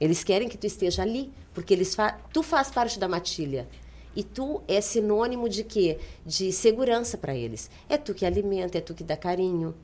Eles 0.00 0.24
querem 0.24 0.48
que 0.48 0.58
tu 0.58 0.66
esteja 0.66 1.02
ali, 1.02 1.32
porque 1.52 1.72
eles 1.72 1.94
fa 1.94 2.18
tu 2.32 2.42
faz 2.42 2.70
parte 2.70 2.98
da 2.98 3.08
matilha. 3.08 3.68
E 4.16 4.22
tu 4.22 4.62
é 4.68 4.80
sinônimo 4.80 5.48
de 5.48 5.64
quê? 5.64 5.98
De 6.24 6.52
segurança 6.52 7.18
para 7.18 7.34
eles. 7.34 7.70
É 7.88 7.96
tu 7.96 8.14
que 8.14 8.24
alimenta, 8.24 8.78
é 8.78 8.80
tu 8.80 8.94
que 8.94 9.02
dá 9.02 9.16
carinho. 9.16 9.74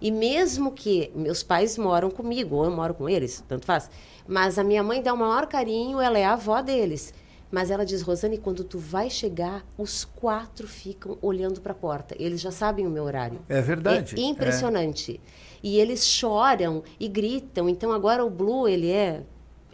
E 0.00 0.10
mesmo 0.10 0.72
que 0.72 1.12
meus 1.14 1.42
pais 1.42 1.78
moram 1.78 2.10
comigo, 2.10 2.56
ou 2.56 2.64
eu 2.64 2.70
moro 2.70 2.94
com 2.94 3.08
eles, 3.08 3.44
tanto 3.48 3.64
faz. 3.64 3.88
Mas 4.26 4.58
a 4.58 4.64
minha 4.64 4.82
mãe 4.82 5.00
dá 5.00 5.14
o 5.14 5.16
maior 5.16 5.46
carinho, 5.46 6.00
ela 6.00 6.18
é 6.18 6.24
a 6.24 6.32
avó 6.32 6.60
deles. 6.60 7.14
Mas 7.52 7.70
ela 7.70 7.84
diz, 7.84 8.00
Rosane, 8.00 8.38
quando 8.38 8.64
tu 8.64 8.78
vai 8.78 9.10
chegar, 9.10 9.62
os 9.76 10.04
quatro 10.06 10.66
ficam 10.66 11.18
olhando 11.20 11.60
para 11.60 11.72
a 11.72 11.74
porta. 11.74 12.16
Eles 12.18 12.40
já 12.40 12.50
sabem 12.50 12.86
o 12.86 12.90
meu 12.90 13.04
horário. 13.04 13.40
É 13.46 13.60
verdade. 13.60 14.14
É 14.18 14.24
impressionante. 14.24 15.20
E 15.62 15.78
eles 15.78 16.06
choram 16.06 16.82
e 16.98 17.06
gritam. 17.06 17.68
Então 17.68 17.92
agora 17.92 18.24
o 18.24 18.30
Blue, 18.30 18.66
ele 18.66 18.90
é 18.90 19.20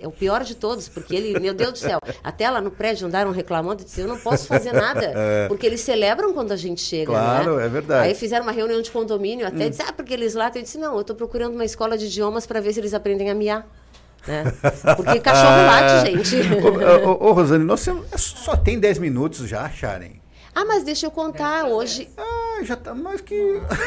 é 0.00 0.06
o 0.06 0.12
pior 0.12 0.44
de 0.44 0.54
todos, 0.54 0.88
porque 0.88 1.12
ele, 1.16 1.40
meu 1.40 1.52
Deus 1.52 1.72
do 1.72 1.78
céu, 1.78 1.98
até 2.22 2.48
lá 2.48 2.60
no 2.60 2.70
prédio 2.70 3.08
andaram 3.08 3.32
reclamando, 3.32 3.82
disse, 3.82 4.00
eu 4.00 4.06
não 4.06 4.16
posso 4.16 4.46
fazer 4.46 4.70
nada, 4.72 5.10
É. 5.12 5.48
porque 5.48 5.66
eles 5.66 5.80
celebram 5.80 6.32
quando 6.32 6.52
a 6.52 6.56
gente 6.56 6.80
chega, 6.80 7.06
Claro, 7.10 7.56
né? 7.56 7.66
é 7.66 7.68
verdade. 7.68 8.06
Aí 8.06 8.14
fizeram 8.14 8.44
uma 8.44 8.52
reunião 8.52 8.80
de 8.80 8.92
condomínio, 8.92 9.44
até 9.44 9.66
Hum. 9.66 9.70
disse, 9.70 9.82
ah, 9.82 9.92
porque 9.92 10.14
eles 10.14 10.34
lá, 10.36 10.52
eu 10.54 10.62
disse, 10.62 10.78
não, 10.78 10.94
eu 10.94 11.00
estou 11.00 11.16
procurando 11.16 11.54
uma 11.54 11.64
escola 11.64 11.98
de 11.98 12.06
idiomas 12.06 12.46
para 12.46 12.60
ver 12.60 12.72
se 12.74 12.78
eles 12.78 12.94
aprendem 12.94 13.28
a 13.28 13.34
miar, 13.34 13.68
né? 14.28 14.44
Porque 14.96 15.18
cachorro 15.20 15.66
late, 15.66 16.06
gente. 16.12 16.54
ô, 16.54 17.10
ô, 17.10 17.28
ô, 17.28 17.32
Rosane, 17.32 17.64
nós 17.64 17.84
temos- 17.84 18.06
só 18.16 18.54
tem 18.56 18.78
10 18.78 18.98
minutos 18.98 19.48
já, 19.48 19.68
Sharon. 19.70 20.10
Ah, 20.54 20.64
mas 20.64 20.82
deixa 20.82 21.06
eu 21.06 21.10
contar, 21.10 21.66
hoje... 21.66 22.08
Ah, 22.16 22.64
já 22.64 22.74
tá 22.74 22.92
mais 22.92 23.20
que... 23.20 23.34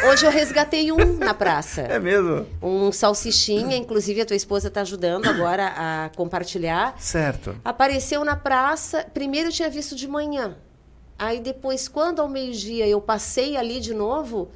Hoje 0.10 0.26
eu 0.26 0.32
resgatei 0.32 0.90
um 0.92 1.18
na 1.18 1.34
praça. 1.34 1.82
É 1.82 2.00
mesmo? 2.00 2.46
Um 2.62 2.92
salsichinha, 2.94 3.76
inclusive 3.76 4.22
a 4.22 4.26
tua 4.26 4.38
esposa 4.38 4.70
está 4.70 4.80
ajudando 4.82 5.26
agora 5.28 5.68
a 5.76 6.10
compartilhar. 6.16 6.96
Certo. 6.98 7.56
Apareceu 7.66 8.24
na 8.24 8.38
praça, 8.38 9.06
primeiro 9.14 9.50
eu 9.50 9.52
tinha 9.52 9.70
visto 9.70 9.96
de 9.96 10.08
manhã. 10.08 10.56
Aí 11.20 11.42
depois, 11.42 11.90
quando 11.90 12.22
ao 12.22 12.30
meio-dia 12.30 12.88
eu 12.88 13.02
passei 13.02 13.58
ali 13.58 13.82
de 13.82 13.94
novo, 13.94 14.50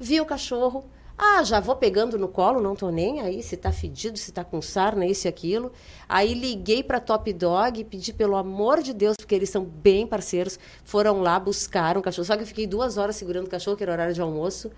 vi 0.00 0.20
o 0.20 0.24
cachorro. 0.24 0.84
Ah, 1.20 1.42
já 1.42 1.58
vou 1.58 1.74
pegando 1.74 2.16
no 2.16 2.28
colo, 2.28 2.60
não 2.60 2.76
tô 2.76 2.90
nem 2.90 3.20
aí 3.20 3.42
se 3.42 3.56
tá 3.56 3.72
fedido, 3.72 4.16
se 4.16 4.30
tá 4.30 4.44
com 4.44 4.62
sarna, 4.62 5.04
isso 5.04 5.26
e 5.26 5.28
aquilo. 5.28 5.72
Aí 6.08 6.32
liguei 6.32 6.80
para 6.80 7.00
Top 7.00 7.32
Dog 7.32 7.80
e 7.80 7.84
pedi 7.84 8.12
pelo 8.12 8.36
amor 8.36 8.80
de 8.80 8.94
Deus, 8.94 9.16
porque 9.16 9.34
eles 9.34 9.50
são 9.50 9.64
bem 9.64 10.06
parceiros, 10.06 10.60
foram 10.84 11.20
lá, 11.20 11.40
buscaram 11.40 12.00
o 12.00 12.04
cachorro. 12.04 12.24
Só 12.24 12.36
que 12.36 12.44
eu 12.44 12.46
fiquei 12.46 12.68
duas 12.68 12.96
horas 12.96 13.16
segurando 13.16 13.48
o 13.48 13.50
cachorro, 13.50 13.76
que 13.76 13.82
era 13.82 13.90
horário 13.90 14.14
de 14.14 14.20
almoço. 14.20 14.70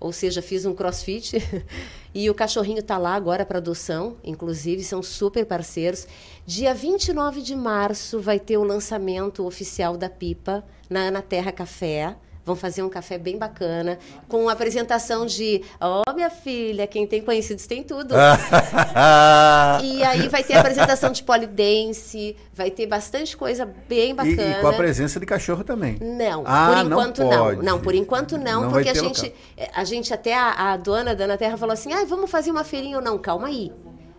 Ou 0.00 0.12
seja, 0.12 0.42
fiz 0.42 0.66
um 0.66 0.74
crossfit. 0.74 1.36
e 2.12 2.28
o 2.28 2.34
cachorrinho 2.34 2.82
tá 2.82 2.98
lá 2.98 3.14
agora 3.14 3.46
para 3.46 3.58
adoção, 3.58 4.16
inclusive, 4.24 4.82
são 4.82 5.04
super 5.04 5.46
parceiros. 5.46 6.08
Dia 6.44 6.74
29 6.74 7.40
de 7.40 7.54
março 7.54 8.18
vai 8.20 8.40
ter 8.40 8.56
o 8.56 8.64
lançamento 8.64 9.46
oficial 9.46 9.96
da 9.96 10.10
Pipa 10.10 10.64
na 10.90 11.00
Ana 11.00 11.22
Terra 11.22 11.52
Café. 11.52 12.16
Vão 12.46 12.54
fazer 12.54 12.80
um 12.84 12.88
café 12.88 13.18
bem 13.18 13.36
bacana, 13.36 13.98
com 14.28 14.48
apresentação 14.48 15.26
de, 15.26 15.62
ó, 15.80 16.02
minha 16.14 16.30
filha, 16.30 16.86
quem 16.86 17.04
tem 17.04 17.20
conhecidos 17.20 17.66
tem 17.66 17.82
tudo. 17.82 18.14
e 19.82 20.02
aí 20.04 20.28
vai 20.28 20.44
ter 20.44 20.54
apresentação 20.54 21.10
de 21.10 21.24
polidense, 21.24 22.36
vai 22.54 22.70
ter 22.70 22.86
bastante 22.86 23.36
coisa 23.36 23.68
bem 23.88 24.10
E, 24.10 24.14
bacana. 24.14 24.58
e 24.58 24.60
com 24.60 24.68
a 24.68 24.72
presença 24.74 25.18
de 25.18 25.26
cachorro 25.26 25.64
também. 25.64 25.98
Não, 26.00 26.44
Ah, 26.46 26.66
por 26.68 26.76
não 26.76 26.84
enquanto 27.00 27.24
não, 27.24 27.44
pode. 27.46 27.62
não. 27.64 27.80
por 27.80 27.94
enquanto 27.96 28.38
não, 28.38 28.62
Não 28.62 28.70
porque 28.70 28.90
a 28.90 28.94
gente, 28.94 29.22
local. 29.56 29.68
a 29.74 29.84
gente 29.84 30.14
até 30.14 30.32
a, 30.34 30.72
a 30.72 30.76
dona 30.76 31.16
da 31.16 31.24
Ana 31.24 31.36
Terra 31.36 31.56
falou 31.56 31.72
assim: 31.72 31.92
"Ah, 31.92 32.04
vamos 32.04 32.30
fazer 32.30 32.52
uma 32.52 32.62
feirinha 32.62 32.98
ou 32.98 33.02
não? 33.02 33.18
Calma 33.18 33.48
aí. 33.48 33.72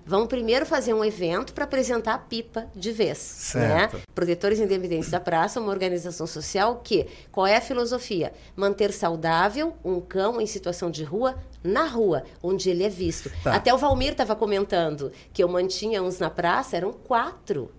Vamos 0.08 0.30
primeiro 0.30 0.66
fazer 0.66 0.94
um 0.94 1.04
evento 1.04 1.54
para 1.54 1.66
apresentar 1.66 2.14
a 2.14 2.18
pipa 2.18 2.68
de 2.74 2.94
vez. 2.94 3.18
Certo. 3.18 3.98
Né? 3.98 4.04
Protetores 4.16 4.58
Independentes 4.58 5.10
da 5.10 5.20
Praça, 5.20 5.60
uma 5.60 5.70
organização 5.70 6.26
social 6.26 6.80
que, 6.82 7.08
qual 7.30 7.46
é 7.46 7.58
a 7.58 7.62
filosofia? 7.62 8.32
Manter 8.56 8.94
saudável 8.94 9.76
um 9.84 10.00
cão 10.00 10.40
em 10.40 10.46
situação 10.46 10.90
de 10.90 11.04
rua 11.04 11.36
na 11.62 11.86
rua, 11.86 12.24
onde 12.42 12.70
ele 12.70 12.86
é 12.86 12.90
visto. 12.90 13.30
Tá. 13.44 13.56
Até 13.56 13.74
o 13.74 13.78
Valmir 13.78 14.14
estava 14.14 14.34
comentando 14.34 15.12
que 15.34 15.44
eu 15.44 15.50
mantinha 15.50 16.02
uns 16.02 16.20
na 16.20 16.30
praça, 16.30 16.78
eram 16.78 16.94
quatro. 16.94 17.70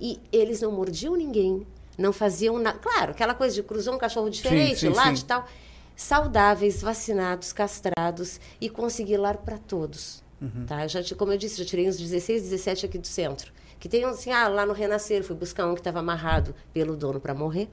E 0.00 0.18
eles 0.32 0.62
não 0.62 0.72
mordiam 0.72 1.14
ninguém, 1.14 1.66
não 1.98 2.10
faziam 2.10 2.58
nada. 2.58 2.78
Claro, 2.78 3.10
aquela 3.10 3.34
coisa 3.34 3.54
de 3.54 3.62
cruzou 3.62 3.94
um 3.94 3.98
cachorro 3.98 4.30
diferente, 4.30 4.80
sim, 4.80 4.88
late 4.88 5.20
e 5.20 5.24
tal. 5.26 5.46
Saudáveis, 5.94 6.80
vacinados, 6.80 7.52
castrados 7.52 8.40
e 8.58 8.70
consegui 8.70 9.18
lar 9.18 9.36
para 9.36 9.58
todos. 9.58 10.24
Uhum. 10.40 10.66
Tá? 10.66 10.84
Eu 10.84 10.88
já, 10.88 11.02
como 11.16 11.32
eu 11.32 11.38
disse, 11.38 11.58
já 11.58 11.64
tirei 11.64 11.88
uns 11.88 11.96
16, 11.96 12.42
17 12.42 12.86
aqui 12.86 12.98
do 12.98 13.06
centro. 13.06 13.52
Que 13.78 13.88
tem 13.88 14.04
assim, 14.04 14.30
ah, 14.30 14.48
lá 14.48 14.64
no 14.66 14.72
Renascer, 14.72 15.22
fui 15.22 15.36
buscar 15.36 15.66
um 15.66 15.74
que 15.74 15.80
estava 15.80 15.98
amarrado 16.00 16.54
pelo 16.72 16.96
dono 16.96 17.20
para 17.20 17.34
morrer. 17.34 17.68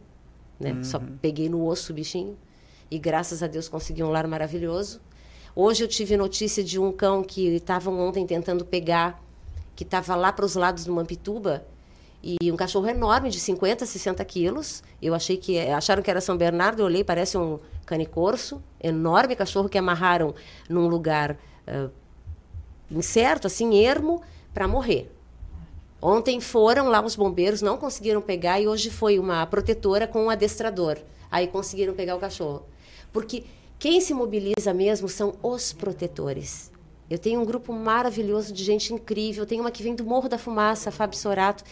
Né? 0.60 0.84
Só 0.84 0.98
Uhum. 0.98 1.18
peguei 1.22 1.50
no 1.50 1.66
osso 1.66 1.92
o 1.92 1.96
bichinho. 1.96 2.38
E 2.90 2.98
graças 3.00 3.42
a 3.42 3.48
Deus 3.48 3.68
consegui 3.68 4.04
um 4.04 4.10
lar 4.10 4.28
maravilhoso. 4.28 5.02
Hoje 5.56 5.84
eu 5.84 5.88
tive 5.88 6.16
notícia 6.18 6.64
de 6.64 6.80
um 6.80 6.92
cão 6.92 7.24
que 7.24 7.48
estavam 7.56 8.00
ontem 8.00 8.26
tentando 8.26 8.66
pegar, 8.66 9.22
que 9.76 9.84
estava 9.84 10.16
lá 10.16 10.32
para 10.32 10.46
os 10.46 10.56
lados 10.56 10.86
do 10.86 10.94
Mampituba. 10.94 11.66
E 12.22 12.50
um 12.52 12.56
cachorro 12.56 12.88
enorme, 12.88 13.30
de 13.30 13.40
50, 13.40 13.86
60 13.86 14.24
quilos. 14.24 14.82
Eu 15.02 15.14
achei 15.14 15.36
que. 15.36 15.60
Acharam 15.60 16.02
que 16.02 16.10
era 16.10 16.22
São 16.22 16.38
Bernardo, 16.38 16.80
eu 16.82 16.86
olhei, 16.86 17.04
parece 17.04 17.38
um 17.38 17.60
canicorso. 17.86 18.62
Enorme 18.82 19.36
cachorro 19.36 19.68
que 19.68 19.78
amarraram 19.78 20.34
num 20.70 20.88
lugar 20.88 21.38
ah, 21.68 21.90
incerto, 22.90 23.48
assim, 23.48 23.84
ermo, 23.84 24.22
para 24.54 24.68
morrer. 24.68 25.12
Ontem 26.02 26.42
foram 26.42 26.90
lá 26.90 27.04
os 27.04 27.16
bombeiros, 27.16 27.62
não 27.62 27.78
conseguiram 27.78 28.22
pegar, 28.22 28.60
e 28.60 28.68
hoje 28.68 28.90
foi 28.90 29.18
uma 29.18 29.46
protetora 29.46 30.06
com 30.06 30.26
um 30.26 30.30
adestrador. 30.30 30.98
Aí 31.32 31.48
conseguiram 31.48 31.94
pegar 31.94 32.16
o 32.16 32.20
cachorro. 32.20 32.64
Porque 33.12 33.46
quem 33.80 34.02
se 34.02 34.14
mobiliza 34.14 34.74
mesmo 34.74 35.08
são 35.08 35.36
os 35.42 35.72
protetores. 35.72 36.72
Eu 37.10 37.20
tenho 37.20 37.42
um 37.42 37.46
grupo 37.46 37.72
maravilhoso 37.72 38.52
de 38.52 38.64
gente 38.64 38.94
incrível. 38.94 39.46
Tem 39.46 39.60
uma 39.60 39.72
que 39.72 39.84
vem 39.84 39.94
do 39.94 40.04
Morro 40.04 40.28
da 40.28 40.38
Fumaça, 40.38 40.92
Fábio 40.92 41.18
Sorato, 41.18 41.64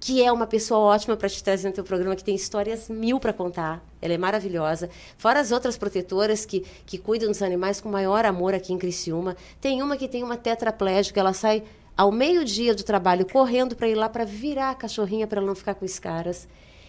que 0.00 0.22
é 0.22 0.30
uma 0.30 0.46
pessoa 0.46 0.80
ótima 0.80 1.16
para 1.16 1.28
te 1.28 1.42
trazer 1.42 1.68
no 1.68 1.74
teu 1.74 1.84
programa, 1.84 2.14
que 2.14 2.24
tem 2.24 2.34
histórias 2.34 2.88
mil 2.88 3.18
para 3.18 3.32
contar. 3.32 3.84
Ela 4.00 4.14
é 4.14 4.18
maravilhosa. 4.18 4.88
Fora 5.16 5.40
as 5.40 5.50
outras 5.50 5.76
protetoras 5.76 6.46
que, 6.46 6.64
que 6.86 6.98
cuidam 6.98 7.28
dos 7.28 7.42
animais 7.42 7.80
com 7.80 7.88
maior 7.88 8.24
amor 8.24 8.54
aqui 8.54 8.72
em 8.72 8.78
Criciúma. 8.78 9.36
Tem 9.60 9.82
uma 9.82 9.96
que 9.96 10.08
tem 10.08 10.22
uma 10.22 10.36
tetraplégica, 10.36 11.18
ela 11.18 11.32
sai 11.32 11.64
ao 11.96 12.12
meio-dia 12.12 12.74
do 12.74 12.84
trabalho 12.84 13.26
correndo 13.26 13.74
para 13.74 13.88
ir 13.88 13.96
lá 13.96 14.08
para 14.08 14.24
virar 14.24 14.70
a 14.70 14.74
cachorrinha 14.74 15.26
para 15.26 15.38
ela 15.38 15.46
não 15.48 15.54
ficar 15.54 15.74
com 15.74 15.84
escaras. 15.84 16.46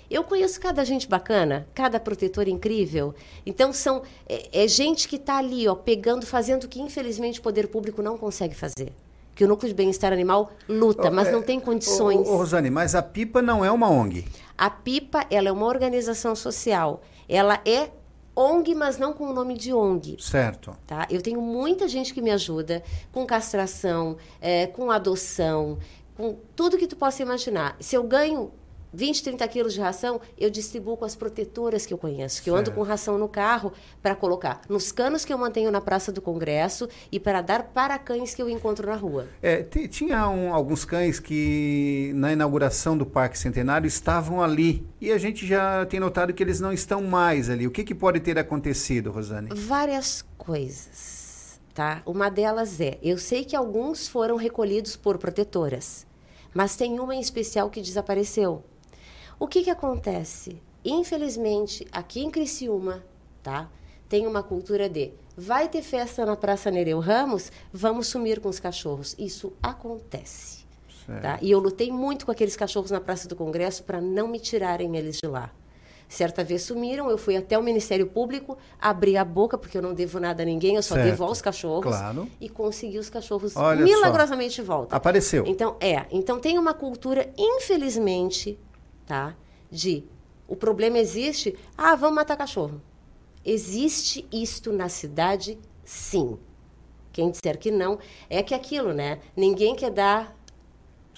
Eu 0.09 0.23
conheço 0.23 0.59
cada 0.59 0.83
gente 0.83 1.07
bacana, 1.07 1.67
cada 1.73 1.99
protetor 1.99 2.47
incrível. 2.47 3.13
Então 3.45 3.73
são 3.73 4.03
é, 4.27 4.63
é 4.63 4.67
gente 4.67 5.07
que 5.07 5.15
está 5.15 5.37
ali, 5.37 5.67
ó, 5.67 5.75
pegando, 5.75 6.25
fazendo 6.25 6.65
o 6.65 6.67
que 6.67 6.81
infelizmente 6.81 7.39
o 7.39 7.43
poder 7.43 7.67
público 7.67 8.01
não 8.01 8.17
consegue 8.17 8.55
fazer. 8.55 8.91
Que 9.39 9.45
o 9.45 9.47
núcleo 9.47 9.69
de 9.69 9.73
bem-estar 9.73 10.11
animal 10.11 10.51
luta, 10.67 11.09
mas 11.09 11.29
é, 11.29 11.31
não 11.31 11.41
tem 11.41 11.61
condições. 11.61 12.27
Ô, 12.27 12.33
ô, 12.33 12.35
Rosane, 12.39 12.69
mas 12.69 12.93
a 12.93 13.01
pipa 13.01 13.41
não 13.41 13.63
é 13.63 13.71
uma 13.71 13.89
ONG. 13.89 14.27
A 14.57 14.69
PIPA, 14.69 15.27
ela 15.31 15.47
é 15.47 15.51
uma 15.53 15.65
organização 15.65 16.35
social. 16.35 17.01
Ela 17.25 17.61
é 17.65 17.89
ONG, 18.35 18.75
mas 18.75 18.97
não 18.97 19.13
com 19.13 19.29
o 19.29 19.33
nome 19.33 19.57
de 19.57 19.73
ONG. 19.73 20.17
Certo. 20.19 20.75
Tá? 20.85 21.07
Eu 21.09 21.21
tenho 21.21 21.39
muita 21.39 21.87
gente 21.87 22.13
que 22.13 22.21
me 22.21 22.31
ajuda 22.31 22.83
com 23.13 23.25
castração, 23.25 24.17
eh, 24.41 24.67
com 24.67 24.91
adoção, 24.91 25.77
com 26.17 26.35
tudo 26.53 26.77
que 26.77 26.85
tu 26.85 26.97
possa 26.97 27.21
imaginar. 27.21 27.77
Se 27.79 27.95
eu 27.95 28.03
ganho 28.03 28.51
20, 28.93 29.23
30 29.23 29.47
quilos 29.47 29.73
de 29.73 29.79
ração, 29.81 30.19
eu 30.37 30.49
distribuo 30.49 30.97
com 30.97 31.05
as 31.05 31.15
protetoras 31.15 31.85
que 31.85 31.93
eu 31.93 31.97
conheço, 31.97 32.41
que 32.41 32.49
eu 32.49 32.55
ando 32.55 32.71
com 32.71 32.81
ração 32.81 33.17
no 33.17 33.27
carro 33.27 33.71
para 34.01 34.15
colocar 34.15 34.61
nos 34.67 34.91
canos 34.91 35.23
que 35.23 35.31
eu 35.31 35.37
mantenho 35.37 35.71
na 35.71 35.79
Praça 35.81 36.11
do 36.11 36.21
Congresso 36.21 36.87
e 37.11 37.19
para 37.19 37.41
dar 37.41 37.63
para 37.63 37.97
cães 37.99 38.33
que 38.33 38.41
eu 38.41 38.49
encontro 38.49 38.87
na 38.87 38.95
rua. 38.95 39.27
É, 39.41 39.63
ti- 39.63 39.87
tinha 39.87 40.27
um- 40.29 40.53
alguns 40.53 40.85
cães 40.85 41.19
que 41.19 42.11
na 42.15 42.33
inauguração 42.33 42.97
do 42.97 43.05
Parque 43.05 43.37
Centenário 43.37 43.87
estavam 43.87 44.41
ali 44.41 44.85
e 44.99 45.11
a 45.11 45.17
gente 45.17 45.45
já 45.45 45.85
tem 45.85 45.99
notado 45.99 46.33
que 46.33 46.41
eles 46.41 46.59
não 46.59 46.73
estão 46.73 47.01
mais 47.03 47.49
ali. 47.49 47.67
O 47.67 47.71
que, 47.71 47.83
que 47.83 47.93
pode 47.95 48.19
ter 48.19 48.37
acontecido, 48.39 49.11
Rosane? 49.11 49.49
Várias 49.53 50.23
coisas, 50.37 51.59
tá? 51.73 52.01
Uma 52.05 52.29
delas 52.29 52.79
é, 52.81 52.97
eu 53.01 53.17
sei 53.17 53.43
que 53.45 53.55
alguns 53.55 54.07
foram 54.07 54.35
recolhidos 54.35 54.95
por 54.95 55.17
protetoras, 55.17 56.05
mas 56.53 56.75
tem 56.75 56.99
uma 56.99 57.15
em 57.15 57.19
especial 57.19 57.69
que 57.69 57.81
desapareceu. 57.81 58.63
O 59.39 59.47
que 59.47 59.63
que 59.63 59.69
acontece? 59.69 60.61
Infelizmente, 60.83 61.87
aqui 61.91 62.21
em 62.21 62.29
Criciúma, 62.29 63.03
tá? 63.41 63.69
Tem 64.09 64.27
uma 64.27 64.43
cultura 64.43 64.89
de 64.89 65.13
vai 65.37 65.69
ter 65.69 65.81
festa 65.81 66.25
na 66.25 66.35
Praça 66.35 66.69
Nereu 66.69 66.99
Ramos, 66.99 67.51
vamos 67.71 68.07
sumir 68.07 68.41
com 68.41 68.49
os 68.49 68.59
cachorros. 68.59 69.15
Isso 69.17 69.53
acontece. 69.63 70.59
Tá? 71.21 71.39
E 71.41 71.49
eu 71.49 71.59
lutei 71.59 71.91
muito 71.91 72.25
com 72.25 72.31
aqueles 72.31 72.55
cachorros 72.55 72.91
na 72.91 72.99
Praça 73.01 73.27
do 73.27 73.35
Congresso 73.35 73.83
para 73.83 73.99
não 73.99 74.27
me 74.27 74.39
tirarem 74.39 74.95
eles 74.95 75.17
de 75.17 75.27
lá. 75.27 75.51
Certa 76.07 76.43
vez 76.43 76.63
sumiram, 76.63 77.09
eu 77.09 77.17
fui 77.17 77.35
até 77.37 77.57
o 77.57 77.63
Ministério 77.63 78.07
Público, 78.07 78.57
abri 78.79 79.15
a 79.15 79.23
boca, 79.23 79.57
porque 79.57 79.77
eu 79.77 79.81
não 79.81 79.93
devo 79.93 80.19
nada 80.19 80.43
a 80.43 80.45
ninguém, 80.45 80.75
eu 80.75 80.83
só 80.83 80.95
Certo. 80.95 81.07
devo 81.07 81.23
aos 81.23 81.41
cachorros. 81.41 81.95
Claro. 81.95 82.27
E 82.41 82.49
consegui 82.49 82.99
os 82.99 83.09
cachorros 83.09 83.55
Olha 83.55 83.85
só. 83.87 83.93
milagrosamente 83.93 84.55
de 84.55 84.61
volta. 84.63 84.95
Apareceu. 84.95 85.45
Então, 85.47 85.77
é. 85.79 86.05
Então 86.11 86.39
tem 86.39 86.57
uma 86.59 86.73
cultura, 86.73 87.31
infelizmente, 87.37 88.57
tá? 89.09 89.35
De 89.71 90.03
o 90.47 90.55
problema 90.55 90.99
existe, 90.99 91.57
ah, 91.75 91.95
vamos 91.95 92.15
matar 92.15 92.37
cachorro. 92.37 92.79
Existe 93.43 94.27
isto 94.31 94.71
na 94.71 94.87
cidade, 94.87 95.57
sim. 95.83 96.37
Quem 97.11 97.31
disser 97.31 97.57
que 97.57 97.71
não, 97.71 97.97
é 98.29 98.43
que 98.43 98.53
aquilo, 98.53 98.93
né? 98.93 99.19
Ninguém 99.35 99.75
quer 99.75 99.91
dar 99.91 100.37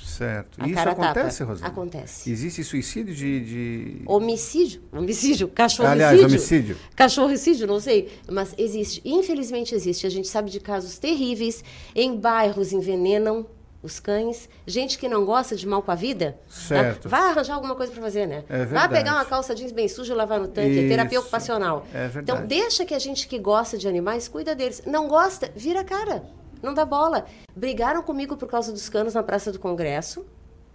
Certo. 0.04 0.60
A 0.60 0.66
Isso 0.66 0.74
cara 0.74 0.96
tapa. 0.96 1.12
acontece, 1.12 1.44
Rosane? 1.44 1.72
Acontece. 1.72 2.32
Existe 2.32 2.64
suicídio 2.64 3.14
de. 3.14 3.40
de... 3.42 4.02
Homicídio, 4.08 4.82
homicídio, 4.92 5.48
cachorro 5.48 5.90
Aliás, 5.90 6.24
homicídio. 6.24 6.76
Cachorricídio, 6.96 7.68
não 7.68 7.80
sei, 7.80 8.10
mas 8.28 8.56
existe. 8.58 9.00
Infelizmente 9.06 9.76
existe. 9.76 10.08
A 10.08 10.10
gente 10.10 10.28
sabe 10.28 10.50
de 10.50 10.60
casos 10.60 10.98
terríveis. 10.98 11.64
Em 11.94 12.18
bairros 12.18 12.74
envenenam 12.74 13.46
os 13.82 14.00
cães. 14.00 14.50
Gente 14.66 14.98
que 14.98 15.08
não 15.08 15.26
gosta 15.26 15.56
de 15.56 15.68
mal 15.68 15.82
com 15.82 15.92
a 15.92 15.96
vida. 15.96 16.38
Certo. 16.50 17.06
né? 17.06 17.10
Vai 17.10 17.30
arranjar 17.30 17.56
alguma 17.56 17.76
coisa 17.76 17.92
para 17.92 18.02
fazer, 18.02 18.28
né? 18.28 18.44
É 18.50 18.66
Vai 18.66 18.88
pegar 18.90 19.14
uma 19.16 19.26
calça 19.26 19.56
jeans 19.56 19.72
bem 19.72 19.88
suja 19.88 20.14
e 20.14 20.16
lavar 20.16 20.40
no 20.40 20.48
tanque. 20.48 20.86
É 20.86 20.88
terapia 20.88 21.18
Isso. 21.18 21.28
ocupacional. 21.28 21.86
É 21.94 22.08
verdade. 22.08 22.24
Então 22.24 22.48
deixa 22.48 22.86
que 22.86 22.94
a 22.94 23.00
gente 23.00 23.28
que 23.28 23.40
gosta 23.40 23.78
de 23.78 23.88
animais 23.88 24.28
cuida 24.28 24.56
deles. 24.56 24.84
Não 24.86 25.08
gosta, 25.08 25.52
vira 25.56 25.82
a 25.82 25.84
cara. 25.84 26.24
Não 26.62 26.74
dá 26.74 26.86
bola. 26.86 27.26
Brigaram 27.56 28.04
comigo 28.04 28.38
por 28.38 28.48
causa 28.48 28.72
dos 28.72 28.88
canos 28.88 29.14
na 29.14 29.24
Praça 29.24 29.52
do 29.52 29.60
Congresso, 29.60 30.26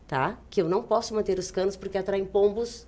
tá? 0.08 0.36
Que 0.50 0.60
eu 0.60 0.68
não 0.68 0.82
posso 0.82 1.14
manter 1.14 1.38
os 1.38 1.50
canos 1.50 1.76
porque 1.76 1.96
atraem 1.96 2.24
pombos 2.24 2.86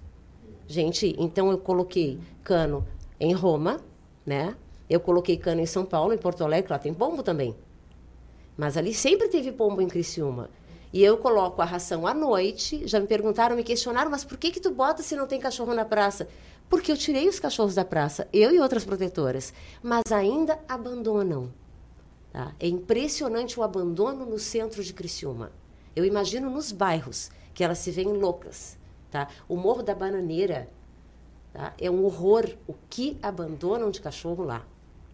Gente, 0.68 1.16
então 1.18 1.50
eu 1.50 1.56
coloquei 1.56 2.20
cano 2.44 2.86
em 3.18 3.32
Roma, 3.32 3.80
né? 4.24 4.54
Eu 4.88 5.00
coloquei 5.00 5.38
cano 5.38 5.62
em 5.62 5.66
São 5.66 5.84
Paulo, 5.84 6.12
em 6.12 6.18
Porto 6.18 6.44
Alegre, 6.44 6.70
lá 6.70 6.78
tem 6.78 6.92
pombo 6.92 7.22
também. 7.22 7.56
Mas 8.58 8.76
ali 8.76 8.92
sempre 8.92 9.28
teve 9.28 9.52
pombo 9.52 9.80
em 9.80 9.86
Criciúma. 9.86 10.50
E 10.92 11.04
eu 11.04 11.16
coloco 11.16 11.62
a 11.62 11.64
ração 11.64 12.08
à 12.08 12.12
noite. 12.12 12.82
Já 12.88 12.98
me 12.98 13.06
perguntaram, 13.06 13.54
me 13.54 13.62
questionaram, 13.62 14.10
mas 14.10 14.24
por 14.24 14.36
que 14.36 14.50
que 14.50 14.58
tu 14.58 14.72
bota 14.72 15.00
se 15.00 15.14
não 15.14 15.28
tem 15.28 15.38
cachorro 15.38 15.72
na 15.74 15.84
praça? 15.84 16.26
Porque 16.68 16.90
eu 16.90 16.96
tirei 16.96 17.28
os 17.28 17.38
cachorros 17.38 17.76
da 17.76 17.84
praça, 17.84 18.26
eu 18.32 18.52
e 18.52 18.58
outras 18.58 18.84
protetoras. 18.84 19.54
Mas 19.80 20.10
ainda 20.10 20.58
abandonam. 20.68 21.52
Tá? 22.32 22.52
É 22.58 22.66
impressionante 22.66 23.60
o 23.60 23.62
abandono 23.62 24.26
no 24.26 24.40
centro 24.40 24.82
de 24.82 24.92
Criciúma. 24.92 25.52
Eu 25.94 26.04
imagino 26.04 26.50
nos 26.50 26.72
bairros, 26.72 27.30
que 27.54 27.62
elas 27.62 27.78
se 27.78 27.92
veem 27.92 28.12
loucas. 28.12 28.76
Tá? 29.08 29.28
O 29.48 29.56
Morro 29.56 29.84
da 29.84 29.94
Bananeira 29.94 30.68
tá? 31.52 31.74
é 31.80 31.88
um 31.88 32.04
horror 32.04 32.56
o 32.66 32.74
que 32.90 33.16
abandonam 33.22 33.90
de 33.90 34.00
cachorro 34.00 34.42
lá. 34.42 34.66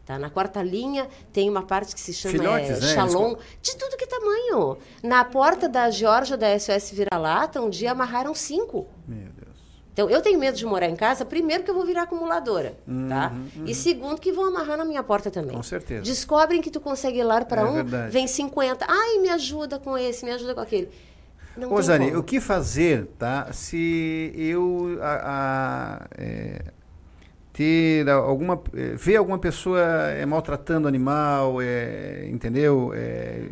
Tá? 0.05 0.19
Na 0.19 0.29
quarta 0.29 0.63
linha 0.63 1.09
tem 1.33 1.49
uma 1.49 1.63
parte 1.63 1.95
que 1.95 2.01
se 2.01 2.13
chama 2.13 2.33
Filhotes, 2.39 2.71
é, 2.71 2.81
né? 2.81 2.95
Shalom, 2.95 3.37
de 3.63 3.77
tudo 3.77 3.97
que 3.97 4.07
tamanho. 4.07 4.77
Na 5.03 5.25
porta 5.25 5.69
da 5.69 5.91
Georgia 5.91 6.37
da 6.37 6.59
SOS 6.59 6.91
Vira-Lata, 6.93 7.61
um 7.63 7.71
dia 7.71 7.93
amarraram 7.93 8.35
cinco. 8.35 8.87
Meu 9.09 9.29
Deus. 9.33 9.55
Então, 9.95 10.11
eu 10.11 10.21
tenho 10.21 10.39
medo 10.41 10.57
de 10.59 10.67
morar 10.67 10.89
em 10.89 10.97
casa, 10.97 11.25
primeiro 11.25 11.63
que 11.63 11.71
eu 11.71 11.75
vou 11.75 11.87
virar 11.87 12.03
acumuladora, 12.03 12.77
tá? 13.09 13.33
Uhum, 13.33 13.65
E 13.65 13.73
segundo 13.75 14.21
que 14.21 14.33
vão 14.33 14.47
amarrar 14.47 14.77
na 14.77 14.85
minha 14.85 15.05
porta 15.05 15.31
também. 15.31 15.57
Com 15.57 15.63
certeza. 15.63 16.03
Descobrem 16.03 16.61
que 16.61 16.69
tu 16.69 16.81
consegue 16.81 17.21
ir 17.21 17.23
lá 17.23 17.43
para 17.45 17.63
É 17.63 17.65
um, 17.65 17.75
verdade. 17.75 18.11
vem 18.11 18.27
50. 18.27 18.85
Ai, 18.89 19.19
me 19.21 19.29
ajuda 19.31 19.79
com 19.79 19.97
esse, 19.97 20.25
me 20.25 20.33
ajuda 20.33 20.53
com 20.53 20.61
aquele. 20.61 20.91
Não 21.57 21.69
Rosane, 21.69 22.09
como. 22.09 22.19
o 22.19 22.23
que 22.25 22.41
fazer, 22.41 23.07
tá? 23.17 23.53
Se 23.53 24.33
eu 24.37 24.99
a, 25.01 26.01
a, 26.03 26.07
é, 26.19 26.65
ter 27.55 28.07
alguma 28.11 28.61
é, 28.75 28.95
ver 28.97 29.17
alguma 29.17 29.39
pessoa 29.39 29.81
é, 29.81 30.27
maltratando 30.27 30.87
animal, 30.89 31.63
é, 31.63 32.29
entendeu? 32.29 32.93
É, 32.95 33.47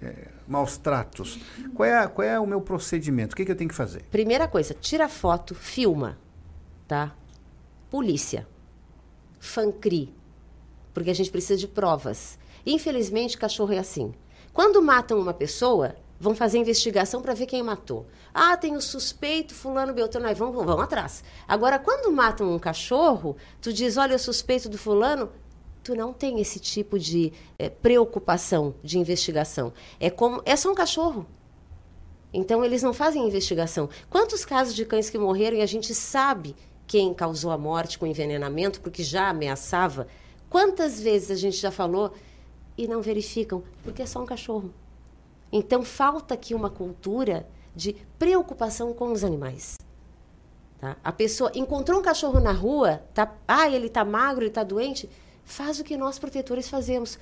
é, 0.00 0.14
maus 0.48 0.76
tratos, 0.78 1.38
qual 1.74 1.86
é, 1.88 1.98
a- 1.98 2.08
qual 2.08 2.26
é 2.26 2.38
o 2.38 2.46
meu 2.46 2.60
procedimento? 2.60 3.32
O 3.32 3.36
que, 3.36 3.44
que 3.44 3.50
eu 3.50 3.56
tenho 3.56 3.68
que 3.68 3.74
fazer? 3.76 4.02
Primeira 4.10 4.46
coisa, 4.48 4.72
tira 4.74 5.08
foto, 5.08 5.54
filma, 5.54 6.18
tá? 6.86 7.14
Polícia, 7.90 8.46
FANCRI, 9.40 10.14
porque 10.94 11.10
a 11.10 11.14
gente 11.14 11.30
precisa 11.30 11.56
de 11.58 11.66
provas. 11.68 12.38
Infelizmente, 12.64 13.36
cachorro 13.36 13.72
é 13.72 13.78
assim. 13.78 14.12
Quando 14.52 14.80
matam 14.82 15.18
uma 15.18 15.34
pessoa, 15.34 15.96
vão 16.22 16.36
fazer 16.36 16.58
investigação 16.58 17.20
para 17.20 17.34
ver 17.34 17.46
quem 17.46 17.64
matou. 17.64 18.06
Ah, 18.32 18.56
tem 18.56 18.76
o 18.76 18.80
suspeito, 18.80 19.52
fulano, 19.52 19.92
beltrano, 19.92 20.28
aí 20.28 20.34
vão, 20.36 20.52
vão 20.52 20.80
atrás. 20.80 21.24
Agora, 21.48 21.80
quando 21.80 22.12
matam 22.12 22.54
um 22.54 22.60
cachorro, 22.60 23.36
tu 23.60 23.72
diz, 23.72 23.96
olha, 23.96 24.14
o 24.14 24.18
suspeito 24.20 24.68
do 24.68 24.78
fulano, 24.78 25.32
tu 25.82 25.96
não 25.96 26.12
tem 26.12 26.40
esse 26.40 26.60
tipo 26.60 26.96
de 26.96 27.32
eh, 27.58 27.68
preocupação 27.68 28.72
de 28.84 29.00
investigação. 29.00 29.72
É 29.98 30.10
como, 30.10 30.40
é 30.44 30.54
só 30.54 30.70
um 30.70 30.76
cachorro. 30.76 31.26
Então, 32.32 32.64
eles 32.64 32.84
não 32.84 32.94
fazem 32.94 33.26
investigação. 33.26 33.88
Quantos 34.08 34.44
casos 34.44 34.76
de 34.76 34.84
cães 34.84 35.10
que 35.10 35.18
morreram 35.18 35.56
e 35.56 35.60
a 35.60 35.66
gente 35.66 35.92
sabe 35.92 36.54
quem 36.86 37.12
causou 37.12 37.50
a 37.50 37.58
morte 37.58 37.98
com 37.98 38.06
envenenamento, 38.06 38.80
porque 38.80 39.02
já 39.02 39.28
ameaçava? 39.28 40.06
Quantas 40.48 41.00
vezes 41.00 41.32
a 41.32 41.34
gente 41.34 41.56
já 41.56 41.72
falou 41.72 42.12
e 42.78 42.86
não 42.86 43.02
verificam, 43.02 43.64
porque 43.82 44.02
é 44.02 44.06
só 44.06 44.22
um 44.22 44.26
cachorro. 44.26 44.72
Então, 45.52 45.84
falta 45.84 46.32
aqui 46.32 46.54
uma 46.54 46.70
cultura 46.70 47.46
de 47.76 47.94
preocupação 48.18 48.94
com 48.94 49.12
os 49.12 49.22
animais. 49.22 49.78
Tá? 50.80 50.96
A 51.04 51.12
pessoa 51.12 51.52
encontrou 51.54 52.00
um 52.00 52.02
cachorro 52.02 52.40
na 52.40 52.52
rua, 52.52 53.02
tá, 53.14 53.32
ah, 53.46 53.68
ele 53.68 53.86
está 53.86 54.04
magro, 54.04 54.42
ele 54.42 54.48
está 54.50 54.64
doente, 54.64 55.08
faz 55.44 55.78
o 55.78 55.84
que 55.84 55.96
nós 55.96 56.18
protetores 56.18 56.68
fazemos. 56.68 57.18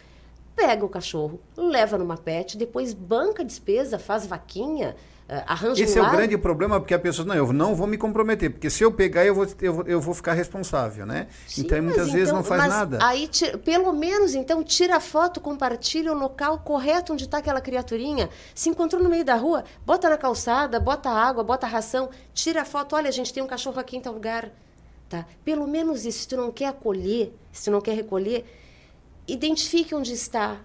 Pega 0.55 0.85
o 0.85 0.89
cachorro, 0.89 1.41
leva 1.57 1.99
numa 1.99 2.17
pet, 2.17 2.57
depois 2.57 2.95
banca 2.95 3.43
a 3.43 3.47
despesa, 3.47 3.99
faz 3.99 4.27
vaquinha, 4.27 4.97
arranja 5.47 5.83
Esse 5.85 5.95
um 5.99 5.99
é 5.99 6.01
o 6.01 6.07
lar. 6.07 6.17
grande 6.17 6.37
problema, 6.39 6.81
porque 6.81 6.93
a 6.95 6.99
pessoa, 6.99 7.27
não, 7.27 7.35
eu 7.35 7.53
não 7.53 7.75
vou 7.75 7.87
me 7.87 7.97
comprometer, 7.97 8.51
porque 8.51 8.69
se 8.69 8.83
eu 8.83 8.91
pegar, 8.91 9.25
eu 9.25 9.35
vou, 9.35 9.47
eu 9.61 9.73
vou, 9.75 9.85
eu 9.87 10.01
vou 10.01 10.13
ficar 10.15 10.33
responsável, 10.33 11.07
né? 11.07 11.29
então, 11.57 11.79
Sim, 11.79 11.85
muitas 11.85 12.05
mas 12.07 12.13
vezes 12.13 12.29
então- 12.29 12.37
não 12.39 12.45
faz 12.45 12.67
nada. 12.67 12.99
Aí, 13.03 13.29
pelo 13.65 13.93
menos, 13.93 14.35
então, 14.35 14.63
tira 14.65 14.97
a 14.97 15.01
foto, 15.01 15.41
compartilha 15.41 16.13
o 16.13 16.19
local 16.19 16.59
correto 16.61 17.13
onde 17.13 17.25
está 17.25 17.39
aquela 17.39 17.61
criaturinha. 17.61 18.29
Se 18.55 18.69
encontrou 18.69 19.03
no 19.03 19.09
meio 19.09 19.25
da 19.25 19.37
rua, 19.37 19.65
bota 19.87 20.09
na 20.09 20.19
calçada, 20.19 20.81
bota 20.81 21.09
água, 21.11 21.45
bota 21.45 21.67
ração, 21.67 22.11
tira 22.35 22.63
a 22.63 22.65
foto. 22.65 22.97
Olha, 22.97 23.09
a 23.09 23.13
gente 23.13 23.33
tem 23.33 23.43
um 23.43 23.47
cachorro 23.47 23.79
aqui 23.79 23.97
em 23.97 24.01
tal 24.01 24.13
lugar. 24.15 24.51
Tá? 25.09 25.27
Pelo 25.45 25.67
menos 25.67 26.05
isso. 26.05 26.21
Se 26.21 26.29
tu 26.29 26.37
não 26.37 26.51
quer 26.53 26.67
acolher, 26.67 27.35
se 27.53 27.65
tu 27.65 27.71
não 27.71 27.81
quer 27.81 27.95
recolher, 27.95 28.45
identifique 29.27 29.95
onde 29.95 30.13
está. 30.13 30.59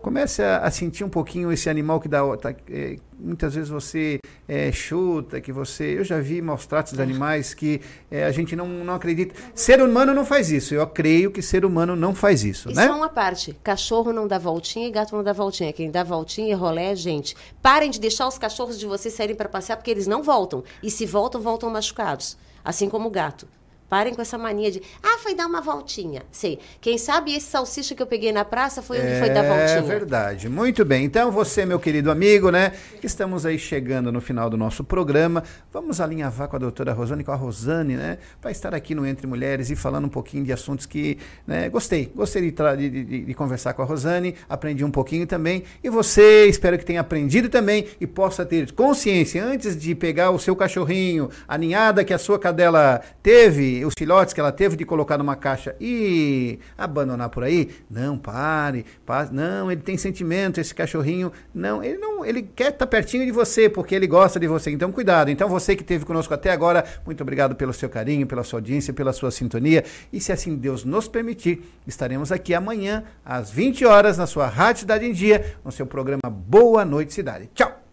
Comece 0.00 0.40
a, 0.40 0.58
a 0.58 0.70
sentir 0.70 1.02
um 1.02 1.08
pouquinho 1.08 1.50
esse 1.50 1.68
animal 1.68 2.00
que 2.00 2.06
dá. 2.08 2.20
tá, 2.36 2.54
é, 2.70 2.96
muitas 3.18 3.54
vezes 3.56 3.68
você 3.68 4.20
é, 4.46 4.70
chuta, 4.70 5.40
que 5.40 5.50
você. 5.50 5.98
Eu 5.98 6.04
já 6.04 6.20
vi 6.20 6.40
maus 6.40 6.64
tratos 6.64 6.92
de 6.92 7.02
animais 7.02 7.54
que 7.54 7.80
é, 8.08 8.24
a 8.24 8.30
gente 8.30 8.54
não, 8.54 8.68
não 8.68 8.94
acredita. 8.94 9.34
Ser 9.54 9.82
humano 9.82 10.14
não 10.14 10.24
faz 10.24 10.50
isso. 10.52 10.74
Eu 10.74 10.86
creio 10.86 11.32
que 11.32 11.42
ser 11.42 11.64
humano 11.64 11.96
não 11.96 12.14
faz 12.14 12.44
isso, 12.44 12.70
E 12.70 12.74
né? 12.74 12.86
só 12.86 12.96
uma 12.96 13.08
parte: 13.08 13.52
cachorro 13.64 14.12
não 14.12 14.28
dá 14.28 14.38
voltinha 14.38 14.86
e 14.86 14.90
gato 14.92 15.16
não 15.16 15.24
dá 15.24 15.32
voltinha. 15.32 15.72
Quem 15.72 15.90
dá 15.90 16.04
voltinha 16.04 16.50
e 16.50 16.54
rolé 16.54 16.92
é 16.92 16.96
gente. 16.96 17.34
Parem 17.60 17.90
de 17.90 17.98
deixar 17.98 18.28
os 18.28 18.38
cachorros 18.38 18.78
de 18.78 18.86
vocês 18.86 19.12
saírem 19.12 19.34
para 19.34 19.48
passear 19.48 19.76
porque 19.76 19.90
eles 19.90 20.06
não 20.06 20.22
voltam. 20.22 20.62
E 20.82 20.90
se 20.90 21.04
voltam, 21.04 21.40
voltam 21.40 21.68
machucados. 21.68 22.36
Assim 22.64 22.88
como 22.88 23.08
o 23.08 23.10
gato. 23.10 23.46
Parem 23.88 24.14
com 24.14 24.20
essa 24.22 24.36
mania 24.36 24.70
de, 24.70 24.82
ah, 25.02 25.18
foi 25.18 25.34
dar 25.34 25.46
uma 25.46 25.60
voltinha. 25.60 26.22
Sei. 26.32 26.58
Quem 26.80 26.98
sabe 26.98 27.34
esse 27.34 27.46
salsicha 27.46 27.94
que 27.94 28.02
eu 28.02 28.06
peguei 28.06 28.32
na 28.32 28.44
praça 28.44 28.82
foi 28.82 28.98
onde 29.00 29.18
foi 29.18 29.30
dar 29.30 29.42
voltinha. 29.42 29.78
É 29.78 29.82
verdade. 29.82 30.48
Muito 30.48 30.84
bem. 30.84 31.04
Então, 31.04 31.30
você, 31.30 31.64
meu 31.64 31.78
querido 31.78 32.10
amigo, 32.10 32.50
né? 32.50 32.72
que 33.00 33.06
Estamos 33.06 33.46
aí 33.46 33.58
chegando 33.58 34.10
no 34.10 34.20
final 34.20 34.50
do 34.50 34.56
nosso 34.56 34.82
programa. 34.82 35.42
Vamos 35.72 36.00
alinhavar 36.00 36.48
com 36.48 36.56
a 36.56 36.58
doutora 36.58 36.92
Rosane, 36.92 37.22
com 37.22 37.32
a 37.32 37.36
Rosane, 37.36 37.94
né? 37.96 38.18
Para 38.40 38.50
estar 38.50 38.74
aqui 38.74 38.94
no 38.94 39.06
Entre 39.06 39.26
Mulheres 39.26 39.70
e 39.70 39.76
falando 39.76 40.06
um 40.06 40.08
pouquinho 40.08 40.44
de 40.44 40.52
assuntos 40.52 40.86
que 40.86 41.18
né, 41.46 41.68
gostei. 41.68 42.10
Gostei 42.14 42.42
de, 42.50 42.50
de- 42.90 43.04
de- 43.04 43.24
de 43.24 43.34
conversar 43.34 43.72
com 43.74 43.82
a 43.82 43.84
Rosane, 43.84 44.34
aprendi 44.48 44.84
um 44.84 44.90
pouquinho 44.90 45.26
também. 45.26 45.62
E 45.82 45.88
você, 45.88 46.46
espero 46.46 46.76
que 46.78 46.84
tenha 46.84 47.00
aprendido 47.00 47.48
também 47.48 47.86
e 48.00 48.06
possa 48.06 48.44
ter 48.44 48.72
consciência 48.72 49.44
antes 49.44 49.76
de 49.76 49.94
pegar 49.94 50.30
o 50.30 50.38
seu 50.38 50.56
cachorrinho, 50.56 51.30
a 51.46 51.56
ninhada 51.56 52.04
que 52.04 52.12
a 52.12 52.18
sua 52.18 52.38
cadela 52.38 53.00
teve, 53.22 53.75
os 53.84 53.94
filhotes 53.96 54.32
que 54.32 54.40
ela 54.40 54.52
teve 54.52 54.76
de 54.76 54.84
colocar 54.84 55.18
numa 55.18 55.36
caixa 55.36 55.74
e 55.80 56.58
abandonar 56.76 57.28
por 57.28 57.44
aí. 57.44 57.70
Não, 57.90 58.16
pare, 58.16 58.84
pare. 59.04 59.30
Não, 59.32 59.70
ele 59.70 59.80
tem 59.80 59.96
sentimento, 59.96 60.60
esse 60.60 60.74
cachorrinho. 60.74 61.32
Não, 61.54 61.82
ele 61.82 61.98
não, 61.98 62.24
ele 62.24 62.42
quer 62.42 62.70
estar 62.72 62.86
pertinho 62.86 63.24
de 63.24 63.32
você 63.32 63.68
porque 63.68 63.94
ele 63.94 64.06
gosta 64.06 64.38
de 64.38 64.46
você. 64.46 64.70
Então, 64.70 64.92
cuidado. 64.92 65.30
Então, 65.30 65.48
você 65.48 65.74
que 65.74 65.82
esteve 65.82 66.04
conosco 66.04 66.32
até 66.32 66.50
agora, 66.50 66.84
muito 67.04 67.20
obrigado 67.20 67.54
pelo 67.54 67.72
seu 67.72 67.88
carinho, 67.88 68.26
pela 68.26 68.44
sua 68.44 68.58
audiência, 68.58 68.92
pela 68.92 69.12
sua 69.12 69.30
sintonia. 69.30 69.84
E 70.12 70.20
se 70.20 70.32
assim 70.32 70.56
Deus 70.56 70.84
nos 70.84 71.08
permitir, 71.08 71.62
estaremos 71.86 72.32
aqui 72.32 72.54
amanhã 72.54 73.04
às 73.24 73.50
20 73.50 73.84
horas 73.84 74.18
na 74.18 74.26
sua 74.26 74.46
Rádio 74.46 74.80
Cidade 74.80 75.06
em 75.06 75.12
Dia, 75.12 75.56
no 75.64 75.72
seu 75.72 75.86
programa 75.86 76.30
Boa 76.30 76.84
Noite 76.84 77.12
Cidade. 77.12 77.50
Tchau. 77.54 77.86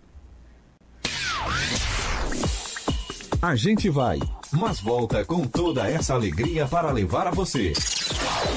A 3.41 3.55
gente 3.55 3.89
vai, 3.89 4.19
mas 4.53 4.79
volta 4.79 5.25
com 5.25 5.45
toda 5.45 5.89
essa 5.89 6.13
alegria 6.13 6.67
para 6.67 6.91
levar 6.91 7.27
a 7.27 7.31
você. 7.31 7.73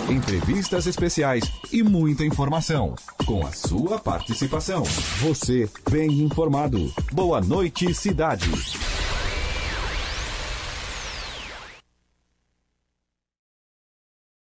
Entrevistas 0.08 0.86
especiais 0.86 1.44
e 1.72 1.82
muita 1.82 2.24
informação. 2.24 2.94
Com 3.24 3.46
a 3.46 3.52
sua 3.52 3.98
participação. 3.98 4.82
Você 5.20 5.68
bem 5.90 6.20
informado. 6.20 6.92
Boa 7.12 7.40
noite, 7.40 7.92
cidade. 7.94 8.50